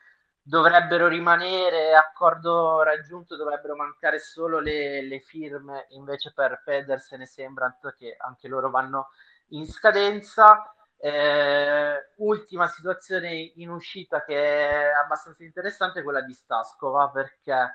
Dovrebbero 0.46 1.08
rimanere 1.08 1.94
accordo 1.96 2.82
raggiunto, 2.84 3.38
dovrebbero 3.38 3.78
mancare 3.78 4.20
solo 4.20 4.60
le, 4.60 5.02
le 5.02 5.22
firme 5.22 5.86
invece 5.92 6.34
per 6.34 6.62
Pedersen 6.66 7.22
e 7.22 7.26
Sembrant 7.26 7.96
che 7.98 8.18
anche 8.20 8.50
loro 8.50 8.70
vanno 8.70 9.10
in 9.50 9.66
scadenza. 9.66 10.76
Eh, 10.98 12.12
ultima 12.18 12.68
situazione 12.68 13.52
in 13.56 13.70
uscita 13.70 14.24
che 14.24 14.36
è 14.36 14.92
abbastanza 14.92 15.44
interessante 15.44 16.00
è 16.00 16.04
quella 16.04 16.22
di 16.22 16.34
Stascova 16.34 17.10
perché 17.10 17.72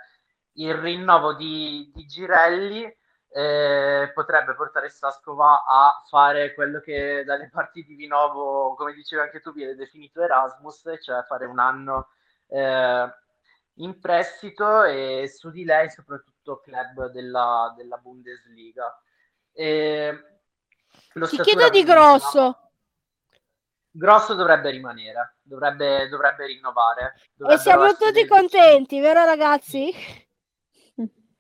il 0.53 0.75
rinnovo 0.75 1.35
di, 1.35 1.91
di 1.95 2.07
Girelli 2.07 2.85
eh, 3.31 4.11
potrebbe 4.13 4.55
portare 4.55 4.91
Stascova 4.91 5.65
a 5.67 6.03
fare 6.09 6.55
quello 6.55 6.81
che 6.81 7.25
dalle 7.25 7.49
parti 7.51 7.83
di 7.85 7.95
Vinovo, 7.95 8.75
come 8.75 8.93
dicevi 8.93 9.23
anche 9.23 9.41
tu, 9.41 9.53
viene 9.53 9.75
definito 9.75 10.23
Erasmus, 10.23 10.99
cioè 11.01 11.23
fare 11.25 11.47
un 11.47 11.59
anno 11.59 12.09
eh, 12.49 13.09
in 13.75 14.01
prestito 14.01 14.83
e 14.85 15.31
su 15.33 15.51
di 15.51 15.65
lei 15.65 15.91
soprattutto 15.91 16.61
club 16.61 17.11
della, 17.11 17.73
della 17.77 17.97
Bundesliga. 17.97 19.01
E 19.53 20.41
Ti 21.13 21.41
chiedo 21.41 21.69
di 21.69 21.83
grosso. 21.85 22.63
Grosso 23.91 24.35
dovrebbe 24.35 24.71
rimanere, 24.71 25.39
dovrebbe, 25.43 26.09
dovrebbe 26.09 26.47
rinnovare. 26.47 27.15
E 27.49 27.59
siamo 27.59 27.93
tutti 27.95 28.27
contenti, 28.27 29.01
vero 29.01 29.25
ragazzi? 29.25 29.93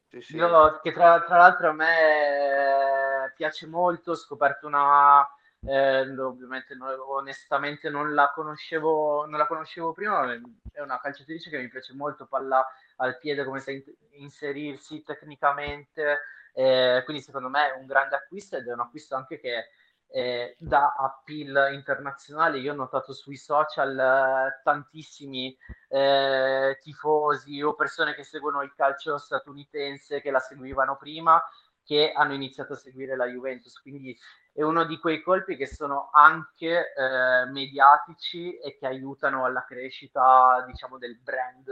Sì, 0.08 0.22
sì. 0.22 0.36
Io, 0.36 0.80
che 0.80 0.92
tra, 0.92 1.22
tra, 1.22 1.36
l'altro 1.36 1.68
a 1.68 1.72
me 1.72 3.32
piace 3.36 3.66
molto, 3.66 4.12
ho 4.12 4.16
scoperto 4.16 4.66
una... 4.66 5.24
Eh, 5.60 6.18
ovviamente 6.20 6.74
non, 6.74 6.94
onestamente 6.98 7.90
non 7.90 8.14
la, 8.14 8.30
conoscevo, 8.32 9.26
non 9.26 9.38
la 9.38 9.46
conoscevo 9.46 9.92
prima, 9.92 10.32
è 10.72 10.80
una 10.80 11.00
calciatrice 11.00 11.50
che 11.50 11.58
mi 11.58 11.68
piace 11.68 11.94
molto, 11.94 12.26
palla 12.26 12.64
al 12.96 13.18
piede, 13.18 13.44
come 13.44 13.60
sa 13.60 13.72
inserirsi 14.12 15.02
tecnicamente, 15.02 16.20
eh, 16.54 17.02
quindi 17.04 17.22
secondo 17.22 17.48
me 17.48 17.72
è 17.72 17.78
un 17.78 17.86
grande 17.86 18.16
acquisto 18.16 18.56
ed 18.56 18.68
è 18.68 18.72
un 18.72 18.80
acquisto 18.80 19.16
anche 19.16 19.38
che 19.40 19.68
eh, 20.10 20.56
da 20.58 20.94
appeal 20.94 21.72
internazionale. 21.74 22.58
Io 22.58 22.72
ho 22.72 22.76
notato 22.76 23.12
sui 23.12 23.36
social 23.36 23.98
eh, 23.98 24.60
tantissimi 24.62 25.56
eh, 25.88 26.78
tifosi 26.80 27.62
o 27.62 27.74
persone 27.74 28.14
che 28.14 28.24
seguono 28.24 28.62
il 28.62 28.72
calcio 28.74 29.18
statunitense 29.18 30.20
che 30.20 30.30
la 30.30 30.40
seguivano 30.40 30.96
prima 30.96 31.42
che 31.84 32.12
hanno 32.12 32.34
iniziato 32.34 32.74
a 32.74 32.76
seguire 32.76 33.16
la 33.16 33.26
Juventus. 33.26 33.80
Quindi 33.80 34.16
è 34.58 34.62
uno 34.62 34.84
di 34.84 34.98
quei 34.98 35.22
colpi 35.22 35.56
che 35.56 35.66
sono 35.66 36.10
anche 36.12 36.92
eh, 36.92 37.44
mediatici 37.50 38.58
e 38.58 38.76
che 38.76 38.86
aiutano 38.86 39.44
alla 39.44 39.64
crescita, 39.64 40.64
diciamo, 40.66 40.98
del 40.98 41.16
brand 41.20 41.68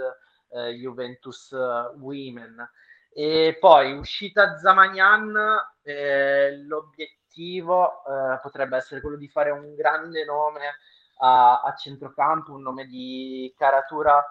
eh, 0.51 0.71
Juventus 0.75 1.51
eh, 1.51 1.99
Women. 1.99 2.71
E 3.13 3.57
poi 3.59 3.93
uscita 3.97 4.57
Zamagnan, 4.59 5.37
eh, 5.83 6.59
l'obiettivo 6.59 7.25
obiettivo 7.37 8.05
eh, 8.05 8.39
potrebbe 8.41 8.77
essere 8.77 9.01
quello 9.01 9.17
di 9.17 9.29
fare 9.29 9.51
un 9.51 9.75
grande 9.75 10.25
nome 10.25 10.77
a, 11.19 11.61
a 11.61 11.75
centrocampo, 11.75 12.53
un 12.53 12.63
nome 12.63 12.87
di 12.87 13.53
caratura 13.57 14.25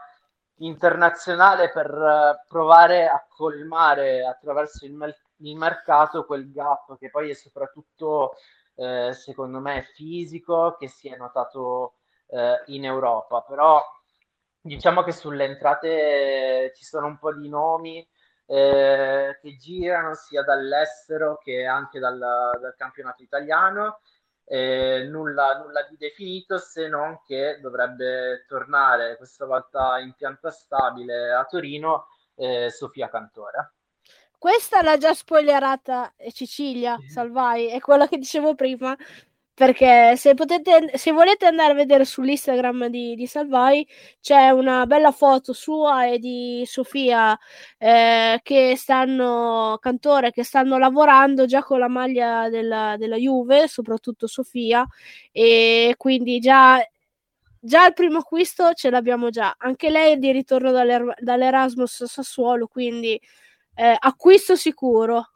internazionale 0.57 1.71
per 1.71 1.91
uh, 1.91 2.47
provare 2.47 3.07
a 3.07 3.25
colmare 3.27 4.25
attraverso 4.25 4.85
il, 4.85 4.93
me- 4.93 5.17
il, 5.37 5.55
mercato 5.57 6.25
quel 6.25 6.51
gap 6.51 6.97
che 6.97 7.09
poi 7.09 7.29
è 7.29 7.33
soprattutto 7.33 8.35
eh, 8.75 9.11
secondo 9.13 9.59
me 9.59 9.83
fisico 9.93 10.75
che 10.77 10.87
si 10.87 11.09
è 11.09 11.17
notato 11.17 11.95
eh, 12.27 12.61
in 12.67 12.85
Europa 12.85 13.41
però 13.41 13.81
diciamo 14.61 15.03
che 15.03 15.11
sulle 15.11 15.45
entrate 15.45 16.71
ci 16.75 16.83
sono 16.83 17.07
un 17.07 17.17
po' 17.17 17.33
di 17.33 17.49
nomi 17.49 18.07
eh, 18.47 19.37
che 19.41 19.55
girano 19.57 20.13
sia 20.13 20.43
dall'estero 20.43 21.37
che 21.37 21.65
anche 21.65 21.99
dal, 21.99 22.17
dal 22.17 22.75
campionato 22.77 23.23
italiano. 23.23 23.99
Eh, 24.47 25.07
nulla, 25.09 25.57
nulla, 25.57 25.87
di 25.89 25.97
definito 25.97 26.59
se 26.59 26.87
non 26.87 27.19
che 27.25 27.59
dovrebbe 27.61 28.45
tornare 28.47 29.17
questa 29.17 29.45
volta 29.45 29.97
in 29.99 30.13
pianta 30.13 30.51
stabile 30.51 31.33
a 31.33 31.43
Torino 31.45 32.07
eh, 32.35 32.69
Sofia 32.69 33.09
Cantore. 33.09 33.73
Questa 34.37 34.83
l'ha 34.83 34.97
già 34.97 35.13
spoilerata 35.13 36.13
Cecilia 36.31 36.97
Salvai, 37.07 37.69
è 37.69 37.79
quello 37.79 38.05
che 38.05 38.17
dicevo 38.17 38.53
prima 38.53 38.95
perché 39.55 40.15
se, 40.17 40.33
potete, 40.33 40.91
se 40.97 41.11
volete 41.13 41.45
andare 41.45 41.71
a 41.71 41.75
vedere 41.75 42.03
sull'Instagram 42.03 42.87
di, 42.87 43.15
di 43.15 43.25
Salvai 43.25 43.87
c'è 44.19 44.49
una 44.49 44.85
bella 44.85 45.11
foto 45.11 45.53
sua 45.53 46.07
e 46.07 46.19
di 46.19 46.63
Sofia 46.65 47.37
eh, 47.77 48.39
che 48.43 48.75
stanno, 48.75 49.77
cantore, 49.79 50.31
che 50.31 50.43
stanno 50.43 50.77
lavorando 50.77 51.45
già 51.45 51.63
con 51.63 51.79
la 51.79 51.87
maglia 51.87 52.49
della, 52.49 52.95
della 52.97 53.15
Juve, 53.15 53.69
soprattutto 53.69 54.27
Sofia, 54.27 54.85
e 55.31 55.95
quindi 55.97 56.39
già 56.39 56.79
già 57.59 57.87
il 57.87 57.93
primo 57.93 58.19
acquisto 58.19 58.73
ce 58.73 58.89
l'abbiamo 58.91 59.29
già. 59.29 59.55
Anche 59.57 59.89
lei 59.89 60.13
è 60.13 60.17
di 60.17 60.31
ritorno 60.31 60.71
dall'er- 60.71 61.15
dall'Erasmus 61.19 62.03
Sassuolo, 62.05 62.67
quindi 62.67 63.19
eh, 63.75 63.95
acquisto 63.99 64.55
sicuro. 64.55 65.29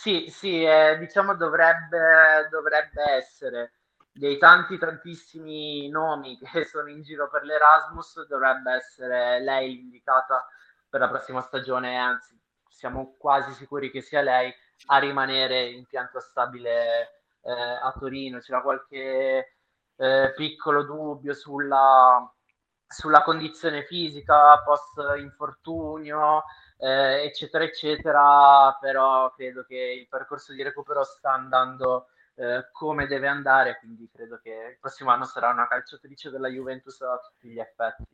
Sì, 0.00 0.26
sì, 0.30 0.62
eh, 0.62 0.96
diciamo 0.96 1.34
dovrebbe, 1.34 2.46
dovrebbe 2.52 3.02
essere 3.16 3.72
dei 4.12 4.38
tanti 4.38 4.78
tantissimi 4.78 5.88
nomi 5.88 6.38
che 6.52 6.64
sono 6.66 6.88
in 6.88 7.02
giro 7.02 7.28
per 7.28 7.42
l'Erasmus, 7.42 8.24
dovrebbe 8.28 8.74
essere 8.74 9.40
lei 9.40 9.74
l'indicata 9.74 10.46
per 10.88 11.00
la 11.00 11.08
prossima 11.08 11.40
stagione, 11.40 11.96
anzi 11.98 12.40
siamo 12.68 13.16
quasi 13.18 13.52
sicuri 13.54 13.90
che 13.90 14.00
sia 14.00 14.20
lei 14.22 14.54
a 14.86 14.98
rimanere 14.98 15.66
in 15.70 15.84
pianta 15.84 16.20
stabile 16.20 17.22
eh, 17.42 17.50
a 17.50 17.92
Torino. 17.98 18.38
C'era 18.38 18.62
qualche 18.62 19.56
eh, 19.96 20.32
piccolo 20.36 20.84
dubbio 20.84 21.34
sulla, 21.34 22.24
sulla 22.86 23.22
condizione 23.22 23.82
fisica 23.84 24.62
post 24.62 24.96
infortunio, 25.18 26.44
eh, 26.78 27.24
eccetera, 27.24 27.64
eccetera, 27.64 28.76
però 28.80 29.32
credo 29.34 29.64
che 29.64 29.76
il 29.76 30.08
percorso 30.08 30.52
di 30.52 30.62
recupero 30.62 31.04
sta 31.04 31.32
andando 31.32 32.08
eh, 32.36 32.68
come 32.72 33.06
deve 33.06 33.26
andare, 33.26 33.78
quindi 33.80 34.08
credo 34.12 34.38
che 34.42 34.50
il 34.50 34.78
prossimo 34.80 35.10
anno 35.10 35.24
sarà 35.24 35.50
una 35.50 35.66
calciatrice 35.66 36.30
della 36.30 36.48
Juventus 36.48 37.00
a 37.00 37.18
tutti 37.18 37.48
gli 37.48 37.58
effetti. 37.58 38.04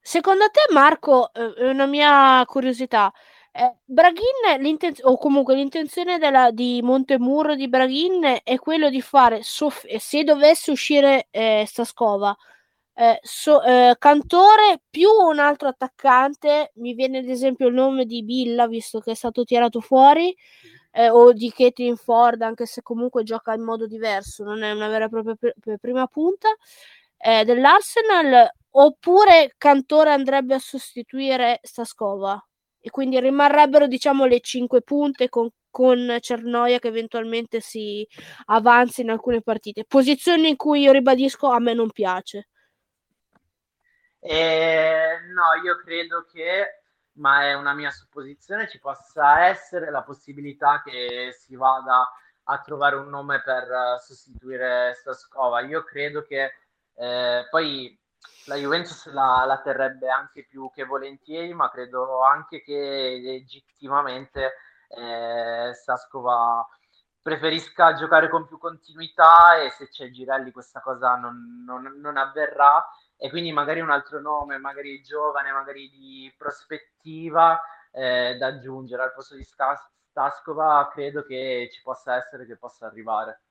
Secondo 0.00 0.48
te, 0.50 0.72
Marco, 0.72 1.32
eh, 1.32 1.68
una 1.68 1.86
mia 1.86 2.44
curiosità. 2.46 3.12
Eh, 3.50 3.78
Braghin, 3.84 4.78
o 5.02 5.18
comunque 5.18 5.56
l'intenzione 5.56 6.18
della, 6.18 6.52
di 6.52 6.80
Montemurro 6.82 7.56
di 7.56 7.68
Braghin 7.68 8.40
è 8.44 8.58
quello 8.58 8.90
di 8.90 9.02
fare, 9.02 9.42
soff- 9.42 9.92
se 9.96 10.22
dovesse 10.22 10.70
uscire 10.70 11.26
eh, 11.30 11.64
Staskova, 11.66 12.36
eh, 12.98 13.18
so, 13.22 13.62
eh, 13.62 13.94
cantore 13.98 14.80
più 14.90 15.08
un 15.10 15.38
altro 15.38 15.68
attaccante, 15.68 16.72
mi 16.76 16.94
viene 16.94 17.18
ad 17.18 17.28
esempio 17.28 17.68
il 17.68 17.74
nome 17.74 18.04
di 18.06 18.24
Billa, 18.24 18.66
visto 18.66 18.98
che 19.00 19.12
è 19.12 19.14
stato 19.14 19.44
tirato 19.44 19.80
fuori, 19.80 20.34
eh, 20.92 21.08
o 21.10 21.32
di 21.32 21.50
Caitlin 21.52 21.96
Ford, 21.96 22.42
anche 22.42 22.66
se 22.66 22.82
comunque 22.82 23.22
gioca 23.22 23.52
in 23.54 23.62
modo 23.62 23.86
diverso, 23.86 24.42
non 24.44 24.62
è 24.62 24.72
una 24.72 24.88
vera 24.88 25.04
e 25.06 25.08
propria 25.08 25.34
pr- 25.36 25.76
prima 25.80 26.06
punta 26.08 26.48
eh, 27.18 27.44
dell'Arsenal, 27.44 28.48
oppure 28.70 29.54
Cantore 29.58 30.10
andrebbe 30.12 30.54
a 30.54 30.58
sostituire 30.58 31.60
Staskova 31.62 32.40
e 32.80 32.90
quindi 32.90 33.18
rimarrebbero 33.20 33.86
diciamo 33.86 34.24
le 34.26 34.40
cinque 34.40 34.82
punte 34.82 35.28
con 35.28 35.48
con 35.70 36.16
Cernoia 36.20 36.78
che 36.78 36.88
eventualmente 36.88 37.60
si 37.60 38.04
avanza 38.46 39.02
in 39.02 39.10
alcune 39.10 39.42
partite. 39.42 39.84
Posizione 39.86 40.48
in 40.48 40.56
cui 40.56 40.80
io 40.80 40.92
ribadisco 40.92 41.48
a 41.50 41.60
me 41.60 41.74
non 41.74 41.90
piace. 41.90 42.48
Eh, 44.20 45.20
no, 45.32 45.62
io 45.62 45.76
credo 45.76 46.24
che, 46.30 46.82
ma 47.14 47.44
è 47.44 47.54
una 47.54 47.72
mia 47.74 47.90
supposizione, 47.90 48.68
ci 48.68 48.78
possa 48.78 49.46
essere 49.46 49.90
la 49.90 50.02
possibilità 50.02 50.82
che 50.82 51.34
si 51.38 51.54
vada 51.56 52.10
a 52.50 52.60
trovare 52.60 52.96
un 52.96 53.08
nome 53.08 53.42
per 53.42 53.68
uh, 53.70 53.98
sostituire 54.00 54.94
Staskova. 54.94 55.60
Io 55.60 55.84
credo 55.84 56.22
che 56.22 56.52
eh, 56.94 57.46
poi 57.50 57.96
la 58.46 58.56
Juventus 58.56 59.06
la, 59.12 59.44
la, 59.46 59.60
terrebbe 59.60 60.08
anche 60.08 60.46
più 60.46 60.70
che 60.74 60.84
volentieri, 60.84 61.52
ma 61.54 61.70
credo 61.70 62.22
anche 62.22 62.62
che 62.62 63.20
legittimamente 63.22 64.54
eh, 64.88 65.72
Staskova 65.74 66.66
preferisca 67.20 67.94
giocare 67.94 68.30
con 68.30 68.46
più 68.46 68.58
continuità 68.58 69.56
e 69.60 69.70
se 69.70 69.88
c'è 69.88 70.10
Girelli 70.10 70.50
questa 70.50 70.80
cosa 70.80 71.14
non, 71.16 71.62
non, 71.64 71.94
non 72.00 72.16
avverrà 72.16 72.82
e 73.18 73.28
quindi 73.30 73.50
magari 73.50 73.80
un 73.80 73.90
altro 73.90 74.20
nome, 74.20 74.58
magari 74.58 75.02
giovane, 75.02 75.50
magari 75.50 75.90
di 75.90 76.32
prospettiva 76.38 77.60
eh, 77.90 78.36
da 78.38 78.46
aggiungere 78.46 79.02
al 79.02 79.12
posto 79.12 79.34
di 79.34 79.42
Stas- 79.42 79.90
Staskova 80.10 80.88
credo 80.92 81.24
che 81.24 81.68
ci 81.72 81.82
possa 81.82 82.14
essere, 82.16 82.46
che 82.46 82.56
possa 82.56 82.86
arrivare. 82.86 83.42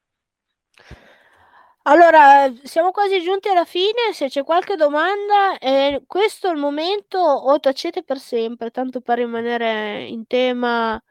Allora, 1.84 2.52
siamo 2.64 2.91
quasi 2.91 3.22
giunti 3.22 3.48
alla 3.49 3.64
fine, 3.64 4.11
se 4.14 4.27
c'è 4.27 4.44
qualche 4.44 4.76
domanda, 4.76 5.57
eh, 5.57 6.03
questo 6.06 6.49
è 6.49 6.52
il 6.52 6.57
momento 6.57 7.18
o 7.18 7.60
tacete 7.60 8.03
per 8.03 8.19
sempre, 8.19 8.72
tanto 8.72 8.99
per 8.99 9.18
rimanere 9.19 10.03
in 10.03 10.27
tema. 10.27 11.02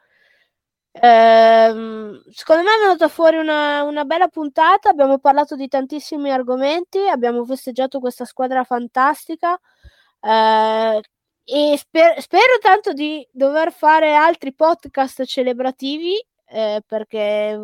Eh, 0.98 2.22
secondo 2.30 2.62
me 2.62 2.74
è 2.74 2.80
venuta 2.82 3.08
fuori 3.08 3.36
una, 3.36 3.82
una, 3.82 4.04
bella 4.04 4.28
puntata, 4.28 4.88
abbiamo 4.88 5.18
parlato 5.18 5.54
di 5.54 5.68
tantissimi 5.68 6.30
argomenti, 6.30 6.98
abbiamo 7.06 7.44
festeggiato 7.44 8.00
questa 8.00 8.24
squadra 8.24 8.64
fantastica 8.64 9.58
eh, 10.20 11.00
e 11.44 11.76
sper- 11.76 12.18
spero 12.20 12.58
tanto 12.60 12.92
di 12.94 13.26
dover 13.30 13.72
fare 13.72 14.14
altri 14.14 14.54
podcast 14.54 15.24
celebrativi 15.24 16.14
eh, 16.46 16.82
perché 16.86 17.60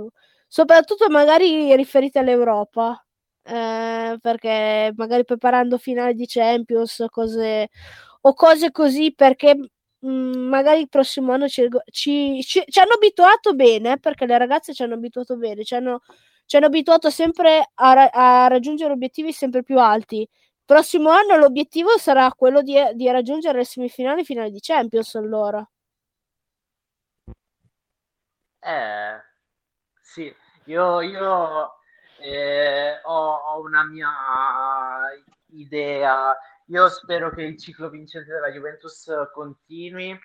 soprattutto 0.46 1.08
magari 1.08 1.74
riferite 1.74 2.18
all'Europa, 2.18 3.02
eh, 3.44 4.18
perché 4.20 4.92
magari 4.96 5.24
preparando 5.24 5.78
finale 5.78 6.14
di 6.14 6.26
Champions 6.26 7.06
cose, 7.10 7.70
o 8.22 8.34
cose 8.34 8.70
così, 8.70 9.14
perché 9.14 9.56
mm, 10.06 10.48
magari 10.48 10.80
il 10.80 10.88
prossimo 10.88 11.32
anno 11.32 11.48
ci, 11.48 11.68
ci, 11.90 12.42
ci, 12.42 12.62
ci, 12.66 12.80
hanno 12.80 12.94
abituato 12.94 13.54
bene, 13.54 13.98
perché 13.98 14.26
le 14.26 14.38
ragazze 14.38 14.74
ci 14.74 14.82
hanno 14.82 14.94
abituato 14.94 15.36
bene, 15.36 15.64
ci 15.64 15.74
hanno, 15.74 16.02
hanno 16.50 16.66
abituato 16.66 17.10
sempre 17.10 17.70
a, 17.74 18.08
a 18.12 18.46
raggiungere 18.48 18.92
obiettivi 18.92 19.32
sempre 19.32 19.62
più 19.62 19.78
alti. 19.78 20.20
Il 20.20 20.28
prossimo 20.64 21.10
anno 21.10 21.36
l'obiettivo 21.36 21.98
sarà 21.98 22.30
quello 22.32 22.62
di, 22.62 22.74
di 22.94 23.10
raggiungere 23.10 23.58
le 23.58 23.64
semifinali 23.64 24.24
finali 24.24 24.50
di 24.50 24.60
Champions 24.60 25.14
allora. 25.16 25.66
Eh, 28.64 29.20
sì, 30.00 30.32
io, 30.66 31.00
io 31.00 31.74
eh, 32.20 33.00
ho, 33.02 33.34
ho, 33.34 33.60
una 33.60 33.84
mia 33.84 34.08
idea. 35.46 36.36
Io 36.66 36.88
spero 36.88 37.30
che 37.30 37.42
il 37.42 37.58
ciclo 37.58 37.90
vincente 37.90 38.32
della 38.32 38.50
Juventus 38.50 39.10
continui, 39.32 40.18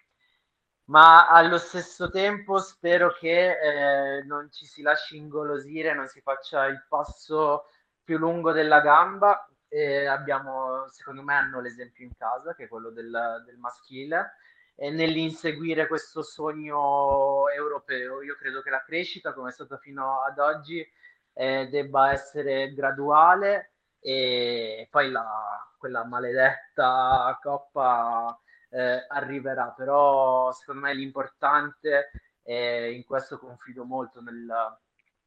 ma 0.85 1.27
allo 1.27 1.57
stesso 1.57 2.09
tempo 2.09 2.59
spero 2.59 3.13
che 3.13 3.57
eh, 3.59 4.23
non 4.23 4.49
ci 4.51 4.65
si 4.65 4.81
lasci 4.81 5.17
ingolosire, 5.17 5.93
non 5.93 6.07
si 6.07 6.21
faccia 6.21 6.65
il 6.65 6.85
passo 6.87 7.65
più 8.03 8.17
lungo 8.17 8.51
della 8.51 8.81
gamba. 8.81 9.49
Eh, 9.67 10.05
abbiamo, 10.05 10.87
secondo 10.89 11.23
me, 11.23 11.33
hanno 11.33 11.59
l'esempio 11.59 12.05
in 12.05 12.15
casa, 12.17 12.55
che 12.55 12.65
è 12.65 12.67
quello 12.67 12.89
del, 12.91 13.43
del 13.45 13.57
maschile 13.57 14.35
eh, 14.75 14.91
nell'inseguire 14.91 15.87
questo 15.87 16.21
sogno 16.21 17.49
europeo. 17.49 18.21
Io 18.21 18.35
credo 18.35 18.61
che 18.61 18.69
la 18.69 18.83
crescita, 18.83 19.33
come 19.33 19.49
è 19.49 19.53
stata 19.53 19.77
fino 19.77 20.21
ad 20.21 20.39
oggi, 20.39 20.87
eh, 21.33 21.67
debba 21.67 22.11
essere 22.11 22.73
graduale 22.73 23.73
e 24.07 24.87
poi 24.89 25.11
la, 25.11 25.67
quella 25.77 26.05
maledetta 26.05 27.37
coppa 27.41 28.39
eh, 28.69 29.05
arriverà. 29.05 29.73
Però 29.75 30.49
secondo 30.53 30.83
me 30.83 30.93
l'importante, 30.93 32.11
e 32.41 32.93
in 32.93 33.03
questo 33.03 33.37
confido 33.37 33.83
molto 33.83 34.21
nel, 34.21 34.79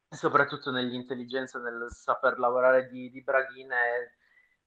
soprattutto 0.09 0.71
nell'intelligenza, 0.71 1.59
nel 1.59 1.91
saper 1.91 2.39
lavorare 2.39 2.87
di, 2.89 3.11
di 3.11 3.21
Braghina 3.21 3.75
e 3.75 4.15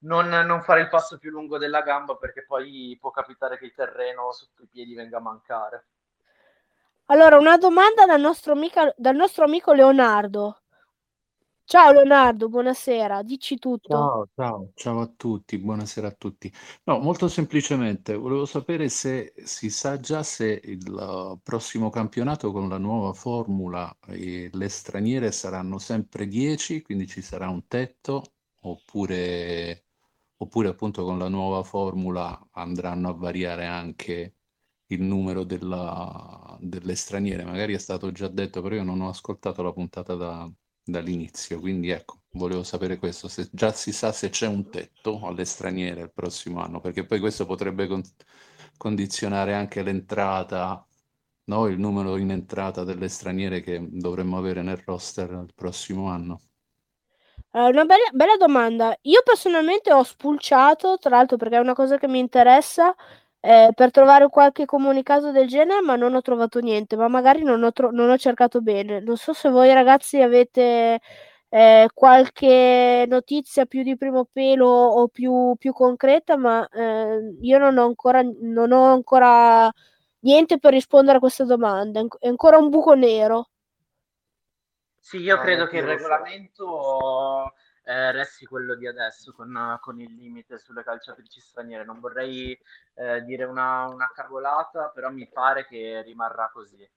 non, 0.04 0.28
non, 0.28 0.62
fare 0.62 0.82
il 0.82 0.88
passo 0.88 1.18
più 1.18 1.30
lungo 1.32 1.58
della 1.58 1.82
gamba 1.82 2.14
perché 2.14 2.44
poi 2.44 2.96
può 3.00 3.10
capitare 3.10 3.58
che 3.58 3.64
il 3.64 3.74
terreno 3.74 4.30
sotto 4.30 4.62
i 4.62 4.68
piedi 4.68 4.94
venga 4.94 5.16
a 5.16 5.22
mancare. 5.22 5.86
Allora, 7.06 7.36
una 7.36 7.58
domanda 7.58 8.06
dal 8.06 8.20
nostro, 8.20 8.52
amica, 8.52 8.94
dal 8.96 9.16
nostro 9.16 9.42
amico 9.42 9.72
Leonardo. 9.72 10.60
Ciao 11.66 11.92
Leonardo, 11.92 12.48
buonasera, 12.48 13.22
dici 13.22 13.56
tutto. 13.58 13.88
Ciao, 13.88 14.28
ciao, 14.34 14.70
ciao 14.74 15.00
a 15.00 15.06
tutti, 15.06 15.58
buonasera 15.58 16.08
a 16.08 16.12
tutti. 16.12 16.52
No, 16.84 16.98
molto 16.98 17.26
semplicemente, 17.26 18.14
volevo 18.14 18.44
sapere 18.44 18.88
se 18.90 19.32
si 19.44 19.70
sa 19.70 19.98
già 19.98 20.22
se 20.22 20.60
il 20.62 21.38
prossimo 21.42 21.88
campionato 21.88 22.52
con 22.52 22.68
la 22.68 22.78
nuova 22.78 23.14
formula 23.14 23.96
e 24.06 24.50
le 24.52 24.68
straniere 24.68 25.32
saranno 25.32 25.78
sempre 25.78 26.26
10, 26.26 26.82
quindi 26.82 27.06
ci 27.06 27.22
sarà 27.22 27.48
un 27.48 27.66
tetto, 27.66 28.22
oppure 28.60 29.84
oppure 30.36 30.68
appunto 30.68 31.04
con 31.04 31.18
la 31.18 31.28
nuova 31.28 31.62
formula 31.62 32.48
andranno 32.52 33.08
a 33.08 33.14
variare 33.14 33.66
anche 33.66 34.34
il 34.88 35.02
numero 35.02 35.44
della, 35.44 36.56
delle 36.60 36.94
straniere. 36.94 37.44
Magari 37.44 37.74
è 37.74 37.78
stato 37.78 38.12
già 38.12 38.28
detto, 38.28 38.60
però 38.62 38.74
io 38.76 38.82
non 38.84 39.00
ho 39.00 39.08
ascoltato 39.08 39.62
la 39.62 39.72
puntata 39.72 40.14
da, 40.14 40.50
dall'inizio, 40.84 41.60
quindi 41.60 41.90
ecco, 41.90 42.20
volevo 42.32 42.62
sapere 42.62 42.98
questo, 42.98 43.28
se 43.28 43.48
già 43.52 43.72
si 43.72 43.92
sa 43.92 44.12
se 44.12 44.28
c'è 44.28 44.46
un 44.46 44.68
tetto 44.70 45.20
alle 45.24 45.44
straniere 45.44 46.02
il 46.02 46.12
prossimo 46.12 46.60
anno, 46.62 46.80
perché 46.80 47.04
poi 47.04 47.20
questo 47.20 47.46
potrebbe 47.46 47.86
con- 47.86 48.02
condizionare 48.76 49.54
anche 49.54 49.82
l'entrata, 49.82 50.86
no? 51.44 51.66
il 51.66 51.78
numero 51.78 52.16
in 52.16 52.30
entrata 52.30 52.84
delle 52.84 53.08
straniere 53.08 53.60
che 53.60 53.80
dovremmo 53.90 54.36
avere 54.38 54.62
nel 54.62 54.82
roster 54.84 55.30
il 55.30 55.52
prossimo 55.54 56.08
anno. 56.08 56.40
Uh, 57.50 57.68
una 57.68 57.84
bella, 57.84 58.08
bella 58.12 58.36
domanda. 58.36 58.96
Io 59.02 59.22
personalmente 59.24 59.92
ho 59.92 60.02
spulciato, 60.02 60.98
tra 60.98 61.16
l'altro 61.16 61.36
perché 61.36 61.56
è 61.56 61.60
una 61.60 61.74
cosa 61.74 61.98
che 61.98 62.08
mi 62.08 62.18
interessa, 62.18 62.94
eh, 63.44 63.72
per 63.74 63.90
trovare 63.90 64.28
qualche 64.30 64.64
comunicato 64.64 65.30
del 65.30 65.46
genere, 65.46 65.82
ma 65.82 65.96
non 65.96 66.14
ho 66.14 66.22
trovato 66.22 66.60
niente, 66.60 66.96
ma 66.96 67.08
magari 67.08 67.42
non 67.42 67.62
ho, 67.62 67.72
tro- 67.72 67.90
non 67.90 68.08
ho 68.08 68.16
cercato 68.16 68.62
bene. 68.62 69.00
Non 69.00 69.18
so 69.18 69.34
se 69.34 69.50
voi 69.50 69.70
ragazzi 69.74 70.22
avete 70.22 70.98
eh, 71.50 71.88
qualche 71.92 73.04
notizia 73.06 73.66
più 73.66 73.82
di 73.82 73.98
primo 73.98 74.26
pelo 74.32 74.66
o 74.66 75.08
più, 75.08 75.54
più 75.58 75.74
concreta, 75.74 76.38
ma 76.38 76.66
eh, 76.68 77.36
io 77.42 77.58
non 77.58 77.76
ho, 77.76 77.84
ancora, 77.84 78.22
non 78.40 78.72
ho 78.72 78.84
ancora 78.92 79.70
niente 80.20 80.58
per 80.58 80.72
rispondere 80.72 81.18
a 81.18 81.20
questa 81.20 81.44
domanda. 81.44 82.00
È 82.18 82.28
ancora 82.28 82.56
un 82.56 82.70
buco 82.70 82.94
nero. 82.94 83.50
Sì, 84.98 85.18
io 85.18 85.36
credo 85.38 85.66
che 85.66 85.76
il 85.78 85.84
regolamento 85.84 87.52
eh, 87.84 88.12
resti 88.12 88.46
quello 88.46 88.74
di 88.74 88.86
adesso 88.86 89.32
con, 89.32 89.78
con, 89.80 90.00
il 90.00 90.14
limite 90.14 90.58
sulle 90.58 90.82
calciatrici 90.82 91.40
straniere. 91.40 91.84
Non 91.84 92.00
vorrei 92.00 92.58
eh, 92.94 93.22
dire 93.24 93.44
una, 93.44 93.86
una 93.86 94.10
cavolata, 94.14 94.90
però 94.94 95.10
mi 95.10 95.28
pare 95.28 95.66
che 95.66 96.02
rimarrà 96.02 96.50
così. 96.52 96.88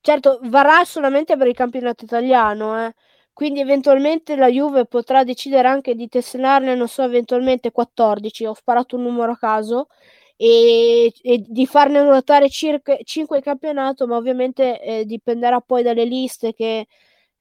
Certo, 0.00 0.40
varrà 0.44 0.84
solamente 0.84 1.36
per 1.36 1.46
il 1.46 1.54
campionato 1.54 2.04
italiano, 2.04 2.86
eh. 2.86 2.92
quindi 3.32 3.60
eventualmente 3.60 4.34
la 4.34 4.48
Juve 4.48 4.84
potrà 4.86 5.22
decidere 5.22 5.68
anche 5.68 5.94
di 5.94 6.08
tesserarne, 6.08 6.74
non 6.74 6.88
so, 6.88 7.02
eventualmente 7.02 7.70
14, 7.70 8.46
ho 8.46 8.54
sparato 8.54 8.96
un 8.96 9.02
numero 9.04 9.30
a 9.30 9.36
caso, 9.38 9.86
e, 10.36 11.12
e 11.22 11.44
di 11.46 11.66
farne 11.68 12.02
ruotare 12.02 12.48
circa 12.50 12.96
5 13.00 13.36
in 13.36 13.42
campionato, 13.44 14.08
ma 14.08 14.16
ovviamente 14.16 14.80
eh, 14.80 15.04
dipenderà 15.04 15.60
poi 15.60 15.84
dalle 15.84 16.04
liste 16.04 16.52
che 16.52 16.88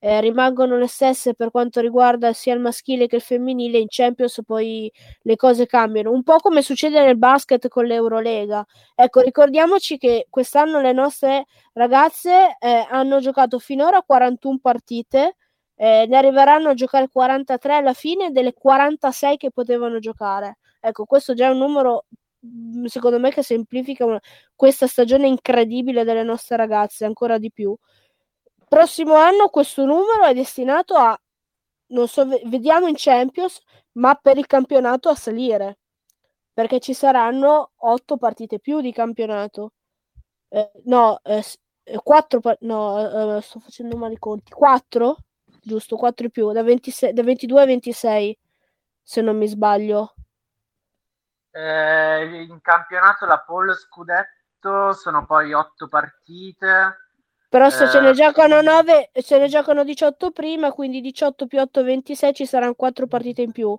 eh, 0.03 0.19
rimangono 0.19 0.77
le 0.77 0.87
stesse 0.87 1.35
per 1.35 1.51
quanto 1.51 1.79
riguarda 1.79 2.33
sia 2.33 2.55
il 2.55 2.59
maschile 2.59 3.05
che 3.07 3.17
il 3.17 3.21
femminile. 3.21 3.77
In 3.77 3.85
Champions 3.87 4.41
poi 4.45 4.91
le 5.21 5.35
cose 5.35 5.67
cambiano, 5.67 6.11
un 6.11 6.23
po' 6.23 6.37
come 6.37 6.63
succede 6.63 6.99
nel 7.05 7.17
basket 7.17 7.67
con 7.67 7.85
l'Eurolega. 7.85 8.65
Ecco, 8.95 9.21
ricordiamoci 9.21 9.97
che 9.97 10.25
quest'anno 10.29 10.81
le 10.81 10.91
nostre 10.91 11.45
ragazze 11.73 12.57
eh, 12.59 12.87
hanno 12.89 13.19
giocato 13.19 13.59
finora 13.59 14.01
41 14.01 14.57
partite. 14.59 15.35
Eh, 15.75 16.05
ne 16.07 16.17
arriveranno 16.17 16.69
a 16.69 16.73
giocare 16.73 17.07
43 17.09 17.75
alla 17.75 17.93
fine 17.93 18.31
delle 18.31 18.53
46 18.53 19.37
che 19.37 19.51
potevano 19.51 19.99
giocare. 19.99 20.57
Ecco, 20.79 21.05
questo 21.05 21.33
già 21.35 21.47
è 21.47 21.51
un 21.51 21.57
numero 21.59 22.05
Mhmm, 22.43 22.85
secondo 22.85 23.19
me 23.19 23.29
che 23.29 23.43
semplifica 23.43 24.03
una, 24.05 24.19
questa 24.55 24.87
stagione 24.87 25.27
incredibile 25.27 26.03
delle 26.03 26.23
nostre 26.23 26.57
ragazze 26.57 27.05
ancora 27.05 27.37
di 27.37 27.51
più. 27.51 27.75
Prossimo 28.71 29.15
anno 29.15 29.49
questo 29.49 29.83
numero 29.83 30.23
è 30.23 30.33
destinato 30.33 30.95
a 30.95 31.19
non 31.87 32.07
so, 32.07 32.25
vediamo 32.45 32.87
in 32.87 32.93
Champions, 32.95 33.61
ma 33.95 34.15
per 34.15 34.37
il 34.37 34.47
campionato 34.47 35.09
a 35.09 35.15
salire 35.15 35.79
perché 36.53 36.79
ci 36.79 36.93
saranno 36.93 37.71
otto 37.75 38.15
partite 38.15 38.61
più 38.61 38.79
di 38.79 38.93
campionato. 38.93 39.73
Eh, 40.47 40.71
no, 40.85 41.19
eh, 41.21 41.43
4, 42.01 42.39
no, 42.61 43.35
uh, 43.35 43.41
sto 43.41 43.59
facendo 43.59 43.97
male 43.97 44.13
i 44.13 44.19
conti, 44.19 44.53
4, 44.53 45.17
giusto, 45.61 45.97
4 45.97 46.27
in 46.27 46.31
più, 46.31 46.51
da, 46.53 46.63
26, 46.63 47.11
da 47.11 47.23
22 47.23 47.61
a 47.61 47.65
26, 47.65 48.39
se 49.01 49.19
non 49.19 49.35
mi 49.35 49.47
sbaglio. 49.47 50.13
Eh, 51.51 52.45
in 52.47 52.61
campionato 52.61 53.25
la 53.25 53.39
pole 53.41 53.73
scudetto 53.73 54.93
sono 54.93 55.25
poi 55.25 55.51
8 55.51 55.89
partite. 55.89 57.10
Però 57.51 57.69
se 57.69 57.83
eh, 57.83 57.89
ce 57.89 57.99
ne 57.99 58.13
giocano 58.13 58.61
9, 58.61 59.11
se 59.13 59.37
ne 59.37 59.49
giocano 59.49 59.83
18 59.83 60.31
prima, 60.31 60.71
quindi 60.71 61.01
18 61.01 61.47
più 61.47 61.59
8, 61.59 61.83
26, 61.83 62.33
ci 62.33 62.45
saranno 62.45 62.75
4 62.75 63.07
partite 63.07 63.41
in 63.41 63.51
più. 63.51 63.77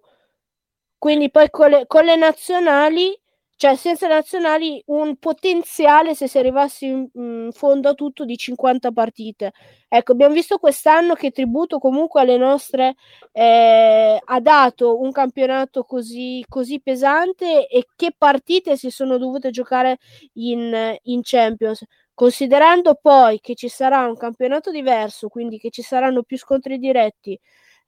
Quindi 0.98 1.30
poi 1.30 1.48
con 1.48 1.70
le, 1.70 1.86
con 1.86 2.04
le 2.04 2.16
nazionali 2.16 3.18
cioè 3.62 3.76
senza 3.76 4.08
nazionali 4.08 4.82
un 4.86 5.18
potenziale 5.18 6.16
se 6.16 6.26
si 6.26 6.36
arrivassi 6.36 6.86
in, 6.86 7.08
in, 7.12 7.50
fondo 7.52 7.90
a 7.90 7.94
tutto 7.94 8.24
di 8.24 8.36
50 8.36 8.90
partite. 8.90 9.52
Ecco, 9.88 10.10
abbiamo 10.10 10.34
visto 10.34 10.58
quest'anno 10.58 11.14
che 11.14 11.30
tributo 11.30 11.78
comunque 11.78 12.22
alle 12.22 12.36
nostre 12.38 12.96
eh, 13.30 14.20
ha 14.20 14.40
dato 14.40 15.00
un 15.00 15.12
campionato 15.12 15.84
così, 15.84 16.44
così, 16.48 16.80
pesante 16.80 17.68
e 17.68 17.86
che 17.94 18.12
partite 18.18 18.76
si 18.76 18.90
sono 18.90 19.16
dovute 19.16 19.50
giocare 19.50 19.98
in, 20.32 20.96
in 21.02 21.20
Champions. 21.22 21.84
Considerando 22.22 22.94
poi 22.94 23.40
che 23.40 23.56
ci 23.56 23.66
sarà 23.68 24.06
un 24.06 24.16
campionato 24.16 24.70
diverso, 24.70 25.26
quindi 25.28 25.58
che 25.58 25.70
ci 25.70 25.82
saranno 25.82 26.22
più 26.22 26.38
scontri 26.38 26.78
diretti, 26.78 27.36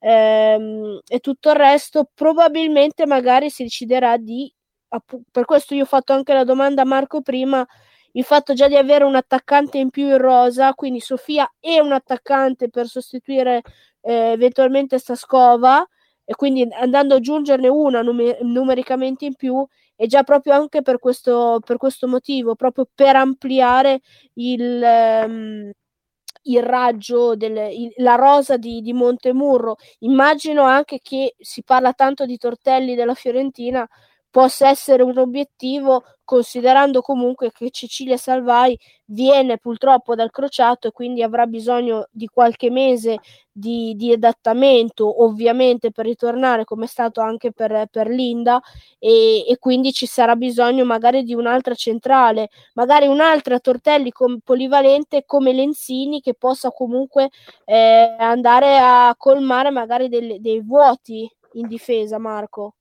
ehm, 0.01 0.99
e 1.07 1.21
tutto 1.21 1.51
il 1.51 1.55
resto, 1.55 2.11
probabilmente 2.13 3.07
magari 3.07 3.49
si 3.49 3.63
deciderà 3.63 4.17
di 4.17 4.53
per 5.31 5.45
questo 5.45 5.75
io 5.75 5.83
ho 5.85 5.87
fatto 5.87 6.13
anche 6.13 6.33
la 6.35 6.43
domanda 6.45 6.83
a 6.83 6.85
Marco 6.85 7.21
prima, 7.23 7.65
il 8.13 8.25
fatto 8.25 8.55
già 8.55 8.67
di 8.67 8.75
avere 8.77 9.05
un 9.05 9.15
attaccante 9.15 9.79
in 9.79 9.91
più 9.91 10.07
in 10.09 10.19
rosa, 10.19 10.75
quindi 10.75 10.99
Sofia 11.01 11.49
è 11.61 11.79
un 11.79 11.93
attaccante 11.93 12.69
per 12.71 12.87
sostituire 12.89 13.63
eh, 14.01 14.33
eventualmente 14.33 14.99
Stascova 14.99 15.85
e 16.25 16.35
quindi 16.35 16.67
andando 16.73 17.15
ad 17.15 17.21
aggiungerne 17.21 17.69
una 17.69 18.03
numer- 18.03 18.41
numericamente 18.43 19.27
in 19.27 19.35
più 19.37 19.65
è 19.97 20.07
già 20.07 20.23
proprio 20.23 20.55
anche 20.55 20.83
per 20.83 20.99
questo, 20.99 21.61
per 21.65 21.77
questo 21.77 22.07
motivo, 22.09 22.55
proprio 22.55 22.89
per 22.95 23.17
ampliare 23.17 24.01
il, 24.35 24.83
um, 25.27 25.71
il 26.43 26.63
raggio, 26.63 27.37
del, 27.37 27.93
la 27.97 28.15
rosa 28.17 28.57
di, 28.57 28.81
di 28.81 28.93
Montemurro. 28.93 29.77
Immagino 30.01 30.63
anche 30.63 30.99
che 31.03 31.35
si 31.39 31.63
parla 31.63 31.93
tanto 31.93 32.27
di 32.27 32.37
Tortelli 32.37 32.95
della 32.95 33.15
Fiorentina, 33.15 33.89
possa 34.35 34.69
essere 34.69 35.05
un 35.05 35.17
obiettivo 35.17 36.03
considerando 36.25 37.03
comunque 37.03 37.53
che 37.53 37.71
Cecilia 37.71 38.17
Salvai 38.17 38.77
viene 39.05 39.59
purtroppo 39.59 40.17
dal 40.17 40.33
crociato 40.33 40.89
e 40.89 40.91
quindi 40.91 41.23
avrà 41.23 41.47
bisogno 41.47 42.09
di 42.11 42.27
qualche 42.27 42.69
mese 42.69 43.21
di, 43.53 43.95
di 43.95 44.13
adattamento 44.13 45.23
ovviamente 45.23 45.93
per 45.93 46.07
ritornare 46.07 46.65
come 46.65 46.87
è 46.87 46.89
stato 46.89 47.21
anche 47.21 47.53
per, 47.53 47.87
per 47.89 48.09
Linda 48.09 48.61
e, 48.99 49.47
e, 49.47 49.57
quindi 49.61 49.93
ci 49.93 50.07
sarà 50.07 50.35
bisogno 50.35 50.85
magari 50.85 51.23
di 51.23 51.35
un'altra 51.35 51.75
centrale 51.75 52.49
magari 52.73 53.07
un'altra 53.07 53.61
Tortelli 53.61 54.11
com- 54.11 54.41
polivalente 54.43 55.23
come 55.25 55.53
Lenzini 55.53 56.21
che 56.21 56.35
possa 56.35 56.73
comunque 56.73 57.29
eh, 57.67 58.17
andare 58.19 58.79
a 58.79 59.15
colmare 59.17 59.71
magari 59.71 60.09
delle, 60.09 60.41
dei 60.41 60.61
vuoti 60.61 61.31
in 61.53 61.69
difesa 61.69 62.19
Marco 62.19 62.75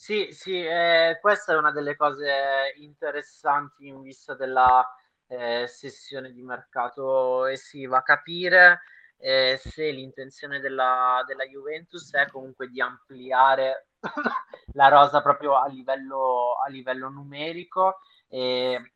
sì, 0.00 0.28
sì, 0.32 0.64
eh, 0.64 1.18
questa 1.20 1.52
è 1.52 1.58
una 1.58 1.70
delle 1.72 1.94
cose 1.94 2.72
interessanti 2.78 3.86
in 3.86 4.00
vista 4.00 4.34
della 4.34 4.82
eh, 5.26 5.66
sessione 5.68 6.32
di 6.32 6.40
mercato 6.42 7.44
estiva, 7.44 8.00
capire 8.00 8.80
eh, 9.18 9.60
se 9.62 9.90
l'intenzione 9.90 10.58
della, 10.58 11.22
della, 11.26 11.44
Juventus 11.44 12.14
è 12.14 12.26
comunque 12.28 12.68
di 12.68 12.80
ampliare 12.80 13.88
la 14.72 14.88
rosa 14.88 15.20
proprio 15.20 15.56
a 15.56 15.66
livello, 15.66 16.54
a 16.66 16.70
livello 16.70 17.10
numerico 17.10 17.98
e, 18.26 18.92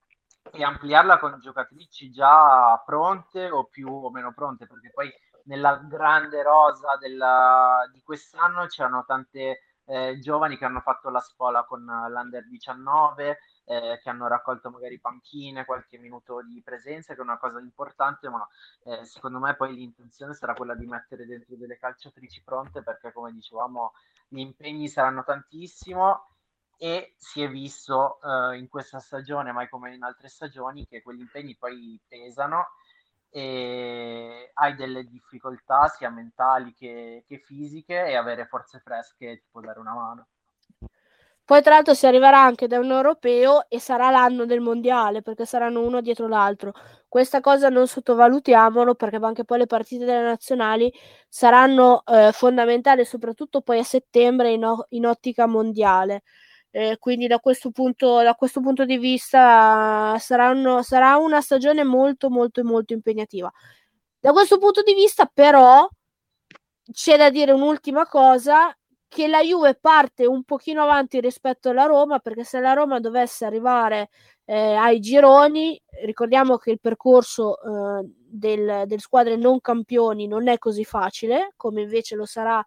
e 0.52 0.64
ampliarla 0.64 1.18
con 1.18 1.38
giocatrici 1.38 2.10
già 2.10 2.82
pronte 2.82 3.50
o 3.50 3.64
più 3.64 3.90
o 3.90 4.10
meno 4.10 4.32
pronte, 4.32 4.66
perché 4.66 4.90
poi 4.90 5.12
nella 5.44 5.76
grande 5.86 6.42
rosa 6.42 6.96
della, 6.96 7.86
di 7.92 8.00
quest'anno 8.02 8.64
c'erano 8.68 9.04
tante 9.06 9.73
eh, 9.86 10.18
giovani 10.18 10.56
che 10.56 10.64
hanno 10.64 10.80
fatto 10.80 11.10
la 11.10 11.20
scuola 11.20 11.64
con 11.64 11.84
l'Under 11.84 12.46
19, 12.46 13.38
eh, 13.64 14.00
che 14.02 14.08
hanno 14.08 14.26
raccolto 14.26 14.70
magari 14.70 14.98
panchine, 14.98 15.64
qualche 15.64 15.98
minuto 15.98 16.42
di 16.42 16.62
presenza, 16.62 17.14
che 17.14 17.20
è 17.20 17.22
una 17.22 17.38
cosa 17.38 17.60
importante, 17.60 18.28
ma 18.28 18.46
eh, 18.84 19.04
secondo 19.04 19.38
me 19.38 19.54
poi 19.56 19.74
l'intenzione 19.74 20.34
sarà 20.34 20.54
quella 20.54 20.74
di 20.74 20.86
mettere 20.86 21.26
dentro 21.26 21.56
delle 21.56 21.78
calciatrici 21.78 22.42
pronte, 22.42 22.82
perché 22.82 23.12
come 23.12 23.32
dicevamo 23.32 23.92
gli 24.28 24.40
impegni 24.40 24.88
saranno 24.88 25.22
tantissimo 25.24 26.28
e 26.76 27.14
si 27.16 27.42
è 27.42 27.48
visto 27.48 28.18
eh, 28.20 28.58
in 28.58 28.68
questa 28.68 28.98
stagione, 28.98 29.52
mai 29.52 29.68
come 29.68 29.94
in 29.94 30.02
altre 30.02 30.28
stagioni, 30.28 30.86
che 30.86 31.02
quegli 31.02 31.20
impegni 31.20 31.56
poi 31.56 32.00
pesano 32.06 32.68
e 33.34 34.52
hai 34.54 34.76
delle 34.76 35.02
difficoltà 35.08 35.88
sia 35.88 36.08
mentali 36.08 36.72
che, 36.72 37.24
che 37.26 37.38
fisiche 37.40 38.06
e 38.06 38.14
avere 38.14 38.46
forze 38.46 38.78
fresche 38.78 39.40
ti 39.40 39.48
può 39.50 39.60
dare 39.60 39.80
una 39.80 39.92
mano. 39.92 40.28
Poi 41.44 41.60
tra 41.60 41.74
l'altro 41.74 41.94
si 41.94 42.06
arriverà 42.06 42.40
anche 42.40 42.68
da 42.68 42.78
un 42.78 42.90
europeo 42.92 43.68
e 43.68 43.80
sarà 43.80 44.08
l'anno 44.10 44.46
del 44.46 44.60
mondiale 44.60 45.20
perché 45.20 45.44
saranno 45.44 45.82
uno 45.82 46.00
dietro 46.00 46.28
l'altro. 46.28 46.72
Questa 47.08 47.40
cosa 47.40 47.68
non 47.68 47.88
sottovalutiamolo 47.88 48.94
perché 48.94 49.16
anche 49.16 49.44
poi 49.44 49.58
le 49.58 49.66
partite 49.66 50.04
delle 50.04 50.22
nazionali 50.22 50.92
saranno 51.28 52.04
eh, 52.06 52.30
fondamentali 52.32 53.04
soprattutto 53.04 53.60
poi 53.62 53.80
a 53.80 53.84
settembre 53.84 54.52
in, 54.52 54.64
o- 54.64 54.86
in 54.90 55.06
ottica 55.06 55.46
mondiale. 55.46 56.22
Eh, 56.76 56.96
quindi 56.98 57.28
da 57.28 57.38
questo, 57.38 57.70
punto, 57.70 58.20
da 58.22 58.34
questo 58.34 58.60
punto 58.60 58.84
di 58.84 58.98
vista 58.98 60.16
saranno, 60.18 60.82
sarà 60.82 61.16
una 61.18 61.40
stagione 61.40 61.84
molto 61.84 62.30
molto 62.30 62.64
molto 62.64 62.92
impegnativa. 62.92 63.48
Da 64.18 64.32
questo 64.32 64.58
punto 64.58 64.82
di 64.82 64.92
vista 64.92 65.30
però 65.32 65.88
c'è 66.92 67.16
da 67.16 67.30
dire 67.30 67.52
un'ultima 67.52 68.08
cosa 68.08 68.76
che 69.06 69.28
la 69.28 69.40
Juve 69.40 69.76
parte 69.76 70.26
un 70.26 70.42
pochino 70.42 70.82
avanti 70.82 71.20
rispetto 71.20 71.68
alla 71.68 71.84
Roma 71.84 72.18
perché 72.18 72.42
se 72.42 72.58
la 72.58 72.72
Roma 72.72 72.98
dovesse 72.98 73.44
arrivare 73.44 74.08
eh, 74.44 74.74
ai 74.74 74.98
gironi 74.98 75.80
ricordiamo 76.02 76.56
che 76.56 76.72
il 76.72 76.80
percorso 76.80 77.56
eh, 78.00 78.10
del, 78.18 78.82
del 78.86 79.00
squadre 79.00 79.36
non 79.36 79.60
campioni 79.60 80.26
non 80.26 80.48
è 80.48 80.58
così 80.58 80.84
facile 80.84 81.52
come 81.54 81.82
invece 81.82 82.16
lo 82.16 82.26
sarà 82.26 82.64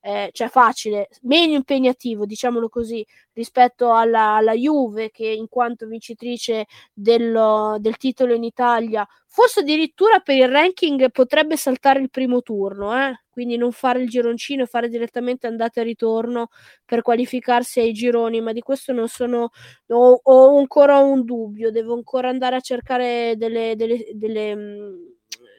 eh, 0.00 0.30
cioè 0.32 0.48
facile, 0.48 1.08
meno 1.22 1.54
impegnativo, 1.54 2.24
diciamolo 2.24 2.68
così, 2.68 3.04
rispetto 3.32 3.92
alla, 3.92 4.36
alla 4.36 4.52
Juve 4.54 5.10
che 5.10 5.26
in 5.26 5.48
quanto 5.48 5.86
vincitrice 5.86 6.66
del, 6.92 7.76
del, 7.80 7.96
titolo 7.96 8.34
in 8.34 8.44
Italia, 8.44 9.06
forse 9.26 9.60
addirittura 9.60 10.20
per 10.20 10.36
il 10.36 10.48
ranking 10.48 11.10
potrebbe 11.10 11.56
saltare 11.56 12.00
il 12.00 12.10
primo 12.10 12.42
turno, 12.42 12.96
eh? 12.96 13.22
quindi 13.28 13.56
non 13.56 13.72
fare 13.72 14.00
il 14.00 14.08
gironcino 14.08 14.64
e 14.64 14.66
fare 14.66 14.88
direttamente 14.88 15.46
andata 15.46 15.80
e 15.80 15.84
ritorno 15.84 16.48
per 16.84 17.02
qualificarsi 17.02 17.80
ai 17.80 17.92
gironi, 17.92 18.40
ma 18.40 18.52
di 18.52 18.60
questo 18.60 18.92
non 18.92 19.08
sono, 19.08 19.50
ho, 19.88 20.20
ho 20.22 20.58
ancora 20.58 20.98
un 20.98 21.24
dubbio, 21.24 21.70
devo 21.70 21.94
ancora 21.94 22.28
andare 22.28 22.56
a 22.56 22.60
cercare 22.60 23.34
delle, 23.36 23.74
delle, 23.76 24.06
delle, 24.14 24.56
mm, 24.56 24.94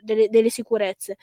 delle, 0.01 0.27
delle 0.29 0.49
sicurezze. 0.49 1.17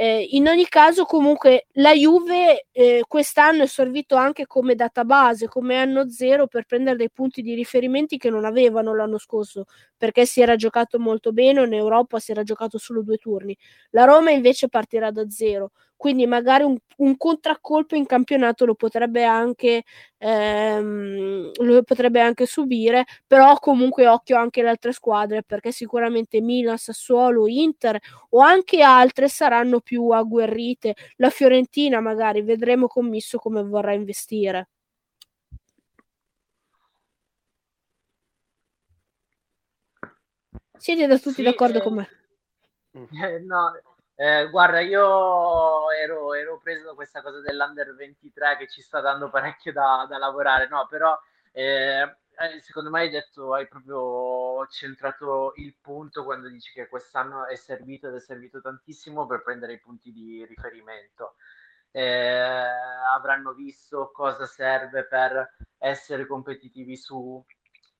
Eh, 0.00 0.28
in 0.30 0.46
ogni 0.46 0.66
caso, 0.68 1.04
comunque, 1.06 1.66
la 1.72 1.92
Juve 1.92 2.66
eh, 2.70 3.02
quest'anno 3.08 3.64
è 3.64 3.66
servito 3.66 4.14
anche 4.14 4.46
come 4.46 4.76
database, 4.76 5.48
come 5.48 5.76
anno 5.76 6.08
zero 6.08 6.46
per 6.46 6.66
prendere 6.66 6.96
dei 6.96 7.10
punti 7.10 7.42
di 7.42 7.52
riferimenti 7.54 8.16
che 8.16 8.30
non 8.30 8.44
avevano 8.44 8.94
l'anno 8.94 9.18
scorso, 9.18 9.64
perché 9.96 10.24
si 10.24 10.40
era 10.40 10.54
giocato 10.54 11.00
molto 11.00 11.32
bene, 11.32 11.64
in 11.64 11.72
Europa 11.72 12.20
si 12.20 12.30
era 12.30 12.44
giocato 12.44 12.78
solo 12.78 13.02
due 13.02 13.16
turni. 13.16 13.56
La 13.90 14.04
Roma 14.04 14.30
invece 14.30 14.68
partirà 14.68 15.10
da 15.10 15.28
zero 15.28 15.72
quindi 15.98 16.26
magari 16.26 16.64
un, 16.64 16.78
un 16.98 17.16
contraccolpo 17.18 17.96
in 17.96 18.06
campionato 18.06 18.64
lo 18.64 18.74
potrebbe 18.74 19.24
anche 19.24 19.82
ehm, 20.16 21.50
lo 21.58 21.82
potrebbe 21.82 22.20
anche 22.20 22.46
subire 22.46 23.04
però 23.26 23.58
comunque 23.58 24.06
occhio 24.06 24.36
anche 24.36 24.60
alle 24.60 24.70
altre 24.70 24.92
squadre 24.92 25.42
perché 25.42 25.72
sicuramente 25.72 26.40
Milan, 26.40 26.78
Sassuolo, 26.78 27.46
Inter 27.48 27.98
o 28.30 28.40
anche 28.40 28.80
altre 28.82 29.28
saranno 29.28 29.80
più 29.80 30.08
agguerrite. 30.10 30.94
La 31.16 31.30
Fiorentina 31.30 32.00
magari 32.00 32.42
vedremo 32.42 32.86
commisso 32.86 33.38
come 33.38 33.62
vorrà 33.62 33.92
investire. 33.92 34.68
Siete 40.78 41.06
da 41.06 41.18
tutti 41.18 41.34
sì, 41.34 41.42
d'accordo 41.42 41.78
eh, 41.78 41.82
con 41.82 41.94
me? 41.94 42.08
Eh, 42.92 43.40
no, 43.40 43.72
eh, 44.20 44.48
guarda, 44.50 44.80
io 44.80 45.92
ero, 45.92 46.34
ero, 46.34 46.58
preso 46.58 46.86
da 46.86 46.94
questa 46.94 47.22
cosa 47.22 47.40
dell'Under 47.40 47.94
23 47.94 48.56
che 48.56 48.66
ci 48.66 48.82
sta 48.82 49.00
dando 49.00 49.30
parecchio 49.30 49.72
da, 49.72 50.06
da 50.08 50.18
lavorare, 50.18 50.66
no, 50.66 50.88
però 50.88 51.16
eh, 51.52 52.00
eh, 52.02 52.60
secondo 52.60 52.90
me 52.90 53.02
hai 53.02 53.10
detto, 53.10 53.54
hai 53.54 53.68
proprio 53.68 54.66
centrato 54.70 55.52
il 55.58 55.76
punto 55.80 56.24
quando 56.24 56.48
dici 56.48 56.72
che 56.72 56.88
quest'anno 56.88 57.46
è 57.46 57.54
servito 57.54 58.08
ed 58.08 58.14
è 58.16 58.20
servito 58.20 58.60
tantissimo 58.60 59.24
per 59.24 59.44
prendere 59.44 59.74
i 59.74 59.80
punti 59.80 60.10
di 60.10 60.44
riferimento. 60.44 61.36
Eh, 61.92 62.66
avranno 63.14 63.52
visto 63.52 64.10
cosa 64.12 64.46
serve 64.46 65.04
per 65.04 65.54
essere 65.78 66.26
competitivi 66.26 66.96
su, 66.96 67.40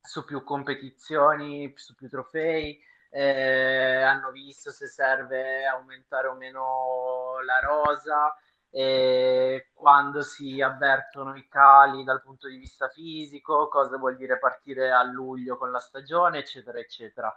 su 0.00 0.24
più 0.24 0.42
competizioni, 0.42 1.72
su 1.76 1.94
più 1.94 2.08
trofei, 2.08 2.82
eh, 3.10 4.02
hanno 4.02 4.30
visto 4.30 4.70
se 4.70 4.86
serve 4.86 5.64
aumentare 5.66 6.28
o 6.28 6.34
meno 6.34 7.40
la 7.44 7.60
rosa, 7.60 8.34
eh, 8.70 9.70
quando 9.72 10.22
si 10.22 10.60
avvertono 10.60 11.34
i 11.36 11.46
cali 11.48 12.04
dal 12.04 12.22
punto 12.22 12.48
di 12.48 12.56
vista 12.56 12.88
fisico, 12.88 13.68
cosa 13.68 13.96
vuol 13.96 14.16
dire 14.16 14.38
partire 14.38 14.90
a 14.90 15.02
luglio 15.02 15.56
con 15.56 15.70
la 15.70 15.80
stagione, 15.80 16.38
eccetera, 16.38 16.78
eccetera. 16.78 17.34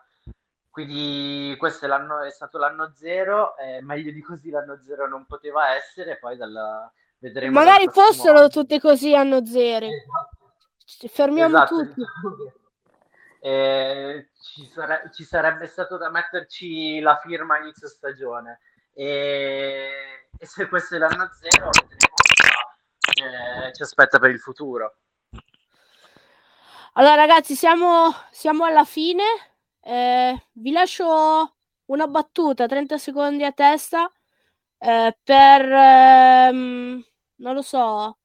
Quindi 0.70 1.56
questo 1.58 1.86
è, 1.86 1.88
l'anno, 1.90 2.22
è 2.22 2.32
stato 2.32 2.58
l'anno 2.58 2.94
zero, 2.96 3.58
eh, 3.58 3.82
meglio 3.82 4.12
di 4.12 4.22
così 4.22 4.50
l'anno 4.50 4.80
zero 4.82 5.08
non 5.08 5.26
poteva 5.26 5.76
essere, 5.76 6.18
poi 6.18 6.38
dal, 6.38 6.90
vedremo... 7.18 7.60
Magari 7.60 7.90
fossero 7.90 8.40
anno. 8.40 8.48
tutti 8.48 8.80
così 8.80 9.14
anno 9.14 9.46
zero. 9.46 9.88
Esatto. 9.88 11.08
Fermiamo 11.08 11.58
esatto, 11.58 11.76
tutti. 11.76 12.02
Eh, 13.44 14.30
ci, 14.40 14.70
sare- 14.72 15.10
ci, 15.12 15.24
sarebbe 15.24 15.66
stato 15.66 15.98
da 15.98 16.12
metterci 16.12 17.00
la 17.00 17.18
firma 17.18 17.58
inizio 17.58 17.88
stagione. 17.88 18.60
E, 18.94 20.28
e 20.38 20.46
se 20.46 20.68
questo 20.68 20.96
è 20.96 20.98
l'anno 21.00 21.28
zero, 21.34 21.70
vedremo 21.70 22.14
cosa 22.14 23.68
eh, 23.68 23.74
ci 23.74 23.82
aspetta 23.82 24.20
per 24.20 24.30
il 24.30 24.40
futuro. 24.40 24.98
Allora, 26.94 27.16
ragazzi, 27.16 27.56
siamo, 27.56 28.14
siamo 28.32 28.66
alla 28.66 28.86
fine. 28.86 29.24
Eh, 29.82 30.48
vi 30.54 30.72
lascio 30.72 31.56
una 31.86 32.08
battuta, 32.08 32.68
30 32.68 32.98
secondi 32.98 33.44
a 33.44 33.52
testa, 33.52 34.12
eh, 34.78 35.18
per, 35.24 35.72
ehm, 35.72 37.04
non 37.38 37.54
lo 37.54 37.62
so, 37.62 38.18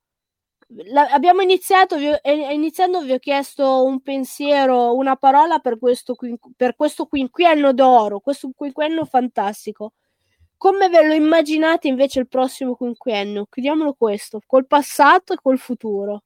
la, 0.69 1.09
abbiamo 1.11 1.43
iniziato, 1.43 1.97
vi, 1.97 2.09
eh, 2.23 2.53
iniziando 2.53 3.01
vi 3.01 3.13
ho 3.13 3.19
chiesto 3.19 3.85
un 3.85 4.01
pensiero, 4.01 4.95
una 4.95 5.17
parola 5.17 5.59
per 5.59 5.79
questo, 5.79 6.17
per 6.57 6.75
questo 6.75 7.07
quinquenno 7.07 7.73
d'oro, 7.73 8.21
questo 8.21 8.51
quinquenno 8.55 9.05
fantastico. 9.05 9.93
Come 10.57 10.89
ve 10.89 11.07
lo 11.07 11.13
immaginate 11.13 11.87
invece 11.87 12.21
il 12.21 12.29
prossimo 12.29 12.75
quinquennio? 12.75 13.47
Chiudiamolo 13.47 13.95
questo, 13.95 14.41
col 14.47 14.67
passato 14.67 15.35
e 15.35 15.39
col 15.41 15.59
futuro. 15.59 16.23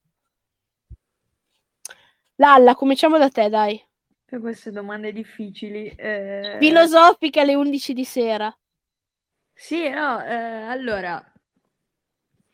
Lalla, 2.37 2.75
cominciamo 2.75 3.19
da 3.19 3.29
te, 3.29 3.49
dai. 3.49 3.85
Per 4.25 4.41
queste 4.41 4.71
domande 4.71 5.13
difficili. 5.13 5.89
Eh... 5.89 6.57
Filosofiche 6.59 7.41
alle 7.41 7.55
11 7.55 7.93
di 7.93 8.05
sera. 8.05 8.57
Sì, 9.53 9.91
no, 9.91 10.25
eh, 10.25 10.35
allora, 10.35 11.30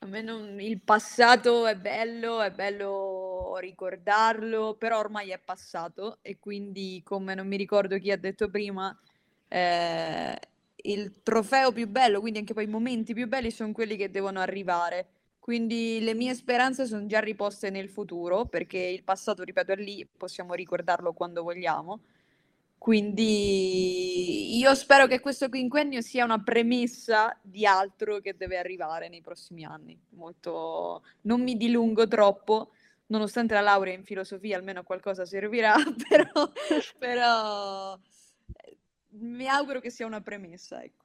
a 0.01 0.07
me 0.07 0.23
non... 0.23 0.61
il 0.61 0.81
passato 0.83 1.67
è 1.67 1.77
bello, 1.77 2.41
è 2.43 2.51
bello 2.51 3.57
ricordarlo, 3.59 4.75
però 4.77 4.99
ormai 4.99 5.31
è 5.31 5.39
passato 5.39 6.19
e 6.23 6.39
quindi, 6.39 7.01
come 7.05 7.35
non 7.35 7.47
mi 7.49 7.57
ricordo 7.57 7.99
chi 7.99 8.11
ha 8.11 8.19
detto 8.19 8.49
prima, 8.51 8.97
eh, 9.49 10.39
il 10.83 11.23
trofeo 11.23 11.73
più 11.73 11.89
bello, 11.89 12.21
quindi 12.21 12.39
anche 12.41 12.55
poi 12.55 12.65
i 12.65 12.67
momenti 12.69 13.15
più 13.15 13.27
belli 13.27 13.51
sono 13.51 13.73
quelli 13.73 13.97
che 13.97 14.11
devono 14.11 14.41
arrivare. 14.41 15.09
Quindi 15.39 16.01
le 16.01 16.15
mie 16.15 16.35
speranze 16.35 16.87
sono 16.87 17.07
già 17.07 17.21
riposte 17.21 17.71
nel 17.71 17.89
futuro, 17.89 18.47
perché 18.47 18.79
il 18.79 19.05
passato, 19.05 19.43
ripeto, 19.45 19.73
è 19.73 19.77
lì, 19.77 20.07
possiamo 20.17 20.55
ricordarlo 20.55 21.13
quando 21.13 21.43
vogliamo. 21.43 22.01
Quindi 22.79 24.59
io 24.59 24.75
spero 24.75 25.07
che 25.07 25.21
questo 25.21 25.49
quinquennio 25.49 26.01
sia 26.01 26.25
una 26.25 26.43
premessa 26.43 27.37
di 27.43 27.67
altro 27.67 28.21
che 28.21 28.37
deve 28.37 28.59
arrivare 28.59 29.09
nei 29.09 29.21
prossimi 29.21 29.65
anni. 29.65 29.99
Molto... 30.11 31.03
Non 31.23 31.43
mi 31.43 31.57
dilungo 31.57 32.07
troppo, 32.07 32.71
nonostante 33.07 33.55
la 33.55 33.61
laurea 33.61 33.95
in 33.95 34.05
filosofia 34.05 34.57
almeno 34.57 34.83
qualcosa 34.83 35.25
servirà, 35.25 35.75
però, 36.09 36.51
però 36.99 37.99
mi 39.09 39.49
auguro 39.49 39.81
che 39.81 39.91
sia 39.91 40.07
una 40.07 40.21
premessa, 40.21 40.83
ecco. 40.83 41.05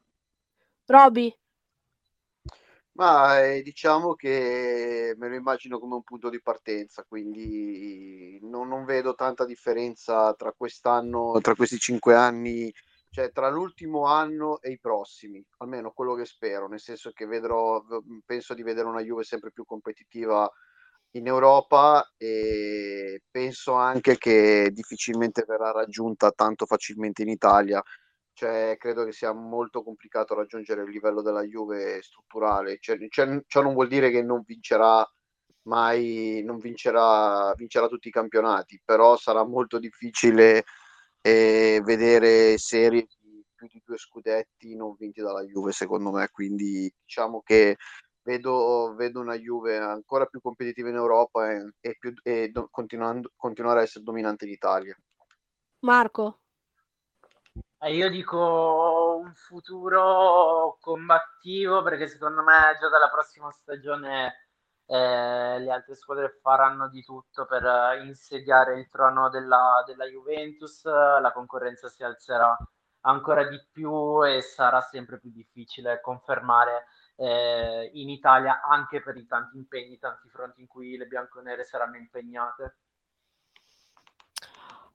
Roby. 0.85 1.33
Ma 2.93 3.41
eh, 3.41 3.61
diciamo 3.61 4.15
che 4.15 5.13
me 5.17 5.29
lo 5.29 5.35
immagino 5.35 5.79
come 5.79 5.95
un 5.95 6.03
punto 6.03 6.29
di 6.29 6.41
partenza, 6.41 7.05
quindi 7.07 8.37
non, 8.41 8.67
non, 8.67 8.83
vedo 8.83 9.15
tanta 9.15 9.45
differenza 9.45 10.33
tra 10.33 10.51
quest'anno, 10.51 11.39
tra 11.41 11.55
questi 11.55 11.79
cinque 11.79 12.15
anni, 12.15 12.71
cioè 13.09 13.31
tra 13.31 13.49
l'ultimo 13.49 14.05
anno 14.05 14.59
e 14.61 14.71
i 14.71 14.79
prossimi, 14.79 15.43
almeno 15.59 15.91
quello 15.91 16.15
che 16.15 16.25
spero, 16.25 16.67
nel 16.67 16.81
senso 16.81 17.11
che 17.11 17.25
vedrò, 17.25 17.81
penso 18.25 18.53
di 18.53 18.63
vedere 18.63 18.87
una 18.87 19.01
Juve 19.01 19.23
sempre 19.23 19.51
più 19.51 19.63
competitiva 19.63 20.49
in 21.11 21.27
Europa 21.27 22.09
e 22.17 23.21
penso 23.29 23.73
anche 23.73 24.17
che 24.17 24.69
difficilmente 24.71 25.43
verrà 25.47 25.71
raggiunta 25.71 26.31
tanto 26.31 26.65
facilmente 26.65 27.21
in 27.21 27.29
Italia 27.29 27.81
cioè, 28.33 28.75
credo 28.77 29.05
che 29.05 29.11
sia 29.11 29.33
molto 29.33 29.83
complicato 29.83 30.33
raggiungere 30.33 30.83
il 30.83 30.89
livello 30.89 31.21
della 31.21 31.43
Juve 31.43 32.01
strutturale. 32.01 32.77
Cioè, 32.79 32.97
cioè, 33.09 33.41
ciò 33.47 33.61
non 33.61 33.73
vuol 33.73 33.87
dire 33.87 34.09
che 34.09 34.21
non 34.23 34.43
vincerà 34.45 35.07
mai, 35.63 36.41
non 36.43 36.57
vincerà, 36.57 37.53
vincerà 37.55 37.87
tutti 37.87 38.07
i 38.07 38.11
campionati, 38.11 38.81
però 38.83 39.15
sarà 39.17 39.45
molto 39.45 39.77
difficile 39.79 40.63
eh, 41.21 41.81
vedere 41.83 42.57
serie 42.57 43.05
di 43.21 43.21
più 43.53 43.67
di 43.67 43.81
due 43.85 43.97
scudetti 43.97 44.75
non 44.75 44.95
vinti 44.97 45.21
dalla 45.21 45.43
Juve, 45.43 45.71
secondo 45.71 46.11
me. 46.11 46.29
Quindi 46.29 46.91
diciamo 47.03 47.41
che 47.41 47.77
vedo, 48.23 48.93
vedo 48.95 49.19
una 49.19 49.37
Juve 49.37 49.77
ancora 49.77 50.25
più 50.25 50.41
competitiva 50.41 50.89
in 50.89 50.95
Europa 50.95 51.51
e, 51.51 51.73
e, 51.79 51.95
più, 51.99 52.13
e 52.23 52.49
do, 52.49 52.69
continuare 52.71 53.79
a 53.79 53.83
essere 53.83 54.03
dominante 54.03 54.45
in 54.45 54.51
Italia. 54.51 54.97
Marco. 55.79 56.40
Eh, 57.83 57.95
io 57.95 58.09
dico 58.09 59.17
un 59.19 59.33
futuro 59.33 60.77
combattivo 60.79 61.81
perché 61.81 62.07
secondo 62.07 62.43
me 62.43 62.77
già 62.79 62.89
dalla 62.89 63.09
prossima 63.09 63.51
stagione 63.51 64.49
eh, 64.85 65.59
le 65.59 65.71
altre 65.71 65.95
squadre 65.95 66.37
faranno 66.41 66.89
di 66.89 67.03
tutto 67.03 67.45
per 67.45 67.99
insediare 68.03 68.77
il 68.79 68.87
trono 68.89 69.29
della, 69.29 69.83
della 69.85 70.05
Juventus, 70.05 70.83
la 70.85 71.31
concorrenza 71.33 71.89
si 71.89 72.03
alzerà 72.03 72.55
ancora 73.01 73.47
di 73.47 73.59
più 73.71 74.23
e 74.25 74.41
sarà 74.41 74.81
sempre 74.81 75.19
più 75.19 75.31
difficile 75.31 76.01
confermare 76.01 76.85
eh, 77.15 77.89
in 77.93 78.09
Italia 78.09 78.61
anche 78.61 79.01
per 79.01 79.17
i 79.17 79.25
tanti 79.25 79.57
impegni, 79.57 79.97
tanti 79.97 80.29
fronti 80.29 80.61
in 80.61 80.67
cui 80.67 80.97
le 80.97 81.07
bianconere 81.07 81.63
saranno 81.63 81.97
impegnate. 81.97 82.77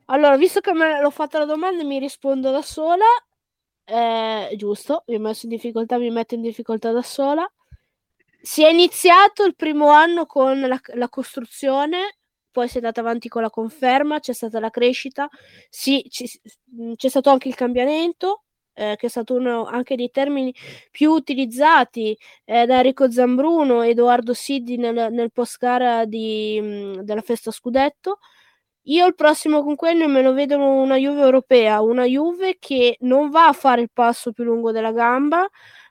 Allora, 0.07 0.37
visto 0.37 0.61
che 0.61 0.73
me 0.73 1.01
l'ho 1.01 1.11
fatta 1.11 1.39
la 1.39 1.45
domanda, 1.45 1.83
mi 1.85 1.99
rispondo 1.99 2.51
da 2.51 2.63
sola. 2.63 3.05
Eh, 3.85 4.55
giusto, 4.57 5.05
mi 5.07 5.17
ho 5.17 5.21
messo 5.21 5.47
in 5.47 5.53
difficoltà, 5.53 5.99
mi 5.99 6.11
metto 6.11 6.35
in 6.35 6.43
difficoltà 6.43 6.93
da 6.93 7.03
sola. 7.03 7.49
Si 8.41 8.63
è 8.63 8.69
iniziato 8.69 9.45
il 9.45 9.57
primo 9.57 9.91
anno 9.91 10.27
con 10.27 10.61
la, 10.61 10.81
la 10.95 11.09
costruzione, 11.09 12.19
poi 12.51 12.69
si 12.69 12.75
è 12.75 12.77
andata 12.79 13.01
avanti 13.01 13.29
con 13.29 13.43
la 13.43 13.51
conferma, 13.51 14.21
c'è 14.21 14.33
stata 14.33 14.61
la 14.61 14.71
crescita, 14.71 15.29
sì, 15.69 16.07
ci, 16.09 16.29
c'è 16.97 17.09
stato 17.09 17.31
anche 17.31 17.49
il 17.49 17.57
cambiamento, 17.57 18.45
eh, 18.75 18.95
che 18.97 19.07
è 19.07 19.09
stato 19.11 19.35
uno 19.35 19.65
anche 19.65 19.97
dei 19.97 20.11
termini 20.11 20.55
più 20.91 21.11
utilizzati 21.11 22.17
eh, 22.45 22.67
da 22.67 22.77
Enrico 22.77 23.11
Zambruno 23.11 23.83
e 23.83 23.91
Edoardo 23.91 24.35
Siddi 24.35 24.77
nel, 24.77 25.13
nel 25.13 25.33
post 25.33 25.59
gara 25.59 26.05
di, 26.05 26.61
mh, 26.61 27.01
della 27.03 27.23
festa 27.23 27.51
scudetto. 27.51 28.19
Io 28.89 29.07
il 29.07 29.15
prossimo 29.17 29.63
quinquennio 29.65 30.07
me 30.07 30.23
lo 30.23 30.33
vedo 30.33 30.59
una 30.59 30.97
Juve 30.97 31.21
europea, 31.23 31.81
una 31.81 32.05
Juve 32.05 32.57
che 32.61 32.97
non 33.01 33.31
va 33.31 33.49
a 33.49 33.53
fare 33.53 33.81
il 33.83 33.91
passo 33.93 34.31
più 34.33 34.45
lungo 34.45 34.71
della 34.71 34.93
gamba, 34.93 35.45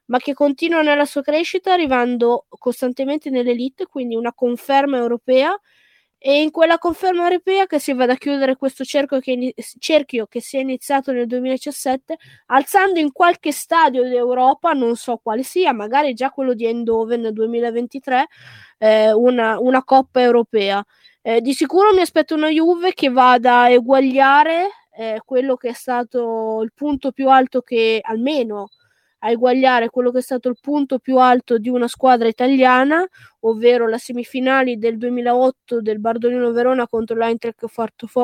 ma 0.06 0.18
che 0.20 0.34
continua 0.34 0.82
nella 0.82 1.04
sua 1.06 1.22
crescita 1.22 1.74
arrivando 1.74 2.46
costantemente 2.48 3.30
nell'elite, 3.30 3.86
quindi 3.86 4.16
una 4.16 4.34
conferma 4.34 4.96
europea 4.98 5.60
e 6.18 6.42
in 6.42 6.52
quella 6.52 6.78
conferma 6.78 7.24
europea 7.24 7.66
che 7.68 7.80
si 7.80 7.94
vada 7.94 8.14
a 8.14 8.16
chiudere 8.18 8.56
questo 8.56 8.86
cerchio 8.86 9.20
che, 9.20 9.54
cerchio 9.80 10.26
che 10.28 10.40
si 10.42 10.58
è 10.58 10.62
iniziato 10.62 11.12
nel 11.12 11.28
2017 11.28 12.16
alzando 12.48 13.00
in 13.00 13.12
qualche 13.12 13.52
stadio 13.52 14.04
d'Europa, 14.04 14.72
non 14.72 14.96
so 14.96 15.18
quale 15.22 15.44
sia, 15.44 15.74
magari 15.74 16.14
già 16.14 16.30
quello 16.32 16.54
di 16.54 16.66
Eindhoven 16.66 17.20
nel 17.22 17.34
2023, 17.34 18.28
eh, 18.78 19.12
una, 19.12 19.60
una 19.60 19.84
coppa 19.84 20.22
europea. 20.22 20.84
Eh, 21.28 21.42
di 21.42 21.56
sicuro 21.56 21.92
mi 21.92 22.02
aspetto 22.02 22.36
una 22.36 22.50
Juve 22.50 22.94
che 22.94 23.10
vada 23.10 23.62
a 23.62 23.70
eguagliare 23.72 24.70
eh, 24.96 25.22
quello 25.26 25.56
che 25.56 25.70
è 25.70 25.74
stato 25.74 26.62
il 26.62 26.72
punto 26.72 27.12
più 27.12 27.30
alto 27.32 27.62
che 27.62 28.00
almeno 28.00 28.68
a 29.20 29.32
eguagliare 29.32 29.90
quello 29.90 30.12
che 30.12 30.20
è 30.20 30.22
stato 30.22 30.50
il 30.50 30.58
punto 30.62 31.00
più 31.00 31.18
alto 31.18 31.58
di 31.58 31.68
una 31.68 31.88
squadra 31.88 32.28
italiana, 32.28 33.04
ovvero 33.40 33.88
la 33.88 33.98
semifinali 33.98 34.78
del 34.78 35.00
2008 35.00 35.82
del 35.82 36.00
Bardolino 36.00 36.52
Verona 36.52 36.88
contro 36.88 37.18
l'Eintracht 37.18 37.66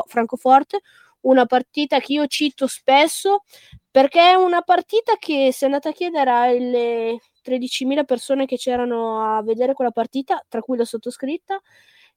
Francoforte, 0.06 0.82
una 1.22 1.48
partita 1.48 2.00
che 2.00 2.14
io 2.14 2.28
cito 2.28 2.68
spesso 2.68 3.46
perché 3.90 4.30
è 4.30 4.34
una 4.36 4.62
partita 4.62 5.16
che 5.18 5.50
se 5.52 5.66
andate 5.66 5.90
a 5.90 5.92
chiedere 5.92 6.30
alle 6.30 7.20
13.000 7.42 8.04
persone 8.04 8.46
che 8.46 8.58
c'erano 8.58 9.38
a 9.38 9.42
vedere 9.42 9.74
quella 9.74 9.90
partita, 9.90 10.46
tra 10.48 10.62
cui 10.62 10.78
la 10.78 10.86
sottoscritta, 10.86 11.60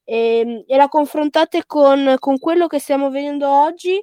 e, 0.04 0.38
ehm, 0.38 0.64
e 0.66 0.76
la 0.76 0.88
confrontate 0.88 1.64
con, 1.66 2.16
con, 2.18 2.38
quello 2.38 2.66
che 2.66 2.78
stiamo 2.78 3.10
vedendo 3.10 3.48
oggi, 3.48 4.02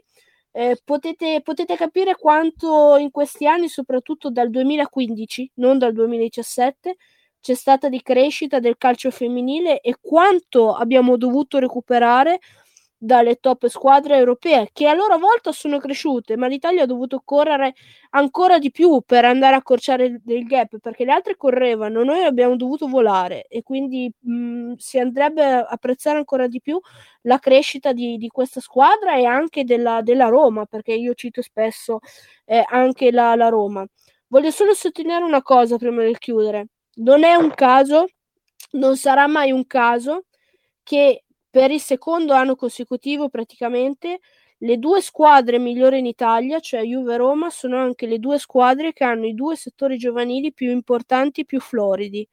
eh, 0.52 0.78
potete, 0.84 1.42
potete 1.44 1.76
capire 1.76 2.16
quanto 2.16 2.98
in 2.98 3.12
questi 3.12 3.48
anni, 3.48 3.70
soprattutto 3.70 4.30
dal 4.30 4.50
2015, 4.50 5.52
non 5.56 5.78
dal 5.78 5.94
2017, 5.94 6.96
c'è 7.40 7.56
stata 7.56 7.90
di 7.90 8.02
crescita 8.02 8.60
del 8.60 8.78
calcio 8.78 9.10
femminile 9.10 9.80
e 9.82 9.96
quanto 10.00 10.74
abbiamo 10.74 11.18
dovuto 11.18 11.58
recuperare 11.58 12.40
dalle 13.04 13.38
top 13.38 13.66
squadre 13.66 14.16
europee 14.16 14.70
che 14.72 14.88
a 14.88 14.94
loro 14.94 15.18
volta 15.18 15.52
sono 15.52 15.80
cresciute, 15.80 16.38
ma 16.38 16.46
l'Italia 16.46 16.84
ha 16.84 16.86
dovuto 16.86 17.24
correre 17.26 17.74
ancora 18.12 18.60
di 18.60 18.70
più 18.70 19.02
per 19.04 19.26
andare 19.26 19.56
a 19.56 19.58
accorciare 19.58 20.22
il 20.24 20.46
gap 20.46 20.78
perché 20.78 21.04
le 21.04 21.12
altre 21.12 21.36
correvano, 21.36 22.04
noi 22.04 22.24
abbiamo 22.24 22.56
dovuto 22.56 22.88
volare 22.88 23.48
e 23.48 23.64
quindi 23.64 24.12
mh, 24.20 24.74
si 24.78 25.00
andrebbe 25.00 25.44
a 25.44 25.62
apprezzare 25.62 26.20
ancora 26.20 26.46
di 26.46 26.62
più 26.62 26.80
la 27.22 27.40
crescita 27.40 27.92
di, 27.92 28.18
di 28.18 28.28
questa 28.28 28.60
squadra 28.60 29.16
e 29.16 29.26
anche 29.26 29.64
della, 29.64 30.04
della, 30.04 30.28
Roma, 30.28 30.66
perché 30.66 30.94
io 30.94 31.16
cito 31.16 31.42
spesso 31.42 32.02
eh, 32.46 32.64
anche 32.70 33.12
la, 33.12 33.36
la 33.36 33.50
Roma. 33.50 33.84
Voglio 34.28 34.52
solo 34.52 34.76
sottolineare 34.76 35.24
una 35.24 35.42
cosa 35.42 35.78
prima 35.78 36.04
di 36.04 36.16
chiudere, 36.20 36.68
non 36.98 37.24
è 37.24 37.34
un 37.34 37.50
caso, 37.56 38.06
non 38.74 38.96
sarà 38.96 39.26
mai 39.26 39.52
un 39.52 39.66
caso 39.66 40.26
che 40.84 41.24
per 41.52 41.70
il 41.70 41.82
secondo 41.82 42.34
anno 42.34 42.56
consecutivo 42.56 43.30
praticamente 43.30 44.22
le 44.64 44.78
due 44.78 45.02
squadre 45.02 45.60
migliori 45.60 46.00
in 46.00 46.06
Italia, 46.06 46.60
cioè 46.60 46.82
Juve 46.84 47.16
e 47.16 47.18
Roma, 47.18 47.50
sono 47.50 47.78
anche 47.78 48.06
le 48.08 48.20
due 48.20 48.40
squadre 48.40 48.94
che 48.94 49.04
hanno 49.04 49.26
i 49.26 49.34
due 49.34 49.56
settori 49.56 49.98
giovanili 49.98 50.54
più 50.54 50.70
importanti 50.72 51.42
e 51.42 51.46
più 51.46 51.60
floridi. 51.60 52.28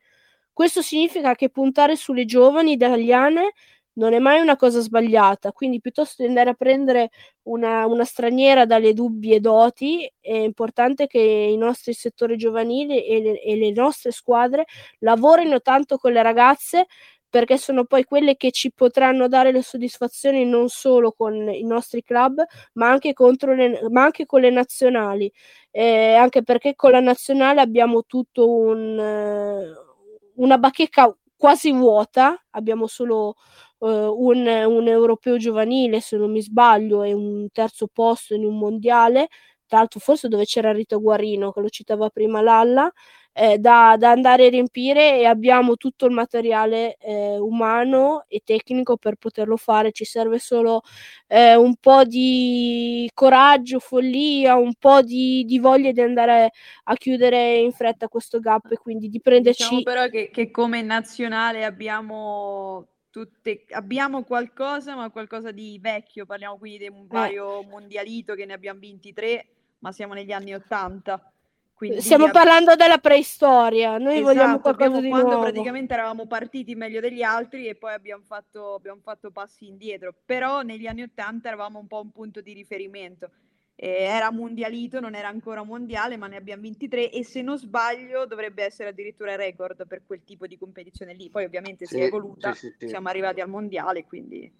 Questo 0.52 0.82
significa 0.82 1.34
che 1.34 1.50
puntare 1.50 1.96
sulle 1.96 2.24
giovani 2.26 2.72
italiane 2.72 3.52
non 3.94 4.12
è 4.12 4.18
mai 4.20 4.40
una 4.40 4.56
cosa 4.56 4.80
sbagliata, 4.80 5.52
quindi 5.52 5.80
piuttosto 5.80 6.22
di 6.22 6.28
andare 6.28 6.50
a 6.50 6.54
prendere 6.54 7.10
una, 7.44 7.86
una 7.86 8.04
straniera 8.04 8.64
dalle 8.64 8.92
dubbie 8.92 9.40
doti, 9.40 10.10
è 10.20 10.34
importante 10.34 11.06
che 11.06 11.18
i 11.18 11.56
nostri 11.56 11.92
settori 11.94 12.36
giovanili 12.36 13.04
e 13.04 13.20
le, 13.20 13.42
e 13.42 13.56
le 13.56 13.72
nostre 13.72 14.12
squadre 14.12 14.66
lavorino 15.00 15.60
tanto 15.60 15.96
con 15.96 16.12
le 16.12 16.22
ragazze 16.22 16.86
perché 17.28 17.58
sono 17.58 17.84
poi 17.84 18.04
quelle 18.04 18.36
che 18.36 18.50
ci 18.50 18.72
potranno 18.72 19.28
dare 19.28 19.52
le 19.52 19.62
soddisfazioni 19.62 20.44
non 20.44 20.68
solo 20.68 21.12
con 21.12 21.48
i 21.50 21.64
nostri 21.64 22.02
club, 22.02 22.42
ma 22.74 22.88
anche, 22.90 23.14
le, 23.54 23.80
ma 23.90 24.04
anche 24.04 24.26
con 24.26 24.40
le 24.40 24.50
nazionali. 24.50 25.30
Eh, 25.70 26.14
anche 26.14 26.42
perché 26.42 26.74
con 26.74 26.90
la 26.92 27.00
nazionale 27.00 27.60
abbiamo 27.60 28.04
tutto 28.04 28.50
un, 28.50 28.98
uh, 28.98 30.42
una 30.42 30.58
bacheca 30.58 31.14
quasi 31.36 31.72
vuota, 31.72 32.42
abbiamo 32.50 32.86
solo 32.86 33.34
uh, 33.78 33.86
un, 33.88 34.46
un 34.46 34.88
europeo 34.88 35.36
giovanile, 35.36 36.00
se 36.00 36.16
non 36.16 36.30
mi 36.32 36.40
sbaglio, 36.42 37.02
e 37.02 37.12
un 37.12 37.48
terzo 37.52 37.88
posto 37.92 38.34
in 38.34 38.44
un 38.44 38.58
mondiale 38.58 39.28
tra 39.68 39.78
l'altro 39.78 40.00
forse 40.00 40.28
dove 40.28 40.44
c'era 40.44 40.72
Rito 40.72 40.98
Guarino, 41.00 41.52
che 41.52 41.60
lo 41.60 41.68
citava 41.68 42.08
prima 42.08 42.40
Lalla, 42.40 42.90
eh, 43.38 43.58
da, 43.58 43.94
da, 43.96 44.10
andare 44.10 44.46
a 44.46 44.50
riempire 44.50 45.20
e 45.20 45.24
abbiamo 45.24 45.76
tutto 45.76 46.06
il 46.06 46.12
materiale 46.12 46.96
eh, 46.96 47.38
umano 47.38 48.24
e 48.26 48.42
tecnico 48.44 48.96
per 48.96 49.14
poterlo 49.14 49.56
fare. 49.56 49.92
Ci 49.92 50.04
serve 50.04 50.40
solo 50.40 50.82
eh, 51.28 51.54
un 51.54 51.76
po' 51.76 52.02
di 52.02 53.08
coraggio, 53.14 53.78
follia, 53.78 54.56
un 54.56 54.74
po' 54.74 55.02
di, 55.02 55.44
di, 55.44 55.60
voglia 55.60 55.92
di 55.92 56.00
andare 56.00 56.50
a 56.84 56.94
chiudere 56.96 57.58
in 57.58 57.70
fretta 57.70 58.08
questo 58.08 58.40
gap 58.40 58.72
e 58.72 58.76
quindi 58.76 59.08
di 59.08 59.20
prenderci. 59.20 59.62
Diciamo 59.62 59.82
però 59.82 60.08
che, 60.08 60.30
che 60.32 60.50
come 60.50 60.82
nazionale 60.82 61.64
abbiamo 61.64 62.88
tutte, 63.08 63.66
abbiamo 63.70 64.24
qualcosa, 64.24 64.96
ma 64.96 65.10
qualcosa 65.10 65.52
di 65.52 65.78
vecchio. 65.80 66.26
Parliamo 66.26 66.58
quindi 66.58 66.78
di 66.78 66.88
un 66.88 67.06
paio 67.06 67.60
eh. 67.60 67.66
mondialito 67.66 68.34
che 68.34 68.46
ne 68.46 68.54
abbiamo 68.54 68.80
vinti 68.80 69.12
tre, 69.12 69.46
ma 69.78 69.92
siamo 69.92 70.14
negli 70.14 70.32
anni 70.32 70.54
Ottanta. 70.54 71.32
Quindi 71.78 72.00
Stiamo 72.00 72.26
ab- 72.26 72.32
parlando 72.32 72.74
della 72.74 72.98
preistoria, 72.98 73.98
noi 73.98 74.18
esatto, 74.18 74.24
vogliamo 74.24 74.58
qualcosa 74.58 75.00
di 75.00 75.06
quando 75.06 75.36
nuovo. 75.36 75.38
praticamente 75.38 75.94
eravamo 75.94 76.26
partiti 76.26 76.74
meglio 76.74 76.98
degli 76.98 77.22
altri 77.22 77.68
e 77.68 77.76
poi 77.76 77.92
abbiamo 77.92 78.24
fatto, 78.26 78.74
abbiamo 78.74 79.00
fatto 79.00 79.30
passi 79.30 79.68
indietro, 79.68 80.12
però 80.24 80.62
negli 80.62 80.88
anni 80.88 81.02
Ottanta 81.02 81.46
eravamo 81.46 81.78
un 81.78 81.86
po' 81.86 82.00
un 82.00 82.10
punto 82.10 82.40
di 82.40 82.52
riferimento. 82.52 83.30
Eh, 83.76 84.02
era 84.02 84.32
mondialito, 84.32 84.98
non 84.98 85.14
era 85.14 85.28
ancora 85.28 85.62
mondiale, 85.62 86.16
ma 86.16 86.26
ne 86.26 86.34
abbiamo 86.34 86.62
23 86.62 87.12
e 87.12 87.24
se 87.24 87.42
non 87.42 87.56
sbaglio 87.56 88.26
dovrebbe 88.26 88.64
essere 88.64 88.88
addirittura 88.88 89.36
record 89.36 89.86
per 89.86 90.02
quel 90.04 90.24
tipo 90.24 90.48
di 90.48 90.58
competizione 90.58 91.14
lì. 91.14 91.30
Poi 91.30 91.44
ovviamente 91.44 91.86
sì, 91.86 91.94
si 91.94 92.00
è 92.00 92.06
evoluta, 92.06 92.54
sì, 92.54 92.74
sì, 92.76 92.88
siamo 92.88 93.08
arrivati 93.08 93.40
al 93.40 93.48
mondiale, 93.48 94.04
quindi 94.04 94.52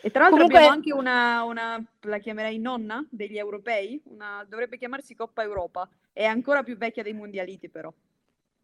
e 0.00 0.10
tra 0.10 0.28
l'altro 0.28 0.46
Comunque... 0.46 0.58
abbiamo 0.58 0.74
anche 0.74 0.92
una, 0.92 1.42
una, 1.42 1.84
la 2.02 2.18
chiamerei 2.18 2.58
nonna 2.58 3.04
degli 3.10 3.38
europei, 3.38 4.00
una, 4.04 4.44
dovrebbe 4.48 4.76
chiamarsi 4.76 5.14
Coppa 5.14 5.42
Europa, 5.42 5.88
è 6.18 6.24
ancora 6.24 6.64
più 6.64 6.76
vecchia 6.76 7.04
dei 7.04 7.12
mondialiti 7.12 7.68
però. 7.68 7.92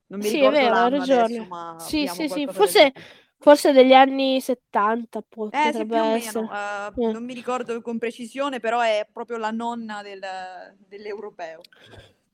Non 0.07 0.19
mi 0.19 0.27
sì, 0.27 0.37
ricordo 0.39 0.59
è 0.59 0.63
vero, 0.63 0.75
ha 0.75 0.89
ragione. 0.89 1.23
Adesso, 1.23 1.45
ma 1.45 1.77
sì, 1.79 2.09
sì, 2.09 2.29
sì, 2.29 2.49
forse, 2.51 2.93
forse, 3.39 3.71
degli 3.71 3.93
anni 3.93 4.41
70 4.41 5.23
può, 5.29 5.47
eh, 5.47 5.85
più 5.87 5.95
essere. 5.95 6.45
Uh, 6.45 7.01
eh. 7.01 7.13
Non 7.13 7.25
mi 7.25 7.33
ricordo 7.33 7.81
con 7.81 7.99
precisione, 7.99 8.59
però 8.59 8.81
è 8.81 9.07
proprio 9.11 9.37
la 9.37 9.53
nonna 9.53 10.03
del, 10.03 10.21
dell'europeo. 10.89 11.61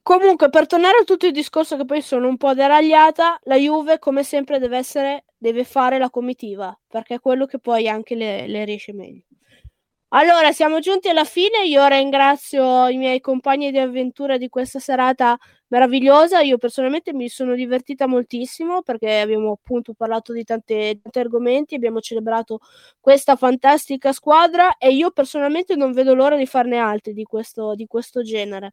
Comunque, 0.00 0.48
per 0.48 0.66
tornare 0.66 1.00
a 1.02 1.04
tutto 1.04 1.26
il 1.26 1.32
discorso 1.32 1.76
che 1.76 1.84
poi 1.84 2.00
sono 2.00 2.26
un 2.26 2.38
po' 2.38 2.54
deragliata, 2.54 3.38
la 3.42 3.56
Juve, 3.56 3.98
come 3.98 4.24
sempre, 4.24 4.58
deve, 4.58 4.78
essere, 4.78 5.24
deve 5.36 5.64
fare 5.64 5.98
la 5.98 6.08
comitiva, 6.08 6.76
perché 6.88 7.16
è 7.16 7.20
quello 7.20 7.44
che 7.44 7.58
poi 7.58 7.88
anche 7.88 8.14
le, 8.14 8.46
le 8.46 8.64
riesce 8.64 8.94
meglio. 8.94 9.24
Allora, 10.12 10.50
siamo 10.50 10.80
giunti 10.80 11.08
alla 11.08 11.24
fine. 11.24 11.64
Io 11.66 11.86
ringrazio 11.86 12.88
i 12.88 12.96
miei 12.96 13.20
compagni 13.20 13.70
di 13.70 13.78
avventura 13.78 14.38
di 14.38 14.48
questa 14.48 14.80
serata 14.80 15.36
meravigliosa. 15.68 16.40
Io 16.40 16.58
personalmente 16.58 17.12
mi 17.12 17.28
sono 17.28 17.54
divertita 17.54 18.08
moltissimo 18.08 18.82
perché 18.82 19.20
abbiamo 19.20 19.52
appunto 19.52 19.94
parlato 19.94 20.32
di 20.32 20.42
tanti, 20.42 20.98
tanti 21.00 21.18
argomenti, 21.20 21.76
abbiamo 21.76 22.00
celebrato 22.00 22.58
questa 22.98 23.36
fantastica 23.36 24.12
squadra 24.12 24.76
e 24.78 24.90
io 24.92 25.12
personalmente 25.12 25.76
non 25.76 25.92
vedo 25.92 26.14
l'ora 26.14 26.36
di 26.36 26.46
farne 26.46 26.78
altri 26.78 27.12
di 27.12 27.22
questo, 27.22 27.74
di 27.76 27.86
questo 27.86 28.22
genere. 28.22 28.72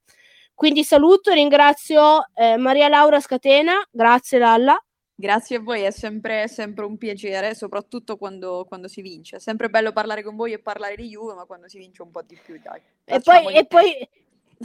Quindi 0.55 0.83
saluto 0.83 1.29
e 1.29 1.35
ringrazio 1.35 2.25
eh, 2.33 2.57
Maria 2.57 2.87
Laura 2.87 3.19
Scatena, 3.19 3.73
grazie 3.91 4.39
Lalla. 4.39 4.75
Grazie 5.19 5.55
a 5.55 5.59
voi, 5.61 5.81
è 5.81 5.89
sempre, 5.89 6.47
sempre 6.47 6.85
un 6.85 6.95
piacere, 6.95 7.55
soprattutto 7.55 8.17
quando, 8.17 8.65
quando, 8.67 8.87
si 8.87 9.01
vince. 9.01 9.37
È 9.37 9.39
sempre 9.39 9.67
bello 9.67 9.91
parlare 9.91 10.21
con 10.21 10.35
voi 10.35 10.53
e 10.53 10.59
parlare 10.59 10.95
di 10.95 11.07
Juve, 11.07 11.33
ma 11.33 11.45
quando 11.45 11.67
si 11.67 11.79
vince 11.79 12.03
un 12.03 12.11
po' 12.11 12.21
di 12.21 12.37
più, 12.39 12.59
dai. 12.61 12.79
E 13.03 13.19
poi, 13.21 13.55
e 13.55 13.65
poi, 13.65 14.07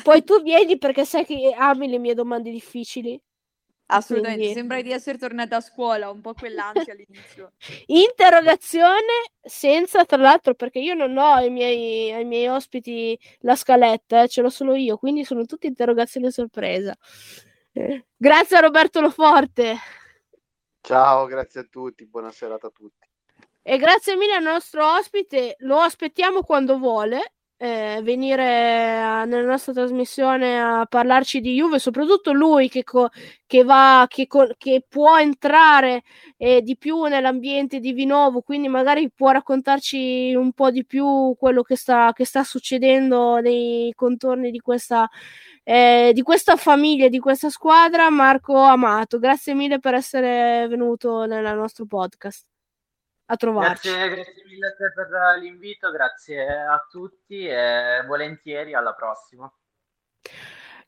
poi 0.03 0.23
tu 0.23 0.43
vieni 0.43 0.77
perché 0.77 1.07
sai 1.07 1.24
che 1.24 1.55
ami 1.57 1.89
le 1.89 1.97
mie 1.97 2.12
domande 2.12 2.51
difficili. 2.51 3.19
Assolutamente, 3.87 4.41
Quindi... 4.41 4.59
sembra 4.59 4.83
di 4.83 4.93
essere 4.93 5.16
tornata 5.16 5.57
a 5.57 5.61
scuola, 5.62 6.11
un 6.11 6.20
po' 6.20 6.35
quell'ansia 6.35 6.93
all'inizio. 6.93 7.53
Interrogazione 7.87 9.33
senza, 9.41 10.05
tra 10.05 10.19
l'altro, 10.19 10.53
perché 10.53 10.81
io 10.81 10.93
non 10.93 11.16
ho 11.16 11.33
ai 11.33 11.49
miei, 11.49 12.12
ai 12.12 12.27
miei 12.27 12.49
ospiti 12.49 13.19
la 13.41 13.57
scaletta, 13.57 14.24
eh, 14.24 14.29
ce 14.29 14.43
l'ho 14.43 14.51
solo 14.51 14.74
io, 14.74 14.99
quindi 14.99 15.24
sono 15.24 15.47
tutte 15.47 15.66
interrogazioni 15.66 16.31
sorpresa. 16.31 16.95
Eh. 17.73 18.05
Grazie 18.19 18.59
a 18.59 18.61
Roberto 18.61 19.01
Loforte. 19.01 19.79
Ciao, 20.85 21.27
grazie 21.27 21.61
a 21.61 21.67
tutti, 21.71 22.05
buona 22.07 22.33
serata 22.33 22.67
a 22.67 22.71
tutti. 22.71 23.07
E 23.63 23.79
grazie 23.79 24.17
mille 24.17 24.35
al 24.35 24.43
nostro 24.43 24.85
ospite, 24.97 25.55
lo 25.61 25.79
aspettiamo 25.79 26.43
quando 26.43 26.77
vuole 26.77 27.35
eh, 27.57 28.01
venire 28.03 28.99
a, 29.01 29.25
nella 29.25 29.47
nostra 29.47 29.73
trasmissione 29.73 30.61
a 30.61 30.85
parlarci 30.85 31.41
di 31.41 31.55
Juve, 31.55 31.79
soprattutto 31.79 32.33
lui 32.33 32.69
che, 32.69 32.83
co- 32.83 33.11
che, 33.47 33.63
va, 33.63 34.07
che, 34.09 34.27
co- 34.27 34.55
che 34.59 34.85
può 34.89 35.17
entrare 35.17 36.03
eh, 36.37 36.61
di 36.63 36.77
più 36.77 37.05
nell'ambiente 37.05 37.79
di 37.79 37.93
Vinovo, 37.93 38.41
quindi 38.41 38.67
magari 38.67 39.09
può 39.13 39.31
raccontarci 39.31 40.35
un 40.35 40.53
po' 40.53 40.73
di 40.73 40.85
più 40.85 41.37
quello 41.39 41.63
che 41.63 41.77
sta, 41.77 42.13
che 42.13 42.25
sta 42.25 42.43
succedendo 42.43 43.39
nei 43.39 43.93
contorni 43.95 44.51
di 44.51 44.59
questa, 44.59 45.09
eh, 45.62 46.10
di 46.12 46.22
questa 46.22 46.56
famiglia, 46.56 47.09
di 47.09 47.18
questa 47.18 47.51
squadra. 47.51 48.10
Marco 48.10 48.56
Amato, 48.56 49.18
grazie 49.18 49.55
mille 49.55 49.78
per 49.78 49.94
essere 49.94 50.66
venuto 50.68 51.24
nel 51.24 51.55
nostro 51.56 51.86
podcast 51.86 52.47
a 53.26 53.36
trovarci. 53.36 53.89
Grazie, 53.89 54.14
grazie 54.14 54.44
mille 54.47 54.74
per 54.76 55.39
l'invito, 55.40 55.90
grazie 55.90 56.44
a 56.51 56.86
tutti 56.90 57.47
e 57.47 58.05
volentieri 58.06 58.74
alla 58.74 58.94
prossima. 58.94 59.52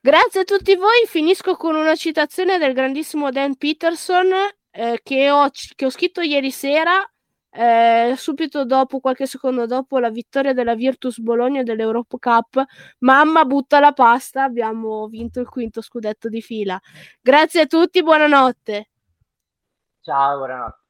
Grazie 0.00 0.40
a 0.40 0.44
tutti 0.44 0.74
voi. 0.76 1.06
Finisco 1.06 1.56
con 1.56 1.74
una 1.74 1.94
citazione 1.94 2.58
del 2.58 2.74
grandissimo 2.74 3.30
Dan 3.30 3.56
Peterson 3.56 4.30
eh, 4.70 5.00
che, 5.02 5.30
ho, 5.30 5.48
che 5.74 5.86
ho 5.86 5.90
scritto 5.90 6.20
ieri 6.20 6.50
sera 6.50 7.08
eh, 7.56 8.14
subito 8.16 8.64
dopo, 8.64 8.98
qualche 8.98 9.26
secondo 9.26 9.66
dopo 9.66 9.98
la 9.98 10.10
vittoria 10.10 10.52
della 10.52 10.74
Virtus 10.74 11.18
Bologna 11.20 11.62
dell'Europa 11.62 12.18
Cup, 12.18 12.64
mamma 12.98 13.44
butta 13.44 13.78
la 13.78 13.92
pasta, 13.92 14.42
abbiamo 14.42 15.06
vinto 15.06 15.40
il 15.40 15.48
quinto 15.48 15.80
scudetto 15.80 16.28
di 16.28 16.42
fila. 16.42 16.80
Grazie 17.20 17.62
a 17.62 17.66
tutti, 17.66 18.02
buonanotte. 18.02 18.88
Ciao, 20.00 20.36
buonanotte. 20.38 20.83